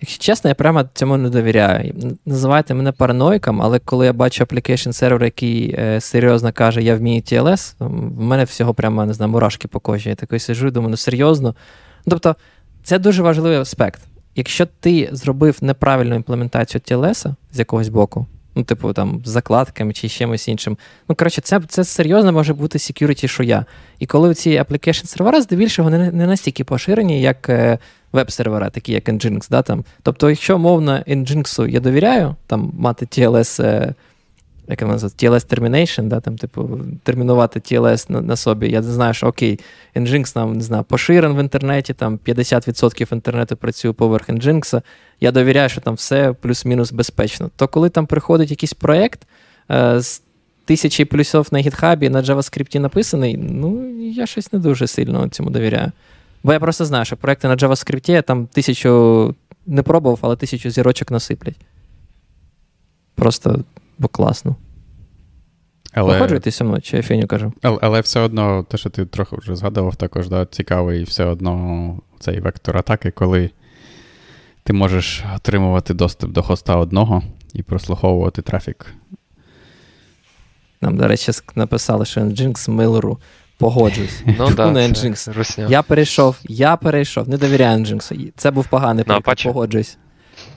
Якщо 0.00 0.22
чесно, 0.22 0.48
я 0.48 0.54
прямо 0.54 0.84
цьому 0.94 1.16
не 1.16 1.30
довіряю. 1.30 1.94
Називайте 2.26 2.74
мене 2.74 2.92
параноїком, 2.92 3.62
але 3.62 3.78
коли 3.78 4.06
я 4.06 4.12
бачу 4.12 4.44
application 4.44 4.92
сервер, 4.92 5.24
який 5.24 5.74
е, 5.78 6.00
серйозно 6.00 6.52
каже, 6.52 6.82
я 6.82 6.96
вмію 6.96 7.20
TLS, 7.20 7.74
в 7.78 8.20
мене 8.20 8.44
всього 8.44 8.74
прямо 8.74 9.04
не 9.04 9.14
знаю, 9.14 9.32
мурашки 9.32 9.68
по 9.68 9.80
кожі. 9.80 10.08
Я 10.08 10.14
такий 10.14 10.38
сижу 10.38 10.66
і 10.66 10.70
думаю, 10.70 10.90
ну 10.90 10.96
серйозно. 10.96 11.54
Тобто, 12.06 12.36
це 12.88 12.98
дуже 12.98 13.22
важливий 13.22 13.58
аспект. 13.58 14.00
Якщо 14.36 14.66
ти 14.80 15.08
зробив 15.12 15.58
неправильну 15.60 16.14
імплементацію 16.14 16.80
TLS 16.88 17.34
з 17.52 17.58
якогось 17.58 17.88
боку, 17.88 18.26
ну, 18.54 18.62
типу, 18.64 18.92
там, 18.92 19.22
з 19.24 19.30
закладками 19.30 19.92
чи 19.92 20.08
чимось 20.08 20.48
іншим, 20.48 20.78
ну, 21.08 21.14
коротше, 21.14 21.40
це 21.40 21.60
це 21.68 21.84
серйозно 21.84 22.32
може 22.32 22.54
бути 22.54 22.78
security 22.78 23.28
шуя. 23.28 23.64
І 23.98 24.06
коли 24.06 24.34
ці 24.34 24.50
application 24.50 25.06
сервера, 25.06 25.40
здебільшого, 25.40 25.90
не, 25.90 26.12
не 26.12 26.26
настільки 26.26 26.64
поширені, 26.64 27.20
як 27.20 27.48
е, 27.48 27.78
веб-сервера, 28.12 28.70
такі 28.70 28.92
як 28.92 29.08
Nginx. 29.08 29.50
Да, 29.50 29.62
там. 29.62 29.84
Тобто, 30.02 30.30
якщо 30.30 30.58
мовно 30.58 30.92
Nginx 31.08 31.68
я 31.68 31.80
довіряю, 31.80 32.36
там 32.46 32.72
мати 32.78 33.06
TLS 33.06 33.64
е, 33.64 33.94
як 34.68 34.82
вона 34.82 34.92
називається, 34.92 35.26
TLS 35.26 35.58
Termination, 35.58 36.08
да, 36.08 36.20
там, 36.20 36.38
типу, 36.38 36.80
термінувати 37.02 37.60
TLS 37.60 38.10
на, 38.10 38.20
на 38.20 38.36
собі. 38.36 38.70
Я 38.70 38.82
знаю, 38.82 39.14
що 39.14 39.26
окей, 39.26 39.60
Nginx 39.96 40.36
нам 40.36 40.52
не 40.52 40.60
знаю, 40.60 40.84
поширен 40.84 41.32
в 41.32 41.40
інтернеті, 41.40 41.94
там 41.94 42.18
50% 42.26 43.12
інтернету 43.12 43.56
працює 43.56 43.92
поверх 43.92 44.28
Nginx. 44.28 44.82
Я 45.20 45.32
довіряю, 45.32 45.68
що 45.68 45.80
там 45.80 45.94
все 45.94 46.32
плюс-мінус 46.32 46.92
безпечно. 46.92 47.50
То 47.56 47.68
коли 47.68 47.88
там 47.88 48.06
приходить 48.06 48.50
якийсь 48.50 48.74
проєкт 48.74 49.20
е, 49.70 50.00
з 50.00 50.22
тисячі 50.64 51.04
плюсів 51.04 51.46
на 51.50 51.58
гітхабі 51.58 52.08
на 52.08 52.22
JavaScript 52.22 52.78
написаний, 52.78 53.36
ну, 53.36 53.90
я 54.00 54.26
щось 54.26 54.52
не 54.52 54.58
дуже 54.58 54.86
сильно 54.86 55.28
цьому 55.28 55.50
довіряю. 55.50 55.92
Бо 56.42 56.52
я 56.52 56.60
просто 56.60 56.84
знаю, 56.84 57.04
що 57.04 57.16
проекти 57.16 57.48
на 57.48 57.56
JavaScript 57.56 58.22
там 58.22 58.46
тисячу 58.46 59.34
не 59.66 59.82
пробував, 59.82 60.18
але 60.22 60.36
тисячу 60.36 60.70
зірочок 60.70 61.10
насиплять. 61.10 61.56
Просто 63.14 63.64
бо 63.98 64.08
класно. 64.08 64.56
Але... 65.92 66.14
Погоджуєтеся 66.14 66.64
мною, 66.64 66.82
чи 66.82 66.96
я 66.96 67.02
фіню 67.02 67.26
кажу? 67.26 67.52
Але, 67.62 67.78
але 67.82 68.00
все 68.00 68.20
одно, 68.20 68.62
те, 68.62 68.76
що 68.76 68.90
ти 68.90 69.06
трохи 69.06 69.36
вже 69.36 69.56
згадував, 69.56 69.96
також 69.96 70.28
да, 70.28 70.46
цікавий 70.46 71.04
все 71.04 71.24
одно 71.24 72.00
цей 72.18 72.40
вектор 72.40 72.76
атаки, 72.76 73.10
коли 73.10 73.50
ти 74.64 74.72
можеш 74.72 75.24
отримувати 75.36 75.94
доступ 75.94 76.30
до 76.30 76.42
хоста 76.42 76.76
одного 76.76 77.22
і 77.52 77.62
прослуховувати 77.62 78.42
трафік. 78.42 78.86
Нам, 80.80 80.96
до 80.96 81.08
речі, 81.08 81.32
написали, 81.54 82.04
що 82.04 82.20
Nginx 82.20 82.70
Милору 82.70 83.18
погоджуюсь. 83.58 84.22
Ну, 84.38 84.50
да, 84.50 84.70
на 84.70 84.80
Nginx. 84.80 85.68
Я 85.70 85.82
перейшов, 85.82 86.36
я 86.44 86.76
перейшов, 86.76 87.28
не 87.28 87.36
довіряю 87.36 87.78
Nginx. 87.78 88.32
Це 88.36 88.50
був 88.50 88.66
поганий 88.66 89.04
ну, 89.08 89.14
приклад, 89.14 89.42
погоджуюсь. 89.42 89.98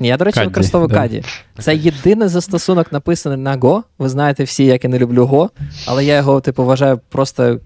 Ні, 0.01 0.07
я, 0.07 0.17
до 0.17 0.25
речі, 0.25 0.39
використовую 0.39 0.89
Каді. 0.89 1.23
Це 1.59 1.75
єдиний 1.75 2.27
застосунок, 2.27 2.91
написаний 2.91 3.37
на 3.37 3.57
Go. 3.57 3.83
Ви 3.97 4.09
знаєте 4.09 4.43
всі, 4.43 4.65
як 4.65 4.83
я 4.83 4.89
не 4.89 4.99
люблю 4.99 5.25
Go, 5.25 5.49
але 5.85 6.05
я 6.05 6.17
його, 6.17 6.41
типу, 6.41 6.65
вважаю 6.65 6.99
просто 7.09 7.59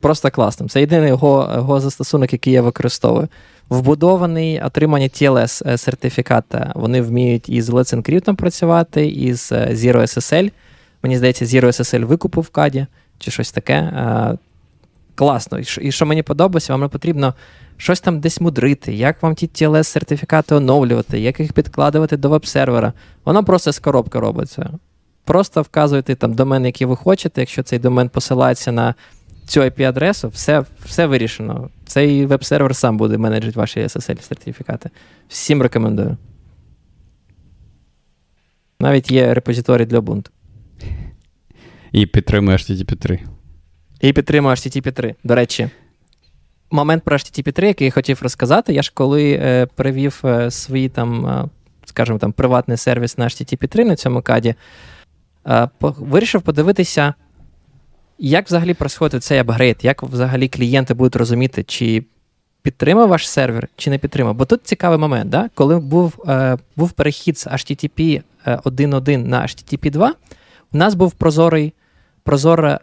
просто 0.00 0.30
класним. 0.30 0.68
Це 0.68 0.80
єдиний 0.80 1.12
Go, 1.12 1.66
Go 1.66 1.80
застосунок, 1.80 2.32
який 2.32 2.52
я 2.52 2.62
використовую. 2.62 3.28
Вбудований 3.68 4.60
отримання 4.60 5.06
TLS 5.06 5.70
е, 5.70 5.78
сертифіката. 5.78 6.72
Вони 6.74 7.02
вміють 7.02 7.48
із 7.48 7.70
Let's 7.70 7.96
Encrypt 7.96 8.34
працювати, 8.34 9.06
із 9.06 9.52
е, 9.52 9.68
Zero 9.72 9.96
SSL. 9.96 10.52
Мені 11.02 11.18
здається, 11.18 11.44
Zero 11.44 11.66
SSL 11.66 12.04
викупив 12.04 12.44
в 12.44 12.48
Каді 12.48 12.86
чи 13.18 13.30
щось 13.30 13.52
таке. 13.52 13.74
Е, 13.74 14.38
класно. 15.14 15.58
І 15.58 15.92
що 15.92 16.06
мені 16.06 16.22
подобається, 16.22 16.72
вам 16.72 16.80
не 16.80 16.88
потрібно 16.88 17.34
щось 17.76 18.00
там 18.00 18.20
десь 18.20 18.40
мудрити, 18.40 18.94
як 18.94 19.22
вам 19.22 19.34
ті 19.34 19.46
tls 19.46 19.84
сертифікати 19.84 20.54
оновлювати, 20.54 21.20
як 21.20 21.40
їх 21.40 21.52
підкладувати 21.52 22.16
до 22.16 22.28
веб-сервера. 22.28 22.92
Воно 23.24 23.44
просто 23.44 23.72
з 23.72 23.78
коробки 23.78 24.18
робиться. 24.18 24.70
просто 25.24 25.62
вказуєте 25.62 26.14
там 26.14 26.34
домен, 26.34 26.66
який 26.66 26.86
ви 26.86 26.96
хочете. 26.96 27.40
Якщо 27.40 27.62
цей 27.62 27.78
домен 27.78 28.08
посилається 28.08 28.72
на 28.72 28.94
цю 29.46 29.60
IP-адресу, 29.60 30.28
все 30.28 30.64
все 30.84 31.06
вирішено. 31.06 31.70
Цей 31.86 32.26
веб-сервер 32.26 32.76
сам 32.76 32.96
буде 32.96 33.18
менеджити 33.18 33.58
ваші 33.58 33.80
SSL-сертифікати. 33.80 34.90
Всім 35.28 35.62
рекомендую. 35.62 36.16
Навіть 38.80 39.10
є 39.10 39.34
репозиторій 39.34 39.84
для 39.84 39.98
Ubuntu. 39.98 40.28
І 41.92 42.06
підтримує 42.06 42.56
HTTP 42.56 42.96
3. 42.96 43.20
І 44.00 44.12
підтримує 44.12 44.54
HTTP 44.54 44.92
3. 44.92 45.14
До 45.24 45.34
речі, 45.34 45.68
момент 46.70 47.04
про 47.04 47.16
HTTP 47.16 47.52
3, 47.52 47.66
який 47.68 47.84
я 47.84 47.90
хотів 47.90 48.18
розказати, 48.22 48.72
я 48.72 48.82
ж 48.82 48.90
коли 48.94 49.32
е, 49.32 49.66
привів 49.66 50.20
е, 50.24 50.50
свій 50.50 50.88
там, 50.88 51.26
е, 51.26 51.44
скажімо, 51.84 52.18
там, 52.18 52.32
приватний 52.32 52.76
сервіс 52.76 53.18
на 53.18 53.24
HTTP 53.24 53.68
3 53.68 53.84
на 53.84 53.96
цьому 53.96 54.22
Caddy, 54.22 54.54
е, 55.46 55.68
по, 55.78 55.94
вирішив 55.98 56.42
подивитися, 56.42 57.14
як 58.18 58.46
взагалі 58.46 58.74
происходить 58.74 59.24
цей 59.24 59.38
апгрейд, 59.38 59.76
як 59.82 60.02
взагалі 60.02 60.48
клієнти 60.48 60.94
будуть 60.94 61.16
розуміти, 61.16 61.62
чи 61.62 62.04
підтримав 62.62 63.08
ваш 63.08 63.28
сервер, 63.28 63.68
чи 63.76 63.90
не 63.90 63.98
підтримав. 63.98 64.34
Бо 64.34 64.44
тут 64.44 64.60
цікавий 64.64 64.98
момент, 64.98 65.30
да? 65.30 65.50
коли 65.54 65.78
був 65.78 66.24
е, 66.28 66.56
був 66.76 66.92
перехід 66.92 67.38
з 67.38 67.46
HTTP 67.46 68.22
1.1 68.46 69.16
на 69.26 69.42
HTTP 69.42 69.90
2, 69.90 70.14
у 70.72 70.76
нас 70.76 70.94
був 70.94 71.12
прозорий 71.12 71.72
прозорий 72.22 72.76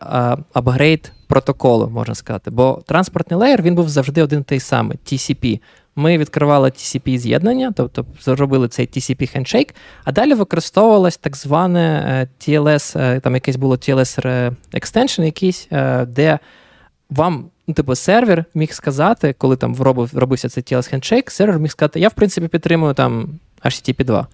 апгрейд 0.54 1.12
протоколу, 1.34 1.90
можна 1.90 2.16
сказати. 2.16 2.52
Бо 2.52 2.82
транспортний 2.86 3.40
layer 3.40 3.62
він 3.62 3.76
був 3.76 3.90
завжди 3.90 4.24
один 4.24 4.44
той 4.44 4.60
самий 4.60 4.98
TCP. 5.06 5.60
Ми 5.96 6.18
відкривали 6.18 6.70
TCP 6.70 7.18
з'єднання, 7.18 7.74
тобто 7.76 8.06
зробили 8.22 8.68
цей 8.68 8.88
TCP 8.88 9.28
хендшейк, 9.28 9.76
а 10.04 10.12
далі 10.12 10.34
використовувалось 10.34 11.18
так 11.18 11.38
зване 11.38 12.06
е, 12.08 12.28
TLS, 12.40 13.00
е, 13.00 13.20
там 13.20 13.34
якесь 13.34 13.56
було 13.56 13.76
TLS 13.76 14.20
Extension, 14.74 15.24
якийсь, 15.24 15.68
е, 15.72 16.06
де 16.06 16.40
вам, 17.10 17.46
ну, 17.68 17.74
типу, 17.74 17.96
сервер 17.96 18.46
міг 18.54 18.74
сказати, 18.74 19.36
коли 19.38 19.56
там 19.56 19.76
робив, 19.76 20.10
робився 20.14 20.50
цей 20.50 20.64
TLS 20.64 20.90
хендшейк, 20.90 21.32
сервер 21.32 21.60
міг 21.60 21.72
сказати, 21.72 22.00
я, 22.00 22.08
в 22.08 22.14
принципі, 22.14 22.48
підтримую 22.48 22.94
там 22.94 23.40
HTTP 23.66 24.06
2. 24.06 24.28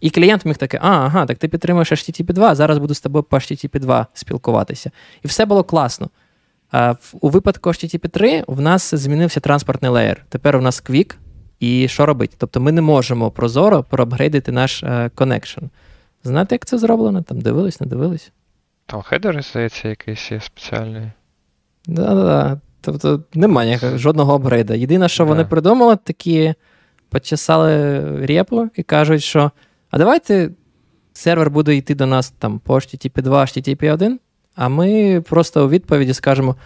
І 0.00 0.10
клієнт 0.10 0.44
міг 0.44 0.56
таки, 0.56 0.78
а, 0.82 0.88
ага, 0.88 1.26
так 1.26 1.38
ти 1.38 1.48
підтримуєш 1.48 1.92
HTTP 1.92 2.32
2, 2.32 2.54
зараз 2.54 2.78
буду 2.78 2.94
з 2.94 3.00
тобою 3.00 3.22
по 3.22 3.36
HTTP 3.36 3.80
2 3.80 4.06
спілкуватися. 4.14 4.90
І 5.24 5.28
все 5.28 5.46
було 5.46 5.64
класно. 5.64 6.10
У 7.20 7.28
випадку 7.28 7.70
HTTP 7.70 8.08
3 8.08 8.44
в 8.46 8.60
нас 8.60 8.94
змінився 8.94 9.40
транспортний 9.40 9.90
layer. 9.90 10.24
Тепер 10.28 10.56
у 10.56 10.60
нас 10.60 10.84
QUIC, 10.84 11.14
і 11.60 11.88
що 11.88 12.06
робити? 12.06 12.34
Тобто 12.38 12.60
ми 12.60 12.72
не 12.72 12.80
можемо 12.80 13.30
прозоро 13.30 13.82
проапгрейдити 13.82 14.52
наш 14.52 14.84
коннекшн. 15.14 15.64
Знаєте, 16.24 16.54
як 16.54 16.64
це 16.64 16.78
зроблено? 16.78 17.22
Там 17.22 17.40
дивились, 17.40 17.80
не 17.80 17.86
дивились? 17.86 18.32
Там 18.86 19.02
хедери, 19.02 19.42
здається, 19.42 19.88
якийсь 19.88 20.32
є 20.32 20.40
спеціальний. 20.40 21.10
Да-да-да. 21.86 22.60
Тобто 22.80 23.22
немає 23.34 23.80
жодного 23.94 24.34
апгрейда. 24.34 24.74
Єдине, 24.74 25.08
що 25.08 25.24
да. 25.24 25.28
вони 25.28 25.44
придумали, 25.44 25.96
такі 25.96 26.54
почесали 27.08 28.00
репу 28.26 28.68
і 28.74 28.82
кажуть, 28.82 29.22
що 29.22 29.50
а 29.90 29.98
давайте 29.98 30.50
сервер 31.12 31.50
буде 31.50 31.76
йти 31.76 31.94
до 31.94 32.06
нас 32.06 32.30
там 32.30 32.58
по 32.58 32.74
HTTP 32.74 33.22
2, 33.22 33.40
HTTP 33.42 33.92
1, 33.92 34.20
а 34.56 34.68
ми 34.68 35.20
просто 35.20 35.66
у 35.66 35.68
відповіді 35.68 36.14
скажемо: 36.14 36.56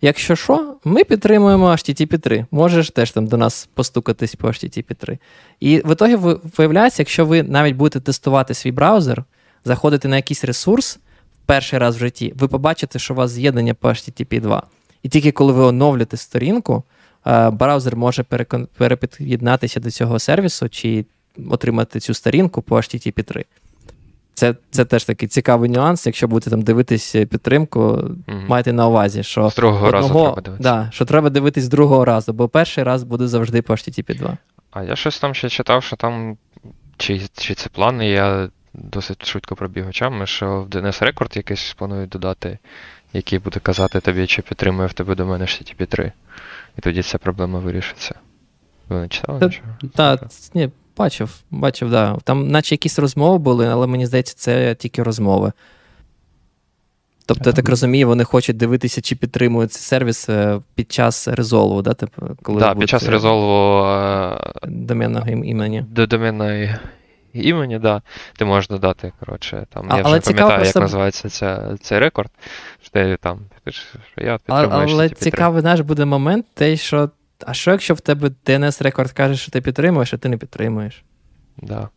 якщо 0.00 0.36
що, 0.36 0.76
ми 0.84 1.04
підтримуємо 1.04 1.70
HTTP 1.70 2.18
3. 2.18 2.46
Можеш 2.50 2.90
теж 2.90 3.10
там 3.10 3.26
до 3.26 3.36
нас 3.36 3.68
постукатись 3.74 4.34
по 4.34 4.48
HTTP 4.48 4.94
3. 4.94 5.18
І 5.60 5.82
в 5.84 5.92
ітогі 5.92 6.16
виявляється, 6.56 7.02
якщо 7.02 7.26
ви 7.26 7.42
навіть 7.42 7.76
будете 7.76 8.00
тестувати 8.00 8.54
свій 8.54 8.72
браузер, 8.72 9.24
заходити 9.64 10.08
на 10.08 10.16
якийсь 10.16 10.44
ресурс 10.44 10.98
в 11.34 11.46
перший 11.46 11.78
раз 11.78 11.96
в 11.96 11.98
житті, 11.98 12.32
ви 12.36 12.48
побачите, 12.48 12.98
що 12.98 13.14
у 13.14 13.16
вас 13.16 13.30
з'єднання 13.30 13.74
по 13.74 13.88
HTTP 13.88 14.40
2. 14.40 14.62
І 15.02 15.08
тільки 15.08 15.32
коли 15.32 15.52
ви 15.52 15.62
оновлюєте 15.62 16.16
сторінку, 16.16 16.82
е, 17.26 17.50
браузер 17.50 17.96
може 17.96 18.22
перепід'єднатися 18.76 19.80
до 19.80 19.90
цього 19.90 20.18
сервісу 20.18 20.68
чи 20.68 21.04
отримати 21.50 22.00
цю 22.00 22.14
сторінку 22.14 22.62
по 22.62 22.76
HTTP 22.76 23.22
3. 23.22 23.44
Це 24.40 24.54
це 24.70 24.84
теж 24.84 25.04
такий 25.04 25.28
цікавий 25.28 25.70
нюанс. 25.70 26.06
Якщо 26.06 26.28
будете 26.28 26.50
там 26.50 26.62
дивитись 26.62 27.12
підтримку, 27.12 27.80
mm 27.80 28.48
майте 28.48 28.72
на 28.72 28.88
увазі, 28.88 29.22
що 29.22 29.50
з 29.50 29.56
другого 29.56 29.86
одного, 29.86 30.02
разу 30.02 30.14
треба 30.14 30.40
дивитися. 30.40 30.62
Да, 30.62 30.88
що 30.92 31.04
треба 31.04 31.30
дивитись 31.30 31.64
з 31.64 31.68
другого 31.68 32.04
разу, 32.04 32.32
бо 32.32 32.48
перший 32.48 32.84
раз 32.84 33.02
буде 33.02 33.28
завжди 33.28 33.62
по 33.62 33.72
HTTP 33.72 34.18
2. 34.18 34.36
А 34.70 34.82
я 34.82 34.96
щось 34.96 35.18
там 35.18 35.34
ще 35.34 35.48
читав, 35.48 35.82
що 35.82 35.96
там, 35.96 36.36
чи 36.96 37.20
чи 37.36 37.54
це 37.54 37.68
плани, 37.68 38.08
я 38.08 38.48
досить 38.74 39.26
швидко 39.26 39.56
пробіг 39.56 39.88
очами, 39.88 40.26
що 40.26 40.60
в 40.60 40.68
DNS 40.68 41.04
рекорд 41.04 41.36
якийсь 41.36 41.74
планують 41.78 42.10
додати, 42.10 42.58
який 43.12 43.38
буде 43.38 43.60
казати 43.60 44.00
тобі, 44.00 44.26
чи 44.26 44.42
підтримує 44.42 44.88
в 44.88 44.92
тебе 44.92 45.14
до 45.14 45.26
мене 45.26 45.44
HTTP 45.44 45.86
3. 45.86 46.12
І 46.78 46.80
тоді 46.80 47.02
ця 47.02 47.18
проблема 47.18 47.58
вирішиться. 47.58 48.14
Ви 48.88 49.00
не 49.00 49.08
читали? 49.08 49.50
Так, 49.94 50.20
ні, 50.54 50.70
Бачив, 50.96 51.40
бачив, 51.50 51.90
да. 51.90 52.18
Там, 52.24 52.48
наче 52.48 52.74
якісь 52.74 52.98
розмови 52.98 53.38
були, 53.38 53.66
але 53.66 53.86
мені 53.86 54.06
здається, 54.06 54.34
це 54.36 54.74
тільки 54.74 55.02
розмови. 55.02 55.52
Тобто, 57.26 57.50
я 57.50 57.54
так 57.54 57.68
розумію, 57.68 58.06
вони 58.06 58.24
хочуть 58.24 58.56
дивитися, 58.56 59.00
чи 59.00 59.16
підтримують 59.16 59.72
цей 59.72 59.82
сервіс 59.82 60.28
е, 60.28 60.60
під 60.74 60.92
час 60.92 61.28
резолву, 61.28 61.82
да? 61.82 61.94
Типу, 61.94 62.22
коли 62.42 62.60
Так, 62.60 62.78
під 62.78 62.88
час 62.88 63.02
е, 63.02 63.10
резолву 63.10 63.86
доменного 64.62 65.28
імені. 65.28 65.84
До 65.90 66.06
доменної 66.06 66.76
імені, 67.32 67.78
да. 67.78 68.02
Ти 68.38 68.44
можеш 68.44 68.68
додати, 68.68 69.12
коротше, 69.20 69.66
там, 69.72 69.86
а, 69.88 69.96
я 69.96 70.02
вже 70.02 70.14
не 70.14 70.20
пам'ятаю, 70.20 70.58
просто... 70.58 70.78
як 70.78 70.84
називається 70.84 71.28
ця, 71.28 71.76
цей 71.80 71.98
рекорд. 71.98 72.30
Що 72.82 72.90
ти 72.90 73.18
там, 73.20 73.38
що 74.12 74.24
я 74.24 74.38
підтримую, 74.38 74.68
Але, 74.70 74.92
але 74.92 75.08
цікавий 75.08 75.62
наш 75.62 75.80
буде 75.80 76.04
момент, 76.04 76.46
те, 76.54 76.76
що 76.76 77.10
а 77.46 77.54
що, 77.54 77.70
якщо 77.70 77.94
в 77.94 78.00
тебе 78.00 78.30
DNS 78.46 78.82
рекорд 78.82 79.12
каже, 79.12 79.36
що 79.36 79.52
ти 79.52 79.60
підтримуєш, 79.60 80.14
а 80.14 80.16
ти 80.16 80.28
не 80.28 80.36
підтримуєш? 80.36 81.04
Да. 81.62 81.88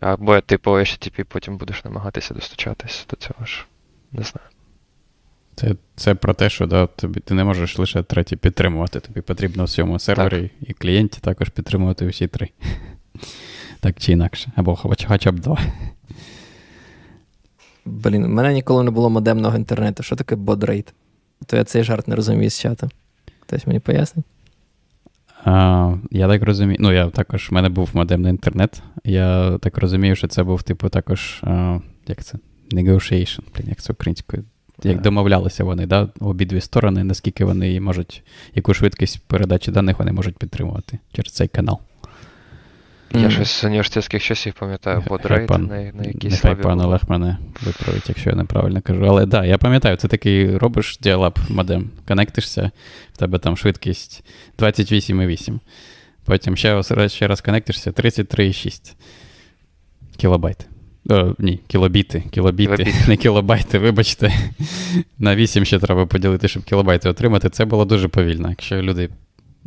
Або 0.00 0.40
ти 0.40 0.58
по 0.58 0.78
HTTP 0.78 1.24
потім 1.24 1.56
будеш 1.56 1.84
намагатися 1.84 2.34
достучатися 2.34 3.04
до 3.10 3.16
цього 3.16 3.46
ж. 3.46 3.66
Не 4.12 4.22
знаю. 4.22 4.48
Це 5.54 5.74
це 5.96 6.14
про 6.14 6.34
те, 6.34 6.50
що 6.50 6.66
да, 6.66 6.86
тобі, 6.86 7.20
ти 7.20 7.34
не 7.34 7.44
можеш 7.44 7.78
лише 7.78 8.02
третій 8.02 8.36
підтримувати. 8.36 9.00
Тобі 9.00 9.20
потрібно 9.20 9.64
в 9.64 9.68
цьому 9.68 9.98
сервері 9.98 10.42
так. 10.42 10.70
і 10.70 10.72
клієнті 10.72 11.20
також 11.20 11.48
підтримувати 11.48 12.06
всі 12.06 12.26
три. 12.26 12.48
Так 13.80 13.96
чи 13.98 14.12
інакше. 14.12 14.52
Або 14.56 14.76
хоча, 14.76 15.08
хоча 15.08 15.32
б 15.32 15.40
два. 15.40 15.58
Блін, 17.84 18.24
у 18.24 18.28
мене 18.28 18.52
ніколи 18.52 18.84
не 18.84 18.90
було 18.90 19.10
модемного 19.10 19.56
інтернету. 19.56 20.02
Що 20.02 20.16
таке 20.16 20.36
бодрейт? 20.36 20.94
То 21.46 21.56
я 21.56 21.64
цей 21.64 21.84
жарт 21.84 22.08
не 22.08 22.16
розумію 22.16 22.50
з 22.50 22.60
чату. 22.60 22.90
Хтось 23.40 23.66
мені 23.66 23.80
пояснить? 23.80 24.26
А, 25.44 25.94
Я 26.10 26.28
так 26.28 26.42
розумію. 26.42 26.76
Ну, 26.80 26.92
я 26.92 27.10
також 27.10 27.50
в 27.50 27.54
мене 27.54 27.68
був 27.68 27.90
модемний 27.92 28.30
інтернет. 28.30 28.82
Я 29.04 29.58
так 29.58 29.78
розумію, 29.78 30.16
що 30.16 30.28
це 30.28 30.42
був, 30.42 30.62
типу, 30.62 30.88
також. 30.88 31.40
А, 31.42 31.78
як 32.06 32.24
це? 32.24 32.38
Negotiation, 32.72 33.40
блін, 33.56 33.68
як 33.68 33.82
це 33.82 33.92
українською. 33.92 34.44
Як 34.82 35.00
домовлялися 35.00 35.64
вони, 35.64 35.86
да, 35.86 36.08
обидві 36.20 36.60
сторони, 36.60 37.04
наскільки 37.04 37.44
вони 37.44 37.80
можуть, 37.80 38.22
яку 38.54 38.74
швидкість 38.74 39.22
передачі 39.26 39.70
даних 39.70 39.98
вони 39.98 40.12
можуть 40.12 40.38
підтримувати 40.38 40.98
через 41.12 41.32
цей 41.32 41.48
канал. 41.48 41.78
Я 43.14 43.20
mm. 43.20 43.30
щось 43.30 43.50
з 43.50 43.64
університетських 43.64 44.22
часів 44.22 44.54
пам'ятаю, 44.58 45.04
бодрейт 45.08 45.50
на, 45.50 45.58
на 45.58 46.04
якійсь 46.04 46.32
Нехай 46.32 46.54
пан 46.54 46.80
Олег 46.80 47.00
мене 47.08 47.36
виправить, 47.62 48.08
якщо 48.08 48.30
я 48.30 48.36
неправильно 48.36 48.82
кажу. 48.82 49.04
Але 49.04 49.20
так, 49.20 49.28
да, 49.28 49.44
я 49.44 49.58
пам'ятаю, 49.58 49.96
це 49.96 50.08
такий 50.08 50.56
робиш 50.56 50.98
діалап 51.02 51.38
модем, 51.48 51.90
конектишся, 52.08 52.70
в 53.12 53.16
тебе 53.16 53.38
там 53.38 53.56
швидкість 53.56 54.24
28,8. 54.58 55.58
Потім 56.24 56.56
ще 56.56 56.82
раз 56.90 57.12
ще 57.12 57.26
раз 57.26 57.40
конектишся 57.40 57.90
33,6 57.90 58.94
кілобайт. 60.16 60.66
О, 61.10 61.34
Ні, 61.38 61.60
кілобіти, 61.66 62.22
кілобіти, 62.30 62.76
кілобіти, 62.76 62.94
не 63.08 63.16
кілобайти, 63.16 63.78
вибачте. 63.78 64.32
На 65.18 65.36
8 65.36 65.64
ще 65.64 65.78
треба 65.78 66.06
поділити, 66.06 66.48
щоб 66.48 66.64
кілобайти 66.64 67.08
отримати. 67.08 67.50
Це 67.50 67.64
було 67.64 67.84
дуже 67.84 68.08
повільно. 68.08 68.48
Якщо 68.48 68.82
люди. 68.82 69.08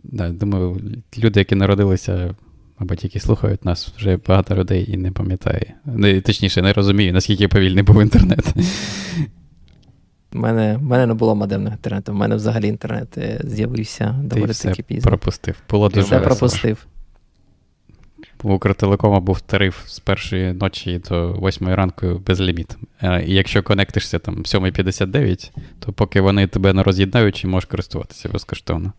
Да, 0.03 0.30
Думаю, 0.30 0.82
люди, 1.18 1.40
які 1.40 1.56
народилися 1.56 2.36
або 2.78 2.95
тільки 2.95 3.20
слухають 3.20 3.66
нас 3.66 3.94
вже 3.98 4.18
багато 4.28 4.56
людей 4.56 4.91
і 4.94 4.98
не 4.98 5.12
пам'ятає. 5.12 5.76
Не, 5.86 6.22
Точніше, 6.22 6.62
не 6.62 6.74
розумію, 6.74 7.14
наскільки 7.14 7.48
повільний 7.48 7.84
був 7.84 8.02
інтернет. 8.02 8.54
У 10.34 10.38
мене 10.38 10.80
мене 10.82 11.06
не 11.06 11.14
було 11.14 11.36
модемного 11.36 11.76
інтернету, 11.76 12.12
в 12.12 12.16
мене 12.16 12.36
взагалі 12.36 12.68
інтернет 12.68 13.18
е, 13.18 13.41
з'явився 13.44 14.16
доволі 14.24 14.52
таки 14.54 14.84
пізно. 14.84 15.10
пропустив. 15.10 15.56
Було 15.70 15.90
дуже 15.90 16.02
все 16.02 16.20
пропустив. 16.20 16.86
У 18.44 18.54
Укртелекома 18.54 19.20
був 19.20 19.41
тариф 19.41 19.88
з 19.88 20.00
першої 20.00 20.54
ночі 20.54 21.02
до 21.10 21.34
8 21.34 21.68
ранку 21.68 22.22
без 22.28 22.41
ліміт. 22.41 22.78
Е, 23.02 23.24
і 23.26 23.34
якщо 23.34 23.64
конектишся 23.64 24.20
там 24.20 24.36
7.59, 24.36 25.52
то 25.80 25.94
поки 25.94 26.22
вони 26.22 26.48
тебе 26.48 26.74
не 26.74 26.84
роз'єднають, 26.84 27.45
можеш 27.45 27.70
користуватися 27.70 28.30
безкоштовно. 28.30 28.94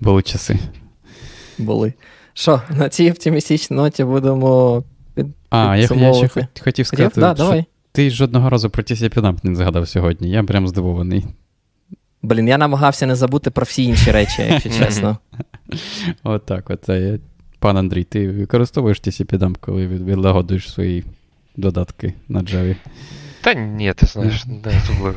Були 0.00 0.22
часи. 0.22 0.58
Були. 1.58 1.92
Що, 2.34 2.62
на 2.70 2.88
цій 2.88 3.10
оптимістичній 3.10 3.76
ноті 3.76 4.04
будемо. 4.04 4.84
А, 5.50 5.76
я, 5.76 5.88
я 5.96 6.14
ще 6.14 6.48
хотів 6.60 6.86
сказати, 6.86 7.20
да, 7.20 7.34
давай. 7.34 7.64
ти 7.92 8.10
жодного 8.10 8.50
разу 8.50 8.70
про 8.70 8.82
TCP 8.82 9.38
не 9.42 9.54
згадав 9.54 9.88
сьогодні. 9.88 10.30
Я 10.30 10.42
прям 10.42 10.68
здивований. 10.68 11.26
Блін, 12.22 12.48
я 12.48 12.58
намагався 12.58 13.06
не 13.06 13.14
забути 13.14 13.50
про 13.50 13.64
всі 13.64 13.84
інші 13.84 14.10
речі, 14.10 14.42
якщо 14.42 14.70
чесно. 14.70 15.18
От, 16.22 16.50
от. 16.50 16.90
Пан 17.58 17.76
Андрій, 17.76 18.04
ти 18.04 18.30
використовуєш 18.30 19.02
TCP 19.02 19.56
коли 19.60 19.86
відлагодуєш 19.86 20.72
свої 20.72 21.04
додатки 21.56 22.14
на 22.28 22.40
Java? 22.40 22.76
Та 23.40 23.54
ні, 23.54 23.92
ти 23.96 24.06
знаєш, 24.06 24.46
не 24.46 24.78
особливо. 24.78 25.16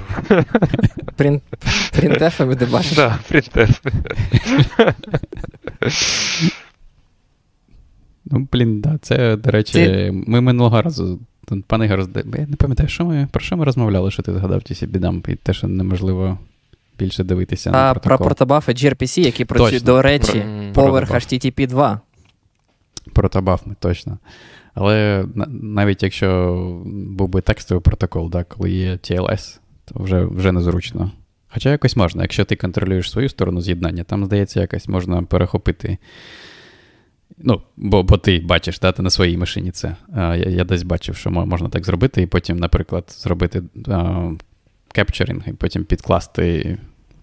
Принтефами 1.92 2.56
ти 2.56 2.66
бачиш? 2.66 2.98
Так, 2.98 3.20
принтефи. 3.28 3.92
Ну, 8.26 8.48
блін, 8.52 8.82
да, 8.82 8.98
це, 9.02 9.38
до 9.38 9.52
речі, 9.52 9.74
ти... 9.74 10.12
ми 10.28 10.42
минулого 10.42 10.82
разу, 10.82 11.20
пане 11.68 11.86
Ігор, 11.86 12.00
я 12.16 12.48
не 12.48 12.56
пам'ятаю, 12.56 12.90
що 12.90 13.06
ми, 13.06 13.28
про 13.32 13.42
що 13.42 13.58
ми 13.58 13.66
розмовляли, 13.66 14.12
що 14.12 14.24
ти 14.24 14.34
згадав 14.34 14.64
ті 14.64 14.86
бідам, 14.86 15.24
і 15.28 15.36
те, 15.36 15.54
що 15.54 15.68
неможливо 15.68 16.38
більше 17.00 17.24
дивитися 17.24 17.70
а, 17.70 17.74
на 17.74 17.94
протокол. 17.94 18.18
Про 18.18 18.26
протобафи 18.26 18.72
gRPC, 18.72 19.20
які 19.20 19.46
працюють, 19.46 19.84
до 19.84 20.02
речі, 20.02 20.46
про... 20.74 20.86
поверх 20.86 21.12
HTTP 21.12 21.68
2. 21.68 22.02
Протобафми, 23.14 23.76
точно. 23.80 24.18
Але 24.74 25.26
навіть 25.62 26.04
якщо 26.04 26.58
був 26.86 27.30
би 27.30 27.42
текстовий 27.42 27.82
протокол, 27.82 28.30
да, 28.30 28.44
коли 28.44 28.72
є 28.72 28.92
TLS, 28.92 29.60
то 29.86 30.04
вже 30.04 30.26
вже 30.26 30.52
незручно. 30.52 31.12
Хоча 31.48 31.72
якось 31.72 31.96
можна, 31.96 32.22
якщо 32.22 32.46
ти 32.46 32.56
контролюєш 32.56 33.12
свою 33.12 33.30
сторону 33.30 33.62
з'єднання, 33.62 34.04
там, 34.04 34.26
здається, 34.26 34.62
якось 34.62 34.88
можна 34.88 35.24
перехопити. 35.24 35.98
Ну, 37.38 37.62
бо 37.78 38.04
бо 38.04 38.18
ти 38.18 38.40
бачиш 38.40 38.80
да, 38.80 38.92
ти 38.92 39.02
на 39.02 39.10
своїй 39.10 39.38
машині 39.38 39.72
це. 39.72 39.96
А, 40.16 40.36
Я 40.36 40.50
я 40.50 40.64
десь 40.64 40.84
бачив, 40.84 41.16
що 41.16 41.30
можна 41.32 41.70
так 41.70 41.86
зробити, 41.86 42.22
і 42.22 42.26
потім, 42.26 42.58
наприклад, 42.58 43.04
зробити 43.08 43.64
кепчерінг, 44.92 45.44
і 45.48 45.54
потім 45.54 45.84
підкласти 45.84 46.78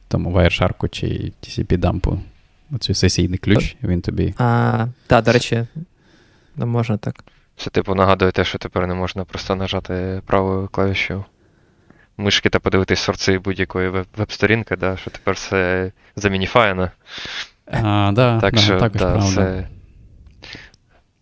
тому 0.09 0.33
Wireshark 0.33 0.89
чи 0.89 1.33
TCP-дампу 1.43 2.19
оцей 2.73 2.95
сесійний 2.95 3.39
ключ, 3.39 3.77
він 3.83 4.01
тобі. 4.01 4.35
А, 4.39 4.87
Так, 5.07 5.25
до 5.25 5.33
речі, 5.33 5.67
не 6.57 6.67
можна 6.67 6.97
так. 6.97 7.25
Це, 7.57 7.71
типу, 7.71 7.95
нагадує 7.95 8.33
те, 8.33 8.45
що 8.45 8.59
тепер 8.59 8.87
не 8.87 8.95
можна 8.95 9.25
просто 9.25 9.57
нажати 9.57 10.23
правою 10.27 10.69
клавішою 10.69 11.25
мишки 12.17 12.49
та 12.49 12.59
подивитись 12.59 13.01
сорци 13.01 13.39
будь-якої 13.39 13.89
веб-сторінки, 14.17 14.77
да, 14.77 14.97
що 14.97 15.11
тепер 15.11 15.35
все 15.35 15.93
замініфаяно. 16.17 16.91
А, 17.67 18.13
да, 18.15 18.41
Так 18.41 18.55
да, 18.55 18.61
що, 18.61 18.79
також 18.79 19.01
да, 19.01 19.23
це... 19.35 19.69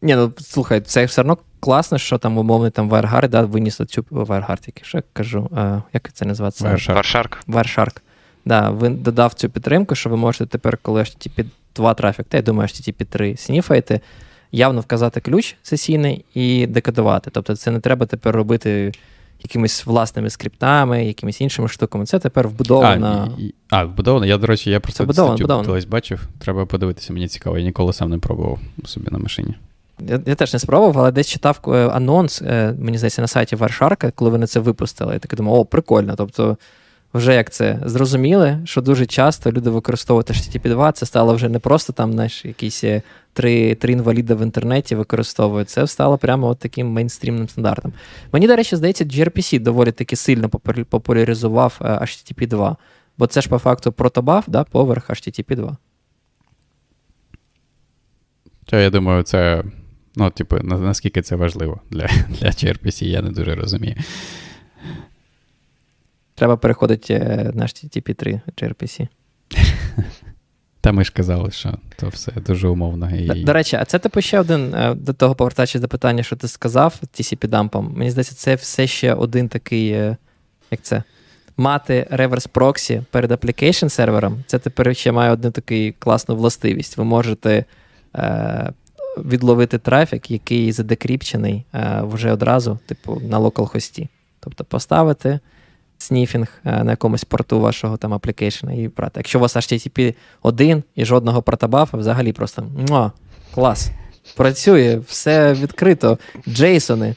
Ні, 0.03 0.17
ну 0.17 0.33
слухай, 0.39 0.81
це 0.81 1.05
все 1.05 1.21
одно 1.21 1.39
класно, 1.61 1.99
що 1.99 2.19
там 2.19 2.39
умовний 2.39 2.71
там 2.71 2.91
WireGuard, 2.91 3.29
да, 3.29 3.43
виніс 3.43 3.77
цю 3.77 4.03
WireGuard, 4.03 4.63
який 4.67 4.85
що 4.85 4.99
я 4.99 5.03
кажу, 5.13 5.49
а, 5.55 5.81
як 5.93 6.13
це 6.13 6.25
називається? 6.25 6.69
WireShark. 6.69 7.33
WireShark. 7.49 7.97
Да, 8.45 8.71
він 8.71 8.97
додав 8.97 9.35
цю 9.35 9.51
підтримку, 9.51 9.95
що 9.95 10.11
ви 10.11 10.17
можете 10.17 10.47
тепер, 10.47 10.79
коли 10.83 11.01
HTTP 11.01 11.45
2 11.77 11.95
трафік, 11.95 12.27
та 12.29 12.37
я 12.37 12.43
думаю, 12.43 12.67
HTTP 12.67 13.05
3 13.05 13.37
сніфаєте, 13.37 14.01
явно 14.53 14.81
вказати 14.81 15.21
ключ 15.21 15.57
сесійний 15.63 16.25
і 16.35 16.67
декодувати. 16.67 17.31
Тобто 17.31 17.57
це 17.57 17.71
не 17.71 17.81
треба 17.81 18.07
тепер 18.07 18.37
робити 18.37 18.93
якимись 19.43 19.87
власними 19.87 20.31
скриптами, 20.31 21.05
якимись 21.05 21.41
іншими 21.41 21.69
штуками. 21.69 22.07
Це 22.07 22.19
тепер 22.19 22.49
вбудовано. 22.49 23.37
А, 23.71 23.77
а 23.77 23.85
вбудовано? 23.85 24.27
Я, 24.27 24.39
до 24.39 24.47
речі, 24.47 24.71
я 24.71 24.81
про 24.81 24.93
це 24.93 25.13
статтю 25.13 25.63
колись 25.67 25.85
бачив. 25.85 26.29
Треба 26.39 26.67
подивитися, 26.67 27.13
мені 27.13 27.29
цікаво. 27.29 27.59
Я 27.59 27.65
ніколи 27.65 27.93
сам 27.93 28.11
не 28.11 28.19
пробував 28.19 28.59
собі 28.85 29.09
на 29.11 29.19
машині. 29.19 29.55
Я 30.01 30.21
я 30.27 30.35
теж 30.35 30.53
не 30.53 30.59
спробував, 30.59 30.99
але 30.99 31.13
десь 31.13 31.29
читав 31.29 31.61
е, 31.67 31.71
анонс, 31.89 32.43
е, 32.43 32.75
мені 32.79 32.99
здається, 32.99 33.23
на 33.23 33.29
сайті 33.29 33.57
Варшарка, 33.57 34.11
коли 34.11 34.31
вони 34.31 34.47
це 34.47 34.61
випустили. 34.61 35.13
Я 35.13 35.19
таки 35.19 35.37
думав, 35.37 35.55
о, 35.55 35.65
прикольно. 35.65 36.15
Тобто, 36.17 36.57
вже 37.15 37.35
як 37.35 37.51
це 37.51 37.81
зрозуміли, 37.85 38.59
що 38.65 38.81
дуже 38.81 39.07
часто 39.07 39.53
люди 39.53 39.71
використовують 39.71 40.31
HTTP 40.31 40.71
2, 40.71 40.93
це 40.93 41.07
стало 41.07 41.35
вже 41.35 41.49
не 41.49 41.59
просто 41.59 41.93
там 41.93 42.13
знаєш, 42.13 42.45
якісь 42.45 42.85
е, 42.85 43.03
три 43.33 43.75
три 43.75 43.93
інваліда 43.93 44.35
в 44.35 44.43
інтернеті 44.43 44.95
використовують. 44.95 45.71
Це 45.71 45.87
стало 45.87 46.19
прямо 46.19 46.47
от 46.47 46.59
таким 46.59 46.89
мейнстрімним 46.89 47.49
стандартом. 47.49 47.93
Мені, 48.33 48.47
до 48.47 48.57
речі, 48.57 48.77
здається, 48.77 49.05
gRPC 49.05 49.61
доволі 49.61 49.93
таки 49.93 50.17
сильно 50.17 50.49
популяризував 50.89 51.77
HTTP 51.81 52.47
2, 52.47 52.77
бо 53.19 53.27
це 53.27 53.41
ж 53.41 53.49
по 53.49 53.59
факту 53.59 53.93
протобаф 53.93 54.45
да, 54.47 54.65
поверх 54.65 55.11
HTTP 55.11 55.57
2. 55.57 55.77
Я 58.73 58.91
думаю, 58.91 59.23
це. 59.23 59.65
Ну, 60.19 60.31
типу, 60.31 60.57
наскільки 60.63 61.23
це 61.23 61.37
важливо 61.37 61.81
для 61.91 62.07
для 62.29 62.49
gRPC, 62.49 63.05
я 63.05 63.23
не 63.23 63.31
дуже 63.31 63.55
розумію. 63.55 63.95
Треба 66.35 66.57
переходити 66.57 67.19
на 67.55 67.65
HTTP 67.65 68.15
3 68.15 68.41
gRPC. 68.57 69.09
Та 70.81 70.93
ми 70.93 71.05
ж 71.05 71.13
казали, 71.13 71.51
що 71.51 71.75
то 71.97 72.09
все 72.09 72.33
дуже 72.33 72.69
умовно. 72.69 73.17
І... 73.17 73.27
До, 73.27 73.35
до 73.35 73.53
речі, 73.53 73.77
а 73.77 73.85
це 73.85 73.99
типу 73.99 74.21
ще 74.21 74.41
один 74.41 74.75
е, 74.75 74.95
до 74.95 75.13
того, 75.13 75.35
повертаючись 75.35 75.81
до 75.81 75.89
питання, 75.89 76.23
що 76.23 76.37
ти 76.37 76.49
сказав, 76.49 77.01
tcp 77.15 77.49
дампом 77.49 77.93
Мені 77.97 78.11
здається, 78.11 78.35
це 78.35 78.55
все 78.55 78.87
ще 78.87 79.15
один 79.15 79.49
такий, 79.49 79.91
е, 79.91 80.17
як 80.71 80.83
це? 80.83 81.03
Мати 81.57 82.07
reverse 82.11 82.47
proxy 82.47 83.03
перед 83.11 83.33
application 83.33 83.87
сервером, 83.87 84.45
це 84.47 84.59
тепер 84.59 84.97
ще 84.97 85.13
має 85.13 85.33
одну 85.33 85.51
таку 85.51 85.75
класну 85.99 86.37
властивість. 86.37 86.97
Ви 86.97 87.05
можете 87.05 87.65
е, 88.17 88.73
відловити 89.25 89.79
трафік, 89.79 90.31
який 90.31 90.73
задекріпчений 90.73 91.65
е, 91.75 92.03
вже 92.05 92.33
одразу, 92.33 92.79
типу, 92.87 93.23
на 93.31 93.39
localhost 93.39 93.96
і. 93.96 94.09
Тобто 94.41 94.65
поставити 94.65 95.41
sniffing 95.99 96.49
е, 96.65 96.85
на 96.85 96.91
якомусь 96.91 97.25
порту 97.25 97.61
вашого 97.61 97.97
там 97.97 98.15
аплікейшена 98.15 98.73
і 98.73 98.89
брати. 98.89 99.13
Якщо 99.17 99.39
у 99.39 99.43
вас 99.43 99.57
HTTP 99.57 100.15
1 100.43 100.83
і 100.95 101.05
жодного 101.05 101.43
протобафа, 101.43 101.97
взагалі 101.97 102.33
просто 102.33 102.67
муа, 102.89 103.13
клас. 103.55 103.91
Працює, 104.37 105.01
все 105.07 105.55
відкрито. 105.55 106.19
Джейсони. 106.49 107.15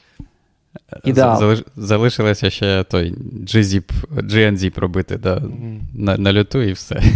Ідеал. 1.03 1.57
Залишилося 1.75 2.49
ще 2.49 2.83
той 2.83 3.13
GZIP, 3.43 3.91
GNZIP 4.11 4.79
робити 4.79 5.17
да, 5.17 5.35
mm. 5.35 5.79
на 5.93 6.17
на 6.17 6.33
люту 6.33 6.61
і 6.61 6.71
все. 6.71 7.03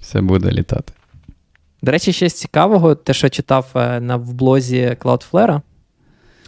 Все 0.00 0.20
буде 0.20 0.50
літати. 0.50 0.92
До 1.82 1.92
речі, 1.92 2.12
ще 2.12 2.28
з 2.28 2.34
цікавого, 2.34 2.94
те, 2.94 3.14
що 3.14 3.28
читав 3.28 3.66
е, 3.74 4.00
на 4.00 4.16
в 4.16 4.32
блозі 4.32 4.96
Cloudflare, 5.00 5.60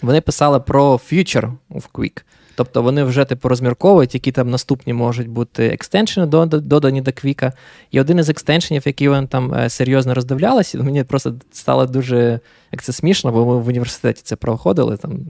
вони 0.02 0.20
писали 0.20 0.60
про 0.60 0.92
Future 0.92 1.52
of 1.70 1.84
Quick. 1.92 2.22
Тобто 2.56 2.82
вони 2.82 3.04
вже 3.04 3.24
типу 3.24 3.48
розмірковують, 3.48 4.14
які 4.14 4.32
там 4.32 4.50
наступні 4.50 4.92
можуть 4.92 5.28
бути 5.28 5.66
екстеншени 5.66 6.26
додані 6.46 7.00
до 7.00 7.12
Квіка. 7.12 7.52
І 7.90 8.00
один 8.00 8.18
із 8.18 8.28
екстеншенів, 8.28 8.82
який 8.86 9.08
вони 9.08 9.26
там 9.26 9.54
е, 9.54 9.70
серйозно 9.70 10.14
роздивлялися, 10.14 10.78
мені 10.78 11.04
просто 11.04 11.34
стало 11.52 11.86
дуже 11.86 12.40
як 12.72 12.82
це 12.82 12.92
смішно, 12.92 13.32
бо 13.32 13.46
ми 13.46 13.56
в 13.56 13.68
університеті 13.68 14.22
це 14.24 14.36
проходили. 14.36 14.96
Там 14.96 15.20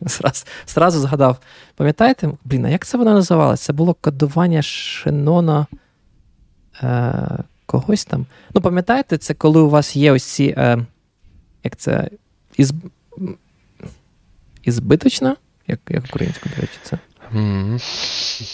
зразу 0.66 1.00
згадав. 1.00 1.38
Пам'ятаєте, 1.76 2.30
блін, 2.44 2.64
а 2.64 2.68
як 2.68 2.86
це 2.86 2.98
воно 2.98 3.14
називалося? 3.14 3.64
Це 3.64 3.72
було 3.72 3.94
кодування 4.00 4.62
Шенона 4.62 5.66
е, 6.82 7.44
когось 7.70 8.04
там. 8.04 8.26
Ну, 8.54 8.60
пам'ятаєте, 8.60 9.18
це 9.18 9.34
коли 9.34 9.60
у 9.60 9.70
вас 9.70 9.96
є 9.96 10.12
ось 10.12 10.24
ці. 10.24 10.54
Е, 10.56 10.86
як 11.64 11.76
це? 11.76 12.10
Із... 12.56 12.72
Ізбиточна? 14.62 15.36
Як 15.66 15.80
як 15.88 16.04
українською, 16.04 16.54
до 16.56 16.60
речі, 16.60 16.78
це? 16.82 16.98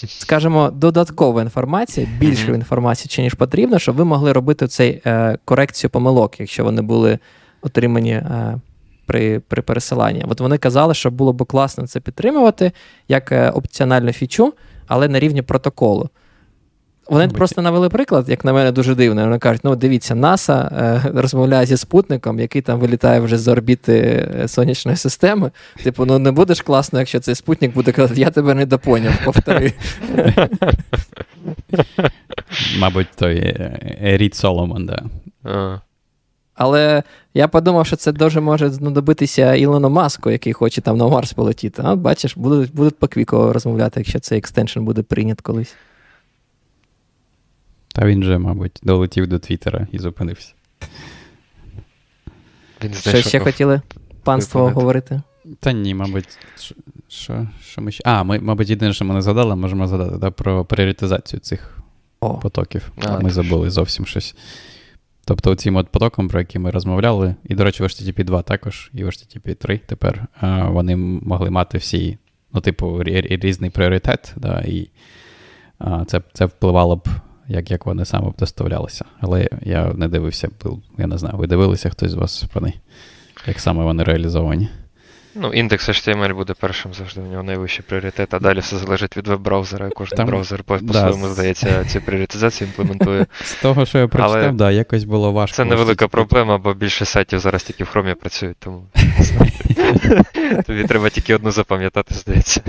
Скажімо, 0.09 0.71
додаткова 0.71 1.43
інформація, 1.43 2.07
більше 2.19 2.53
інформації, 2.53 3.09
чи 3.09 3.23
ніж 3.23 3.35
потрібно, 3.35 3.79
щоб 3.79 3.97
ви 3.97 4.05
могли 4.05 4.33
робити 4.33 4.67
цей 4.67 5.03
е, 5.07 5.39
корекцію 5.45 5.91
помилок, 5.91 6.41
якщо 6.41 6.65
вони 6.65 6.83
були 6.83 7.19
отримані 7.63 8.13
е, 8.13 8.61
при 9.07 9.41
при 9.41 9.63
пересиланні. 9.63 10.25
От 10.29 10.41
вони 10.41 10.59
казали, 10.59 10.95
що 10.95 11.11
було 11.11 11.33
б 11.33 11.45
класно 11.45 11.87
це 11.87 12.01
підтримувати 12.01 12.73
як 13.09 13.33
е, 13.33 13.51
опціональну 13.51 14.13
фічу, 14.13 14.55
але 14.87 15.09
на 15.09 15.19
рівні 15.21 15.43
протоколу. 15.43 16.09
Вони 17.09 17.27
Бить. 17.27 17.37
просто 17.37 17.63
навели 17.63 17.89
приклад, 17.89 18.29
як 18.29 18.45
на 18.45 18.53
мене, 18.53 18.73
дуже 18.73 18.95
дивно. 18.95 19.25
Вони 19.25 19.39
кажуть: 19.39 19.61
ну 19.65 19.77
дивіться, 19.77 20.15
НАСА 20.15 20.71
е, 20.73 21.11
розмовляє 21.21 21.67
зі 21.67 21.77
спутником, 21.77 22.41
який 22.41 22.63
там 22.63 22.79
вилітає 22.79 23.21
вже 23.21 23.39
з 23.39 23.49
орбіти 23.49 24.29
е, 24.41 24.49
сонячної 24.49 24.97
системи. 24.97 25.51
Типу, 25.85 26.07
ну 26.07 26.19
не 26.19 26.33
будеш 26.33 26.61
класно, 26.61 26.99
якщо 26.99 27.21
цей 27.21 27.35
спутник 27.35 27.75
буде 27.75 27.93
казати, 27.93 28.21
я 28.21 28.31
тебе 28.31 28.55
не 28.55 28.67
допоняв, 28.67 29.13
повтори. 29.25 29.73
Мабуть, 32.79 33.09
той 33.17 33.37
е, 33.37 34.01
Рід 34.01 34.35
Соломон, 34.35 34.87
да. 34.87 35.03
Але 36.55 37.03
я 37.35 37.49
подумав, 37.49 37.87
що 37.87 37.97
це 37.97 38.13
дуже 38.13 38.41
може 38.41 38.71
знадобитися 38.71 39.55
Ілону 39.55 39.91
Маску, 39.91 40.31
який 40.31 40.53
хоче 40.53 40.81
там 40.81 40.97
на 40.97 41.09
Марс 41.09 41.33
полетіти. 41.33 41.83
А 41.85 41.97
бачиш, 41.97 42.37
будуть 42.37 42.75
будуть 42.75 42.99
по 42.99 43.09
квіку 43.09 43.53
розмовляти, 43.53 44.01
якщо 44.01 44.21
цей 44.21 44.39
екстеншн 44.39 44.81
буде 44.81 45.03
прийнят 45.03 45.41
колись. 45.41 45.75
Та 47.97 48.07
він 48.07 48.23
же, 48.23 48.39
мабуть, 48.39 48.81
долетів 48.83 49.27
до 49.27 49.39
Твіттера 49.39 49.87
і 49.93 49.99
зупинився. 49.99 50.53
Він 52.85 52.95
Що 52.95 53.23
ще 53.23 53.41
хотіли 53.41 53.81
панство 54.23 54.71
говорити? 54.71 55.23
Та 55.61 55.73
ні, 55.73 55.95
мабуть, 55.95 56.39
Що 57.09 57.47
що 57.63 57.81
ми 57.81 57.93
ще. 57.93 58.03
А, 58.07 58.23
ми, 58.23 58.41
мабуть, 58.41 58.71
єдине, 58.71 58.93
що 58.93 59.05
ми 59.05 59.15
не 59.15 59.23
згадали, 59.23 59.57
можемо 59.57 59.87
згадати 59.87 60.17
да, 60.17 60.31
про 60.31 60.65
пріоритизацію 60.65 61.41
цих 61.41 61.79
О. 62.21 62.35
потоків. 62.35 62.93
А, 63.03 63.21
Ми 63.21 63.31
забули 63.31 63.71
зовсім 63.71 64.07
щось. 64.07 64.37
Тобто, 65.25 65.55
цим 65.55 65.77
от 65.77 65.89
потоком, 65.89 66.29
про 66.29 66.41
який 66.41 66.61
ми 66.61 66.71
розмовляли, 66.71 67.35
і, 67.45 67.55
до 67.55 67.65
речі, 67.65 67.83
в 67.83 67.87
HTTP 67.87 68.25
2 68.25 68.43
також, 68.43 68.91
і 68.95 69.05
в 69.05 69.07
HTTP 69.07 69.55
3 69.55 69.81
тепер 69.87 70.27
а, 70.41 70.69
вони 70.69 70.97
могли 70.97 71.51
мати 71.51 71.79
всі, 71.79 72.19
ну, 72.53 72.61
типу, 72.61 73.03
різний 73.05 73.71
пріоритет, 73.71 74.35
да, 74.37 74.61
і 74.61 74.89
а, 75.79 76.05
це 76.05 76.23
це 76.33 76.45
впливало 76.45 76.97
б, 76.97 77.09
як 77.49 77.71
як 77.71 77.87
вони 77.87 78.05
саме 78.05 78.33
доставлялися. 78.39 79.05
Але 79.21 79.49
я 79.63 79.93
не 79.95 80.09
дивився, 80.09 80.49
я 80.99 81.07
не 81.07 81.19
знаю, 81.19 81.37
ви 81.37 81.47
дивилися 81.47 81.91
хтось 81.91 82.11
з 82.11 82.15
вас 82.15 82.45
про 82.53 82.67
як 83.47 83.61
саме 83.61 83.85
вони 83.85 84.05
реалізовані. 84.05 84.69
Ну, 85.39 85.53
індекс 85.53 85.89
HTML 85.89 86.35
буде 86.35 86.55
першим 86.61 86.95
завжди, 86.95 87.21
у 87.21 87.27
нього 87.27 87.43
найвищий 87.43 87.85
пріоритет, 87.89 88.35
а 88.35 88.39
далі 88.39 88.59
все 88.59 88.77
залежить 88.77 89.17
від 89.17 89.29
веб-браузера. 89.29 89.91
Кожен 89.91 90.17
Там, 90.17 90.27
браузер 90.27 90.63
по-своєму, 90.63 91.27
да, 91.27 91.33
здається, 91.33 91.85
цю 91.85 92.01
пріоритизацію 92.01 92.69
імплементує. 92.69 93.27
З 93.45 93.55
того, 93.55 93.87
що 93.87 93.99
я 93.99 94.09
прочитав, 94.09 94.43
Але 94.43 94.53
да, 94.53 94.71
якось 94.71 95.05
було 95.05 95.33
важко. 95.33 95.57
Це 95.57 95.65
невелика 95.65 96.09
проблема, 96.09 96.59
бо 96.59 96.75
більше 96.75 97.05
сайтів 97.05 97.39
зараз 97.39 97.63
тільки 97.63 97.85
в 97.85 97.89
хромі 97.89 98.15
працюють, 98.15 98.57
тому 98.59 98.83
тобі 100.67 100.85
треба 100.85 101.11
тільки 101.11 101.35
одну 101.35 101.51
запам'ятати, 101.51 102.15
здається. 102.15 102.61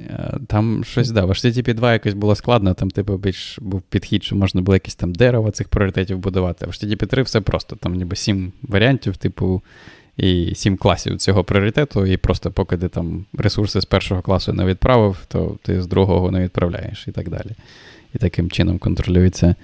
Е, 0.00 0.38
там 0.46 0.84
щось, 0.84 1.10
да, 1.10 1.24
в 1.24 1.30
HTTP 1.30 1.74
2 1.74 1.92
якось 1.92 2.14
було 2.14 2.34
складно, 2.34 2.74
там, 2.74 2.90
типу, 2.90 3.16
більш 3.16 3.58
був 3.58 3.82
підхід, 3.82 4.24
що 4.24 4.36
можна 4.36 4.60
було 4.60 4.76
якесь 4.76 4.94
там 4.94 5.12
дерево 5.12 5.50
цих 5.50 5.68
пріоритетів 5.68 6.18
будувати. 6.18 6.64
А 6.64 6.68
в 6.68 6.70
HTTP 6.70 7.06
3 7.06 7.22
все 7.22 7.40
просто, 7.40 7.76
там 7.76 7.94
ніби 7.94 8.16
сім 8.16 8.52
варіантів, 8.62 9.16
типу, 9.16 9.62
і 10.16 10.54
сім 10.54 10.76
класів 10.76 11.18
цього 11.18 11.44
пріоритету, 11.44 12.06
і 12.06 12.16
просто 12.16 12.50
поки 12.50 12.76
ти 12.76 12.88
там 12.88 13.24
ресурси 13.38 13.80
з 13.80 13.84
першого 13.84 14.22
класу 14.22 14.52
не 14.52 14.64
відправив, 14.64 15.18
то 15.28 15.58
ти 15.62 15.82
з 15.82 15.86
другого 15.86 16.30
не 16.30 16.40
відправляєш 16.40 17.08
і 17.08 17.12
так 17.12 17.28
далі. 17.28 17.50
І 18.14 18.18
таким 18.18 18.50
чином 18.50 18.78
контролюється, 18.78 19.54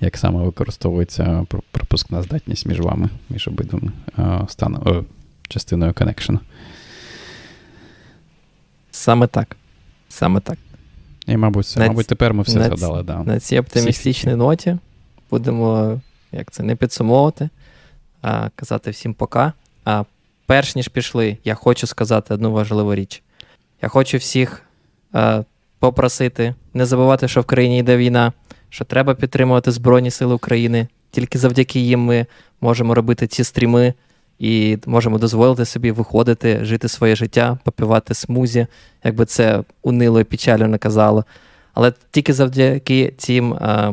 як 0.00 0.16
саме 0.16 0.42
використовується 0.42 1.46
пропускна 1.70 2.22
здатність 2.22 2.66
між 2.66 2.80
вами, 2.80 3.08
між 3.30 3.48
обидвими 3.48 3.92
станом, 4.48 5.04
частиною 5.48 5.92
коннекшену. 5.92 6.40
Саме 8.90 9.26
так. 9.26 9.56
Саме 10.14 10.40
так. 10.40 10.58
І, 11.26 11.36
мабуть, 11.36 11.74
на, 11.76 11.86
мабуть, 11.86 12.06
тепер 12.06 12.34
ми 12.34 12.42
все 12.42 12.58
на, 12.58 12.64
згадали. 12.64 13.02
да. 13.02 13.22
На 13.22 13.40
цій 13.40 13.58
оптимістичній 13.58 14.34
ноті 14.34 14.76
будемо 15.30 16.00
як 16.32 16.50
це, 16.50 16.62
не 16.62 16.76
підсумовувати, 16.76 17.48
а 18.22 18.48
казати 18.56 18.90
всім 18.90 19.14
пока. 19.14 19.52
А 19.84 20.04
перш 20.46 20.76
ніж 20.76 20.88
пішли, 20.88 21.36
я 21.44 21.54
хочу 21.54 21.86
сказати 21.86 22.34
одну 22.34 22.52
важливу 22.52 22.94
річ. 22.94 23.22
Я 23.82 23.88
хочу 23.88 24.18
всіх 24.18 24.62
а, 25.12 25.42
попросити 25.78 26.54
не 26.74 26.86
забувати, 26.86 27.28
що 27.28 27.40
в 27.40 27.44
країні 27.44 27.78
йде 27.78 27.96
війна, 27.96 28.32
що 28.68 28.84
треба 28.84 29.14
підтримувати 29.14 29.70
Збройні 29.70 30.10
Сили 30.10 30.34
України. 30.34 30.88
Тільки 31.10 31.38
завдяки 31.38 31.80
їм 31.80 32.00
ми 32.00 32.26
можемо 32.60 32.94
робити 32.94 33.26
ці 33.26 33.44
стріми 33.44 33.94
і 34.38 34.78
можемо 34.86 35.18
дозволити 35.18 35.64
собі 35.64 35.90
виходити, 35.90 36.64
жити 36.64 36.88
своє 36.88 37.16
життя, 37.16 37.58
попивати 37.64 38.14
смузі, 38.14 38.66
якби 39.04 39.24
це 39.24 39.62
унило 39.82 40.20
і 40.20 40.24
печально 40.24 40.68
не 40.68 40.78
казало. 40.78 41.24
Але 41.74 41.92
тільки 42.10 42.32
завдяки 42.32 43.14
цим 43.18 43.54
а, 43.54 43.92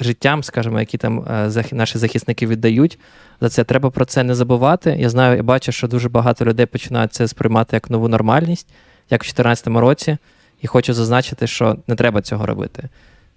життям, 0.00 0.42
скажімо, 0.42 0.80
які 0.80 0.98
там 0.98 1.24
а, 1.28 1.50
наші 1.72 1.98
захисники 1.98 2.46
віддають, 2.46 2.98
за 3.40 3.48
це 3.48 3.64
треба 3.64 3.90
про 3.90 4.04
це 4.04 4.22
не 4.22 4.34
забувати. 4.34 4.96
Я 4.98 5.10
знаю, 5.10 5.36
я 5.36 5.42
бачу, 5.42 5.72
що 5.72 5.88
дуже 5.88 6.08
багато 6.08 6.44
людей 6.44 6.66
починають 6.66 7.12
це 7.12 7.28
сприймати 7.28 7.76
як 7.76 7.90
нову 7.90 8.08
нормальність, 8.08 8.68
як 9.10 9.22
в 9.22 9.26
2014 9.26 9.66
році, 9.66 10.16
і 10.62 10.66
хочу 10.66 10.94
зазначити, 10.94 11.46
що 11.46 11.76
не 11.86 11.94
треба 11.94 12.22
цього 12.22 12.46
робити. 12.46 12.88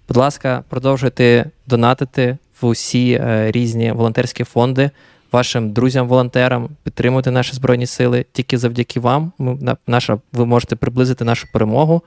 Будь 0.08 0.16
ласка, 0.16 0.64
продовжуйте 0.68 1.50
донатити 1.66 2.36
в 2.60 2.66
усі 2.66 3.12
е, 3.12 3.50
різні 3.50 3.92
волонтерські 3.92 4.44
фонди 4.44 4.90
вашим 5.32 5.72
друзям-волонтерам, 5.72 6.68
підтримувати 6.82 7.30
наші 7.30 7.52
збройні 7.52 7.86
сили. 7.86 8.26
Тільки 8.32 8.58
завдяки 8.58 9.00
вам. 9.00 9.32
наша, 9.86 10.18
ви 10.32 10.46
можете 10.46 10.76
приблизити 10.76 11.24
нашу 11.24 11.52
перемогу 11.52 12.02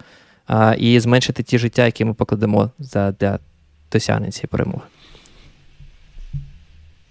а, 0.47 0.75
і 0.77 0.99
зменшити 0.99 1.43
ті 1.43 1.57
життя, 1.57 1.85
які 1.85 2.05
ми 2.05 2.13
покладемо 2.13 2.71
за, 2.79 3.11
для 3.11 3.39
досягнення 3.91 4.31
цієї 4.31 4.47
перемоги. 4.47 4.83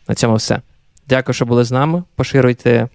На 0.08 0.14
цьому 0.14 0.34
все. 0.34 0.60
Дякую, 1.08 1.34
що 1.34 1.46
були 1.46 1.64
з 1.64 1.70
нами. 1.70 2.02
Поширюйте 2.14 2.88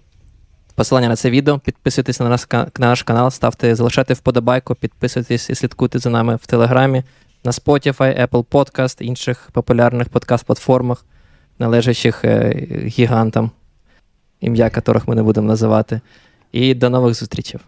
посилання 0.74 1.08
на 1.08 1.16
це 1.16 1.30
відео, 1.30 1.58
підписуйтесь 1.58 2.20
на 2.20 2.28
наш, 2.28 2.46
на 2.52 2.70
наш 2.78 3.02
канал, 3.02 3.30
ставте, 3.30 3.74
залишайте 3.74 4.14
вподобайку, 4.14 4.74
підписуйтесь 4.74 5.50
і 5.50 5.54
слідкуйте 5.54 5.98
за 5.98 6.10
нами 6.10 6.36
в 6.36 6.46
Телеграмі, 6.46 7.02
на 7.44 7.50
Spotify, 7.50 8.26
Apple 8.26 8.44
Podcast, 8.44 9.02
інших 9.02 9.48
популярних 9.52 10.08
подкаст-платформах 10.08 11.04
належащих 11.60 12.24
е, 12.24 12.66
гігантам, 12.86 13.50
ім'я 14.40 14.64
яких 14.64 15.08
ми 15.08 15.14
не 15.14 15.22
будемо 15.22 15.48
називати. 15.48 16.00
І 16.52 16.74
до 16.74 16.90
нових 16.90 17.14
зустрічей. 17.14 17.60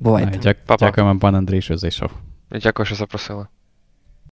Бувайте. 0.00 0.54
Дякуємо, 0.78 1.18
пан 1.18 1.34
Андрій, 1.34 1.62
що 1.62 1.78
зайшов. 1.78 2.10
Дякую, 2.62 2.86
що 2.86 2.94
запросили. 2.94 3.46